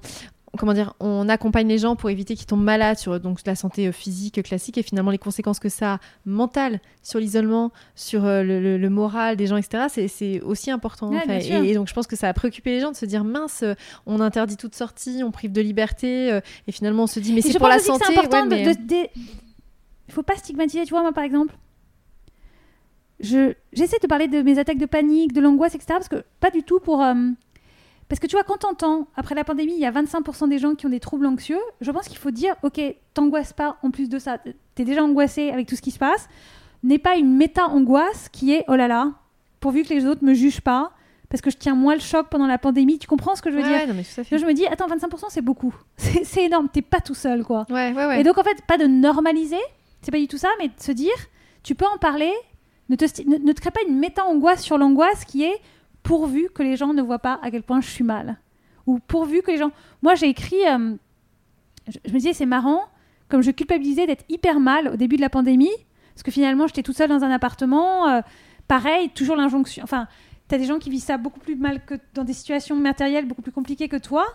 comment 0.58 0.74
dire, 0.74 0.93
on 0.99 1.30
accompagne 1.30 1.68
les 1.68 1.78
gens 1.78 1.95
pour 1.95 2.10
éviter 2.10 2.36
qu'ils 2.36 2.45
tombent 2.45 2.64
malades 2.64 2.97
sur 2.97 3.20
donc, 3.20 3.39
la 3.45 3.56
santé 3.56 3.88
euh, 3.88 3.91
physique 3.91 4.43
classique 4.43 4.78
et 4.78 4.84
finalement 4.84 5.12
les 5.12 5.18
conséquences 5.18 5.60
que 5.60 5.70
ça 5.70 5.93
a 5.93 5.99
mentales 6.26 6.82
sur 7.04 7.20
l'isolement, 7.20 7.72
sur 7.95 8.26
euh, 8.26 8.43
le, 8.43 8.60
le- 8.60 8.78
le 8.78 8.89
moral 8.89 9.38
des 9.38 9.47
gens, 9.47 9.56
etc. 9.58 9.86
C'est, 10.08 10.41
aussi 10.41 10.70
important. 10.70 11.10
Ouais, 11.10 11.24
et, 11.47 11.70
et 11.70 11.74
donc, 11.74 11.88
je 11.88 11.93
pense 11.93 12.06
que 12.08 12.16
ça 12.18 12.28
a 12.28 12.34
préoccupé 12.34 12.72
les 12.72 12.80
gens 12.82 12.91
de 12.91 12.97
se 12.97 13.06
dire 13.06 13.24
mince, 13.24 13.64
euh, 13.64 13.76
on 14.06 14.20
interdit 14.20 14.58
toute 14.58 14.76
sortie, 14.76 15.22
on 15.24 15.32
prive 15.32 15.52
de 15.54 15.62
liberté 15.62 16.32
euh, 16.32 16.41
et 16.68 16.72
finalement 16.72 17.04
on 17.04 17.08
se 17.08 17.20
dit 17.22 17.32
mais 17.34 17.41
c'est 17.41 17.52
pour 17.58 17.68
pense 17.70 17.70
la 17.70 17.80
santé. 17.80 18.04
C'est 18.08 18.18
important 18.18 18.41
ouais, 18.43 18.49
de- 18.49 18.56
mais- 18.70 18.76
de- 18.76 18.82
de- 19.06 19.10
Il 20.10 20.14
faut 20.14 20.24
pas 20.24 20.36
stigmatiser, 20.36 20.84
tu 20.84 20.89
vois, 20.89 21.02
moi 21.02 21.14
par 21.14 21.24
exemple. 21.24 21.56
Je... 23.20 23.54
J'essaie 23.72 23.99
de 24.02 24.08
parler 24.08 24.28
de 24.28 24.41
mes 24.41 24.58
attaques 24.58 24.80
de 24.80 24.86
panique, 24.86 25.32
de 25.34 25.41
l'angoisse, 25.41 25.76
etc. 25.76 25.88
Parce 25.93 26.10
que 26.10 26.24
pas 26.39 26.49
du 26.49 26.64
tout 26.64 26.80
pour. 26.80 27.02
euh, 27.04 27.14
Parce 28.12 28.20
que 28.20 28.28
tu 28.28 28.36
vois, 28.36 28.43
quand 28.43 28.57
t'entends, 28.57 29.07
après 29.16 29.36
la 29.36 29.45
pandémie, 29.45 29.72
il 29.72 29.80
y 29.80 29.86
a 29.86 29.91
25% 29.91 30.49
des 30.49 30.57
gens 30.59 30.76
qui 30.76 30.86
ont 30.86 30.89
des 30.89 30.99
troubles 30.99 31.26
anxieux, 31.26 31.62
je 31.80 31.89
pense 31.91 32.09
qu'il 32.09 32.18
faut 32.18 32.30
dire, 32.32 32.53
ok, 32.62 32.82
t'angoisses 33.14 33.53
pas 33.53 33.78
en 33.84 33.89
plus 33.89 34.09
de 34.09 34.20
ça. 34.20 34.38
T'es 34.76 34.84
déjà 34.84 35.01
angoissé 35.01 35.49
avec 35.49 35.66
tout 35.66 35.78
ce 35.78 35.82
qui 35.82 35.91
se 35.91 35.97
passe. 35.99 36.28
N'est 36.84 36.99
pas 36.99 37.16
une 37.16 37.38
méta-angoisse 37.38 38.28
qui 38.30 38.51
est, 38.53 38.66
oh 38.68 38.76
là 38.76 38.89
là, 38.89 39.14
pourvu 39.62 39.84
que 39.84 39.93
les 39.93 40.05
autres 40.05 40.26
me 40.26 40.34
jugent 40.34 40.59
pas, 40.59 40.91
parce 41.30 41.39
que 41.41 41.49
je 41.51 41.55
tiens 41.55 41.74
moins 41.74 41.93
le 41.93 42.01
choc 42.01 42.28
pendant 42.30 42.47
la 42.47 42.57
pandémie. 42.57 42.99
Tu 42.99 43.07
comprends 43.07 43.34
ce 43.36 43.41
que 43.41 43.49
je 43.49 43.55
veux 43.55 43.62
Ouais, 43.64 43.70
dire? 43.70 43.78
ouais, 43.80 43.88
non, 43.88 43.93
mais 43.93 44.03
tout 44.03 44.20
à 44.20 44.24
fait. 44.26 44.38
Je 44.38 44.45
me 44.45 44.53
dis, 44.53 44.68
attends, 44.68 44.88
25% 44.88 45.28
c'est 45.30 45.41
beaucoup. 45.41 45.74
C'est 45.97 46.43
énorme, 46.45 46.68
t'es 46.68 46.82
pas 46.82 46.99
tout 46.99 47.14
seul, 47.16 47.45
quoi. 47.45 47.66
Ouais, 47.70 47.93
ouais, 47.93 48.05
ouais. 48.07 48.20
Et 48.20 48.24
donc, 48.26 48.38
en 48.38 48.43
fait, 48.43 48.62
pas 48.68 48.78
de 48.78 48.88
normaliser, 48.88 49.55
c'est 50.01 50.12
pas 50.12 50.18
du 50.20 50.28
tout 50.28 50.38
ça, 50.38 50.49
mais 50.59 50.68
de 50.68 50.74
se 50.80 50.91
dire, 50.91 51.14
tu 51.64 51.76
peux 51.76 51.86
en 51.86 51.97
parler, 51.97 52.34
ne 52.89 52.97
te, 52.97 53.05
sti- 53.05 53.26
ne, 53.26 53.38
ne 53.38 53.53
te 53.53 53.62
crée 53.62 53.72
pas 53.72 53.82
une 53.88 53.97
méta-angoisse 53.99 54.62
sur 54.64 54.78
l'angoisse 54.78 55.24
qui 55.24 55.43
est 55.43 55.62
pourvu 56.12 56.49
que 56.53 56.62
les 56.62 56.76
gens 56.76 56.93
ne 56.93 57.01
voient 57.01 57.20
pas 57.20 57.39
à 57.41 57.49
quel 57.51 57.64
point 57.64 57.80
je 57.80 57.89
suis 57.89 58.03
mal. 58.03 58.38
Ou 58.86 58.99
pourvu 58.99 59.41
que 59.41 59.51
les 59.51 59.57
gens. 59.57 59.72
Moi, 60.01 60.16
j'ai 60.16 60.28
écrit. 60.28 60.62
euh, 60.68 60.95
je, 61.88 61.97
je 62.05 62.12
me 62.12 62.18
disais, 62.18 62.34
c'est 62.34 62.45
marrant, 62.45 62.82
comme 63.30 63.41
je 63.41 63.51
culpabilisais 63.51 64.05
d'être 64.07 64.26
hyper 64.28 64.59
mal 64.59 64.89
au 64.89 64.97
début 64.97 65.16
de 65.16 65.22
la 65.22 65.30
pandémie, 65.30 65.72
parce 66.14 66.24
que 66.24 66.32
finalement, 66.32 66.68
j'étais 66.68 66.84
toute 66.84 66.97
seule 66.97 67.07
dans 67.09 67.24
un 67.24 67.32
appartement. 67.32 68.09
euh, 68.09 68.22
pareil, 68.68 69.09
toujours 69.12 69.38
l'injonction. 69.38 69.84
Enfin, 69.86 70.07
t'as 70.49 70.57
des 70.57 70.66
gens 70.66 70.80
qui 70.80 70.89
vivent 70.89 71.01
ça 71.01 71.18
beaucoup 71.18 71.39
plus 71.39 71.55
mal 71.55 71.86
que 71.86 71.95
dans 72.14 72.26
des 72.26 72.34
situations 72.34 72.76
matérielles 72.76 73.26
beaucoup 73.26 73.41
plus 73.41 73.53
compliquées 73.53 73.88
que 73.88 73.95
toi. 73.97 74.26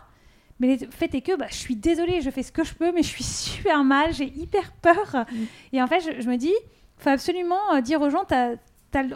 Mais 0.61 0.79
le 0.79 0.91
fait 0.91 1.15
est 1.15 1.21
que 1.21 1.37
bah, 1.37 1.47
je 1.51 1.57
suis 1.57 1.77
désolée, 1.77 2.23
je 2.23 2.31
fais 2.31 2.43
ce 2.43 2.53
que 2.53 2.65
je 2.65 2.73
peux, 2.73 2.91
mais 2.93 3.03
je 3.03 3.09
suis 3.09 3.25
super 3.45 3.85
mal, 3.85 4.15
j'ai 4.15 4.33
hyper 4.35 4.73
peur. 4.73 5.27
Et 5.75 5.83
en 5.83 5.87
fait, 5.87 6.01
je, 6.01 6.23
je 6.23 6.29
me 6.31 6.37
dis, 6.37 6.55
faut 6.97 7.11
absolument 7.11 7.61
euh, 7.75 7.83
dire 7.83 8.01
aux 8.01 8.09
gens, 8.09 8.25
le- 8.31 8.57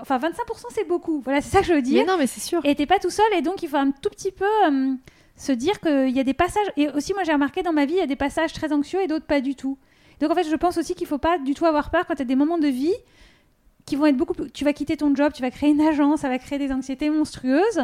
enfin 0.01 0.19
25% 0.19 0.31
c'est 0.71 0.87
beaucoup. 0.87 1.21
Voilà, 1.21 1.41
c'est 1.41 1.51
ça 1.51 1.61
que 1.61 1.67
je 1.67 1.73
veux 1.75 1.83
dire. 1.83 2.05
Mais 2.05 2.11
non, 2.13 2.19
mais 2.19 2.27
c'est 2.27 2.41
sûr. 2.41 2.61
Et 2.65 2.75
t'es 2.75 2.87
pas 2.87 2.99
tout 2.99 3.11
seul, 3.11 3.27
et 3.37 3.43
donc 3.43 3.63
il 3.63 3.69
faut 3.69 3.77
un 3.77 3.91
tout 3.91 4.11
petit 4.11 4.31
peu 4.33 4.45
euh, 4.67 4.95
se 5.37 5.53
dire 5.53 5.81
qu'il 5.81 6.11
y 6.11 6.21
a 6.21 6.25
des 6.25 6.35
passages. 6.35 6.67
Et 6.77 6.89
aussi, 6.91 7.15
moi 7.15 7.23
j'ai 7.25 7.33
remarqué 7.33 7.63
dans 7.63 7.73
ma 7.73 7.87
vie, 7.87 7.95
il 7.95 7.99
y 7.99 8.03
a 8.03 8.07
des 8.07 8.17
passages 8.17 8.53
très 8.53 8.73
anxieux 8.73 9.01
et 9.03 9.07
d'autres 9.07 9.27
pas 9.27 9.41
du 9.41 9.55
tout. 9.55 9.79
Donc 10.21 10.31
en 10.31 10.35
fait, 10.35 10.45
je 10.45 10.57
pense 10.57 10.77
aussi 10.77 10.95
qu'il 10.95 11.07
faut 11.07 11.19
pas 11.19 11.39
du 11.39 11.55
tout 11.55 11.65
avoir 11.67 11.91
peur 11.91 12.05
quand 12.07 12.15
tu 12.15 12.23
as 12.23 12.27
des 12.27 12.37
moments 12.37 12.59
de 12.59 12.69
vie 12.69 12.93
qui 13.87 13.97
vont 13.97 14.07
être 14.07 14.17
beaucoup 14.17 14.35
plus. 14.35 14.51
Tu 14.51 14.65
vas 14.65 14.73
quitter 14.75 14.97
ton 14.97 15.15
job, 15.15 15.33
tu 15.35 15.41
vas 15.43 15.51
créer 15.51 15.71
une 15.71 15.81
agence, 15.81 16.21
ça 16.21 16.29
va 16.29 16.39
créer 16.39 16.59
des 16.59 16.71
anxiétés 16.73 17.09
monstrueuses. 17.09 17.81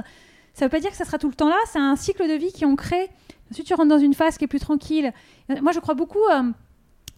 Ça 0.53 0.66
veut 0.66 0.68
pas 0.70 0.80
dire 0.80 0.91
que 0.91 0.97
ça 0.97 1.05
sera 1.05 1.18
tout 1.18 1.28
le 1.28 1.34
temps 1.34 1.49
là, 1.49 1.57
c'est 1.70 1.78
un 1.78 1.97
cycle 1.97 2.28
de 2.28 2.34
vie 2.34 2.53
qui 2.53 2.64
on 2.64 2.76
crée. 2.76 3.09
Ensuite, 3.51 3.66
tu 3.66 3.74
rentres 3.74 3.89
dans 3.89 3.99
une 3.99 4.14
phase 4.14 4.37
qui 4.39 4.45
est 4.45 4.49
plus 4.49 4.59
tranquille. 4.61 5.12
Euh, 5.51 5.57
Moi, 5.62 5.72
je 5.72 5.80
crois 5.80 5.95
beaucoup. 5.95 6.22
euh, 6.32 6.43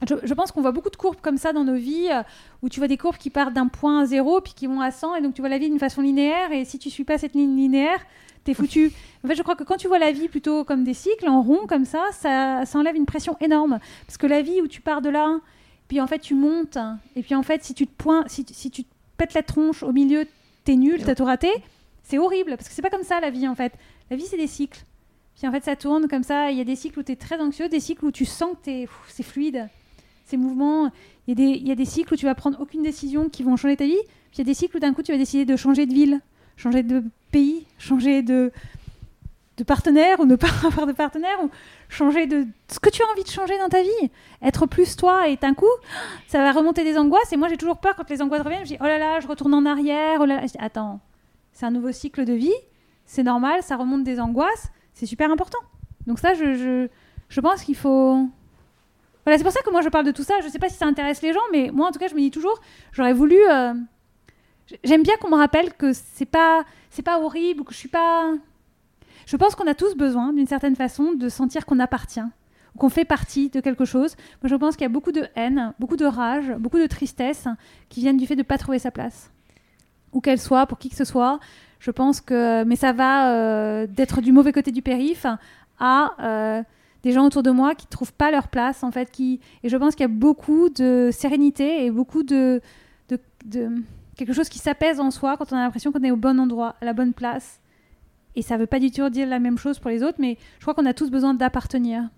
je, 0.06 0.34
pense 0.34 0.52
qu'on 0.52 0.62
voit 0.62 0.72
beaucoup 0.72 0.90
de 0.90 0.96
courbes 0.96 1.20
comme 1.20 1.38
ça 1.38 1.52
dans 1.52 1.64
nos 1.64 1.74
vies, 1.74 2.08
euh, 2.10 2.22
où 2.62 2.68
tu 2.68 2.78
vois 2.80 2.86
des 2.88 2.96
courbes 2.96 3.16
qui 3.16 3.30
partent 3.30 3.54
d'un 3.54 3.66
point 3.66 4.00
à 4.00 4.06
zéro, 4.06 4.40
puis 4.40 4.52
qui 4.54 4.66
vont 4.66 4.80
à 4.80 4.90
100, 4.90 5.16
et 5.16 5.20
donc 5.20 5.34
tu 5.34 5.42
vois 5.42 5.48
la 5.48 5.58
vie 5.58 5.68
d'une 5.68 5.78
façon 5.78 6.02
linéaire, 6.02 6.52
et 6.52 6.64
si 6.64 6.78
tu 6.78 6.88
suis 6.90 7.04
pas 7.04 7.18
cette 7.18 7.34
ligne 7.34 7.56
linéaire, 7.56 7.98
t'es 8.44 8.54
foutu. 8.54 8.92
En 9.24 9.28
fait, 9.28 9.34
je 9.34 9.42
crois 9.42 9.56
que 9.56 9.64
quand 9.64 9.76
tu 9.76 9.88
vois 9.88 9.98
la 9.98 10.12
vie 10.12 10.28
plutôt 10.28 10.62
comme 10.64 10.84
des 10.84 10.94
cycles, 10.94 11.28
en 11.28 11.42
rond, 11.42 11.66
comme 11.66 11.84
ça, 11.84 12.04
ça, 12.12 12.62
enlève 12.78 12.94
une 12.94 13.06
pression 13.06 13.36
énorme. 13.40 13.78
Parce 14.06 14.16
que 14.16 14.26
la 14.26 14.40
vie 14.42 14.60
où 14.62 14.68
tu 14.68 14.80
pars 14.80 15.02
de 15.02 15.08
là, 15.10 15.38
puis 15.88 16.00
en 16.00 16.06
fait 16.06 16.20
tu 16.20 16.34
montes, 16.34 16.78
et 17.16 17.22
puis 17.22 17.34
en 17.34 17.42
fait, 17.42 17.64
si 17.64 17.74
tu 17.74 17.86
te 17.86 17.92
pointes, 17.92 18.28
si, 18.28 18.44
tu- 18.44 18.84
pètes 19.16 19.34
la 19.34 19.42
tronche 19.42 19.82
au 19.82 19.90
milieu, 19.92 20.26
t'es 20.64 20.76
nul, 20.76 21.02
t'as 21.04 21.16
tout 21.16 21.24
raté, 21.24 21.50
c'est 22.04 22.18
horrible, 22.18 22.56
parce 22.56 22.68
que 22.68 22.74
c'est 22.74 22.82
pas 22.82 22.90
comme 22.90 23.02
ça 23.02 23.18
la 23.20 23.30
vie 23.30 23.48
en 23.48 23.56
fait. 23.56 23.72
La 24.10 24.16
vie, 24.16 24.26
c'est 24.26 24.36
des 24.36 24.46
cycles. 24.46 24.84
Puis 25.36 25.46
en 25.48 25.52
fait, 25.52 25.64
ça 25.64 25.74
tourne 25.76 26.08
comme 26.08 26.22
ça. 26.22 26.50
Il 26.50 26.56
y 26.58 26.60
a 26.60 26.64
des 26.64 26.76
cycles 26.76 26.98
où 27.00 27.02
tu 27.02 27.12
es 27.12 27.16
très 27.16 27.40
anxieux, 27.40 27.68
des 27.68 27.80
cycles 27.80 28.04
où 28.04 28.10
tu 28.12 28.24
sens 28.24 28.52
que 28.52 28.64
t'es- 28.64 28.88
c'est 29.08 29.22
fluide. 29.22 29.68
Ces 30.28 30.36
mouvements. 30.36 30.90
Il 31.26 31.38
y, 31.40 31.70
a 31.70 31.74
des, 31.74 31.84
cycles 31.84 32.14
où 32.14 32.16
tu 32.16 32.26
vas 32.26 32.34
prendre 32.34 32.60
aucune 32.60 32.82
décision 32.82 33.28
qui 33.28 33.42
vont 33.42 33.56
changer 33.56 33.76
ta 33.76 33.84
vie. 33.84 34.00
Puis 34.30 34.36
il 34.36 34.38
y 34.38 34.40
a 34.42 34.44
des 34.44 34.54
cycles 34.54 34.76
où 34.76 34.80
d'un 34.80 34.92
coup 34.92 35.02
tu 35.02 35.12
vas 35.12 35.18
décider 35.18 35.44
de 35.44 35.56
changer 35.56 35.86
de 35.86 35.92
ville, 35.92 36.20
changer 36.56 36.82
de 36.82 37.02
pays, 37.30 37.66
changer 37.78 38.22
de, 38.22 38.52
partenaire 39.66 40.20
ou 40.20 40.24
ne 40.24 40.36
pas 40.36 40.48
avoir 40.66 40.86
de 40.86 40.92
partenaire 40.92 41.42
ou 41.42 41.50
changer 41.88 42.26
de 42.26 42.46
ce 42.68 42.78
que 42.78 42.90
tu 42.90 43.02
as 43.02 43.06
envie 43.12 43.24
de 43.24 43.28
changer 43.28 43.58
dans 43.58 43.68
ta 43.68 43.82
vie. 43.82 44.10
Être 44.42 44.66
plus 44.66 44.96
toi 44.96 45.28
et 45.28 45.36
d'un 45.36 45.54
coup, 45.54 45.66
ça 46.28 46.38
va 46.38 46.52
remonter 46.52 46.84
des 46.84 46.96
angoisses. 46.96 47.32
Et 47.32 47.36
moi 47.36 47.48
j'ai 47.48 47.56
toujours 47.56 47.78
peur 47.78 47.94
quand 47.96 48.08
les 48.08 48.22
angoisses 48.22 48.42
reviennent. 48.42 48.64
Je 48.64 48.74
dis 48.74 48.78
oh 48.80 48.84
là 48.84 48.98
là, 48.98 49.20
je 49.20 49.26
retourne 49.26 49.54
en 49.54 49.66
arrière. 49.66 50.18
Oh 50.20 50.24
là 50.26 50.36
là. 50.36 50.46
Dis, 50.46 50.56
attends, 50.58 51.00
c'est 51.52 51.66
un 51.66 51.70
nouveau 51.70 51.92
cycle 51.92 52.24
de 52.24 52.34
vie. 52.34 52.54
C'est 53.04 53.22
normal, 53.22 53.62
ça 53.62 53.76
remonte 53.76 54.04
des 54.04 54.20
angoisses. 54.20 54.68
C'est 54.92 55.06
super 55.06 55.30
important. 55.30 55.58
Donc 56.06 56.18
ça, 56.18 56.32
je 56.34 57.40
pense 57.40 57.62
qu'il 57.62 57.76
faut 57.76 58.28
voilà, 59.28 59.36
c'est 59.36 59.44
pour 59.44 59.52
ça 59.52 59.60
que 59.60 59.70
moi 59.70 59.82
je 59.82 59.90
parle 59.90 60.06
de 60.06 60.10
tout 60.10 60.22
ça. 60.22 60.32
Je 60.42 60.48
sais 60.48 60.58
pas 60.58 60.70
si 60.70 60.76
ça 60.78 60.86
intéresse 60.86 61.20
les 61.20 61.34
gens, 61.34 61.46
mais 61.52 61.70
moi 61.70 61.86
en 61.86 61.92
tout 61.92 61.98
cas, 61.98 62.08
je 62.08 62.14
me 62.14 62.20
dis 62.20 62.30
toujours, 62.30 62.58
j'aurais 62.92 63.12
voulu. 63.12 63.36
euh, 63.50 63.74
J'aime 64.84 65.02
bien 65.02 65.16
qu'on 65.20 65.28
me 65.28 65.36
rappelle 65.36 65.74
que 65.74 65.92
c'est 65.92 66.24
pas, 66.24 66.64
pas 67.04 67.20
horrible 67.20 67.64
que 67.64 67.74
je 67.74 67.78
suis 67.78 67.88
pas. 67.90 68.32
Je 69.26 69.36
pense 69.36 69.54
qu'on 69.54 69.66
a 69.66 69.74
tous 69.74 69.94
besoin, 69.96 70.32
d'une 70.32 70.46
certaine 70.46 70.76
façon, 70.76 71.12
de 71.12 71.28
sentir 71.28 71.66
qu'on 71.66 71.78
appartient, 71.78 72.24
qu'on 72.78 72.88
fait 72.88 73.04
partie 73.04 73.50
de 73.50 73.60
quelque 73.60 73.84
chose. 73.84 74.16
Moi, 74.42 74.48
je 74.48 74.56
pense 74.56 74.76
qu'il 74.76 74.84
y 74.84 74.86
a 74.86 74.88
beaucoup 74.90 75.12
de 75.12 75.26
haine, 75.36 75.74
beaucoup 75.78 75.96
de 75.96 76.06
rage, 76.06 76.54
beaucoup 76.58 76.78
de 76.78 76.86
tristesse 76.86 77.48
qui 77.90 78.00
viennent 78.00 78.16
du 78.16 78.26
fait 78.26 78.34
de 78.34 78.40
ne 78.40 78.46
pas 78.46 78.56
trouver 78.56 78.78
sa 78.78 78.90
place, 78.90 79.30
où 80.12 80.22
qu'elle 80.22 80.40
soit, 80.40 80.64
pour 80.64 80.78
qui 80.78 80.88
que 80.88 80.96
ce 80.96 81.04
soit. 81.04 81.38
Je 81.80 81.90
pense 81.90 82.22
que, 82.22 82.64
mais 82.64 82.76
ça 82.76 82.92
va 82.92 83.32
euh, 83.34 83.86
d'être 83.86 84.22
du 84.22 84.32
mauvais 84.32 84.52
côté 84.52 84.72
du 84.72 84.80
périph 84.80 85.26
à 85.78 86.12
euh, 86.20 86.62
des 87.02 87.12
gens 87.12 87.24
autour 87.24 87.42
de 87.42 87.50
moi 87.50 87.74
qui 87.74 87.86
trouvent 87.86 88.12
pas 88.12 88.30
leur 88.30 88.48
place 88.48 88.82
en 88.82 88.90
fait. 88.90 89.10
Qui 89.10 89.40
et 89.62 89.68
je 89.68 89.76
pense 89.76 89.94
qu'il 89.94 90.02
y 90.02 90.10
a 90.10 90.12
beaucoup 90.12 90.68
de 90.68 91.10
sérénité 91.12 91.84
et 91.84 91.90
beaucoup 91.90 92.22
de, 92.22 92.60
quelque 94.16 94.32
chose 94.32 94.48
qui 94.48 94.58
s'apaise 94.58 95.00
en 95.00 95.10
soi 95.10 95.36
quand 95.36 95.52
on 95.52 95.56
a 95.56 95.60
l'impression 95.60 95.92
qu'on 95.92 96.02
est 96.02 96.10
au 96.10 96.16
bon 96.16 96.38
endroit, 96.40 96.76
à 96.80 96.84
la 96.84 96.92
bonne 96.92 97.12
place. 97.12 97.60
Et 98.34 98.42
ça 98.42 98.56
veut 98.56 98.66
pas 98.66 98.78
du 98.78 98.90
tout 98.90 99.08
dire 99.10 99.26
la 99.26 99.38
même 99.38 99.58
chose 99.58 99.78
pour 99.78 99.90
les 99.90 100.02
autres, 100.02 100.18
mais 100.18 100.36
je 100.58 100.64
crois 100.64 100.74
qu'on 100.74 100.86
a 100.86 100.94
tous 100.94 101.10
besoin 101.10 101.34
d'appartenir 101.34 102.08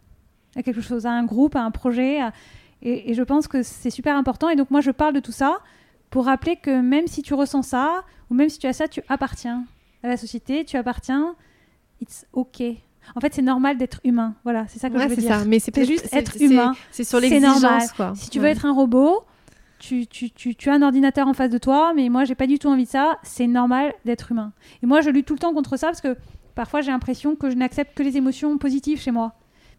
à 0.57 0.62
quelque 0.62 0.81
chose, 0.81 1.07
à 1.07 1.12
un 1.12 1.24
groupe, 1.24 1.57
à 1.57 1.62
un 1.62 1.70
projet. 1.70 2.20
Et, 2.83 3.11
et 3.11 3.14
je 3.14 3.22
pense 3.22 3.49
que 3.49 3.62
c'est 3.62 3.91
super 3.91 4.16
important. 4.16 4.49
Et 4.49 4.57
donc 4.57 4.70
moi, 4.70 4.81
je 4.81 4.91
parle 4.91 5.14
de 5.14 5.20
tout 5.20 5.33
ça 5.33 5.59
pour 6.11 6.24
rappeler 6.24 6.57
que 6.57 6.81
même 6.81 7.07
si 7.07 7.22
tu 7.22 7.35
ressens 7.35 7.62
ça, 7.62 8.05
ou 8.28 8.35
même 8.35 8.49
si 8.49 8.59
tu 8.59 8.66
as 8.66 8.72
ça, 8.72 8.89
tu 8.89 9.03
appartiens 9.09 9.64
à 10.03 10.09
la 10.09 10.16
société, 10.16 10.64
tu 10.64 10.76
appartiens. 10.76 11.37
It's 12.01 12.26
OK. 12.33 12.62
En 13.17 13.21
fait, 13.21 13.35
c'est 13.35 13.43
normal 13.43 13.77
d'être 13.79 14.01
humain. 14.05 14.35
Voilà, 14.45 14.67
c'est 14.69 14.79
ça 14.79 14.89
que 14.91 14.95
Ouais, 14.97 15.05
je 15.05 15.09
veux 15.09 15.17
dire. 15.17 15.31
ça. 15.39 15.45
Mais 15.45 15.59
c'est 15.59 15.85
juste 15.85 16.09
être 16.13 16.37
humain. 16.41 16.75
C'est 16.91 17.05
sur 17.05 17.21
l'exigence, 17.21 17.93
quoi. 17.93 18.13
Si 18.15 18.31
tu 18.31 18.39
veux 18.39 18.45
Ouais. 18.45 18.51
être 18.53 18.67
un 18.67 18.73
robot, 18.73 19.25
tu, 19.79 20.07
tu, 20.07 20.31
tu, 20.31 20.55
tu 20.55 20.69
as 20.71 20.75
un 20.75 20.83
ordinateur 20.83 21.27
en 21.27 21.33
face 21.35 21.51
de 21.51 21.59
toi, 21.59 21.93
mais 21.95 22.09
moi, 22.09 22.25
j'ai 22.25 22.35
pas 22.35 22.47
du 22.47 22.59
tout 22.59 22.69
envie 22.69 22.85
de 22.85 22.89
ça. 22.91 23.19
C'est 23.23 23.47
normal 23.47 23.95
d'être 24.05 24.31
humain. 24.33 24.53
Et 24.83 24.87
moi, 24.87 25.01
je 25.01 25.11
lutte 25.11 25.27
tout 25.27 25.35
le 25.35 25.39
temps 25.39 25.55
contre 25.55 25.77
ça 25.79 25.87
parce 25.89 26.01
que 26.01 26.17
parfois, 26.55 26.81
j'ai 26.83 26.91
l'impression 26.91 27.35
que 27.37 27.49
je 27.51 27.57
n'accepte 27.57 27.97
que 27.97 28.03
les 28.03 28.17
émotions 28.17 28.59
positives 28.59 29.01
chez 29.01 29.11
moi. 29.11 29.33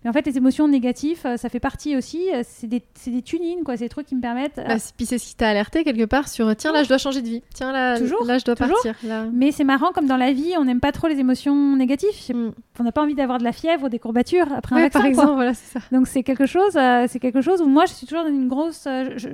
Mais 0.03 0.09
en 0.09 0.13
fait, 0.13 0.25
les 0.25 0.35
émotions 0.37 0.67
négatives, 0.67 1.19
euh, 1.25 1.37
ça 1.37 1.47
fait 1.49 1.59
partie 1.59 1.95
aussi. 1.95 2.29
euh, 2.33 2.41
C'est 2.43 2.65
des, 2.67 2.81
des 3.05 3.21
tunings, 3.21 3.63
quoi. 3.63 3.77
C'est 3.77 3.85
des 3.85 3.89
trucs 3.89 4.07
qui 4.07 4.15
me 4.15 4.21
permettent. 4.21 4.57
euh, 4.57 4.65
Bah, 4.67 4.75
puis 4.97 5.05
c'est 5.05 5.17
ce 5.19 5.27
qui 5.27 5.35
t'a 5.35 5.49
alerté 5.49 5.83
quelque 5.83 6.05
part 6.05 6.27
sur 6.27 6.55
tiens 6.55 6.71
là 6.71 6.81
je 6.83 6.87
dois 6.89 6.97
changer 6.97 7.21
de 7.21 7.27
vie 7.27 7.43
tiens 7.53 7.71
là 7.71 7.99
Toujours, 7.99 8.23
là 8.25 8.37
je 8.39 8.45
dois 8.45 8.55
toujours. 8.55 8.73
partir 8.81 8.95
là. 9.03 9.25
Mais 9.31 9.51
c'est 9.51 9.63
marrant, 9.63 9.91
comme 9.93 10.07
dans 10.07 10.17
la 10.17 10.31
vie, 10.33 10.53
on 10.57 10.65
n'aime 10.65 10.79
pas 10.79 10.91
trop 10.91 11.07
les 11.07 11.19
émotions 11.19 11.75
négatives. 11.75 12.09
Mm. 12.33 12.49
On 12.79 12.83
n'a 12.83 12.91
pas 12.91 13.03
envie 13.03 13.13
d'avoir 13.15 13.37
de 13.37 13.43
la 13.43 13.51
fièvre 13.51 13.85
ou 13.85 13.89
des 13.89 13.99
courbatures 13.99 14.51
après 14.53 14.75
un 14.75 14.79
vaccin. 14.79 14.99
par 14.99 15.01
quoi. 15.03 15.09
exemple 15.11 15.33
voilà 15.35 15.53
c'est 15.53 15.79
ça 15.79 15.85
Donc 15.91 16.07
c'est 16.07 16.23
quelque 16.23 16.47
chose, 16.47 16.75
euh, 16.77 17.05
c'est 17.07 17.19
quelque 17.19 17.41
chose 17.41 17.61
où 17.61 17.67
moi 17.67 17.85
je 17.85 17.93
suis 17.93 18.07
toujours 18.07 18.23
dans 18.23 18.29
une 18.31 18.47
grosse, 18.47 18.85
euh, 18.87 19.11
je- 19.17 19.29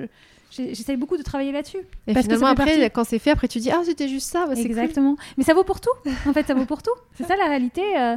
j'essaye 0.50 0.96
beaucoup 0.96 1.16
de 1.16 1.22
travailler 1.22 1.52
là-dessus. 1.52 1.78
et 2.06 2.12
Parce 2.14 2.26
que 2.26 2.34
finalement 2.34 2.54
fait 2.56 2.62
après 2.62 2.74
partie. 2.76 2.90
quand 2.90 3.04
c'est 3.04 3.18
fait 3.18 3.30
après 3.30 3.48
tu 3.48 3.58
dis 3.58 3.70
ah 3.70 3.80
c'était 3.84 4.08
juste 4.08 4.30
ça 4.30 4.46
bah, 4.46 4.54
cool. 4.54 4.66
Exactement. 4.66 5.16
Mais 5.38 5.44
ça 5.44 5.54
vaut 5.54 5.64
pour 5.64 5.80
tout. 5.80 5.90
En 6.26 6.32
fait, 6.34 6.46
ça 6.46 6.52
vaut 6.54 6.64
pour 6.66 6.82
tout. 6.82 6.90
C'est 7.14 7.24
ça 7.24 7.36
la 7.36 7.44
réalité. 7.48 7.82
euh, 7.98 8.16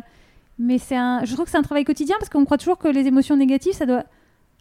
mais 0.62 0.78
c'est 0.78 0.96
un, 0.96 1.26
je 1.26 1.34
trouve 1.34 1.46
que 1.46 1.52
c'est 1.52 1.58
un 1.58 1.64
travail 1.64 1.84
quotidien 1.84 2.16
parce 2.20 2.30
qu'on 2.30 2.46
croit 2.46 2.60
toujours 2.60 2.78
que 2.78 2.88
les 2.88 3.08
émotions 3.08 3.36
négatives, 3.36 3.74
ça 3.74 3.88
doit, 3.88 4.04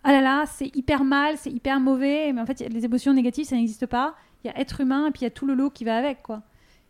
ah 0.02 0.12
là 0.12 0.22
là, 0.22 0.44
c'est 0.46 0.74
hyper 0.74 1.04
mal, 1.04 1.36
c'est 1.36 1.50
hyper 1.50 1.78
mauvais. 1.78 2.32
Mais 2.32 2.40
en 2.40 2.46
fait, 2.46 2.58
les 2.60 2.84
émotions 2.86 3.12
négatives, 3.12 3.44
ça 3.44 3.54
n'existe 3.54 3.84
pas. 3.84 4.14
Il 4.42 4.50
y 4.50 4.50
a 4.50 4.58
être 4.58 4.80
humain 4.80 5.08
et 5.08 5.10
puis 5.10 5.20
il 5.20 5.24
y 5.24 5.26
a 5.26 5.30
tout 5.30 5.46
le 5.46 5.52
lot 5.52 5.68
qui 5.68 5.84
va 5.84 5.98
avec, 5.98 6.22
quoi. 6.22 6.42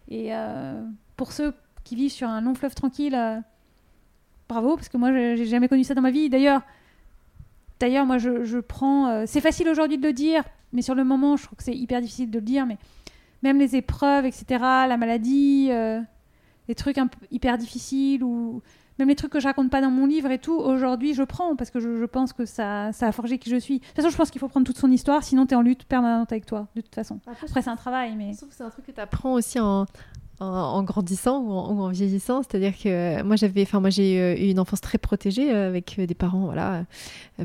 Et 0.08 0.32
euh, 0.32 0.80
pour 1.16 1.32
ceux 1.32 1.52
qui 1.82 1.96
vivent 1.96 2.12
sur 2.12 2.28
un 2.28 2.40
long 2.40 2.54
fleuve 2.54 2.76
tranquille, 2.76 3.16
euh, 3.16 3.40
bravo, 4.48 4.76
parce 4.76 4.88
que 4.88 4.96
moi, 4.96 5.12
j'ai 5.12 5.44
jamais 5.46 5.66
connu 5.66 5.82
ça 5.82 5.94
dans 5.94 6.02
ma 6.02 6.12
vie. 6.12 6.30
D'ailleurs, 6.30 6.62
d'ailleurs, 7.80 8.06
moi, 8.06 8.18
je, 8.18 8.44
je 8.44 8.58
prends. 8.58 9.08
euh, 9.08 9.24
c'est 9.26 9.40
facile 9.40 9.68
aujourd'hui 9.68 9.98
de 9.98 10.06
le 10.06 10.12
dire, 10.12 10.44
mais 10.72 10.82
sur 10.82 10.94
le 10.94 11.02
moment, 11.02 11.36
je 11.36 11.46
trouve 11.46 11.56
que 11.56 11.64
c'est 11.64 11.74
hyper 11.74 12.00
difficile 12.00 12.30
de 12.30 12.38
le 12.38 12.44
dire. 12.44 12.64
Mais 12.64 12.78
même 13.42 13.58
les 13.58 13.74
épreuves, 13.74 14.24
etc., 14.24 14.44
la 14.60 14.96
maladie, 14.96 15.70
les 16.68 16.74
trucs 16.76 16.98
hyper 17.32 17.58
difficiles 17.58 18.22
ou 18.22 18.62
même 19.00 19.08
les 19.08 19.16
trucs 19.16 19.32
que 19.32 19.40
je 19.40 19.46
raconte 19.46 19.70
pas 19.70 19.80
dans 19.80 19.90
mon 19.90 20.06
livre 20.06 20.30
et 20.30 20.38
tout, 20.38 20.56
aujourd'hui 20.56 21.14
je 21.14 21.22
prends 21.22 21.56
parce 21.56 21.70
que 21.70 21.80
je, 21.80 21.96
je 21.96 22.04
pense 22.04 22.32
que 22.32 22.44
ça, 22.44 22.92
ça 22.92 23.08
a 23.08 23.12
forgé 23.12 23.38
qui 23.38 23.50
je 23.50 23.56
suis. 23.56 23.78
De 23.78 23.84
toute 23.84 23.96
façon, 23.96 24.10
je 24.10 24.16
pense 24.16 24.30
qu'il 24.30 24.40
faut 24.40 24.48
prendre 24.48 24.66
toute 24.66 24.78
son 24.78 24.90
histoire, 24.90 25.22
sinon 25.22 25.46
tu 25.46 25.54
es 25.54 25.56
en 25.56 25.62
lutte 25.62 25.84
permanente 25.84 26.30
avec 26.32 26.46
toi, 26.46 26.68
de 26.76 26.80
toute 26.80 26.94
façon. 26.94 27.20
Après, 27.26 27.62
c'est 27.62 27.70
un 27.70 27.76
travail, 27.76 28.14
mais. 28.16 28.32
Je 28.32 28.38
trouve 28.38 28.50
que 28.50 28.54
c'est 28.54 28.64
un 28.64 28.70
truc 28.70 28.86
que 28.86 28.92
tu 28.92 29.00
apprends 29.00 29.32
aussi 29.32 29.58
en, 29.60 29.86
grandissant 30.82 31.40
ou 31.40 31.52
en, 31.52 31.72
ou 31.72 31.82
en 31.82 31.88
vieillissant. 31.88 32.42
C'est-à-dire 32.42 32.72
que 32.76 33.22
moi, 33.22 33.36
j'avais, 33.36 33.62
enfin, 33.62 33.80
moi, 33.80 33.90
j'ai 33.90 34.20
euh, 34.20 34.34
eu 34.34 34.50
une 34.50 34.60
enfance 34.60 34.80
très 34.80 34.98
protégée 34.98 35.52
euh, 35.52 35.68
avec 35.68 35.98
euh, 35.98 36.06
des 36.06 36.14
parents, 36.14 36.46
voilà, 36.46 36.84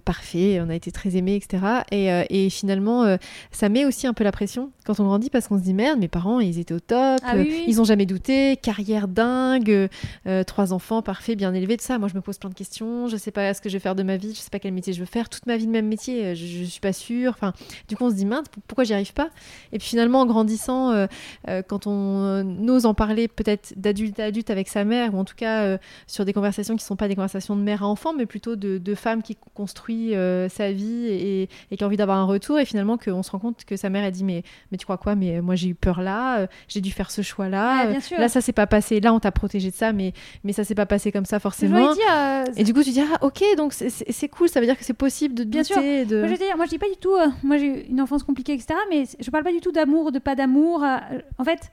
parfaits. 0.05 0.61
On 0.61 0.69
a 0.69 0.75
été 0.75 0.91
très 0.91 1.15
aimés, 1.15 1.35
etc. 1.35 1.83
Et, 1.91 2.07
et 2.29 2.49
finalement, 2.49 3.17
ça 3.51 3.69
met 3.69 3.85
aussi 3.85 4.07
un 4.07 4.13
peu 4.13 4.23
la 4.23 4.31
pression 4.31 4.71
quand 4.85 4.99
on 4.99 5.03
grandit 5.05 5.29
parce 5.29 5.47
qu'on 5.47 5.57
se 5.57 5.63
dit 5.63 5.73
merde, 5.73 5.99
mes 5.99 6.07
parents, 6.07 6.39
ils 6.39 6.59
étaient 6.59 6.73
au 6.73 6.79
top, 6.79 7.19
Ah 7.23 7.33
oui, 7.35 7.39
euh, 7.41 7.43
oui. 7.43 7.63
ils 7.67 7.81
ont 7.81 7.83
jamais 7.83 8.05
douté, 8.05 8.57
carrière 8.57 9.07
dingue, 9.07 9.89
euh, 10.27 10.43
trois 10.43 10.73
enfants 10.73 11.01
parfaits, 11.01 11.37
bien 11.37 11.53
élevés, 11.53 11.77
tout 11.77 11.83
ça. 11.85 11.97
Moi, 11.99 12.07
je 12.07 12.15
me 12.15 12.21
pose 12.21 12.37
plein 12.37 12.49
de 12.49 12.55
questions. 12.55 13.07
Je 13.07 13.17
sais 13.17 13.31
pas 13.31 13.53
ce 13.53 13.61
que 13.61 13.69
je 13.69 13.73
vais 13.75 13.79
faire 13.79 13.95
de 13.95 14.03
ma 14.03 14.17
vie. 14.17 14.33
Je 14.33 14.39
sais 14.39 14.49
pas 14.49 14.59
quel 14.59 14.73
métier 14.73 14.93
je 14.93 14.99
veux 14.99 15.05
faire. 15.05 15.29
Toute 15.29 15.45
ma 15.45 15.57
vie, 15.57 15.65
le 15.65 15.71
même 15.71 15.87
métier. 15.87 16.25
euh, 16.25 16.35
Je, 16.35 16.45
je 16.45 16.63
suis 16.65 16.79
pas 16.79 16.93
sûre. 16.93 17.31
Enfin, 17.35 17.53
du 17.87 17.95
coup, 17.95 18.05
on 18.05 18.09
se 18.09 18.15
dit 18.15 18.25
mince, 18.25 18.45
pourquoi 18.67 18.83
j'y 18.83 18.93
arrive 18.93 19.13
pas? 19.13 19.29
Et 19.71 19.79
puis 19.79 19.87
finalement, 19.87 20.21
en 20.21 20.25
grandissant, 20.25 20.91
euh, 20.91 21.07
euh, 21.47 21.61
quand 21.61 21.87
on 21.87 22.67
ose 22.67 22.85
en 22.85 22.93
parler 22.93 23.27
peut-être 23.27 23.73
d'adulte 23.77 24.19
à 24.19 24.25
adulte 24.25 24.49
avec 24.49 24.67
sa 24.67 24.83
mère, 24.85 25.13
ou 25.15 25.17
en 25.19 25.25
tout 25.25 25.35
cas 25.35 25.77
sur 26.07 26.25
des 26.25 26.33
conversations 26.33 26.75
qui 26.75 26.83
ne 26.83 26.87
sont 26.87 26.95
pas 26.95 27.07
des 27.07 27.15
conversations 27.15 27.55
de 27.55 27.61
mère 27.61 27.83
à 27.83 27.87
enfant, 27.87 28.13
mais 28.13 28.25
plutôt 28.25 28.55
de, 28.55 28.77
de 28.77 28.95
femme 28.95 29.21
qui 29.23 29.35
construit 29.53 30.13
sa 30.49 30.71
vie 30.71 31.07
et, 31.07 31.49
et 31.71 31.77
qui 31.77 31.83
a 31.83 31.87
envie 31.87 31.97
d'avoir 31.97 32.17
un 32.17 32.25
retour, 32.25 32.59
et 32.59 32.65
finalement 32.65 32.97
qu'on 32.97 33.23
se 33.23 33.31
rend 33.31 33.39
compte 33.39 33.65
que 33.65 33.75
sa 33.77 33.89
mère 33.89 34.03
a 34.03 34.11
dit 34.11 34.23
mais, 34.23 34.43
mais 34.71 34.74
tu 34.77 34.85
crois 34.85 34.97
quoi? 34.97 35.15
Mais 35.15 35.37
euh, 35.37 35.41
moi 35.41 35.55
j'ai 35.55 35.69
eu 35.69 35.75
peur 35.75 36.01
là, 36.01 36.39
euh, 36.39 36.47
j'ai 36.67 36.81
dû 36.81 36.91
faire 36.91 37.11
ce 37.11 37.21
choix-là, 37.21 37.83
Ouais, 37.83 37.87
bien 37.91 37.97
euh, 37.97 38.01
sûr. 38.01 38.19
là 38.19 38.29
ça 38.29 38.41
s'est 38.41 38.53
pas 38.53 38.67
passé, 38.67 38.99
là 38.99 39.13
on 39.13 39.19
t'a 39.19 39.31
protégé 39.31 39.71
de 39.71 39.75
ça, 39.75 39.93
mais, 39.93 40.13
mais 40.43 40.53
ça 40.53 40.63
s'est 40.63 40.75
pas 40.75 40.85
passé 40.85 41.11
comme 41.11 41.25
ça 41.25 41.39
forcément. 41.39 41.93
euh, 42.11 42.45
Et 42.57 42.63
du 42.63 42.73
coup 42.73 42.83
tu 42.83 42.91
dis 42.91 43.01
ah 43.01 43.17
ok 43.25 43.43
donc 43.57 43.73
c'est- 43.73 44.27
cool, 44.29 44.49
ça 44.49 44.59
veut 44.59 44.65
dire 44.65 44.77
que 44.77 44.83
c'est 44.83 44.93
possible 44.93 45.35
de 45.35 45.43
Bien 45.43 45.63
sûr. 45.63 45.77
de... 45.81 46.19
Moi, 46.19 46.27
je 46.27 46.35
dire, 46.35 46.55
moi, 46.57 46.65
je 46.65 46.69
dis 46.71 46.77
pas 46.79 46.89
du 46.89 46.97
tout. 46.97 47.13
euh, 47.15 47.27
moi, 47.43 47.57
j'ai 47.57 47.87
une 47.89 48.01
enfance 48.01 48.23
compliquée, 48.23 48.53
etc. 48.53 48.73
Mais 48.89 49.03
je 49.19 49.29
parle 49.29 49.43
pas 49.43 49.51
du 49.51 49.59
tout 49.61 49.71
d'amour, 49.71 50.11
de 50.11 50.19
pas 50.19 50.35
d'amour. 50.35 50.83
euh, 50.83 50.97
en 51.37 51.43
fait, 51.43 51.71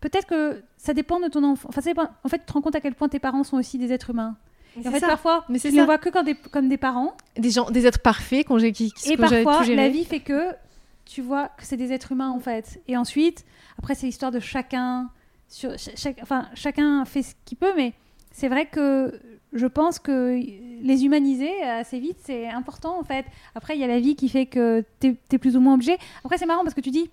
peut-être 0.00 0.26
que 0.26 0.62
ça 0.76 0.94
dépend 0.94 1.20
de 1.20 1.28
ton 1.28 1.42
enfant. 1.44 1.68
Enfin, 1.70 1.80
ça 1.80 1.90
dépend- 1.90 2.08
En 2.24 2.28
fait, 2.28 2.38
tu 2.38 2.44
te 2.46 2.52
rends 2.52 2.60
compte 2.60 2.74
à 2.76 2.80
quel 2.80 2.94
point 2.94 3.08
tes 3.08 3.18
parents 3.18 3.44
sont 3.44 3.56
aussi 3.56 3.78
des 3.78 3.92
êtres 3.92 4.10
humains. 4.10 4.36
Et 4.82 4.86
en 4.86 4.90
fait, 4.92 5.00
ça. 5.00 5.06
parfois, 5.08 5.44
Mais 5.48 5.58
tu 5.58 5.68
les 5.70 5.76
ça. 5.76 5.84
vois 5.84 5.98
que 5.98 6.24
des- 6.24 6.34
comme 6.34 6.68
des 6.68 6.76
parents. 6.76 7.14
des 7.36 7.50
gens, 7.50 7.70
des 7.70 7.86
êtres 7.86 8.00
parfaits 8.00 8.46
qu'on 8.46 8.58
qui, 8.58 8.92
qui 8.92 9.12
Et 9.12 9.16
parfois, 9.16 9.64
la 9.64 9.88
vie 9.88 10.04
fait 10.04 10.20
que 10.20 10.50
tu 11.08 11.22
vois 11.22 11.48
que 11.48 11.64
c'est 11.64 11.76
des 11.78 11.92
êtres 11.92 12.12
humains, 12.12 12.30
en 12.30 12.38
fait. 12.40 12.80
Et 12.86 12.96
ensuite, 12.96 13.44
après, 13.78 13.94
c'est 13.94 14.06
l'histoire 14.06 14.30
de 14.32 14.40
chacun. 14.40 15.10
Sur, 15.48 15.70
ch- 15.78 15.96
chaque- 15.96 16.18
enfin, 16.22 16.46
chacun 16.54 17.04
fait 17.06 17.22
ce 17.22 17.34
qu'il 17.46 17.56
peut, 17.56 17.72
mais 17.74 17.94
c'est 18.32 18.48
vrai 18.48 18.66
que 18.66 19.18
je 19.54 19.66
pense 19.66 19.98
que 19.98 20.38
les 20.82 21.04
humaniser 21.06 21.62
assez 21.62 21.98
vite, 21.98 22.18
c'est 22.22 22.46
important, 22.48 22.98
en 23.00 23.02
fait. 23.04 23.24
Après, 23.54 23.74
il 23.74 23.80
y 23.80 23.84
a 23.84 23.86
la 23.86 23.98
vie 24.00 24.14
qui 24.14 24.28
fait 24.28 24.44
que 24.44 24.84
tu 25.00 25.16
es, 25.32 25.38
plus 25.38 25.56
ou 25.56 25.60
moins 25.60 25.74
obligé. 25.74 25.96
Après, 26.22 26.36
c'est 26.36 26.44
marrant 26.44 26.62
parce 26.64 26.74
que 26.74 26.82
tu 26.82 26.90
dis. 26.90 27.10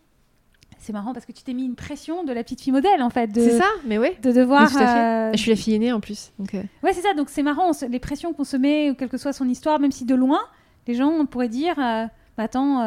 C'est 0.78 0.92
marrant 0.92 1.14
parce 1.14 1.26
que 1.26 1.32
tu 1.32 1.42
t'es 1.44 1.54
mis 1.54 1.64
une 1.66 1.76
pression 1.76 2.26
de 2.26 2.34
la 2.34 2.44
petite 2.44 2.60
fille 2.62 2.74
modèle, 2.74 3.02
en 3.02 3.10
fait. 3.10 3.30
C'est 3.34 3.58
ça, 3.58 3.70
mais 3.86 3.98
ouais. 3.98 4.18
De 4.22 4.32
devoir. 4.34 4.64
Mais 4.64 4.68
tout 4.68 4.78
à 4.78 4.88
fait. 4.88 5.00
euh, 5.00 5.32
Je 5.32 5.38
suis 5.38 5.50
la 5.52 5.56
fille 5.56 5.74
aînée 5.74 5.94
en 5.94 6.02
plus. 6.02 6.32
Donc, 6.38 6.54
euh, 6.54 6.62
Ouais, 6.84 6.92
c'est 6.94 7.02
ça. 7.02 7.14
Donc 7.14 7.30
c'est 7.30 7.42
marrant, 7.42 7.72
se- 7.72 7.86
les 7.86 8.00
pressions 8.00 8.34
qu'on 8.34 8.44
se 8.44 8.58
met, 8.58 8.94
quelle 9.00 9.08
que 9.10 9.18
soit 9.18 9.32
son 9.34 9.48
histoire, 9.48 9.80
même 9.80 9.92
si 9.94 10.04
de 10.06 10.14
loin, 10.14 10.42
les 10.88 10.94
gens 10.94 11.26
pourraient 11.26 11.48
dire, 11.50 11.80
euh, 11.80 12.06
bah, 12.38 12.44
attends, 12.44 12.82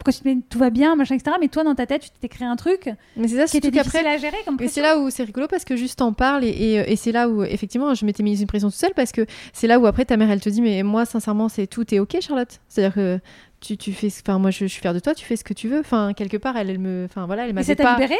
pourquoi 0.00 0.12
tu 0.12 0.20
te 0.20 0.28
mets, 0.28 0.38
tout 0.48 0.58
va 0.58 0.70
bien, 0.70 0.96
machin, 0.96 1.14
etc. 1.14 1.36
Mais 1.40 1.48
toi, 1.48 1.62
dans 1.62 1.74
ta 1.74 1.86
tête, 1.86 2.02
tu 2.02 2.08
t'es 2.20 2.28
créé 2.28 2.48
un 2.48 2.56
truc 2.56 2.88
Mais 3.16 3.28
c'est 3.28 3.36
ça, 3.36 3.44
qui 3.44 3.58
était 3.58 3.70
difficile 3.70 4.06
à 4.06 4.16
gérer 4.16 4.38
comme 4.44 4.56
Et 4.60 4.66
c'est 4.68 4.82
là 4.82 4.98
où 4.98 5.10
c'est 5.10 5.22
rigolo 5.24 5.46
parce 5.48 5.64
que 5.64 5.76
juste 5.76 5.98
t'en 5.98 6.12
parles 6.12 6.44
et, 6.44 6.48
et, 6.48 6.92
et 6.92 6.96
c'est 6.96 7.12
là 7.12 7.28
où 7.28 7.44
effectivement 7.44 7.94
je 7.94 8.04
m'étais 8.06 8.22
mise 8.22 8.40
une 8.40 8.46
pression 8.46 8.68
toute 8.70 8.78
seule 8.78 8.94
parce 8.96 9.12
que 9.12 9.26
c'est 9.52 9.66
là 9.66 9.78
où 9.78 9.86
après 9.86 10.04
ta 10.06 10.16
mère 10.16 10.30
elle 10.30 10.40
te 10.40 10.48
dit 10.48 10.62
mais 10.62 10.82
moi 10.82 11.04
sincèrement 11.04 11.48
c'est 11.48 11.66
tout 11.66 11.94
est 11.94 11.98
ok 11.98 12.16
Charlotte 12.20 12.60
c'est 12.68 12.82
à 12.84 12.88
dire 12.88 12.94
que 12.94 13.18
tu, 13.60 13.76
tu 13.76 13.92
fais 13.92 14.08
enfin 14.22 14.38
moi 14.38 14.50
je, 14.50 14.60
je 14.60 14.66
suis 14.72 14.80
fière 14.80 14.94
de 14.94 15.00
toi 15.00 15.14
tu 15.14 15.24
fais 15.26 15.36
ce 15.36 15.44
que 15.44 15.52
tu 15.54 15.68
veux 15.68 15.80
enfin 15.80 16.12
quelque 16.14 16.36
part 16.38 16.56
elle, 16.56 16.70
elle 16.70 16.78
me 16.78 17.04
enfin 17.04 17.26
voilà 17.26 17.46
elle 17.46 17.58
Et 17.58 17.62
ça 17.62 17.74
t'a 17.76 17.84
pas 17.84 17.92
libéré 17.94 18.16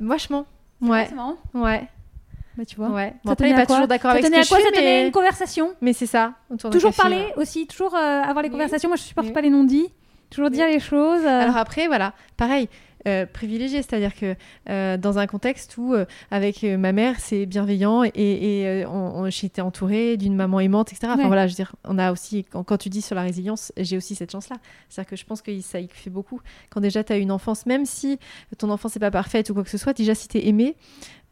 vachement 0.00 0.46
ouais 0.80 1.06
C'est 1.08 1.14
marrant. 1.14 1.36
ouais 1.54 1.86
Bah, 2.56 2.64
tu 2.66 2.76
vois. 2.76 2.88
Ouais. 2.90 3.14
Bon, 3.24 3.30
Ça 3.30 3.32
après, 3.32 3.46
il 3.48 3.50
tenait 3.50 3.50
est 3.50 3.54
à 3.54 3.60
pas 3.62 3.66
quoi 3.66 3.76
toujours 3.76 3.88
d'accord 3.88 4.10
Ça 4.10 4.18
avec 4.18 4.24
ce 4.24 4.30
tenait 4.30 4.42
que 4.42 4.46
à 4.46 4.48
quoi 4.48 4.58
je 4.58 4.62
Ça 4.64 4.68
fais, 4.70 4.76
tenait 4.76 4.88
à 4.88 5.00
mais... 5.00 5.06
une 5.06 5.12
conversation? 5.12 5.70
mais 5.80 5.92
c'est 5.92 6.06
ça. 6.06 6.34
Toujours 6.70 6.92
parler 6.92 7.16
ouais. 7.16 7.32
aussi, 7.36 7.66
toujours 7.66 7.94
euh, 7.94 7.98
avoir 8.22 8.42
les 8.42 8.48
Oui. 8.48 8.52
conversations. 8.52 8.88
Moi, 8.88 8.96
je 8.96 9.02
supporte 9.02 9.28
Oui. 9.28 9.32
pas 9.32 9.40
les 9.40 9.50
non-dits. 9.50 9.88
Toujours 10.32 10.50
dire 10.50 10.66
les 10.66 10.80
choses. 10.80 11.24
euh, 11.24 11.42
Alors 11.42 11.56
après, 11.56 11.86
voilà, 11.86 12.14
pareil, 12.36 12.68
euh, 13.08 13.26
privilégié, 13.26 13.82
c'est-à-dire 13.82 14.14
que 14.14 14.36
euh, 14.68 14.96
dans 14.96 15.18
un 15.18 15.26
contexte 15.26 15.76
où, 15.76 15.92
euh, 15.92 16.04
avec 16.30 16.62
ma 16.62 16.92
mère, 16.92 17.18
c'est 17.18 17.46
bienveillant 17.46 18.04
et, 18.04 18.10
et, 18.14 18.86
on, 18.86 18.92
on- 19.22 19.30
j'étais 19.30 19.60
entourée 19.60 20.16
d'une 20.16 20.36
maman 20.36 20.60
aimante, 20.60 20.92
etc. 20.92 21.08
Enfin 21.12 21.22
Ouais. 21.22 21.26
voilà, 21.26 21.46
je 21.48 21.52
veux 21.52 21.56
dire, 21.56 21.74
on 21.84 21.98
a 21.98 22.12
aussi, 22.12 22.44
quand, 22.44 22.62
quand 22.62 22.76
tu 22.78 22.88
dis 22.90 23.02
sur 23.02 23.16
la 23.16 23.22
résilience, 23.22 23.72
j'ai 23.76 23.96
aussi 23.96 24.14
cette 24.14 24.30
chance-là. 24.30 24.56
C'est-à-dire 24.88 25.10
que 25.10 25.16
je 25.16 25.24
pense 25.24 25.42
que 25.42 25.60
ça 25.60 25.80
y 25.80 25.88
fait 25.88 26.10
beaucoup. 26.10 26.40
Quand 26.70 26.80
déjà 26.80 27.02
tu 27.02 27.12
as 27.12 27.16
une 27.16 27.32
enfance, 27.32 27.66
même 27.66 27.86
si 27.86 28.18
ton 28.56 28.70
enfance 28.70 28.94
n'est 28.94 29.00
pas 29.00 29.10
parfaite 29.10 29.50
ou 29.50 29.54
quoi 29.54 29.64
que 29.64 29.70
ce 29.70 29.78
soit, 29.78 29.92
déjà 29.94 30.14
si 30.14 30.28
tu 30.28 30.38
es 30.38 30.46
aimé, 30.46 30.76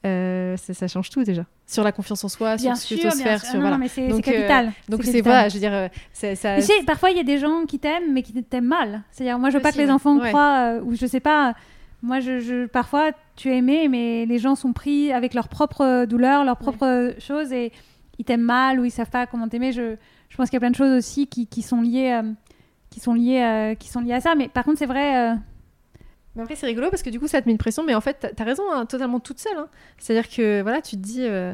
euh, 0.07 0.57
ça, 0.57 0.73
ça 0.75 0.89
change 0.89 1.11
tout 1.11 1.23
déjà. 1.25 1.45
Sur 1.67 1.85
la 1.85 1.93
confiance 1.93 2.25
en 2.25 2.29
soi, 2.29 2.57
bien 2.57 2.75
sur 2.75 2.89
ce 2.89 2.95
que 2.95 3.01
tu 3.01 3.07
oses 3.07 3.21
faire, 3.23 3.41
sur 3.45 3.55
Non, 3.55 3.61
voilà. 3.61 3.77
non, 3.77 3.81
mais 3.81 3.89
c'est 3.89 4.11
euh, 4.11 4.21
capital. 4.21 4.73
Donc 4.89 5.05
C'est 5.05 5.21
voilà, 5.21 5.49
je 5.49 5.55
veux 5.55 5.61
dire, 5.61 5.73
euh, 5.75 5.89
c'est- 6.13 6.35
ça. 6.35 6.57
Tu 6.57 6.63
sais, 6.63 6.73
parfois 6.87 7.11
il 7.11 7.17
y 7.17 7.21
a 7.21 7.25
des 7.25 7.39
gens 7.39 7.65
qui 7.67 7.79
t'aiment 7.79 8.13
mais 8.13 8.23
qui 8.23 8.33
t'aiment 8.43 8.65
mal. 8.67 9.03
C'est-à-dire, 9.11 9.39
moi 9.39 9.51
je 9.51 9.57
veux 9.57 9.63
pas 9.63 9.73
que 9.73 9.79
les 9.79 9.85
ouais. 9.85 9.91
enfants 9.91 10.17
Ouais. 10.19 10.29
croient, 10.31 10.79
euh, 10.79 10.81
ou 10.83 10.95
je 10.97 11.07
sais 11.07 11.21
pas, 11.21 11.55
moi 12.03 12.19
je, 12.21 12.41
je- 12.41 12.67
parfois 12.67 13.11
tu 13.37 13.51
es 13.51 13.59
aimé, 13.59 13.89
mais 13.89 14.25
les 14.27 14.39
gens 14.39 14.55
sont 14.55 14.73
pris 14.73 15.13
avec 15.13 15.35
leurs 15.35 15.49
propres 15.49 16.07
douleurs, 16.07 16.45
leurs 16.45 16.57
propres 16.57 17.15
choses 17.21 17.53
et 17.53 17.71
ils 18.19 18.25
t'aiment 18.25 18.41
mal 18.41 18.81
ou 18.81 18.85
ils 18.85 18.91
savent 18.91 19.11
pas 19.11 19.27
comment 19.27 19.49
t'aimer. 19.49 19.71
Je, 19.73 19.97
je 20.29 20.37
pense 20.37 20.49
qu'il 20.49 20.57
y 20.57 20.59
a 20.59 20.61
plein 20.61 20.71
de 20.71 20.77
choses 20.77 20.97
aussi 20.97 21.27
qui, 21.27 21.47
qui 21.47 21.63
sont 21.63 21.83
liées, 21.83 22.21
qui 22.91 23.01
sont 23.01 23.15
liées, 23.15 23.77
qui 23.79 23.89
sont 23.89 24.01
liées 24.01 24.15
à 24.15 24.21
ça. 24.21 24.35
Mais 24.35 24.49
par 24.49 24.65
contre, 24.65 24.79
c'est 24.79 24.87
vrai. 24.87 25.35
Mais 26.37 26.43
après, 26.43 26.55
c'est 26.57 26.67
rigolo 26.67 26.91
parce 26.91 27.03
que 27.03 27.11
du 27.11 27.19
coup, 27.19 27.27
ça 27.29 27.41
te 27.43 27.47
met 27.49 27.53
une 27.53 27.59
pression. 27.59 27.83
Mais 27.85 27.95
en 27.95 28.01
fait, 28.01 28.15
t'as- 28.21 28.29
t'as 28.33 28.45
raison, 28.45 28.63
hein, 28.73 28.87
totalement 28.87 29.21
toute 29.21 29.39
seule. 29.41 29.57
hein. 29.59 29.69
C'est-à-dire 29.99 30.29
que 30.31 30.63
voilà, 30.63 30.81
tu 30.83 30.97
te 30.97 31.03
dis. 31.03 31.27
euh, 31.27 31.53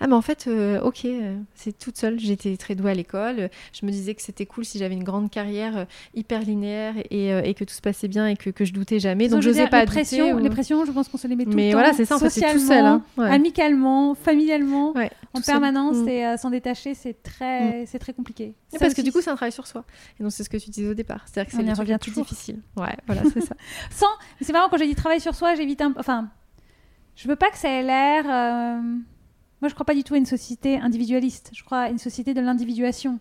Ah, 0.00 0.06
mais 0.06 0.14
en 0.14 0.22
fait, 0.22 0.46
euh, 0.46 0.80
ok, 0.80 1.04
euh, 1.06 1.36
c'est 1.54 1.76
toute 1.76 1.96
seule. 1.96 2.18
J'étais 2.20 2.56
très 2.56 2.74
douée 2.74 2.92
à 2.92 2.94
l'école. 2.94 3.50
Je 3.72 3.84
me 3.84 3.90
disais 3.90 4.14
que 4.14 4.22
c'était 4.22 4.46
cool 4.46 4.64
si 4.64 4.78
j'avais 4.78 4.94
une 4.94 5.02
grande 5.04 5.30
carrière 5.30 5.76
euh, 5.78 5.84
hyper 6.14 6.40
linéaire 6.42 6.94
et, 7.10 7.30
et 7.48 7.54
que 7.54 7.64
tout 7.64 7.74
se 7.74 7.80
passait 7.80 8.06
bien 8.08 8.26
et 8.28 8.36
que, 8.36 8.50
que 8.50 8.64
je 8.64 8.72
doutais 8.72 8.98
jamais. 9.00 9.28
Donc, 9.28 9.42
je 9.42 9.50
dire, 9.50 9.68
pas 9.70 9.80
les 9.80 9.86
pressions, 9.86 10.32
ou- 10.34 10.38
les 10.38 10.50
pressions, 10.50 10.84
je 10.84 10.92
pense 10.92 11.08
qu'on 11.08 11.18
se 11.18 11.26
les 11.26 11.34
met 11.36 11.44
tout 11.44 11.50
Mais 11.52 11.66
le 11.66 11.72
temps. 11.72 11.78
voilà, 11.78 11.92
c'est 11.94 12.04
ça, 12.04 12.16
en 12.16 12.18
fait, 12.18 12.30
c'est 12.30 12.52
tout 12.52 12.58
seul. 12.58 12.84
hein. 12.84 13.02
Ouais. 13.16 13.28
amicalement, 13.30 14.14
familialement, 14.14 14.92
Ouais, 14.92 15.10
en 15.34 15.38
tout 15.38 15.44
seul. 15.44 15.54
permanence 15.54 15.96
Mm. 15.96 16.08
et 16.08 16.26
euh, 16.26 16.36
s'en 16.36 16.50
détacher, 16.50 16.94
c'est 16.94 17.22
très, 17.22 17.84
c'est 17.86 17.98
très 17.98 18.12
compliqué. 18.12 18.54
Parce 18.78 18.94
que 18.94 19.02
du 19.02 19.10
coup, 19.12 19.20
c'est 19.20 19.30
un 19.30 19.36
travail 19.36 19.52
sur 19.52 19.66
soi. 19.66 19.84
Et 20.18 20.22
donc, 20.22 20.30
c'est 20.32 20.44
ce 20.44 20.50
que 20.50 20.56
tu 20.58 20.70
disais 20.70 20.88
au 20.88 20.94
départ. 20.94 21.24
Que 21.24 21.30
c'est 21.32 21.40
y 21.40 21.44
le 21.44 21.64
truc 21.66 21.78
revient 21.78 21.92
le 21.92 21.98
plus 21.98 22.10
toujours. 22.12 22.24
difficile. 22.24 22.60
Ouais, 22.76 22.94
voilà, 23.06 23.22
c'est 23.32 23.40
ça. 23.40 23.54
Sans, 23.90 24.06
c'est 24.40 24.52
marrant 24.52 24.68
quand 24.70 24.76
j'ai 24.78 24.86
dit 24.86 24.94
travail 24.94 25.20
sur 25.20 25.34
soi, 25.34 25.54
j'évite 25.56 25.80
un, 25.80 25.92
enfin, 25.98 26.28
je 27.16 27.26
veux 27.28 27.36
pas 27.36 27.50
que 27.50 27.58
ça 27.58 27.68
ait 27.68 27.82
l'air. 27.82 28.24
Moi, 29.60 29.68
je 29.68 29.74
crois 29.74 29.86
pas 29.86 29.94
du 29.94 30.04
tout 30.04 30.14
à 30.14 30.18
une 30.18 30.26
société 30.26 30.78
individualiste. 30.78 31.50
Je 31.54 31.64
crois 31.64 31.80
à 31.80 31.88
une 31.90 31.98
société 31.98 32.34
de 32.34 32.40
l'individuation. 32.40 33.18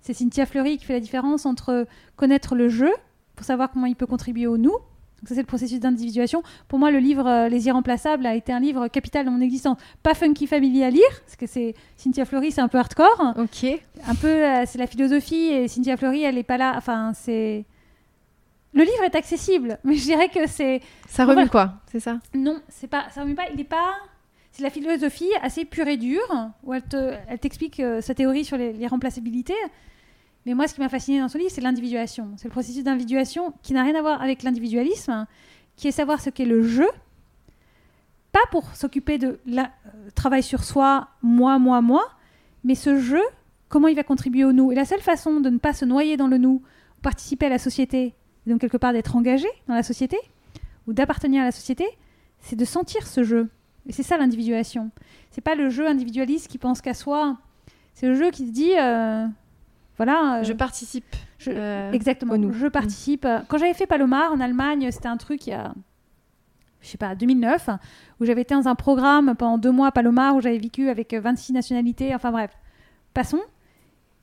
C'est 0.00 0.14
Cynthia 0.14 0.46
Fleury 0.46 0.78
qui 0.78 0.84
fait 0.84 0.92
la 0.94 1.00
différence 1.00 1.46
entre 1.46 1.86
connaître 2.16 2.54
le 2.54 2.68
jeu 2.68 2.92
pour 3.34 3.44
savoir 3.46 3.70
comment 3.70 3.86
il 3.86 3.96
peut 3.96 4.06
contribuer 4.06 4.46
au 4.46 4.56
nous. 4.58 4.70
Donc 4.72 5.28
ça, 5.28 5.34
c'est 5.34 5.40
le 5.40 5.46
processus 5.46 5.80
d'individuation. 5.80 6.42
Pour 6.68 6.78
moi, 6.78 6.90
le 6.90 6.98
livre 6.98 7.26
euh, 7.26 7.48
Les 7.48 7.66
Irremplaçables 7.68 8.26
a 8.26 8.34
été 8.34 8.52
un 8.52 8.60
livre 8.60 8.88
capital 8.88 9.24
dans 9.24 9.32
mon 9.32 9.40
existence. 9.40 9.78
Pas 10.02 10.14
Funky 10.14 10.46
Family 10.46 10.84
à 10.84 10.90
lire, 10.90 11.02
parce 11.24 11.36
que 11.36 11.46
c'est 11.46 11.74
Cynthia 11.96 12.24
Fleury, 12.26 12.52
c'est 12.52 12.60
un 12.60 12.68
peu 12.68 12.78
hardcore. 12.78 13.34
ok. 13.38 13.66
Un 14.06 14.14
peu, 14.14 14.28
euh, 14.28 14.64
c'est 14.66 14.78
la 14.78 14.86
philosophie 14.86 15.46
et 15.46 15.68
Cynthia 15.68 15.96
Fleury, 15.96 16.22
elle 16.22 16.36
est 16.36 16.42
pas 16.42 16.58
là. 16.58 16.74
Enfin, 16.76 17.12
c'est. 17.14 17.64
Le 18.74 18.82
livre 18.82 19.04
est 19.04 19.14
accessible, 19.14 19.78
mais 19.84 19.94
je 19.94 20.02
dirais 20.04 20.28
que 20.28 20.46
c'est 20.46 20.82
Ça 21.08 21.24
Voilà. 21.24 21.40
remue 21.40 21.50
quoi, 21.50 21.72
c'est 21.90 22.00
ça? 22.00 22.18
Non, 22.34 22.60
c'est 22.68 22.88
pas, 22.88 23.06
ça 23.14 23.22
remet 23.22 23.34
pas, 23.34 23.44
il 23.54 23.58
est 23.58 23.64
pas. 23.64 23.94
C'est 24.56 24.62
la 24.62 24.70
philosophie 24.70 25.28
assez 25.42 25.66
pure 25.66 25.86
et 25.86 25.98
dure, 25.98 26.50
où 26.62 26.72
elle 26.72 26.82
te, 26.82 27.14
elle 27.28 27.38
t'explique 27.38 27.78
euh, 27.78 28.00
sa 28.00 28.14
théorie 28.14 28.42
sur 28.42 28.56
les, 28.56 28.72
les 28.72 28.86
remplaçabilités. 28.86 29.52
Mais 30.46 30.54
moi, 30.54 30.66
ce 30.66 30.72
qui 30.72 30.80
m'a 30.80 30.88
fasciné 30.88 31.20
dans 31.20 31.28
ce 31.28 31.36
livre, 31.36 31.50
c'est 31.52 31.60
l'individuation. 31.60 32.30
C'est 32.38 32.46
le 32.46 32.52
processus 32.52 32.82
d'individuation 32.82 33.52
qui 33.60 33.74
n'a 33.74 33.82
rien 33.82 33.94
à 33.94 34.00
voir 34.00 34.22
avec 34.22 34.42
l'individualisme, 34.42 35.26
qui 35.76 35.88
est 35.88 35.92
savoir 35.92 36.22
ce 36.22 36.30
qu'est 36.30 36.46
le 36.46 36.62
jeu, 36.62 36.88
pas 38.32 38.40
pour 38.50 38.74
s'occuper 38.74 39.18
de 39.18 39.38
la 39.44 39.64
euh, 39.64 40.08
travail 40.14 40.42
sur 40.42 40.64
soi, 40.64 41.08
moi, 41.20 41.58
moi, 41.58 41.82
moi, 41.82 42.08
mais 42.64 42.74
ce 42.74 42.98
jeu, 42.98 43.22
comment 43.68 43.88
il 43.88 43.96
va 43.96 44.04
contribuer 44.04 44.46
au 44.46 44.54
nous. 44.54 44.72
Et 44.72 44.74
la 44.74 44.86
seule 44.86 45.02
façon 45.02 45.40
de 45.40 45.50
ne 45.50 45.58
pas 45.58 45.74
se 45.74 45.84
noyer 45.84 46.16
dans 46.16 46.28
le 46.28 46.38
nous, 46.38 46.62
ou 46.96 47.00
participer 47.02 47.44
à 47.44 47.50
la 47.50 47.58
société, 47.58 48.14
et 48.46 48.50
donc 48.50 48.62
quelque 48.62 48.78
part 48.78 48.94
d'être 48.94 49.16
engagé 49.16 49.48
dans 49.68 49.74
la 49.74 49.82
société, 49.82 50.16
ou 50.86 50.94
d'appartenir 50.94 51.42
à 51.42 51.44
la 51.44 51.52
société, 51.52 51.84
c'est 52.40 52.56
de 52.56 52.64
sentir 52.64 53.06
ce 53.06 53.22
jeu. 53.22 53.50
Et 53.88 53.92
c'est 53.92 54.02
ça 54.02 54.16
l'individuation. 54.16 54.90
C'est 55.30 55.40
pas 55.40 55.54
le 55.54 55.70
jeu 55.70 55.86
individualiste 55.86 56.48
qui 56.48 56.58
pense 56.58 56.80
qu'à 56.80 56.94
soi. 56.94 57.36
C'est 57.94 58.06
le 58.06 58.14
jeu 58.14 58.30
qui 58.30 58.46
se 58.46 58.52
dit, 58.52 58.72
euh, 58.78 59.26
voilà. 59.96 60.38
euh, 60.40 60.44
Je 60.44 60.52
participe. 60.52 61.16
je- 61.38 61.50
euh, 61.54 61.92
exactement. 61.92 62.36
nous. 62.36 62.52
Je 62.52 62.66
participe. 62.66 63.26
Quand 63.48 63.58
j'avais 63.58 63.74
fait 63.74 63.86
Palomar 63.86 64.32
en 64.32 64.40
Allemagne, 64.40 64.90
c'était 64.90 65.08
un 65.08 65.16
truc 65.16 65.46
il 65.46 65.50
y 65.50 65.52
a, 65.54 65.72
je 66.80 66.88
sais 66.88 66.98
pas, 66.98 67.14
2009, 67.14 67.70
où 68.20 68.24
j'avais 68.24 68.42
été 68.42 68.54
dans 68.54 68.68
un 68.68 68.74
programme 68.74 69.34
pendant 69.36 69.56
deux 69.58 69.70
mois 69.72 69.88
à 69.88 69.92
Palomar 69.92 70.34
où 70.36 70.40
j'avais 70.40 70.58
vécu 70.58 70.88
avec 70.88 71.12
euh, 71.14 71.20
26 71.20 71.52
nationalités. 71.52 72.14
Enfin 72.14 72.32
bref, 72.32 72.50
passons. 73.14 73.40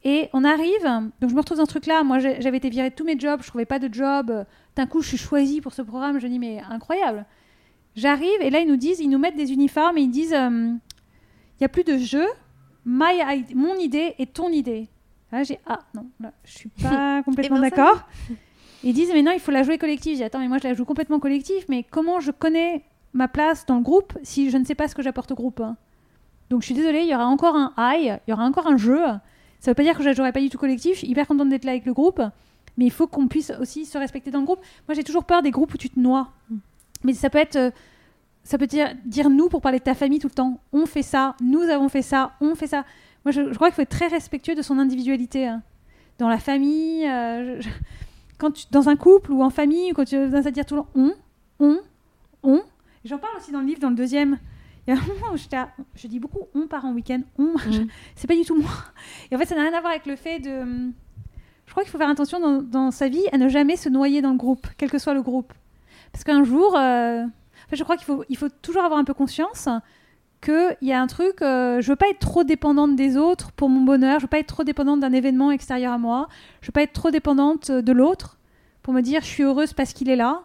Et 0.05 0.29
on 0.33 0.43
arrive, 0.43 0.83
donc 1.21 1.29
je 1.29 1.33
me 1.33 1.39
retrouve 1.39 1.57
dans 1.59 1.63
ce 1.65 1.69
truc-là. 1.69 2.03
Moi, 2.03 2.19
j'avais 2.19 2.57
été 2.57 2.69
virée 2.69 2.89
de 2.89 2.95
tous 2.95 3.05
mes 3.05 3.17
jobs, 3.17 3.39
je 3.41 3.47
trouvais 3.47 3.65
pas 3.65 3.79
de 3.79 3.91
job. 3.93 4.45
D'un 4.75 4.85
coup, 4.85 5.01
je 5.01 5.07
suis 5.07 5.17
choisie 5.17 5.61
pour 5.61 5.71
ce 5.71 5.81
programme. 5.81 6.19
Je 6.19 6.27
dis, 6.27 6.39
mais 6.39 6.59
incroyable. 6.69 7.25
J'arrive 7.95 8.41
et 8.41 8.49
là, 8.49 8.59
ils 8.59 8.67
nous 8.67 8.77
disent, 8.77 8.99
ils 8.99 9.09
nous 9.09 9.19
mettent 9.19 9.35
des 9.35 9.51
uniformes 9.51 9.97
et 9.97 10.01
ils 10.01 10.09
disent, 10.11 10.33
euh, 10.33 10.71
il 11.59 11.61
y 11.61 11.65
a 11.65 11.69
plus 11.69 11.83
de 11.83 11.97
jeu. 11.97 12.25
My 12.85 13.45
mon 13.55 13.75
idée 13.75 14.15
est 14.19 14.33
ton 14.33 14.49
idée. 14.49 14.89
Là, 15.31 15.43
j'ai, 15.43 15.59
ah 15.65 15.79
non, 15.95 16.05
là, 16.19 16.31
je 16.43 16.51
suis 16.51 16.69
pas 16.69 17.23
complètement 17.25 17.59
bien, 17.59 17.69
ça 17.69 17.75
d'accord. 17.75 18.07
Ils 18.83 18.93
disent, 18.93 19.11
mais 19.13 19.21
non, 19.21 19.31
il 19.31 19.39
faut 19.39 19.51
la 19.51 19.63
jouer 19.63 19.77
collective. 19.77 20.17
Dis, 20.17 20.23
attends, 20.23 20.39
mais 20.39 20.49
moi, 20.49 20.57
je 20.57 20.67
la 20.67 20.73
joue 20.73 20.83
complètement 20.83 21.19
collective. 21.19 21.63
Mais 21.69 21.83
comment 21.89 22.19
je 22.19 22.31
connais 22.31 22.83
ma 23.13 23.27
place 23.27 23.65
dans 23.65 23.77
le 23.77 23.81
groupe 23.81 24.17
si 24.23 24.49
je 24.49 24.57
ne 24.57 24.65
sais 24.65 24.75
pas 24.75 24.87
ce 24.87 24.95
que 24.95 25.01
j'apporte 25.01 25.31
au 25.31 25.35
groupe 25.35 25.61
hein? 25.61 25.77
Donc, 26.49 26.61
je 26.61 26.65
suis 26.65 26.75
désolée, 26.75 27.01
il 27.01 27.07
y 27.07 27.15
aura 27.15 27.25
encore 27.25 27.55
un 27.55 27.73
high, 27.77 28.19
il 28.27 28.31
y 28.31 28.33
aura 28.33 28.43
encore 28.43 28.67
un 28.67 28.77
jeu. 28.77 29.01
Ça 29.59 29.71
veut 29.71 29.75
pas 29.75 29.83
dire 29.83 29.95
que 29.97 30.03
je 30.03 30.09
ne 30.09 30.13
jouerai 30.13 30.33
pas 30.33 30.41
du 30.41 30.49
tout 30.49 30.57
collectif. 30.57 30.93
Je 30.95 30.97
suis 30.99 31.07
hyper 31.07 31.25
contente 31.25 31.47
d'être 31.49 31.63
là 31.63 31.71
avec 31.71 31.85
le 31.85 31.93
groupe. 31.93 32.21
Mais 32.77 32.85
il 32.85 32.91
faut 32.91 33.07
qu'on 33.07 33.27
puisse 33.27 33.51
aussi 33.61 33.85
se 33.85 33.97
respecter 33.97 34.29
dans 34.31 34.39
le 34.39 34.45
groupe. 34.45 34.59
Moi, 34.87 34.95
j'ai 34.95 35.03
toujours 35.03 35.23
peur 35.23 35.41
des 35.41 35.51
groupes 35.51 35.73
où 35.73 35.77
tu 35.77 35.89
te 35.89 35.99
noies. 35.99 36.29
Mais 37.03 37.13
ça 37.13 37.29
peut 37.29 37.39
être. 37.39 37.73
Ça 38.43 38.57
peut 38.57 38.67
dire, 38.67 38.93
dire 39.05 39.29
nous 39.29 39.49
pour 39.49 39.61
parler 39.61 39.79
de 39.79 39.83
ta 39.83 39.93
famille 39.95 40.19
tout 40.19 40.27
le 40.27 40.33
temps. 40.33 40.59
On 40.73 40.85
fait 40.85 41.01
ça, 41.03 41.35
nous 41.41 41.61
avons 41.61 41.89
fait 41.89 42.01
ça, 42.01 42.33
on 42.41 42.55
fait 42.55 42.67
ça. 42.67 42.83
Moi, 43.25 43.31
je, 43.31 43.49
je 43.51 43.55
crois 43.55 43.69
qu'il 43.69 43.75
faut 43.75 43.81
être 43.83 43.89
très 43.89 44.07
respectueux 44.07 44.55
de 44.55 44.61
son 44.61 44.79
individualité. 44.79 45.47
hein. 45.47 45.61
Dans 46.19 46.27
la 46.29 46.37
famille, 46.37 47.07
euh, 47.07 47.59
je- 47.61 47.69
quand 48.37 48.51
tu, 48.51 48.65
dans 48.71 48.89
un 48.89 48.95
couple 48.97 49.31
ou 49.31 49.41
en 49.43 49.49
famille, 49.49 49.91
ou 49.91 49.95
quand 49.95 50.05
tu 50.05 50.15
as 50.17 50.35
à 50.35 50.51
dire 50.51 50.65
tout 50.65 50.75
le 50.75 50.81
temps 50.81 50.89
on, 50.95 51.13
on, 51.59 51.79
on. 52.43 52.61
J'en 53.05 53.17
parle 53.17 53.37
aussi 53.37 53.51
dans 53.51 53.61
le 53.61 53.65
livre, 53.65 53.79
dans 53.79 53.89
le 53.89 53.95
deuxième. 53.95 54.37
Il 54.85 54.93
y 54.93 54.97
a 54.97 54.99
un 54.99 55.05
moment 55.05 55.33
où 55.33 55.37
je 55.37 56.07
dis 56.07 56.19
beaucoup 56.19 56.39
on 56.53 56.67
part 56.67 56.83
en 56.83 56.91
week-end, 56.91 57.21
on. 57.37 57.53
Mm. 57.53 57.87
C'est 58.15 58.27
pas 58.27 58.35
du 58.35 58.43
tout 58.43 58.57
moi. 58.59 58.69
Et 59.31 59.35
en 59.35 59.39
fait, 59.39 59.45
ça 59.45 59.55
n'a 59.55 59.61
rien 59.61 59.73
à 59.73 59.79
voir 59.79 59.91
avec 59.91 60.05
le 60.05 60.17
fait 60.17 60.39
de. 60.39 60.91
Je 61.65 61.71
crois 61.71 61.83
qu'il 61.83 61.91
faut 61.91 61.97
faire 61.97 62.09
attention 62.09 62.41
dans, 62.41 62.61
dans 62.61 62.91
sa 62.91 63.07
vie 63.07 63.23
à 63.31 63.37
ne 63.37 63.47
jamais 63.47 63.77
se 63.77 63.87
noyer 63.87 64.21
dans 64.21 64.31
le 64.31 64.37
groupe, 64.37 64.67
quel 64.77 64.91
que 64.91 64.97
soit 64.99 65.13
le 65.13 65.21
groupe. 65.21 65.53
Parce 66.11 66.25
qu'un 66.25 66.43
jour, 66.43 66.75
euh, 66.77 67.23
en 67.65 67.69
fait, 67.69 67.75
je 67.75 67.83
crois 67.83 67.95
qu'il 67.97 68.05
faut, 68.05 68.23
il 68.29 68.37
faut 68.37 68.49
toujours 68.61 68.83
avoir 68.83 68.99
un 68.99 69.03
peu 69.03 69.13
conscience 69.13 69.67
qu'il 70.41 70.75
y 70.81 70.91
a 70.91 71.01
un 71.01 71.07
truc, 71.07 71.41
euh, 71.41 71.79
je 71.81 71.89
veux 71.89 71.95
pas 71.95 72.09
être 72.09 72.19
trop 72.19 72.43
dépendante 72.43 72.95
des 72.97 73.15
autres 73.15 73.51
pour 73.53 73.69
mon 73.69 73.81
bonheur, 73.81 74.19
je 74.19 74.25
veux 74.25 74.29
pas 74.29 74.39
être 74.39 74.47
trop 74.47 74.63
dépendante 74.65 74.99
d'un 74.99 75.13
événement 75.13 75.51
extérieur 75.51 75.93
à 75.93 75.97
moi, 75.97 76.27
je 76.61 76.67
veux 76.67 76.71
pas 76.73 76.81
être 76.83 76.91
trop 76.93 77.11
dépendante 77.11 77.71
de 77.71 77.91
l'autre 77.93 78.37
pour 78.81 78.93
me 78.93 79.01
dire 79.01 79.21
je 79.21 79.27
suis 79.27 79.43
heureuse 79.43 79.71
parce 79.73 79.93
qu'il 79.93 80.09
est 80.09 80.17
là, 80.17 80.41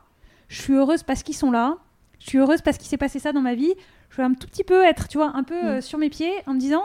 je 0.48 0.60
suis 0.62 0.74
heureuse 0.74 1.02
parce 1.02 1.24
qu'ils 1.24 1.34
sont 1.34 1.50
là, 1.50 1.78
je 2.20 2.28
suis 2.28 2.38
heureuse 2.38 2.62
parce 2.62 2.78
qu'il 2.78 2.86
s'est 2.86 2.96
passé 2.96 3.18
ça 3.18 3.32
dans 3.32 3.40
ma 3.40 3.54
vie. 3.54 3.74
Je 4.10 4.16
veux 4.16 4.22
un 4.24 4.32
tout 4.34 4.46
petit 4.46 4.64
peu 4.64 4.84
être, 4.84 5.06
tu 5.08 5.18
vois, 5.18 5.32
un 5.36 5.42
peu 5.42 5.54
euh, 5.54 5.80
sur 5.80 5.98
mes 5.98 6.08
pieds 6.10 6.32
en 6.46 6.54
me 6.54 6.58
disant 6.60 6.84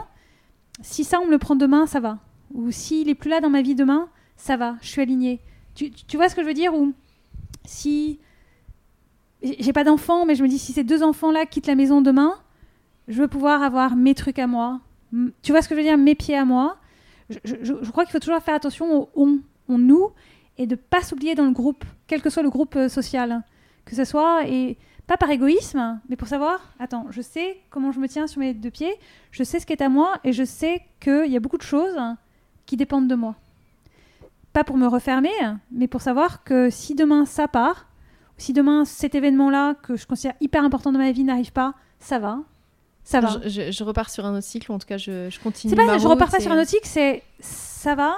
si 0.82 1.04
ça 1.04 1.20
on 1.22 1.26
me 1.28 1.32
le 1.32 1.38
prend 1.38 1.56
demain, 1.56 1.86
ça 1.86 2.00
va. 2.00 2.18
Ou 2.54 2.72
s'il 2.72 3.08
est 3.10 3.16
plus 3.16 3.30
là 3.30 3.40
dans 3.42 3.50
ma 3.50 3.62
vie 3.62 3.76
demain, 3.76 4.10
ça 4.38 4.58
va, 4.58 4.76
je 4.82 4.88
suis 4.88 5.02
alignée. 5.02 5.40
Tu, 5.76 5.92
tu- 5.92 6.04
tu 6.06 6.18
vois 6.18 6.30
ce 6.30 6.36
que 6.36 6.42
je 6.42 6.48
veux 6.48 6.54
dire? 6.54 6.74
Ou 6.74 6.94
si 7.66 8.20
j'ai 9.44 9.74
pas 9.74 9.84
d'enfants, 9.84 10.26
mais 10.26 10.36
je 10.36 10.44
me 10.44 10.48
dis 10.48 10.60
si 10.60 10.72
ces 10.72 10.84
deux 10.84 11.03
enfants-là 11.03 11.45
quittent 11.45 11.68
la 11.68 11.76
maison 11.76 12.02
demain, 12.02 12.34
je 13.07 13.22
veux 13.22 13.28
pouvoir 13.28 13.61
avoir 13.61 13.95
mes 13.95 14.15
trucs 14.15 14.40
à 14.40 14.48
moi. 14.48 14.80
Tu 15.41 15.52
vois 15.52 15.61
ce 15.61 15.70
que 15.70 15.76
je 15.76 15.82
veux 15.82 15.86
dire? 15.86 15.98
Mes 15.98 16.15
pieds 16.15 16.38
à 16.38 16.45
moi. 16.45 16.78
Je, 17.30 17.90
crois 17.91 18.06
qu'il 18.06 18.11
faut 18.11 18.20
toujours 18.20 18.41
faire 18.41 18.56
attention 18.56 19.02
au 19.02 19.10
on, 19.15 19.40
on 19.68 19.78
nous, 19.78 20.10
et 20.57 20.68
de 20.68 20.76
pas 20.76 21.02
s'oublier 21.02 21.36
dans 21.36 21.45
le 21.45 21.52
groupe, 21.52 21.84
quel 22.07 22.22
que 22.22 22.30
soit 22.30 22.44
le 22.44 22.49
groupe 22.49 22.76
euh, 22.76 22.90
social. 22.90 23.44
Que 23.86 23.95
ce 23.95 24.06
soit, 24.06 24.48
et 24.48 24.78
pas 25.07 25.18
par 25.18 25.30
égoïsme, 25.30 25.99
mais 26.10 26.15
pour 26.15 26.28
savoir, 26.28 26.74
attends, 26.80 27.07
je 27.10 27.22
sais 27.22 27.60
comment 27.70 27.91
je 27.91 27.99
me 27.99 28.07
tiens 28.07 28.28
sur 28.28 28.40
mes 28.40 28.53
deux 28.53 28.72
pieds, 28.72 28.94
je 29.32 29.44
sais 29.44 29.60
ce 29.60 29.65
qui 29.65 29.74
est 29.74 29.82
à 29.82 29.90
moi, 29.90 30.14
et 30.24 30.32
je 30.32 30.44
sais 30.44 30.82
qu'il 31.02 31.32
y 31.32 31.36
a 31.36 31.40
beaucoup 31.40 31.57
de 31.57 31.64
choses 31.64 31.99
qui 32.65 32.78
dépendent 32.78 33.10
de 33.10 33.15
moi. 33.15 33.36
Pas 34.53 34.64
pour 34.64 34.78
me 34.78 34.88
refermer, 34.88 35.32
mais 35.72 35.88
pour 35.88 36.02
savoir 36.02 36.44
que 36.44 36.70
si 36.70 36.95
demain 36.95 37.26
ça 37.26 37.48
part, 37.48 37.88
si 38.38 38.54
demain 38.54 38.86
cet 38.86 39.16
événement-là, 39.16 39.76
que 39.76 39.96
je 39.96 40.06
considère 40.08 40.34
hyper 40.42 40.64
important 40.64 40.92
dans 40.92 41.00
ma 41.00 41.12
vie, 41.12 41.24
n'arrive 41.24 41.52
pas, 41.52 41.74
ça 42.00 42.20
va. 42.20 42.40
ça 43.04 43.20
va. 43.22 43.40
Je, 43.44 43.50
je- 43.50 43.72
je 43.72 43.84
repars 43.84 44.10
sur 44.10 44.26
un 44.26 44.34
autre 44.38 44.44
cycle, 44.48 44.72
ou 44.72 44.76
en 44.76 44.80
tout 44.80 44.88
cas, 44.88 44.98
je, 44.98 45.30
je 45.30 45.40
continue. 45.40 45.70
C'est 45.72 45.76
pas, 45.78 45.86
ma 45.86 45.98
je 45.98 46.08
repars 46.08 46.30
pas 46.30 46.40
sur 46.40 46.52
un 46.52 46.60
autre 46.60 46.70
cycle, 46.70 46.88
c'est 46.88 47.24
ça 47.40 47.96
va. 47.96 48.16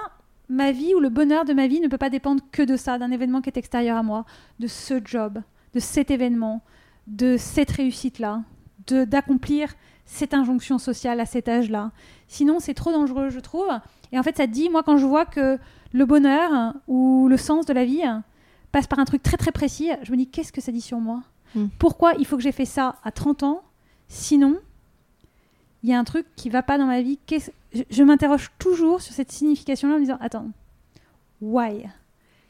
Ma 0.47 0.71
vie 0.71 0.93
ou 0.93 0.99
le 0.99 1.09
bonheur 1.09 1.43
de 1.43 1.53
ma 1.53 1.67
vie 1.67 1.79
ne 1.79 1.87
peut 1.87 1.97
pas 1.97 2.11
dépendre 2.11 2.41
que 2.51 2.61
de 2.61 2.77
ça, 2.77 2.99
d'un 2.99 3.09
événement 3.11 3.41
qui 3.41 3.49
est 3.49 3.57
extérieur 3.57 3.97
à 3.97 4.03
moi, 4.03 4.25
de 4.59 4.67
ce 4.67 5.01
job, 5.03 5.39
de 5.73 5.79
cet 5.79 6.11
événement, 6.11 6.61
de 7.07 7.35
cette 7.37 7.71
réussite-là, 7.71 8.43
de 8.87 9.05
d'accomplir 9.05 9.73
cette 10.05 10.35
injonction 10.35 10.77
sociale 10.77 11.19
à 11.19 11.25
cet 11.25 11.49
âge-là. 11.49 11.91
Sinon, 12.27 12.59
c'est 12.59 12.75
trop 12.75 12.91
dangereux, 12.91 13.29
je 13.31 13.39
trouve. 13.39 13.67
Et 14.11 14.19
en 14.19 14.23
fait, 14.23 14.37
ça 14.37 14.45
dit, 14.45 14.69
moi, 14.69 14.83
quand 14.83 14.97
je 14.97 15.05
vois 15.07 15.25
que 15.25 15.57
le 15.93 16.05
bonheur 16.05 16.73
ou 16.87 17.27
le 17.27 17.37
sens 17.37 17.65
de 17.65 17.73
la 17.73 17.85
vie 17.85 18.03
passe 18.75 18.87
par 18.87 18.99
un 18.99 19.05
truc 19.05 19.23
très 19.23 19.37
très 19.37 19.51
précis, 19.51 19.89
je 20.03 20.11
me 20.11 20.17
dis, 20.17 20.27
qu'est-ce 20.27 20.51
que 20.51 20.61
ça 20.61 20.71
dit 20.71 20.81
sur 20.81 20.99
moi 20.99 21.23
Hmm. 21.55 21.67
Pourquoi 21.79 22.13
il 22.19 22.25
faut 22.25 22.35
que 22.37 22.43
j'ai 22.43 22.51
fait 22.51 22.65
ça 22.65 22.97
à 23.03 23.11
30 23.11 23.43
ans 23.43 23.63
Sinon, 24.07 24.57
il 25.81 25.89
y 25.89 25.93
a 25.93 25.99
un 25.99 26.03
truc 26.03 26.25
qui 26.35 26.49
va 26.49 26.61
pas 26.61 26.77
dans 26.77 26.85
ma 26.85 27.01
vie. 27.01 27.17
Je, 27.31 27.81
je 27.89 28.03
m'interroge 28.03 28.51
toujours 28.59 29.01
sur 29.01 29.13
cette 29.13 29.31
signification-là 29.31 29.95
en 29.95 29.97
me 29.97 30.03
disant 30.03 30.17
Attends, 30.19 30.49
why? 31.41 31.87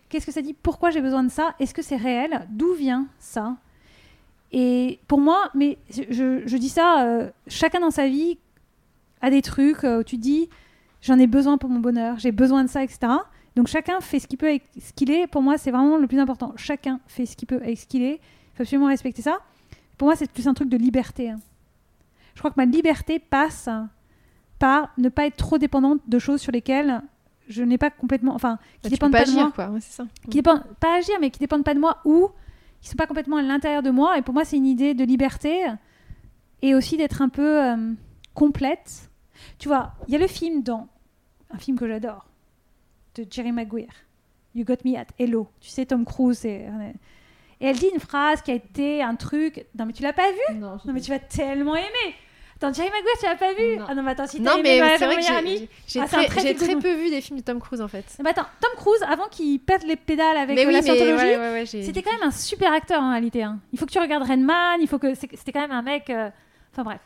Qu'est-ce 0.09 0.25
que 0.25 0.31
ça 0.31 0.41
dit? 0.41 0.53
Pourquoi 0.53 0.89
j'ai 0.89 1.01
besoin 1.01 1.23
de 1.23 1.29
ça? 1.29 1.55
Est-ce 1.59 1.73
que 1.73 1.81
c'est 1.81 1.95
réel? 1.95 2.47
D'où 2.49 2.73
vient 2.73 3.07
ça? 3.19 3.55
Et 4.51 4.99
pour 5.07 5.19
moi, 5.19 5.49
mais 5.53 5.77
je, 5.89 6.57
dis 6.57 6.69
ça, 6.69 7.05
euh, 7.05 7.29
chacun 7.47 7.79
dans 7.79 7.91
sa 7.91 8.07
vie 8.07 8.37
a 9.21 9.29
des 9.29 9.41
trucs 9.41 9.83
euh, 9.83 9.99
où 9.99 10.03
tu 10.03 10.17
dis 10.17 10.49
J'en 11.01 11.19
ai 11.19 11.27
besoin 11.27 11.57
pour 11.57 11.69
mon 11.69 11.79
bonheur, 11.79 12.17
j'ai 12.17 12.31
besoin 12.31 12.63
de 12.63 12.69
ça, 12.69 12.83
etc. 12.83 13.07
Donc 13.55 13.67
chacun 13.67 13.99
fait 14.01 14.19
ce 14.19 14.27
qu'il 14.27 14.37
peut 14.37 14.47
avec 14.47 14.63
ce 14.79 14.91
qu'il 14.93 15.11
est. 15.11 15.27
Pour 15.27 15.41
moi, 15.41 15.57
c'est 15.57 15.71
vraiment 15.71 15.97
le 15.97 16.07
plus 16.07 16.19
important. 16.19 16.53
Chacun 16.57 16.99
fait 17.07 17.25
ce 17.25 17.35
qu'il 17.37 17.47
peut 17.47 17.57
avec 17.61 17.77
ce 17.79 17.85
qu'il 17.87 18.03
est. 18.03 18.15
Il 18.15 18.55
faut 18.57 18.63
absolument 18.63 18.87
respecter 18.87 19.21
ça. 19.21 19.37
Pour 19.97 20.07
moi, 20.07 20.15
c'est 20.15 20.29
plus 20.29 20.47
un 20.47 20.53
truc 20.53 20.69
de 20.69 20.77
liberté. 20.77 21.29
hein. 21.29 21.39
Je 22.33 22.39
crois 22.39 22.51
que 22.51 22.55
ma 22.57 22.65
liberté 22.65 23.17
passe 23.19 23.69
par 24.59 24.89
ne 24.97 25.07
pas 25.09 25.25
être 25.25 25.37
trop 25.37 25.57
dépendante 25.57 26.01
de 26.07 26.19
choses 26.19 26.41
sur 26.41 26.51
lesquelles 26.51 27.01
je 27.47 27.63
n'ai 27.63 27.77
pas 27.77 27.89
complètement, 27.91 28.33
enfin, 28.33 28.57
qui 28.81 28.83
Bah, 28.83 28.89
dépendent 28.89 29.11
pas 29.13 29.19
pas, 29.19 29.25
de 29.25 29.31
moi, 29.31 29.51
quoi. 29.53 29.69
Ouais, 29.69 29.79
ça. 29.79 30.05
qui 30.23 30.29
dépendent 30.37 30.63
pas 30.79 30.97
agir, 30.97 31.15
mais 31.21 31.29
qui 31.29 31.39
dépendent 31.39 31.63
pas 31.63 31.73
de 31.75 31.79
moi 31.79 31.99
ou 32.03 32.29
qui 32.81 32.89
sont 32.89 32.95
pas 32.97 33.07
complètement 33.07 33.37
à 33.37 33.41
l'intérieur 33.41 33.83
de 33.83 33.89
moi. 33.91 34.17
Et 34.17 34.21
pour 34.21 34.33
moi, 34.33 34.43
c'est 34.45 34.57
une 34.57 34.65
idée 34.65 34.93
de 34.93 35.03
liberté 35.05 35.63
et 36.61 36.75
aussi 36.75 36.97
d'être 36.97 37.21
un 37.21 37.29
peu 37.29 37.63
euh, 37.63 37.93
complète. 38.33 39.09
Tu 39.59 39.67
vois, 39.69 39.93
il 40.07 40.13
y 40.13 40.15
a 40.15 40.19
le 40.19 40.27
film 40.27 40.61
dans 40.63 40.87
un 41.51 41.57
film 41.57 41.77
que 41.77 41.87
j'adore 41.87 42.25
de 43.15 43.25
Jerry 43.29 43.51
Maguire, 43.51 43.93
You 44.53 44.63
Got 44.65 44.77
Me 44.85 44.95
at 44.97 45.07
Hello. 45.17 45.47
Tu 45.61 45.69
sais, 45.69 45.85
Tom 45.85 46.05
Cruise 46.05 46.45
et 46.45 46.65
et 47.61 47.67
elle 47.67 47.77
dit 47.77 47.89
une 47.93 48.01
phrase 48.01 48.41
qui 48.41 48.51
a 48.51 48.55
été 48.55 49.01
un 49.01 49.15
truc. 49.15 49.65
Non, 49.79 49.85
mais 49.85 49.93
tu 49.93 50.03
l'as 50.03 50.11
pas 50.13 50.29
vu 50.29 50.59
Non, 50.59 50.77
Non, 50.85 50.93
mais 50.93 50.99
tu 50.99 51.09
vas 51.09 51.19
tellement 51.19 51.75
aimer. 51.75 52.13
Attends, 52.57 52.71
Jerry 52.73 52.89
Maguire, 52.89 53.11
tu 53.19 53.25
l'as 53.25 53.35
pas 53.35 53.53
vu 53.53 53.77
Non. 53.77 53.85
Ah 53.89 53.95
non, 53.95 54.03
mais 54.03 54.11
attends, 54.11 54.27
si 54.27 54.41
t'as 54.41 54.51
Non, 54.51 54.57
aimé 54.59 54.79
mais 54.79 54.79
Ma- 54.79 54.97
c'est 54.97 55.05
vrai 55.05 55.15
que 55.17 55.21
j'ai- 55.21 55.33
amie- 55.33 55.57
j'ai 55.59 55.67
j'ai 55.87 55.99
Ah, 56.01 56.05
très, 56.07 56.53
peu 56.75 56.93
vu 56.95 57.09
des 57.09 57.19
films 57.21 57.39
de 57.39 57.43
Tom 57.43 57.59
Cruise 57.59 57.81
en 57.81 57.87
fait. 57.87 58.05
Non, 58.19 58.23
mais 58.23 58.29
attends, 58.31 58.45
Tom 58.61 58.71
Cruise, 58.77 59.01
avant 59.07 59.27
qu'il 59.29 59.59
perde 59.59 59.83
les 59.83 59.95
pédales 59.97 60.37
avec 60.37 60.55
mais 60.55 60.63
euh, 60.63 60.67
oui, 60.67 60.73
la 60.73 60.81
scientologie, 60.81 61.23
ouais, 61.25 61.37
ouais, 61.37 61.51
ouais, 61.51 61.65
j'ai- 61.65 61.83
C'était 61.83 62.01
quand 62.01 62.13
même 62.13 62.23
un 62.23 62.31
super 62.31 62.71
acteur 62.73 63.01
en 63.01 63.11
réalité. 63.11 63.43
hein. 63.43 63.59
Il 63.73 63.79
faut 63.79 63.85
que 63.85 63.91
tu 63.91 63.99
regardes 63.99 64.23
Redman, 64.29 64.77
il 64.81 64.87
faut 64.87 64.99
que 64.99 65.13
c'était 65.15 65.51
quand 65.51 65.61
même 65.61 65.71
un 65.71 65.81
mec. 65.81 66.09
euh, 66.09 66.29
Enfin 66.71 66.83
bref. 66.83 66.99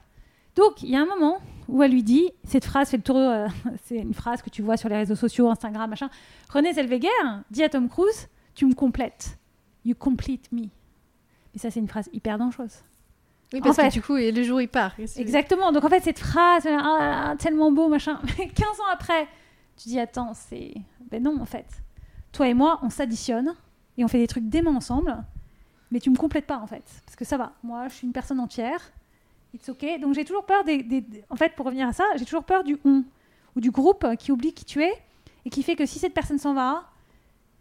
Donc 0.55 0.81
il 0.83 0.89
y 0.89 0.95
a 0.95 1.01
un 1.01 1.05
moment 1.05 1.39
où 1.69 1.83
elle 1.83 1.91
lui 1.91 2.03
dit 2.03 2.29
cette 2.43 2.65
phrase 2.65 2.89
fait 2.89 2.97
le 2.97 3.03
tour. 3.03 3.17
euh, 3.17 3.47
c'est 3.85 3.97
une 3.97 4.13
phrase 4.13 4.41
que 4.41 4.49
tu 4.49 4.61
vois 4.61 4.77
sur 4.77 4.89
les 4.89 4.95
réseaux 4.97 5.15
sociaux, 5.15 5.49
Instagram, 5.49 5.89
machin. 5.89 6.09
René 6.51 6.73
Zellweger 6.73 7.09
dit 7.51 7.63
à 7.63 7.69
Tom 7.69 7.87
Cruise 7.89 8.27
"Tu 8.55 8.65
me 8.65 8.73
complètes, 8.73 9.37
you 9.85 9.95
complete 9.95 10.51
me." 10.51 10.63
Mais 11.53 11.59
ça 11.59 11.71
c'est 11.71 11.79
une 11.79 11.87
phrase 11.87 12.09
hyper 12.13 12.37
dangereuse. 12.37 12.77
Oui, 13.51 13.61
parce 13.61 13.79
En 13.79 13.81
fait- 13.81 13.87
que 13.89 13.93
du 13.93 14.01
coup, 14.03 14.15
et 14.17 14.31
le 14.31 14.43
jour 14.43 14.61
il 14.61 14.67
part. 14.67 14.93
Exactement. 15.17 15.71
Donc 15.71 15.83
en 15.83 15.89
fait 15.89 16.01
cette 16.03 16.19
phrase, 16.19 16.65
euh, 16.67 16.77
Ah 16.79 16.97
là 16.99 17.09
là, 17.29 17.35
tellement 17.35 17.71
beau, 17.71 17.87
machin. 17.89 18.19
Mais 18.37 18.47
15 18.47 18.67
ans 18.79 18.89
après, 18.93 19.27
tu 19.75 19.89
dis 19.89 19.99
attends, 19.99 20.33
c'est 20.35 20.73
ben 21.09 21.23
non 21.23 21.39
en 21.41 21.45
fait. 21.45 21.65
Toi 22.31 22.47
et 22.49 22.53
moi, 22.53 22.79
on 22.83 22.89
s'additionne 22.91 23.55
et 23.97 24.03
on 24.03 24.07
fait 24.07 24.19
des 24.19 24.27
trucs 24.27 24.47
dément 24.47 24.71
ensemble, 24.71 25.17
mais 25.91 25.99
tu 25.99 26.11
me 26.11 26.15
complètes 26.15 26.45
pas 26.45 26.59
en 26.59 26.67
fait, 26.67 26.83
parce 27.05 27.15
que 27.15 27.25
ça 27.25 27.37
va. 27.37 27.53
Moi, 27.63 27.87
je 27.87 27.95
suis 27.95 28.05
une 28.07 28.13
personne 28.13 28.39
entière. 28.39 28.79
It's 29.53 29.67
ok. 29.69 29.85
Donc 30.01 30.13
j'ai 30.13 30.25
toujours 30.25 30.45
peur 30.45 30.63
des, 30.63 30.85
En 31.29 31.35
fait, 31.35 31.53
pour 31.55 31.65
revenir 31.65 31.87
à 31.87 31.93
ça, 31.93 32.03
j'ai 32.17 32.25
toujours 32.25 32.43
peur 32.43 32.63
du 32.63 32.77
on 32.85 33.03
ou 33.55 33.61
du 33.61 33.71
groupe 33.71 34.05
qui 34.17 34.31
oublie 34.31 34.53
qui 34.53 34.65
tu 34.65 34.83
es 34.83 34.93
et 35.45 35.49
qui 35.49 35.63
fait 35.63 35.75
que 35.75 35.85
si 35.85 35.97
cette 35.99 36.13
personne 36.13 36.37
s'en 36.37 36.53
va, 36.53 36.83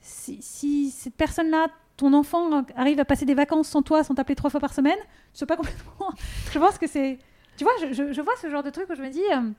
si, 0.00 0.90
cette 0.90 1.14
personne-là, 1.14 1.68
ton 1.96 2.12
enfant 2.12 2.64
arrive 2.76 3.00
à 3.00 3.04
passer 3.04 3.24
des 3.24 3.34
vacances 3.34 3.68
sans 3.68 3.82
toi, 3.82 4.04
sans 4.04 4.14
t'appeler 4.14 4.36
trois 4.36 4.50
fois 4.50 4.60
par 4.60 4.72
semaine, 4.72 4.98
tu 5.32 5.38
sais 5.38 5.46
pas 5.46 5.56
complètement. 5.56 6.10
je 6.52 6.58
pense 6.58 6.78
que 6.78 6.86
c'est. 6.86 7.18
Tu 7.56 7.64
vois, 7.64 7.72
je, 7.80 7.92
je- 7.92 8.12
je 8.12 8.20
vois 8.20 8.34
ce 8.40 8.48
genre 8.48 8.62
de 8.62 8.70
truc 8.70 8.88
où 8.90 8.94
je 8.94 9.02
me 9.02 9.08
dis. 9.10 9.22
euh, 9.32 9.50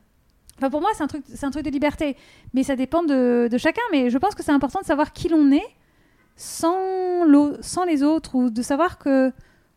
Enfin, 0.57 0.69
pour 0.69 0.81
moi, 0.81 0.89
c'est 0.93 1.03
un 1.03 1.07
truc, 1.07 1.23
c'est 1.27 1.45
un 1.45 1.51
truc 1.51 1.63
de 1.63 1.69
liberté, 1.69 2.17
mais 2.53 2.63
ça 2.63 2.75
dépend 2.75 3.01
de, 3.03 3.49
chacun. 3.57 3.81
Mais 3.91 4.09
je 4.09 4.17
pense 4.17 4.35
que 4.35 4.43
c'est 4.43 4.51
important 4.51 4.79
de 4.81 4.85
savoir 4.85 5.13
qui 5.13 5.29
l'on 5.29 5.51
est 5.53 5.67
sans, 6.35 7.25
sans 7.61 7.83
les 7.85 8.03
autres 8.03 8.35
ou 8.35 8.49
de 8.49 8.61
savoir 8.61 8.97
que 8.97 9.31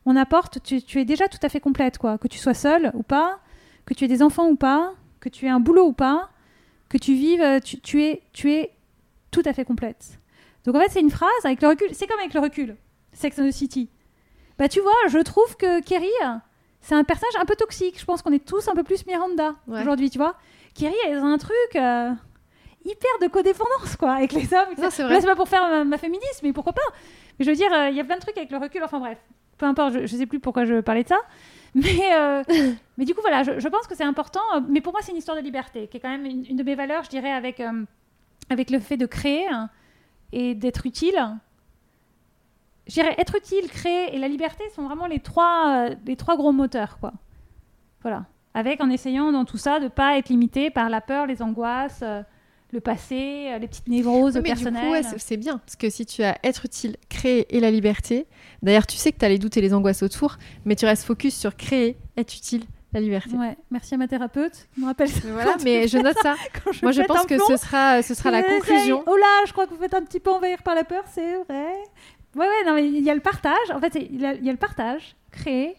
on 0.07 0.17
apporte. 0.17 0.63
Tu, 0.63 0.83
tu 0.83 1.01
es 1.01 1.05
déjà 1.05 1.29
tout 1.29 1.39
à 1.43 1.49
fait 1.49 1.61
complète, 1.61 1.99
quoi. 1.99 2.19
Que 2.19 2.29
tu 2.29 2.39
sois 2.39 2.55
seule 2.55 2.91
ou 2.95 3.03
pas, 3.03 3.39
que 3.87 3.95
tu 3.95 4.05
aies 4.05 4.09
des 4.09 4.23
enfants 4.23 4.49
ou 4.49 4.57
pas, 4.57 4.95
que 5.21 5.29
tu 5.29 5.47
aies 5.47 5.51
un 5.51 5.61
boulot 5.61 5.87
ou 5.87 5.93
pas, 5.93 6.31
que 6.89 6.99
tu 6.99 7.15
vives, 7.15 7.41
euh, 7.43 7.61
tu, 7.61 7.81
tu 7.81 8.03
es, 8.03 8.23
tu 8.33 8.53
es 8.53 8.71
tout 9.31 9.43
à 9.45 9.53
fait 9.53 9.65
complète. 9.65 10.19
Donc 10.65 10.77
en 10.77 10.81
fait, 10.81 10.91
c'est 10.91 11.01
une 11.01 11.11
phrase 11.11 11.31
avec 11.45 11.63
le 11.63 11.69
recul. 11.69 11.89
C'est 11.93 12.07
comme 12.07 12.21
avec 12.21 12.35
le 12.35 12.41
recul. 12.41 12.77
Sex 13.13 13.39
and 13.39 13.49
the 13.49 13.53
City. 13.53 13.89
Bah 14.59 14.69
tu 14.69 14.81
vois, 14.81 14.93
je 15.09 15.19
trouve 15.19 15.57
que 15.57 15.81
Kerry, 15.83 16.11
c'est 16.81 16.95
un 16.95 17.05
personnage 17.05 17.35
un 17.41 17.45
peu 17.45 17.57
toxique. 17.57 17.99
Je 17.99 18.05
pense 18.05 18.23
qu'on 18.23 18.33
est 18.33 18.45
tous 18.45 18.69
un 18.69 18.75
peu 18.75 18.83
plus 18.83 19.07
Miranda 19.07 19.55
Ouais. 19.67 19.81
aujourd'hui, 19.81 20.11
tu 20.11 20.19
vois. 20.19 20.37
Kerry, 20.75 20.95
elle 21.07 21.13
est 21.17 21.21
dans 21.21 21.27
un 21.27 21.39
truc 21.39 21.55
euh, 21.77 22.11
hyper 22.85 23.11
de 23.23 23.27
codépendance, 23.29 23.97
quoi, 23.99 24.13
avec 24.13 24.33
les 24.33 24.53
hommes. 24.55 24.69
Non, 24.79 24.89
c'est 24.91 25.03
Là, 25.03 25.09
vrai. 25.09 25.21
c'est 25.21 25.27
pas 25.27 25.37
pour 25.37 25.49
faire 25.49 25.69
ma, 25.69 25.85
ma 25.85 25.99
féminisme, 25.99 26.41
mais 26.45 26.53
pourquoi 26.53 26.73
pas 26.73 26.83
Mais 27.39 27.45
je 27.45 27.51
veux 27.51 27.57
dire, 27.57 27.73
euh, 27.73 27.89
il 27.91 27.97
y 27.97 28.01
a 28.01 28.05
plein 28.05 28.17
de 28.17 28.21
trucs 28.21 28.37
avec 28.37 28.51
le 28.51 28.59
recul. 28.59 28.83
Enfin 28.85 28.99
bref, 29.01 29.19
peu 29.63 29.67
importe, 29.69 29.95
je, 29.95 30.07
je 30.07 30.17
sais 30.17 30.27
plus 30.27 30.41
pourquoi 30.41 30.65
je 30.65 30.81
parlais 30.81 31.05
de 31.05 31.09
ça. 31.09 31.19
Mais, 31.77 32.01
euh, 32.19 32.43
mais 32.99 33.05
du 33.05 33.15
coup, 33.15 33.21
voilà, 33.21 33.45
je, 33.45 33.61
je 33.61 33.69
pense 33.69 33.87
que 33.87 33.95
c'est 33.95 34.03
important. 34.03 34.41
euh, 34.57 34.61
Mais 34.69 34.81
pour 34.81 34.93
moi, 34.93 35.01
c'est 35.03 35.13
une 35.13 35.19
histoire 35.19 35.37
de 35.37 35.43
liberté, 35.43 35.87
qui 35.87 35.99
est 35.99 36.01
quand 36.01 36.09
même 36.11 36.27
une, 36.27 36.45
une 36.51 36.57
de 36.57 36.65
mes 36.65 36.75
valeurs, 36.75 37.05
je 37.05 37.11
dirais, 37.11 37.31
avec, 37.31 37.61
euh, 37.61 37.85
avec 38.51 38.71
le 38.71 38.81
fait 38.81 38.97
de 38.97 39.07
créer 39.07 39.47
hein, 39.49 39.71
et 40.33 40.55
d'être 40.57 40.85
utile. 40.85 41.15
Je 42.89 42.95
dirais 42.95 43.15
être 43.19 43.37
utile, 43.37 43.69
créer 43.71 44.15
et 44.15 44.19
la 44.19 44.27
liberté 44.29 44.65
sont 44.75 44.83
vraiment 44.83 45.07
les 45.07 45.21
trois, 45.21 45.91
les 46.05 46.17
trois 46.17 46.37
gros 46.37 46.51
moteurs, 46.53 46.99
quoi. 46.99 47.13
Voilà. 48.03 48.25
Avec 48.55 48.81
en 48.83 48.91
essayant 48.91 49.31
dans 49.31 49.45
tout 49.45 49.57
ça 49.59 49.79
de 49.79 49.87
pas 49.89 50.19
être 50.19 50.29
limité 50.29 50.71
par 50.71 50.91
la 50.91 51.01
peur, 51.01 51.27
les 51.27 51.41
angoisses, 51.43 52.03
le 52.73 52.81
passé, 52.81 53.57
les 53.61 53.69
petites 53.69 53.87
névroses 53.89 54.35
Oui, 54.37 54.43
mais 54.43 54.49
du 54.51 54.55
personnelles. 54.65 54.85
coup, 54.87 54.91
ouais, 54.93 55.03
c'est- 55.05 55.19
c'est 55.19 55.37
bien. 55.37 55.59
Parce 55.59 55.77
que 55.77 55.89
si 55.91 56.05
tu 56.07 56.23
as 56.25 56.37
être 56.43 56.65
utile, 56.67 56.97
créer 57.09 57.55
et 57.57 57.61
la 57.61 57.71
liberté, 57.71 58.27
d'ailleurs, 58.63 58.87
tu 58.87 58.97
sais 58.97 59.13
que 59.13 59.19
tu 59.19 59.25
as 59.25 59.29
les 59.29 59.39
doutes 59.39 59.57
et 59.57 59.61
les 59.61 59.75
angoisses 59.75 60.03
autour, 60.03 60.37
mais 60.65 60.77
tu 60.77 60.85
restes 60.87 61.05
focus 61.05 61.35
sur 61.37 61.57
créer, 61.57 61.97
être 62.17 62.35
utile, 62.35 62.65
la 62.93 63.01
liberté. 63.01 63.35
Ouais, 63.37 63.57
merci 63.71 63.95
à 63.95 63.97
ma 63.97 64.07
thérapeute 64.09 64.69
qui 64.75 64.81
me 64.81 64.87
rappelle 64.87 65.09
ça. 65.09 65.21
Mais 65.25 65.33
voilà, 65.33 65.57
mais 65.65 65.89
je 65.89 65.99
note 65.99 66.17
ça. 66.23 66.35
je 66.73 66.79
Moi, 66.83 66.93
je 66.93 67.03
pense 67.03 67.27
que 67.27 67.35
plomb. 67.37 67.47
ce 67.49 67.57
sera, 67.57 68.03
ce 68.03 68.15
sera 68.15 68.31
la 68.31 68.43
conclusion. 68.43 69.03
Oh 69.07 69.17
là, 69.17 69.45
je 69.47 69.53
crois 69.53 69.67
que 69.67 69.75
vous 69.75 69.81
faites 69.81 69.95
un 69.95 70.03
petit 70.03 70.21
peu 70.21 70.31
envahir 70.31 70.63
par 70.63 70.75
la 70.75 70.85
peur, 70.85 71.05
c'est 71.13 71.35
vrai. 71.49 71.73
Ouais, 72.35 72.47
ouais, 72.47 72.65
non, 72.67 72.75
mais 72.75 72.87
il 72.89 73.03
y 73.03 73.11
a 73.11 73.15
le 73.15 73.21
partage. 73.21 73.71
En 73.75 73.81
fait, 73.81 73.95
il 73.95 74.21
y 74.21 74.27
a, 74.27 74.35
il 74.35 74.45
y 74.45 74.49
a 74.49 74.53
le 74.53 74.59
partage, 74.59 75.17
créer, 75.31 75.77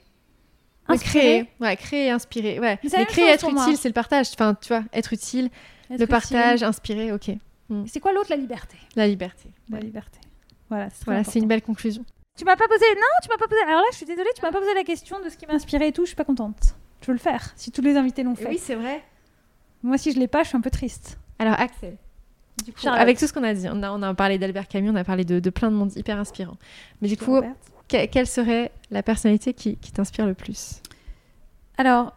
Ouais, 0.89 0.95
inspirer, 0.95 1.19
créer, 1.19 1.49
ouais, 1.61 1.77
créer, 1.77 2.09
inspirer. 2.11 2.59
Ouais. 2.59 2.77
Mais 2.83 2.89
Mais 2.97 3.05
créer, 3.05 3.29
être 3.29 3.49
utile, 3.49 3.77
c'est 3.77 3.87
le 3.87 3.93
partage. 3.93 4.27
Enfin, 4.33 4.53
tu 4.59 4.67
vois, 4.67 4.83
être 4.91 5.13
utile, 5.13 5.45
être 5.45 5.51
le 5.91 5.95
utile. 5.95 6.07
partage, 6.07 6.61
inspirer, 6.63 7.11
ok. 7.13 7.31
C'est 7.87 7.99
quoi 7.99 8.11
l'autre? 8.13 8.29
La 8.29 8.35
liberté. 8.35 8.77
La 8.95 9.07
liberté. 9.07 9.49
La 9.69 9.79
liberté. 9.79 10.19
Voilà, 10.69 10.89
c'est 10.89 11.05
Voilà, 11.05 11.23
une 11.35 11.47
belle 11.47 11.61
conclusion. 11.61 12.03
Tu 12.37 12.45
m'as 12.45 12.55
pas 12.55 12.67
posé. 12.67 12.85
Non, 12.95 13.01
tu 13.21 13.29
m'as 13.29 13.37
pas 13.37 13.47
posé. 13.47 13.61
Alors 13.61 13.81
là, 13.81 13.87
je 13.91 13.97
suis 13.97 14.05
désolée, 14.05 14.29
tu 14.35 14.41
m'as 14.41 14.51
pas 14.51 14.59
posé 14.59 14.73
la 14.73 14.83
question 14.83 15.19
de 15.23 15.29
ce 15.29 15.37
qui 15.37 15.45
m'a 15.45 15.53
inspiré 15.53 15.87
et 15.87 15.91
tout. 15.91 16.03
Je 16.03 16.07
suis 16.07 16.15
pas 16.15 16.23
contente. 16.23 16.75
Je 17.01 17.07
veux 17.07 17.13
le 17.13 17.19
faire. 17.19 17.53
Si 17.55 17.71
tous 17.71 17.81
les 17.81 17.95
invités 17.95 18.23
l'ont 18.23 18.35
fait. 18.35 18.57
c'est 18.57 18.75
vrai. 18.75 19.03
Moi, 19.83 19.97
si 19.97 20.11
je 20.13 20.19
l'ai 20.19 20.27
pas, 20.27 20.43
je 20.43 20.47
suis 20.49 20.57
un 20.57 20.61
peu 20.61 20.71
triste. 20.71 21.17
Alors, 21.37 21.59
Axel. 21.59 21.97
Du 22.65 22.71
coup, 22.71 22.81
Charlotte. 22.81 23.01
avec 23.01 23.17
tout 23.19 23.27
ce 23.27 23.33
qu'on 23.33 23.43
a 23.43 23.53
dit, 23.53 23.67
on 23.69 23.83
a, 23.83 23.91
on 23.91 24.01
a 24.01 24.13
parlé 24.13 24.37
d'Albert 24.37 24.67
Camus, 24.67 24.89
on 24.89 24.95
a 24.95 25.03
parlé 25.03 25.25
de, 25.25 25.39
de 25.39 25.49
plein 25.49 25.69
de 25.69 25.75
monde 25.75 25.91
hyper 25.95 26.17
inspirant. 26.17 26.57
Mais 27.01 27.07
du 27.07 27.17
coup, 27.17 27.41
que- 27.89 28.05
quelle 28.05 28.27
serait 28.27 28.71
la 28.89 29.03
personnalité 29.03 29.53
qui, 29.53 29.75
qui 29.77 29.91
t'inspire 29.91 30.25
le 30.25 30.33
plus? 30.33 30.75
Alors, 31.77 32.13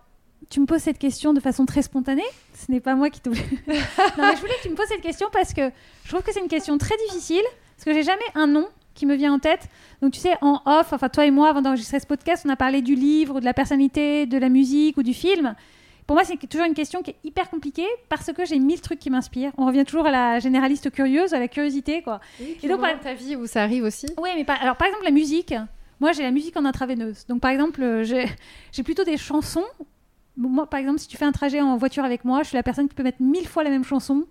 tu 0.49 0.61
me 0.61 0.67
poses 0.67 0.83
cette 0.83 0.99
question 0.99 1.33
de 1.35 1.41
façon 1.41 1.67
très 1.67 1.83
spontanée. 1.83 2.23
Ce 2.55 2.71
n'est 2.71 2.81
pas 2.81 2.95
moi 2.95 3.11
qui 3.11 3.21
t'oublie. 3.21 3.41
non, 3.67 3.75
mais 4.19 4.37
je 4.37 4.41
voulais 4.41 4.55
que 4.59 4.63
tu 4.63 4.69
me 4.71 4.77
poses 4.77 4.87
cette 4.89 5.01
question 5.01 5.29
parce 5.33 5.53
que 5.53 5.71
je 6.05 6.09
trouve 6.11 6.23
que 6.23 6.33
c'est 6.33 6.41
une 6.41 6.49
question 6.49 6.79
très 6.79 6.97
difficile. 7.09 7.43
Parce 7.77 7.85
que 7.85 7.93
j'ai 7.95 8.05
jamais 8.05 8.23
un 8.35 8.47
nom 8.47 8.69
qui 8.97 9.07
me 9.07 9.15
vient 9.15 9.33
en 9.33 9.39
tête. 9.39 9.69
Donc, 10.03 10.13
tu 10.13 10.19
sais, 10.19 10.35
en 10.41 10.61
off, 10.67 10.93
enfin, 10.93 11.09
toi 11.09 11.25
et 11.25 11.31
moi, 11.31 11.49
avant 11.51 11.63
d'enregistrer 11.63 12.01
ce 12.01 12.07
podcast, 12.07 12.45
on 12.47 12.51
a 12.51 12.57
parlé 12.57 12.83
du 12.83 12.95
livre, 12.97 13.37
ou 13.37 13.41
de 13.41 13.45
la 13.45 13.55
personnalité, 13.55 14.27
de 14.27 14.39
la 14.39 14.49
musique 14.49 14.97
ou 14.97 15.05
du 15.05 15.15
film. 15.15 15.55
Pour 16.07 16.15
moi, 16.17 16.25
c'est 16.25 16.37
toujours 16.49 16.67
une 16.67 16.75
question 16.75 17.03
qui 17.03 17.11
est 17.11 17.17
hyper 17.25 17.51
compliquée 17.51 17.87
parce 18.09 18.33
que 18.33 18.45
j'ai 18.45 18.59
mille 18.59 18.81
trucs 18.81 18.99
qui 19.01 19.11
m'inspirent. 19.11 19.53
On 19.59 19.67
revient 19.67 19.85
toujours 19.85 20.07
à 20.07 20.11
la 20.11 20.39
généraliste 20.39 20.91
curieuse, 20.91 21.35
à 21.35 21.39
la 21.39 21.49
curiosité, 21.49 22.03
quoi. 22.03 22.21
Et 22.41 22.69
donc, 22.69 22.81
par- 22.81 22.99
ta 23.01 23.15
vie 23.15 23.37
où 23.37 23.47
ça 23.47 23.63
arrive 23.63 23.85
aussi 23.85 24.07
Oui, 24.21 24.31
mais 24.37 24.45
par, 24.45 24.61
alors 24.63 24.77
par 24.77 24.87
exemple 24.87 25.05
la 25.05 25.11
musique, 25.11 25.53
moi 25.99 26.13
j'ai 26.13 26.23
la 26.23 26.31
musique 26.31 26.57
en 26.57 26.65
intraveineuse. 26.65 27.27
Donc 27.27 27.41
par 27.41 27.51
exemple, 27.51 27.83
euh, 27.83 28.05
j'ai 28.05 28.83
plutôt 28.85 29.03
des 29.05 29.17
chansons 29.17 29.65
moi, 30.37 30.69
par 30.69 30.81
exemple, 30.81 30.99
si 30.99 31.09
tu 31.09 31.17
fais 31.17 31.25
un 31.25 31.33
trajet 31.33 31.61
en 31.61 31.77
voiture 31.77 32.05
avec 32.05 32.25
moi, 32.25 32.43
je 32.43 32.49
suis 32.49 32.57
la 32.57 32.63
personne 32.63 32.89
qui 32.89 32.95
peut 32.95 33.03
mettre 33.03 33.23
mille 33.23 33.49
fois 33.49 33.65
la 33.65 33.71
même 33.71 33.85
chanson 33.85 34.27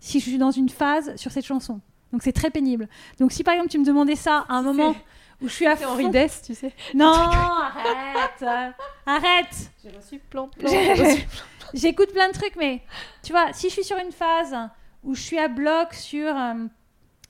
si 0.00 0.18
je 0.18 0.24
suis 0.24 0.38
dans 0.38 0.50
une 0.50 0.70
phase 0.70 1.14
sur 1.16 1.30
cette 1.30 1.44
chanson. 1.44 1.80
Donc 2.12 2.22
c'est 2.22 2.32
très 2.32 2.50
pénible. 2.50 2.88
Donc 3.18 3.32
si 3.32 3.44
par 3.44 3.54
exemple 3.54 3.70
tu 3.70 3.78
me 3.78 3.84
demandais 3.84 4.16
ça 4.16 4.44
à 4.48 4.54
un 4.54 4.62
moment 4.62 4.94
où 5.42 5.48
je 5.48 5.52
suis 5.54 5.66
à 5.66 5.76
fond... 5.76 5.90
Henri 5.92 6.10
Dess, 6.10 6.42
tu 6.42 6.54
sais. 6.54 6.72
Non, 6.94 7.06
arrête, 7.12 8.42
euh, 8.42 8.70
arrête. 9.06 9.70
J'ai 9.82 9.90
reçu 9.96 10.18
plan, 10.18 10.48
plan. 10.58 10.68
J'ai- 10.70 11.26
J'écoute 11.72 12.12
plein 12.12 12.28
de 12.28 12.32
trucs, 12.34 12.56
mais 12.56 12.82
tu 13.22 13.32
vois, 13.32 13.52
si 13.52 13.68
je 13.68 13.74
suis 13.74 13.84
sur 13.84 13.96
une 13.96 14.10
phase 14.12 14.56
où 15.04 15.14
je 15.14 15.20
suis 15.20 15.38
à 15.38 15.46
bloc 15.48 15.94
sur, 15.94 16.26
euh, 16.36 16.54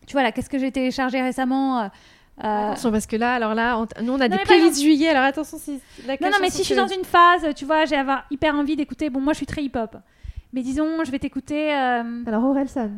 tu 0.07 0.13
vois 0.13 0.23
là, 0.23 0.33
qu'est-ce 0.33 0.49
que 0.49 0.59
j'ai 0.59 0.73
téléchargé 0.73 1.21
récemment 1.21 1.81
euh, 1.81 1.85
euh, 2.43 2.69
Attention, 2.71 2.91
parce 2.91 3.07
que 3.07 3.17
là, 3.17 3.35
alors 3.35 3.55
là, 3.55 3.79
on- 3.79 4.03
nous 4.03 4.13
on 4.15 4.21
a 4.21 4.29
Non, 4.29 4.37
des 4.39 4.43
playlists 4.45 4.81
juillet, 4.81 5.11
alors 5.11 5.25
attention 5.25 5.59
si. 5.59 5.73
Non, 5.73 6.17
non, 6.31 6.39
mais 6.41 6.49
si 6.49 6.59
je 6.61 6.63
suis 6.65 6.75
dans 6.75 6.87
une 6.89 7.05
phase, 7.05 7.55
tu 7.55 7.67
vois, 7.67 7.85
j'ai 7.85 7.97
avoir 7.97 8.25
hyper 8.31 8.55
envie 8.55 8.77
d'écouter. 8.77 9.11
Bon, 9.11 9.21
moi, 9.21 9.35
je 9.35 9.37
suis 9.39 9.47
très 9.47 9.63
hip-hop. 9.63 9.95
Mais 10.55 10.63
disons, 10.63 11.05
je 11.05 11.11
vais 11.11 11.19
t'écouter 11.19 11.73
euh, 11.75 12.25
Alors 12.27 12.45
Orelsan. 12.45 12.91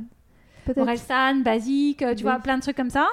Orelsan, 0.77 1.37
Basique, 1.43 2.03
euh, 2.03 2.11
tu 2.15 2.19
Oui. 2.25 2.31
vois, 2.31 2.39
plein 2.39 2.57
de 2.57 2.63
trucs 2.63 2.77
comme 2.77 2.91
ça. 2.91 3.09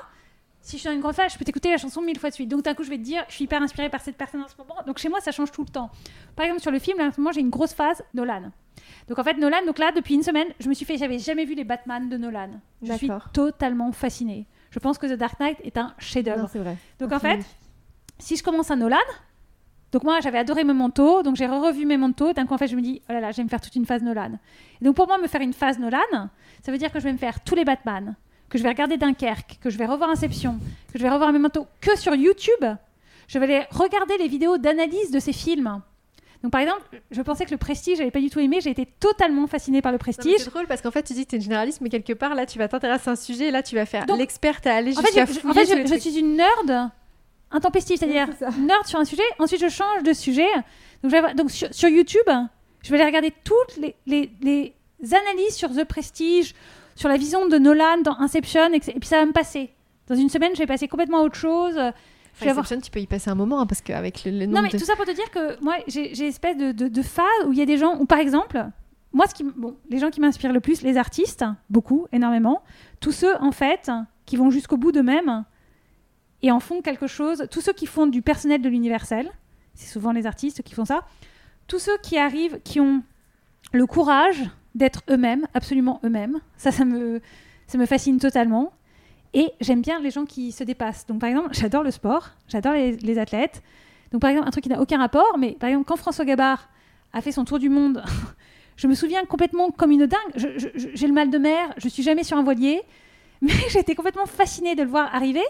Si 0.62 0.76
je 0.76 0.82
suis 0.82 0.90
dans 0.90 0.94
une 0.96 1.02
grande 1.02 1.16
phase, 1.16 1.32
je 1.34 1.38
peux 1.38 1.46
t'écouter 1.46 1.72
la 1.72 1.78
chanson 1.78 2.02
mille 2.02 2.20
fois 2.20 2.30
de 2.30 2.36
suite. 2.36 2.50
Donc, 2.50 2.64
d'un 2.64 2.74
coup, 2.74 2.84
je 2.84 2.90
vais 2.90 2.98
te 2.98 3.02
dire, 3.04 3.24
je 3.30 3.36
suis 3.36 3.46
hyper 3.46 3.62
inspirée 3.62 3.90
par 3.90 4.02
cette 4.02 4.18
personne 4.18 4.42
en 4.42 4.48
ce 4.48 4.56
moment. 4.58 4.76
Donc, 4.86 4.98
chez 4.98 5.08
moi, 5.08 5.22
ça 5.22 5.32
change 5.32 5.52
tout 5.52 5.64
le 5.64 5.70
temps. 5.70 5.90
Par 6.36 6.46
exemple, 6.46 6.62
sur 6.62 6.72
le 6.72 6.80
film, 6.80 6.98
là, 6.98 7.06
en 7.06 7.12
ce 7.12 7.20
moment, 7.20 7.32
j'ai 7.32 7.40
une 7.40 7.50
grosse 7.50 7.74
phase 7.74 8.04
Nolan. 8.14 8.52
Donc, 9.08 9.18
en 9.20 9.24
fait, 9.24 9.36
Nolan, 9.38 9.66
donc 9.66 9.80
là, 9.80 9.92
depuis 9.96 10.16
une 10.16 10.24
semaine, 10.24 10.48
je 10.60 10.68
me 10.68 10.74
suis 10.74 10.86
fait, 10.86 10.98
j'avais 10.98 11.18
jamais 11.18 11.46
vu 11.46 11.56
les 11.56 11.64
Batman 11.64 12.10
de 12.10 12.18
Nolan. 12.18 12.50
Je 12.84 12.94
suis 12.94 13.10
totalement 13.34 13.92
fascinée. 13.94 14.46
Je 14.72 14.80
pense 14.80 14.98
que 14.98 15.08
The 15.08 15.14
Dark 15.18 15.40
Knight 15.40 15.58
est 15.64 15.78
un 15.78 15.94
chef-d'œuvre. 15.98 16.50
Donc 17.00 17.12
en 17.14 17.20
fait, 17.20 17.40
si 18.20 18.36
je 18.36 18.44
commence 18.44 18.70
un 18.70 18.76
Nolan, 18.76 18.98
donc 19.92 20.04
moi 20.04 20.20
j'avais 20.22 20.38
adoré 20.38 20.64
mes 20.64 20.74
manteaux, 20.74 21.24
donc 21.24 21.36
j'ai 21.36 21.48
revu 21.48 21.86
mes 21.86 21.98
manteaux. 21.98 22.34
D'un 22.34 22.46
coup 22.46 22.54
en 22.54 22.58
fait 22.58 22.68
je 22.68 22.76
me 22.76 22.82
dis 22.82 23.02
oh 23.10 23.14
là 23.14 23.20
là, 23.20 23.32
je 23.32 23.38
vais 23.38 23.44
me 23.44 23.50
faire 23.50 23.62
toute 23.62 23.76
une 23.76 23.86
phase 23.86 24.04
Nolan. 24.04 24.32
Et 24.82 24.86
donc 24.86 24.96
pour 24.96 25.08
moi 25.08 25.18
me 25.18 25.28
faire 25.28 25.42
une 25.42 25.54
phase 25.54 25.80
Nolan, 25.80 26.00
ça 26.64 26.72
veut 26.72 26.78
dire 26.78 26.92
que 26.92 27.00
je 27.00 27.06
vais 27.06 27.14
me 27.14 27.18
faire 27.18 27.44
tous 27.44 27.56
les 27.56 27.66
Batman, 27.66 28.16
que 28.50 28.58
je 28.58 28.64
vais 28.64 28.70
regarder 28.70 28.98
Dunkerque, 28.98 29.58
que 29.62 29.70
je 29.70 29.78
vais 29.78 29.86
revoir 29.86 30.10
Inception, 30.10 30.60
que 30.94 31.00
je 31.00 31.04
vais 31.04 31.10
revoir 31.10 31.32
mes 31.34 31.40
manteaux 31.40 31.68
que 31.82 31.98
sur 31.98 32.14
YouTube. 32.16 32.66
Je 33.28 33.38
vais 33.38 33.46
aller 33.46 33.66
regarder 33.72 34.18
les 34.18 34.28
vidéos 34.28 34.58
d'analyse 34.58 35.12
de 35.12 35.20
ces 35.20 35.34
films. 35.34 35.82
Donc 36.42 36.52
par 36.54 36.62
exemple, 36.62 36.82
je 37.12 37.22
pensais 37.22 37.46
que 37.46 37.52
le 37.52 37.58
Prestige, 37.58 37.98
j'avais 37.98 38.12
pas 38.12 38.22
du 38.22 38.30
tout 38.30 38.40
aimé, 38.40 38.60
j'ai 38.62 38.70
été 38.72 38.86
totalement 38.86 39.46
fascinée 39.46 39.82
par 39.82 39.92
le 39.92 39.98
Prestige. 39.98 40.36
C'est 40.38 40.50
drôle 40.50 40.68
parce 40.68 40.82
qu'en 40.82 40.90
fait, 40.90 41.04
tu 41.04 41.14
dis 41.14 41.26
que 41.26 41.30
tu 41.32 41.36
es 41.36 41.38
une 41.38 41.44
généraliste, 41.44 41.82
mais 41.82 41.90
quelque 41.90 42.14
part, 42.14 42.34
là, 42.34 42.46
tu 42.46 42.58
vas 42.58 42.68
t'intéresser 42.70 43.10
à 43.10 43.12
un 43.12 43.16
sujet, 43.18 43.50
et 43.50 43.52
là, 43.52 43.62
tu 43.62 43.76
vas 43.76 43.86
faire 43.86 44.06
l'experte 44.16 44.66
à 44.66 44.74
aller 44.76 44.98
En 44.98 45.02
fait, 45.02 45.08
jusqu'à 45.08 45.26
je, 45.26 45.48
en 45.48 45.54
fait, 45.54 45.66
je- 45.66 46.00
suis 46.00 46.18
une 46.18 46.38
nerd 46.38 46.90
intempestive, 47.52 47.98
c'est-à-dire 47.98 48.28
Oui, 48.42 48.62
nerd 48.66 48.86
sur 48.86 49.00
un 49.00 49.06
sujet, 49.06 49.24
ensuite 49.40 49.62
je 49.62 49.70
change 49.70 50.04
de 50.04 50.14
sujet. 50.14 50.48
Donc, 51.02 51.06
je 51.06 51.08
vais 51.10 51.18
avoir- 51.18 51.36
donc 51.36 51.52
sur, 51.52 51.68
sur 51.74 51.90
YouTube, 51.90 52.28
je 52.84 52.90
vais 52.92 52.96
aller 52.98 53.06
regarder 53.06 53.34
toutes 53.44 53.78
les, 53.78 53.96
les- 54.06 54.30
les 54.42 54.74
analyses 55.14 55.56
sur 55.56 55.70
The 55.70 55.84
Prestige, 55.86 56.54
sur 56.96 57.10
la 57.10 57.18
vision 57.18 57.48
de 57.48 57.58
Nolan 57.58 58.00
dans 58.04 58.18
Inception, 58.20 58.74
et 58.74 58.80
puis 58.80 58.94
ça 59.08 59.18
va 59.20 59.26
me 59.26 59.32
passer. 59.32 59.72
Dans 60.08 60.16
une 60.16 60.30
semaine, 60.30 60.52
je 60.54 60.60
vais 60.60 60.68
passer 60.68 60.88
complètement 60.88 61.20
à 61.20 61.22
autre 61.22 61.36
chose. 61.38 61.74
Je 61.76 61.80
vais 61.80 61.92
Enfin, 62.34 62.50
avoir- 62.52 62.66
Inception, 62.66 62.82
tu 62.82 62.92
peux 62.92 63.00
y 63.00 63.08
passer 63.08 63.30
un 63.30 63.36
moment, 63.36 63.60
hein, 63.62 63.66
parce 63.66 63.82
qu'avec 63.82 64.26
le, 64.26 64.32
le 64.32 64.46
Non, 64.46 64.62
mais 64.62 64.70
de... 64.70 64.78
tout 64.78 64.86
ça 64.86 64.96
pour 64.96 65.06
te 65.06 65.12
dire 65.12 65.30
que 65.32 65.62
moi, 65.64 65.76
j'ai 65.88 66.28
espèce 66.28 66.58
de, 66.58 66.72
de, 66.72 66.88
de 66.88 67.02
phase 67.02 67.26
où 67.48 67.54
il 67.54 67.58
y 67.60 67.62
a 67.62 67.66
des 67.66 67.78
gens, 67.78 67.98
où 68.00 68.06
par 68.06 68.20
exemple, 68.20 68.66
moi, 69.14 69.26
ce 69.28 69.34
qui, 69.34 69.44
bon, 69.44 69.76
les 69.90 69.98
gens 70.00 70.10
qui 70.10 70.20
m'inspirent 70.22 70.54
le 70.54 70.60
plus, 70.60 70.82
les 70.82 70.98
artistes, 70.98 71.44
beaucoup, 71.70 72.08
énormément, 72.12 72.62
tous 73.00 73.12
ceux, 73.12 73.36
en 73.42 73.52
fait, 73.52 73.90
qui 74.26 74.36
vont 74.38 74.52
jusqu'au 74.52 74.78
bout 74.78 74.92
d'eux-mêmes 74.92 75.44
et 76.42 76.52
en 76.52 76.60
font 76.60 76.82
quelque 76.82 77.08
chose, 77.08 77.48
tous 77.52 77.62
ceux 77.62 77.74
qui 77.74 77.86
font 77.86 78.08
du 78.08 78.22
personnel 78.22 78.62
de 78.62 78.70
l'universel, 78.70 79.30
c'est 79.74 79.92
souvent 79.92 80.12
les 80.12 80.26
artistes 80.26 80.64
qui 80.64 80.74
font 80.74 80.86
ça, 80.86 81.06
tous 81.68 81.80
ceux 81.80 81.98
qui 82.02 82.18
arrivent, 82.18 82.60
qui 82.64 82.80
ont 82.80 83.04
le 83.72 83.86
courage 83.86 84.44
d'être 84.76 85.04
eux-mêmes, 85.10 85.48
absolument 85.54 86.00
eux-mêmes, 86.04 86.40
ça, 86.58 86.72
ça 86.72 86.86
me, 86.86 87.22
fascine 87.86 88.20
totalement. 88.20 88.74
Et 89.34 89.52
j'aime 89.62 89.82
bien 89.82 90.00
les 90.00 90.10
gens 90.10 90.26
qui 90.26 90.52
se 90.52 90.64
dépassent. 90.64 91.06
Donc, 91.06 91.20
par 91.20 91.30
exemple, 91.30 91.50
j'adore 91.52 91.84
le 91.84 91.92
sport, 91.92 92.32
j'adore 92.48 92.74
les, 92.74 93.20
athlètes. 93.20 93.62
Donc, 94.12 94.22
par 94.22 94.32
exemple, 94.32 94.48
un 94.48 94.52
truc 94.52 94.64
qui 94.64 94.70
n'a 94.70 94.82
aucun 94.82 94.98
rapport, 94.98 95.38
mais 95.38 95.52
par 95.52 95.70
exemple, 95.70 95.86
quand 95.86 95.98
François 95.98 96.26
Gabard 96.26 96.68
a 97.14 97.22
fait 97.22 97.32
son 97.32 97.46
tour 97.46 97.60
du 97.60 97.70
monde, 97.70 98.04
je 98.76 98.88
me 98.88 98.96
souviens 98.96 99.24
complètement 99.26 99.70
comme 99.70 99.92
une 99.92 100.08
dingue. 100.08 100.18
J'ai 100.36 101.08
le 101.08 101.14
mal 101.14 101.30
de 101.30 101.38
mer, 101.38 101.74
je 101.78 101.88
suis 101.90 102.02
jamais 102.02 102.24
sur 102.24 102.38
un 102.38 102.44
voilier, 102.44 102.82
mais 103.42 103.54
j'étais 103.70 103.94
complètement 103.94 104.26
fascinée 104.26 104.76
de 104.76 104.82
le 104.82 104.90
voir 104.90 105.14
arriver. 105.14 105.44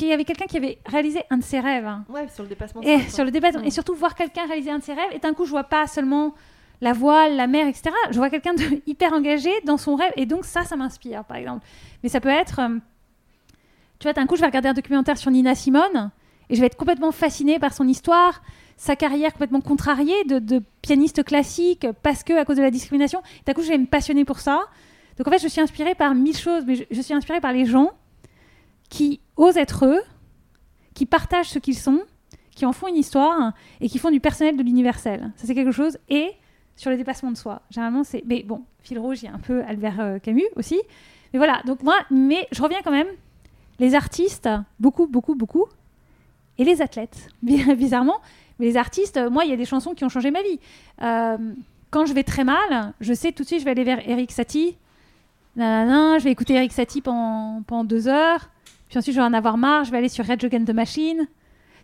Qu'il 0.00 0.08
y 0.08 0.12
avait 0.14 0.24
quelqu'un 0.24 0.46
qui 0.46 0.56
avait 0.56 0.78
réalisé 0.86 1.20
un 1.28 1.36
de 1.36 1.42
ses 1.42 1.60
rêves. 1.60 1.84
hein. 1.86 2.06
Ouais, 2.08 2.26
sur 2.32 2.42
le 2.42 2.48
dépassement 2.48 2.80
Et 2.80 3.00
sur 3.10 3.22
le 3.22 3.30
Mm. 3.30 3.64
et 3.66 3.70
surtout 3.70 3.94
voir 3.94 4.14
quelqu'un 4.14 4.46
réaliser 4.46 4.70
un 4.70 4.78
de 4.78 4.82
ses 4.82 4.94
rêves, 4.94 5.10
et 5.12 5.18
d'un 5.18 5.34
coup, 5.34 5.44
je 5.44 5.50
vois 5.50 5.64
pas 5.64 5.86
seulement 5.86 6.34
la 6.80 6.94
voile, 6.94 7.36
la 7.36 7.46
mer, 7.46 7.66
etc. 7.66 7.90
Je 8.10 8.16
vois 8.16 8.30
quelqu'un 8.30 8.54
de 8.54 8.62
hyper 8.86 9.12
engagé 9.12 9.50
dans 9.66 9.76
son 9.76 9.96
rêve, 9.96 10.10
et 10.16 10.24
donc 10.24 10.46
ça, 10.46 10.64
ça 10.64 10.74
m'inspire, 10.76 11.22
par 11.24 11.36
exemple. 11.36 11.66
Mais 12.02 12.08
ça 12.08 12.18
peut 12.18 12.30
être, 12.30 12.60
euh, 12.60 12.78
tu 13.98 14.04
vois, 14.04 14.14
d'un 14.14 14.24
coup, 14.26 14.36
je 14.36 14.40
vais 14.40 14.46
regarder 14.46 14.70
un 14.70 14.72
documentaire 14.72 15.18
sur 15.18 15.30
Nina 15.30 15.54
Simone, 15.54 16.10
et 16.48 16.54
je 16.54 16.60
vais 16.60 16.66
être 16.68 16.78
complètement 16.78 17.12
fascinée 17.12 17.58
par 17.58 17.74
son 17.74 17.86
histoire, 17.86 18.40
sa 18.78 18.96
carrière 18.96 19.32
complètement 19.34 19.60
contrariée 19.60 20.24
de, 20.24 20.38
de 20.38 20.62
pianiste 20.80 21.22
classique, 21.24 21.86
parce 22.02 22.24
que 22.24 22.32
à 22.32 22.46
cause 22.46 22.56
de 22.56 22.62
la 22.62 22.70
discrimination. 22.70 23.22
D'un 23.44 23.52
coup, 23.52 23.62
je 23.62 23.68
vais 23.68 23.76
me 23.76 23.86
passionner 23.86 24.24
pour 24.24 24.40
ça. 24.40 24.62
Donc 25.18 25.28
en 25.28 25.30
fait, 25.30 25.42
je 25.42 25.48
suis 25.48 25.60
inspirée 25.60 25.94
par 25.94 26.14
mille 26.14 26.38
choses, 26.38 26.64
mais 26.66 26.76
je, 26.76 26.84
je 26.90 27.00
suis 27.02 27.12
inspirée 27.12 27.42
par 27.42 27.52
les 27.52 27.66
gens 27.66 27.90
qui 28.90 29.20
osent 29.36 29.56
être 29.56 29.86
eux, 29.86 30.02
qui 30.92 31.06
partagent 31.06 31.48
ce 31.48 31.58
qu'ils 31.58 31.78
sont, 31.78 32.02
qui 32.54 32.66
en 32.66 32.72
font 32.72 32.88
une 32.88 32.96
histoire 32.96 33.52
et 33.80 33.88
qui 33.88 33.98
font 33.98 34.10
du 34.10 34.20
personnel 34.20 34.58
de 34.58 34.62
l'universel. 34.62 35.32
Ça, 35.36 35.46
c'est 35.46 35.54
quelque 35.54 35.72
chose. 35.72 35.96
Et 36.10 36.32
sur 36.76 36.90
le 36.90 36.96
dépassement 36.96 37.30
de 37.30 37.36
soi. 37.36 37.62
Généralement, 37.70 38.04
c'est. 38.04 38.22
Mais 38.26 38.42
bon, 38.42 38.62
fil 38.80 38.98
rouge, 38.98 39.22
il 39.22 39.26
y 39.26 39.28
a 39.28 39.34
un 39.34 39.38
peu 39.38 39.62
Albert 39.64 40.00
euh, 40.00 40.18
Camus 40.18 40.48
aussi. 40.56 40.80
Mais 41.32 41.38
voilà, 41.38 41.62
donc 41.66 41.82
moi, 41.82 41.94
mais 42.10 42.48
je 42.52 42.62
reviens 42.62 42.80
quand 42.82 42.90
même. 42.90 43.06
Les 43.78 43.94
artistes, 43.94 44.48
beaucoup, 44.78 45.06
beaucoup, 45.06 45.34
beaucoup. 45.34 45.66
Et 46.58 46.64
les 46.64 46.82
athlètes, 46.82 47.28
bizarrement. 47.42 48.18
Mais 48.58 48.66
les 48.66 48.76
artistes, 48.76 49.16
euh, 49.16 49.30
moi, 49.30 49.44
il 49.44 49.50
y 49.50 49.54
a 49.54 49.56
des 49.56 49.64
chansons 49.64 49.94
qui 49.94 50.04
ont 50.04 50.08
changé 50.08 50.30
ma 50.30 50.42
vie. 50.42 50.58
Euh, 51.02 51.36
quand 51.90 52.06
je 52.06 52.12
vais 52.12 52.24
très 52.24 52.44
mal, 52.44 52.94
je 53.00 53.12
sais 53.14 53.32
tout 53.32 53.42
de 53.42 53.48
suite, 53.48 53.60
je 53.60 53.64
vais 53.64 53.72
aller 53.72 53.84
vers 53.84 54.06
Eric 54.08 54.32
Satie. 54.32 54.76
Nanana, 55.56 56.18
je 56.18 56.24
vais 56.24 56.30
écouter 56.30 56.54
Eric 56.54 56.72
Satie 56.72 57.02
pendant 57.02 57.84
deux 57.84 58.08
heures. 58.08 58.50
Puis 58.90 58.98
ensuite, 58.98 59.14
je 59.14 59.20
vais 59.20 59.26
en 59.26 59.32
avoir 59.32 59.56
marre, 59.56 59.84
je 59.84 59.90
vais 59.90 59.96
aller 59.98 60.08
sur 60.10 60.26
Rage 60.26 60.44
Against 60.44 60.66
the 60.66 60.74
Machine. 60.74 61.26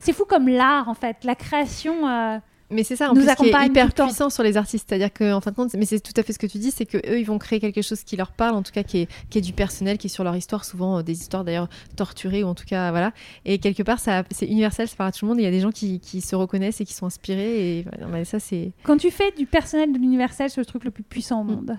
C'est 0.01 0.13
fou 0.13 0.25
comme 0.27 0.49
l'art, 0.49 0.89
en 0.91 0.95
fait. 0.95 1.17
La 1.25 1.35
création. 1.35 2.07
euh, 2.07 2.39
Mais 2.71 2.83
c'est 2.83 2.97
ça, 2.97 3.11
en 3.11 3.15
nous 3.15 3.23
plus, 3.25 3.35
qui 3.37 3.47
est 3.49 3.67
hyper 3.67 3.95
puissant 3.95 4.29
sur 4.29 4.43
les 4.43 4.57
artistes. 4.57 4.87
C'est-à-dire 4.89 5.13
qu'en 5.13 5.41
fin 5.41 5.53
de 5.53 5.57
compte, 5.57 5.73
mais 5.75 5.87
c'est 5.87 6.01
tout 6.01 6.13
à 6.17 6.23
fait 6.25 6.33
ce 6.35 6.39
que 6.39 6.47
tu 6.49 6.59
dis, 6.59 6.71
c'est 6.73 6.85
que 6.85 6.99
eux, 6.99 7.19
ils 7.21 7.25
vont 7.25 7.39
créer 7.39 7.61
quelque 7.61 7.81
chose 7.81 8.03
qui 8.03 8.17
leur 8.17 8.33
parle, 8.33 8.57
en 8.57 8.63
tout 8.63 8.73
cas 8.73 8.83
qui 8.83 8.99
est, 9.03 9.09
qui 9.31 9.39
est 9.39 9.41
du 9.41 9.53
personnel, 9.53 9.97
qui 9.99 10.09
est 10.09 10.11
sur 10.11 10.25
leur 10.25 10.35
histoire, 10.37 10.65
souvent 10.65 10.99
euh, 10.99 11.03
des 11.03 11.13
histoires 11.13 11.45
d'ailleurs 11.45 11.69
torturées, 11.95 12.43
ou 12.43 12.49
en 12.49 12.55
tout 12.57 12.65
cas, 12.67 12.91
voilà. 12.91 13.13
Et 13.45 13.59
quelque 13.59 13.85
part, 13.85 14.01
ça, 14.01 14.25
c'est 14.33 14.47
universel, 14.47 14.89
ça 14.89 14.97
parle 14.97 15.09
à 15.09 15.13
tout 15.13 15.25
le 15.25 15.29
monde. 15.31 15.39
Il 15.39 15.45
y 15.45 15.47
a 15.47 15.51
des 15.53 15.61
gens 15.61 15.71
qui, 15.71 16.01
qui 16.01 16.21
se 16.21 16.35
reconnaissent 16.35 16.81
et 16.81 16.85
qui 16.85 16.93
sont 16.95 17.07
inspirés. 17.07 17.79
Et 17.79 17.87
voilà, 18.09 18.25
ça, 18.25 18.41
c'est. 18.41 18.73
Quand 18.83 18.97
tu 18.97 19.11
fais 19.13 19.31
du 19.39 19.47
personnel 19.47 19.93
de 19.93 19.99
l'universel, 19.99 20.51
c'est 20.51 20.61
le 20.61 20.67
truc 20.67 20.83
le 20.85 20.91
plus 20.91 21.05
puissant 21.05 21.41
au 21.41 21.45
Mm. 21.45 21.51
monde. 21.55 21.79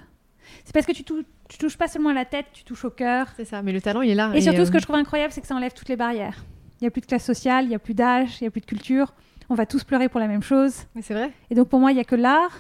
C'est 0.68 0.73
parce 0.73 0.85
que 0.85 0.91
tu, 0.91 1.06
tou- 1.06 1.23
tu 1.48 1.57
touches 1.57 1.77
pas 1.77 1.88
seulement 1.88 2.10
à 2.10 2.14
la 2.14 2.26
tête, 2.26 2.48
tu 2.52 2.65
touches 2.65 2.84
au 2.84 2.89
cœur. 2.89 3.27
C'est 3.38 3.45
ça, 3.45 3.61
mais 3.61 3.72
le 3.72 3.80
talent, 3.80 4.02
il 4.02 4.10
est 4.10 4.15
là. 4.15 4.31
Et 4.35 4.41
surtout, 4.41 4.60
euh, 4.60 4.65
ce 4.65 4.72
que 4.72 4.80
je 4.80 4.84
trouve 4.84 4.98
incroyable, 4.98 5.31
c'est 5.31 5.39
que 5.39 5.48
ça 5.48 5.56
enlève 5.56 5.72
toutes 5.72 5.88
les 5.88 5.95
barrières. 5.95 6.44
Il 6.81 6.84
n'y 6.84 6.88
a 6.89 6.91
plus 6.91 6.99
de 6.99 7.06
classe 7.06 7.23
sociale, 7.23 7.64
il 7.64 7.69
n'y 7.69 7.76
a 7.76 7.80
plus 7.80 7.94
d'âge, 7.94 8.41
il 8.41 8.44
n'y 8.44 8.48
a 8.49 8.52
plus 8.52 8.60
de 8.60 8.65
culture. 8.65 9.14
On 9.49 9.56
va 9.56 9.65
tous 9.65 9.85
pleurer 9.85 10.10
pour 10.10 10.19
la 10.19 10.27
même 10.27 10.44
chose. 10.44 10.84
Mais 10.94 11.02
c'est 11.02 11.14
vrai. 11.14 11.31
Et 11.49 11.56
donc, 11.56 11.69
pour 11.69 11.80
moi, 11.80 11.94
il 11.94 11.95
n'y 11.95 12.02
a 12.02 12.03
que 12.03 12.18
l'art 12.18 12.52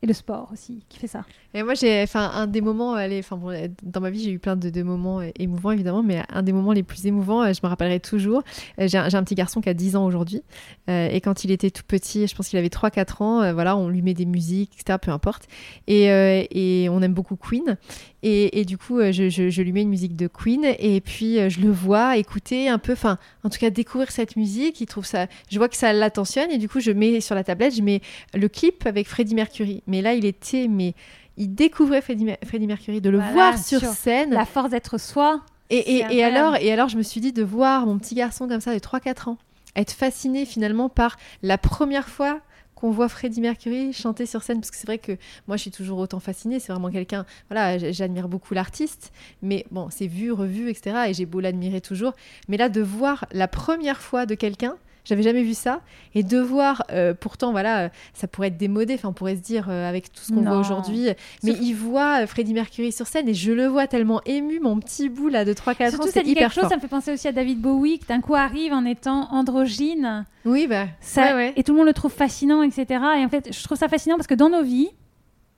et 0.00 0.06
le 0.06 0.12
sport 0.12 0.48
aussi 0.52 0.84
qui 0.88 1.00
fait 1.00 1.08
ça. 1.08 1.24
Et 1.52 1.64
moi, 1.64 1.74
j'ai, 1.74 2.00
enfin, 2.02 2.30
un 2.32 2.46
des 2.46 2.60
moments, 2.60 2.96
elle 2.96 3.12
est- 3.12 3.18
enfin, 3.18 3.36
bon, 3.36 3.52
dans 3.82 4.00
ma 4.00 4.10
vie, 4.10 4.22
j'ai 4.22 4.30
eu 4.30 4.38
plein 4.38 4.54
de, 4.54 4.82
moments 4.84 5.18
euh, 5.20 5.30
émouvants, 5.36 5.72
évidemment, 5.72 6.02
mais 6.04 6.22
un 6.28 6.42
des 6.44 6.52
moments 6.52 6.72
les 6.72 6.84
plus 6.84 7.06
émouvants, 7.06 7.42
euh, 7.42 7.52
je 7.52 7.58
me 7.64 7.68
rappellerai 7.68 7.98
toujours. 7.98 8.42
euh, 8.78 8.86
J'ai 8.86 8.98
un, 8.98 9.12
un 9.12 9.24
petit 9.24 9.34
garçon 9.34 9.60
qui 9.60 9.68
a 9.68 9.74
10 9.74 9.96
ans 9.96 10.04
aujourd'hui, 10.06 10.42
euh, 10.88 11.08
et 11.10 11.20
quand 11.20 11.42
il 11.42 11.50
était 11.50 11.70
tout 11.72 11.82
petit, 11.86 12.28
je 12.28 12.36
pense 12.36 12.48
qu'il 12.48 12.58
avait 12.58 12.68
3-4 12.68 13.20
ans, 13.22 13.42
euh, 13.42 13.52
voilà, 13.52 13.76
on 13.76 13.88
lui 13.88 14.00
met 14.00 14.14
des 14.14 14.26
musiques, 14.26 14.70
etc., 14.78 14.98
peu 15.02 15.10
importe. 15.10 15.48
Et, 15.88 16.10
euh, 16.12 16.44
et 16.52 16.88
on 16.88 17.02
aime 17.02 17.14
beaucoup 17.14 17.34
Queen. 17.36 17.76
Et, 18.22 18.60
et 18.60 18.64
du 18.64 18.78
coup, 18.78 18.98
euh, 19.00 19.10
je, 19.12 19.28
je- 19.28 19.48
je 19.50 19.62
lui 19.62 19.72
mets 19.72 19.82
une 19.82 19.88
musique 19.88 20.14
de 20.14 20.28
Queen, 20.28 20.64
et 20.78 21.00
puis 21.00 21.40
euh, 21.40 21.48
je 21.48 21.60
le 21.60 21.70
vois 21.70 22.16
écouter 22.16 22.68
un 22.68 22.78
peu, 22.78 22.92
enfin, 22.92 23.18
en 23.42 23.48
tout 23.50 23.58
cas, 23.58 23.70
découvrir 23.70 24.12
cette 24.12 24.36
musique. 24.36 24.80
Il 24.80 24.86
trouve 24.86 25.04
ça, 25.06 25.26
je 25.50 25.58
vois 25.58 25.68
que 25.68 25.76
ça 25.76 25.92
l'attentionne, 25.92 26.50
et 26.52 26.58
du 26.58 26.68
coup, 26.68 26.78
je 26.78 26.92
mets 26.92 27.20
sur 27.20 27.34
la 27.34 27.42
tablette, 27.42 27.74
je 27.74 27.82
mets 27.82 28.02
le 28.34 28.46
clip 28.48 28.86
avec 28.86 29.08
Freddie 29.08 29.34
Mercury. 29.34 29.82
Mais 29.88 30.00
là, 30.00 30.14
il 30.14 30.24
était, 30.26 30.68
mais 30.68 30.94
il 31.36 31.54
découvrait 31.54 32.00
Freddie, 32.02 32.24
Mer- 32.24 32.38
Freddie 32.44 32.66
Mercury, 32.66 33.00
de 33.00 33.10
le 33.10 33.18
Voilà, 33.18 33.32
voir 33.32 33.58
sur 33.58 33.80
sur 33.80 33.90
scène. 33.92 34.30
La 34.30 34.44
force 34.44 34.70
d'être 34.70 34.98
soi. 34.98 35.40
Et, 35.70 35.78
et- 35.98 36.04
et 36.16 36.24
alors, 36.24 36.56
et 36.56 36.72
alors, 36.72 36.88
je 36.88 36.96
me 36.96 37.02
suis 37.02 37.20
dit 37.20 37.32
de 37.32 37.42
voir 37.44 37.86
mon 37.86 37.98
petit 37.98 38.14
garçon 38.14 38.48
comme 38.48 38.60
ça 38.60 38.74
de 38.74 38.78
3-4 38.80 39.28
ans 39.30 39.38
être 39.76 39.92
fasciné 39.92 40.44
finalement 40.46 40.88
par 40.88 41.16
la 41.42 41.56
première 41.56 42.08
fois 42.08 42.40
qu'on 42.74 42.90
voit 42.90 43.08
Freddie 43.08 43.40
Mercury 43.40 43.92
chanter 43.92 44.26
sur 44.26 44.42
scène. 44.42 44.58
Parce 44.60 44.72
que 44.72 44.76
c'est 44.76 44.86
vrai 44.88 44.98
que 44.98 45.12
moi 45.46 45.56
je 45.56 45.62
suis 45.62 45.70
toujours 45.70 45.98
autant 45.98 46.18
fascinée. 46.18 46.58
C'est 46.58 46.72
vraiment 46.72 46.90
quelqu'un 46.90 47.24
voilà 47.48 47.78
j'admire 47.78 48.26
beaucoup 48.26 48.52
l'artiste. 48.52 49.12
Mais 49.42 49.64
bon 49.70 49.86
c'est 49.90 50.08
vu 50.08 50.32
revu 50.32 50.70
etc 50.70 50.96
et 51.08 51.14
j'ai 51.14 51.24
beau 51.26 51.38
l'admirer 51.38 51.80
toujours. 51.80 52.14
Mais 52.48 52.56
là 52.56 52.68
de 52.68 52.80
voir 52.80 53.26
la 53.32 53.46
première 53.46 54.00
fois 54.00 54.26
de 54.26 54.34
quelqu'un 54.34 54.74
J'avais 55.10 55.24
jamais 55.24 55.42
vu 55.42 55.54
ça. 55.54 55.80
Et 56.14 56.22
de 56.22 56.38
voir, 56.38 56.84
euh, 56.92 57.14
pourtant, 57.18 57.50
voilà, 57.50 57.80
euh, 57.80 57.88
ça 58.14 58.28
pourrait 58.28 58.46
être 58.46 58.56
démodé. 58.56 58.94
Enfin, 58.94 59.08
on 59.08 59.12
pourrait 59.12 59.34
se 59.34 59.40
dire 59.40 59.66
euh, 59.68 59.88
avec 59.88 60.12
tout 60.12 60.22
ce 60.22 60.32
qu'on 60.32 60.42
voit 60.42 60.56
aujourd'hui. 60.56 61.08
Mais 61.42 61.50
il 61.50 61.72
voit 61.72 62.28
Freddie 62.28 62.54
Mercury 62.54 62.92
sur 62.92 63.08
scène 63.08 63.28
et 63.28 63.34
je 63.34 63.50
le 63.50 63.66
vois 63.66 63.88
tellement 63.88 64.20
ému, 64.24 64.60
mon 64.60 64.78
petit 64.78 65.08
bout 65.08 65.28
là 65.28 65.44
de 65.44 65.52
3-4 65.52 65.96
ans. 65.96 66.04
C'est 66.08 66.24
hyper 66.24 66.34
quelque 66.34 66.54
chose, 66.54 66.60
fort. 66.62 66.70
ça 66.70 66.76
me 66.76 66.80
fait 66.80 66.86
penser 66.86 67.12
aussi 67.12 67.26
à 67.26 67.32
David 67.32 67.60
Bowie, 67.60 67.98
qui 67.98 68.06
d'un 68.06 68.20
coup 68.20 68.36
arrive 68.36 68.72
en 68.72 68.84
étant 68.84 69.26
androgyne. 69.32 70.26
Oui, 70.44 70.68
bah, 70.68 70.86
Ça, 71.00 71.22
ouais, 71.22 71.34
ouais. 71.34 71.52
Et 71.56 71.64
tout 71.64 71.72
le 71.72 71.78
monde 71.78 71.88
le 71.88 71.92
trouve 71.92 72.12
fascinant, 72.12 72.62
etc. 72.62 72.86
Et 73.18 73.24
en 73.24 73.28
fait, 73.28 73.52
je 73.52 73.64
trouve 73.64 73.76
ça 73.76 73.88
fascinant 73.88 74.14
parce 74.14 74.28
que 74.28 74.34
dans 74.34 74.48
nos 74.48 74.62
vies, 74.62 74.90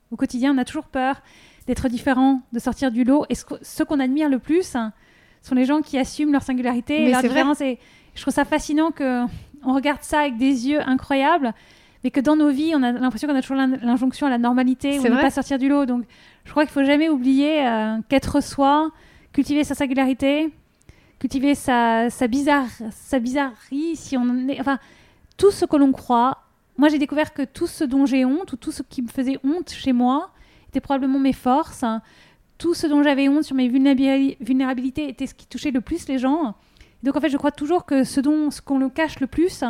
au 0.09 0.15
quotidien, 0.15 0.55
on 0.55 0.57
a 0.57 0.65
toujours 0.65 0.87
peur 0.87 1.21
d'être 1.67 1.89
différent, 1.89 2.41
de 2.53 2.59
sortir 2.59 2.91
du 2.91 3.03
lot. 3.03 3.25
Et 3.29 3.35
ce, 3.35 3.83
qu'on 3.83 3.99
admire 3.99 4.29
le 4.29 4.39
plus 4.39 4.75
hein, 4.75 4.93
sont 5.43 5.53
les 5.53 5.65
gens 5.65 5.81
qui 5.81 5.99
assument 5.99 6.31
leur 6.31 6.41
singularité 6.41 7.05
et 7.05 7.11
leur 7.11 7.21
c'est 7.21 7.27
vrai. 7.27 7.35
différence. 7.35 7.61
Et 7.61 7.79
je 8.15 8.21
trouve 8.21 8.33
ça 8.33 8.45
fascinant 8.45 8.91
que 8.91 9.23
on 9.65 9.73
regarde 9.73 10.01
ça 10.01 10.19
avec 10.19 10.37
des 10.37 10.67
yeux 10.67 10.81
incroyables, 10.87 11.53
mais 12.03 12.11
que 12.11 12.19
dans 12.19 12.35
nos 12.35 12.49
vies, 12.49 12.73
on 12.75 12.83
a 12.83 12.91
l'impression 12.91 13.27
qu'on 13.27 13.35
a 13.35 13.41
toujours 13.41 13.55
l'in- 13.57 13.77
l'injonction 13.81 14.27
à 14.27 14.29
la 14.29 14.37
normalité 14.37 14.99
C'est 14.99 15.09
ne 15.09 15.15
pas 15.21 15.31
sortir 15.31 15.57
du 15.57 15.69
lot. 15.69 15.85
Donc, 15.85 16.03
je 16.43 16.51
crois 16.51 16.63
qu'il 16.65 16.73
faut 16.73 16.83
jamais 16.83 17.07
oublier 17.09 17.65
euh, 17.65 17.97
qu'être 18.09 18.41
soi, 18.43 18.91
cultiver 19.31 19.63
sa 19.63 19.73
singularité, 19.73 20.53
cultiver 21.19 21.55
sa, 21.55 22.09
sa, 22.09 22.27
bizarre, 22.27 22.65
sa 22.91 23.19
bizarrerie, 23.19 23.95
si 23.95 24.17
on 24.17 24.21
en 24.23 24.47
est, 24.49 24.59
enfin, 24.59 24.79
tout 25.37 25.51
ce 25.51 25.63
que 25.65 25.77
l'on 25.77 25.91
croit. 25.93 26.39
Moi, 26.77 26.89
j'ai 26.89 26.97
découvert 26.99 27.33
que 27.33 27.43
tout 27.43 27.67
ce 27.67 27.83
dont 27.85 28.05
j'ai 28.05 28.25
honte, 28.25 28.51
ou 28.51 28.57
tout 28.57 28.71
ce 28.71 28.83
qui 28.83 29.01
me 29.01 29.07
faisait 29.07 29.37
honte 29.43 29.69
chez 29.69 29.93
moi, 29.93 30.31
était 30.69 30.81
probablement 30.81 31.19
mes 31.19 31.31
forces. 31.33 31.85
Tout 32.57 32.73
ce 32.73 32.87
dont 32.87 33.01
j'avais 33.03 33.29
honte 33.29 33.43
sur 33.43 33.55
mes 33.55 33.69
vulnérabili- 33.69 34.35
vulnérabilités 34.41 35.07
était 35.07 35.27
ce 35.27 35.33
qui 35.33 35.45
touchait 35.47 35.71
le 35.71 35.81
plus 35.81 36.07
les 36.09 36.17
gens. 36.19 36.55
Donc, 37.03 37.15
en 37.17 37.21
fait, 37.21 37.29
je 37.29 37.37
crois 37.37 37.51
toujours 37.51 37.85
que 37.85 38.03
ce 38.03 38.19
dont 38.21 38.49
ce 38.49 38.61
qu'on 38.61 38.79
le 38.79 38.89
cache 38.89 39.19
le 39.19 39.27
plus 39.27 39.63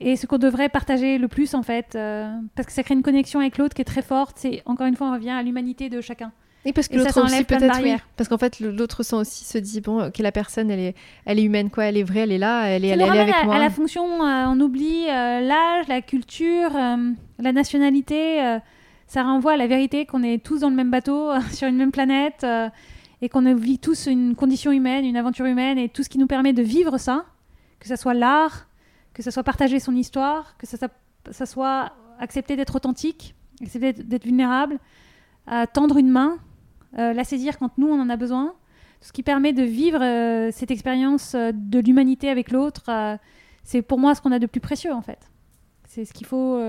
et 0.00 0.16
ce 0.16 0.26
qu'on 0.26 0.38
devrait 0.38 0.68
partager 0.68 1.18
le 1.18 1.28
plus, 1.28 1.54
en 1.54 1.62
fait, 1.62 1.94
euh, 1.94 2.30
parce 2.54 2.66
que 2.66 2.72
ça 2.72 2.82
crée 2.82 2.94
une 2.94 3.02
connexion 3.02 3.40
avec 3.40 3.56
l'autre 3.58 3.74
qui 3.74 3.82
est 3.82 3.86
très 3.86 4.02
forte. 4.02 4.36
C'est 4.38 4.62
encore 4.66 4.86
une 4.86 4.96
fois, 4.96 5.08
on 5.08 5.12
revient 5.12 5.30
à 5.30 5.42
l'humanité 5.42 5.88
de 5.88 6.00
chacun. 6.00 6.32
Et 6.64 6.72
parce 6.72 6.86
que 6.86 6.96
l'autre 6.96 7.20
aussi 7.24 7.42
peut-être 7.42 7.80
oui. 7.82 7.96
Parce 8.16 8.28
qu'en 8.28 8.38
fait 8.38 8.60
l'autre 8.60 9.02
sent 9.02 9.16
aussi 9.16 9.44
se 9.44 9.58
dit 9.58 9.80
bon 9.80 10.06
ok 10.06 10.18
la 10.18 10.30
personne 10.30 10.70
elle 10.70 10.78
est 10.78 10.94
elle 11.24 11.40
est 11.40 11.42
humaine 11.42 11.70
quoi 11.70 11.86
elle 11.86 11.96
est 11.96 12.04
vraie 12.04 12.20
elle 12.20 12.30
est 12.30 12.38
là 12.38 12.66
elle 12.66 12.84
est 12.84 12.88
elle, 12.88 13.00
est- 13.00 13.02
elle 13.02 13.08
est 13.08 13.10
ramène 13.10 13.22
avec 13.22 13.34
à, 13.34 13.44
moi. 13.44 13.54
à 13.56 13.58
la 13.58 13.68
fonction, 13.68 14.04
euh, 14.24 14.44
on 14.46 14.60
oublie 14.60 15.06
euh, 15.08 15.40
l'âge, 15.40 15.88
la 15.88 16.02
culture, 16.02 16.70
la 16.72 17.52
nationalité. 17.52 18.58
ça 19.08 19.24
renvoie 19.24 19.54
à 19.54 19.56
la 19.56 19.66
vérité 19.66 20.06
qu'on 20.06 20.22
est 20.22 20.40
tous 20.40 20.60
dans 20.60 20.70
le 20.70 20.76
même 20.76 20.90
bateau, 20.92 21.30
sur 21.52 21.66
une 21.66 21.76
même 21.76 21.90
planète, 21.90 22.46
et 23.22 23.28
qu'on 23.30 23.54
vit 23.54 23.78
tous 23.78 24.06
une 24.06 24.34
condition 24.34 24.70
humaine, 24.72 25.04
une 25.06 25.16
aventure 25.16 25.46
humaine, 25.46 25.78
et 25.78 25.88
tout 25.88 26.02
ce 26.02 26.08
qui 26.10 26.18
nous 26.18 26.26
permet 26.26 26.52
de 26.52 26.62
vivre 26.62 26.98
ça, 26.98 27.24
que 27.80 27.88
ce 27.88 27.96
soit 27.96 28.14
l'art, 28.14 28.66
que 29.14 29.22
ce 29.22 29.30
soit 29.30 29.42
partager 29.44 29.78
son 29.80 29.94
histoire, 29.96 30.56
que 30.58 30.66
ça, 30.66 30.76
ça- 30.76 30.88
ça 31.30 31.46
soit 31.46 31.92
accepter 32.18 32.56
d'être 32.56 32.74
authentique, 32.74 33.34
accepter 33.62 33.92
d'être- 33.92 34.24
vulnérable, 34.24 34.78
euh, 35.50 35.64
tendre 35.72 35.96
une 35.98 36.10
main, 36.10 36.38
euh, 36.98 37.12
la 37.12 37.24
saisir 37.24 37.58
quand 37.58 37.78
nous 37.78 37.88
on 37.88 38.00
en 38.00 38.10
a 38.10 38.16
besoin 38.16 38.54
ce 39.00 39.12
qui 39.12 39.22
permet 39.22 39.52
de 39.52 39.62
vivre 39.62 40.00
euh, 40.02 40.50
cette 40.52 40.70
expérience 40.70 41.34
euh, 41.34 41.50
de 41.54 41.78
l'humanité 41.80 42.28
avec 42.28 42.50
l'autre, 42.52 43.18
c'est 43.64 43.82
pour 43.82 43.98
moi 43.98 44.14
ce 44.14 44.20
qu'on 44.20 44.30
a 44.32 44.38
de 44.38 44.46
plus 44.46 44.60
précieux 44.60 44.92
en 44.92 45.02
fait. 45.02 45.30
C'est 45.88 46.04
ce 46.04 46.12
qu'il 46.12 46.26
faut 46.26 46.60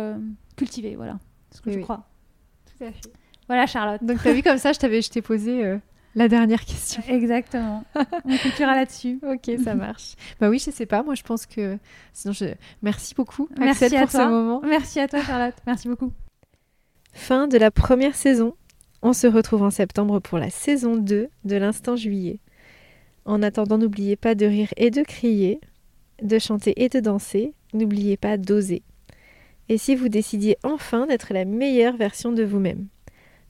cultiver, 0.55 0.95
voilà. 0.95 1.17
Ce 1.51 1.61
que 1.61 1.67
Oui, 1.69 1.73
je 1.73 1.77
oui. 1.79 1.83
crois. 1.83 2.03
Tout 2.65 2.83
à 2.83 2.91
fait. 2.91 3.11
Voilà 3.47 3.65
Charlotte. 3.67 4.03
Donc 4.03 4.17
t'as 4.23 4.33
vu 4.33 4.41
comme 4.43 4.57
ça 4.57 4.71
je 4.73 4.79
t'avais 4.79 5.01
je 5.01 5.09
t'ai 5.09 5.21
posé 5.21 5.79
la 6.15 6.27
dernière 6.27 6.63
question. 6.65 7.01
Exactement. 7.09 7.83
On 8.25 8.37
culturera 8.37 8.75
là-dessus. 8.75 9.19
Ok, 9.27 9.51
ça 9.63 9.75
marche. 9.87 10.13
bah 10.39 10.49
oui, 10.49 10.59
je 10.59 10.71
sais 10.71 10.85
pas. 10.85 11.03
Moi, 11.03 11.15
je 11.15 11.23
pense 11.23 11.45
que. 11.45 11.77
Sinon, 12.13 12.33
je. 12.33 12.45
Merci 12.81 13.13
beaucoup, 13.15 13.49
Merci 13.57 13.85
Axel, 13.85 13.97
à 13.99 14.01
pour 14.03 14.11
toi. 14.11 14.25
ce 14.25 14.29
moment. 14.29 14.61
Merci 14.63 14.99
à 14.99 15.07
toi 15.07 15.21
Charlotte. 15.23 15.55
Merci 15.65 15.87
beaucoup. 15.87 16.11
Fin 17.13 17.47
de 17.47 17.57
la 17.57 17.71
première 17.71 18.15
saison. 18.15 18.55
On 19.01 19.13
se 19.13 19.27
retrouve 19.27 19.63
en 19.63 19.69
septembre 19.69 20.19
pour 20.19 20.37
la 20.37 20.49
saison 20.49 20.95
2 20.95 21.27
de 21.43 21.55
l'Instant 21.55 21.95
Juillet. 21.95 22.39
En 23.25 23.41
attendant, 23.43 23.77
n'oubliez 23.77 24.15
pas 24.15 24.33
de 24.35 24.45
rire 24.45 24.69
et 24.77 24.91
de 24.91 25.01
crier, 25.03 25.59
de 26.21 26.39
chanter 26.39 26.73
et 26.83 26.89
de 26.89 26.99
danser. 26.99 27.53
N'oubliez 27.73 28.17
pas 28.17 28.37
d'oser. 28.37 28.81
Et 29.69 29.77
si 29.77 29.95
vous 29.95 30.09
décidiez 30.09 30.57
enfin 30.63 31.05
d'être 31.07 31.33
la 31.33 31.45
meilleure 31.45 31.97
version 31.97 32.31
de 32.31 32.43
vous-même 32.43 32.87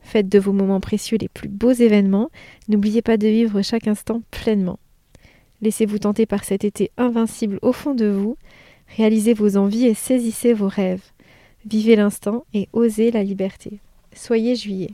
Faites 0.04 0.30
de 0.30 0.40
vos 0.40 0.54
moments 0.54 0.80
précieux 0.80 1.18
les 1.20 1.30
plus 1.30 1.50
beaux 1.50 1.72
événements. 1.72 2.30
N'oubliez 2.68 3.02
pas 3.02 3.18
de 3.18 3.28
vivre 3.28 3.62
chaque 3.62 3.88
instant 3.88 4.22
pleinement. 4.32 4.80
Laissez-vous 5.62 6.00
tenter 6.00 6.26
par 6.26 6.44
cet 6.44 6.64
été 6.64 6.92
invincible 6.98 7.58
au 7.62 7.72
fond 7.72 7.96
de 7.96 8.06
vous. 8.06 8.38
Réalisez 8.98 9.34
vos 9.34 9.58
envies 9.58 9.88
et 9.88 9.94
saisissez 9.94 10.54
vos 10.54 10.68
rêves. 10.68 11.04
Vivez 11.66 11.96
l'instant 11.96 12.46
et 12.54 12.68
osez 12.74 13.12
la 13.12 13.24
liberté. 13.24 13.80
Soyez 14.14 14.56
juillet. 14.56 14.92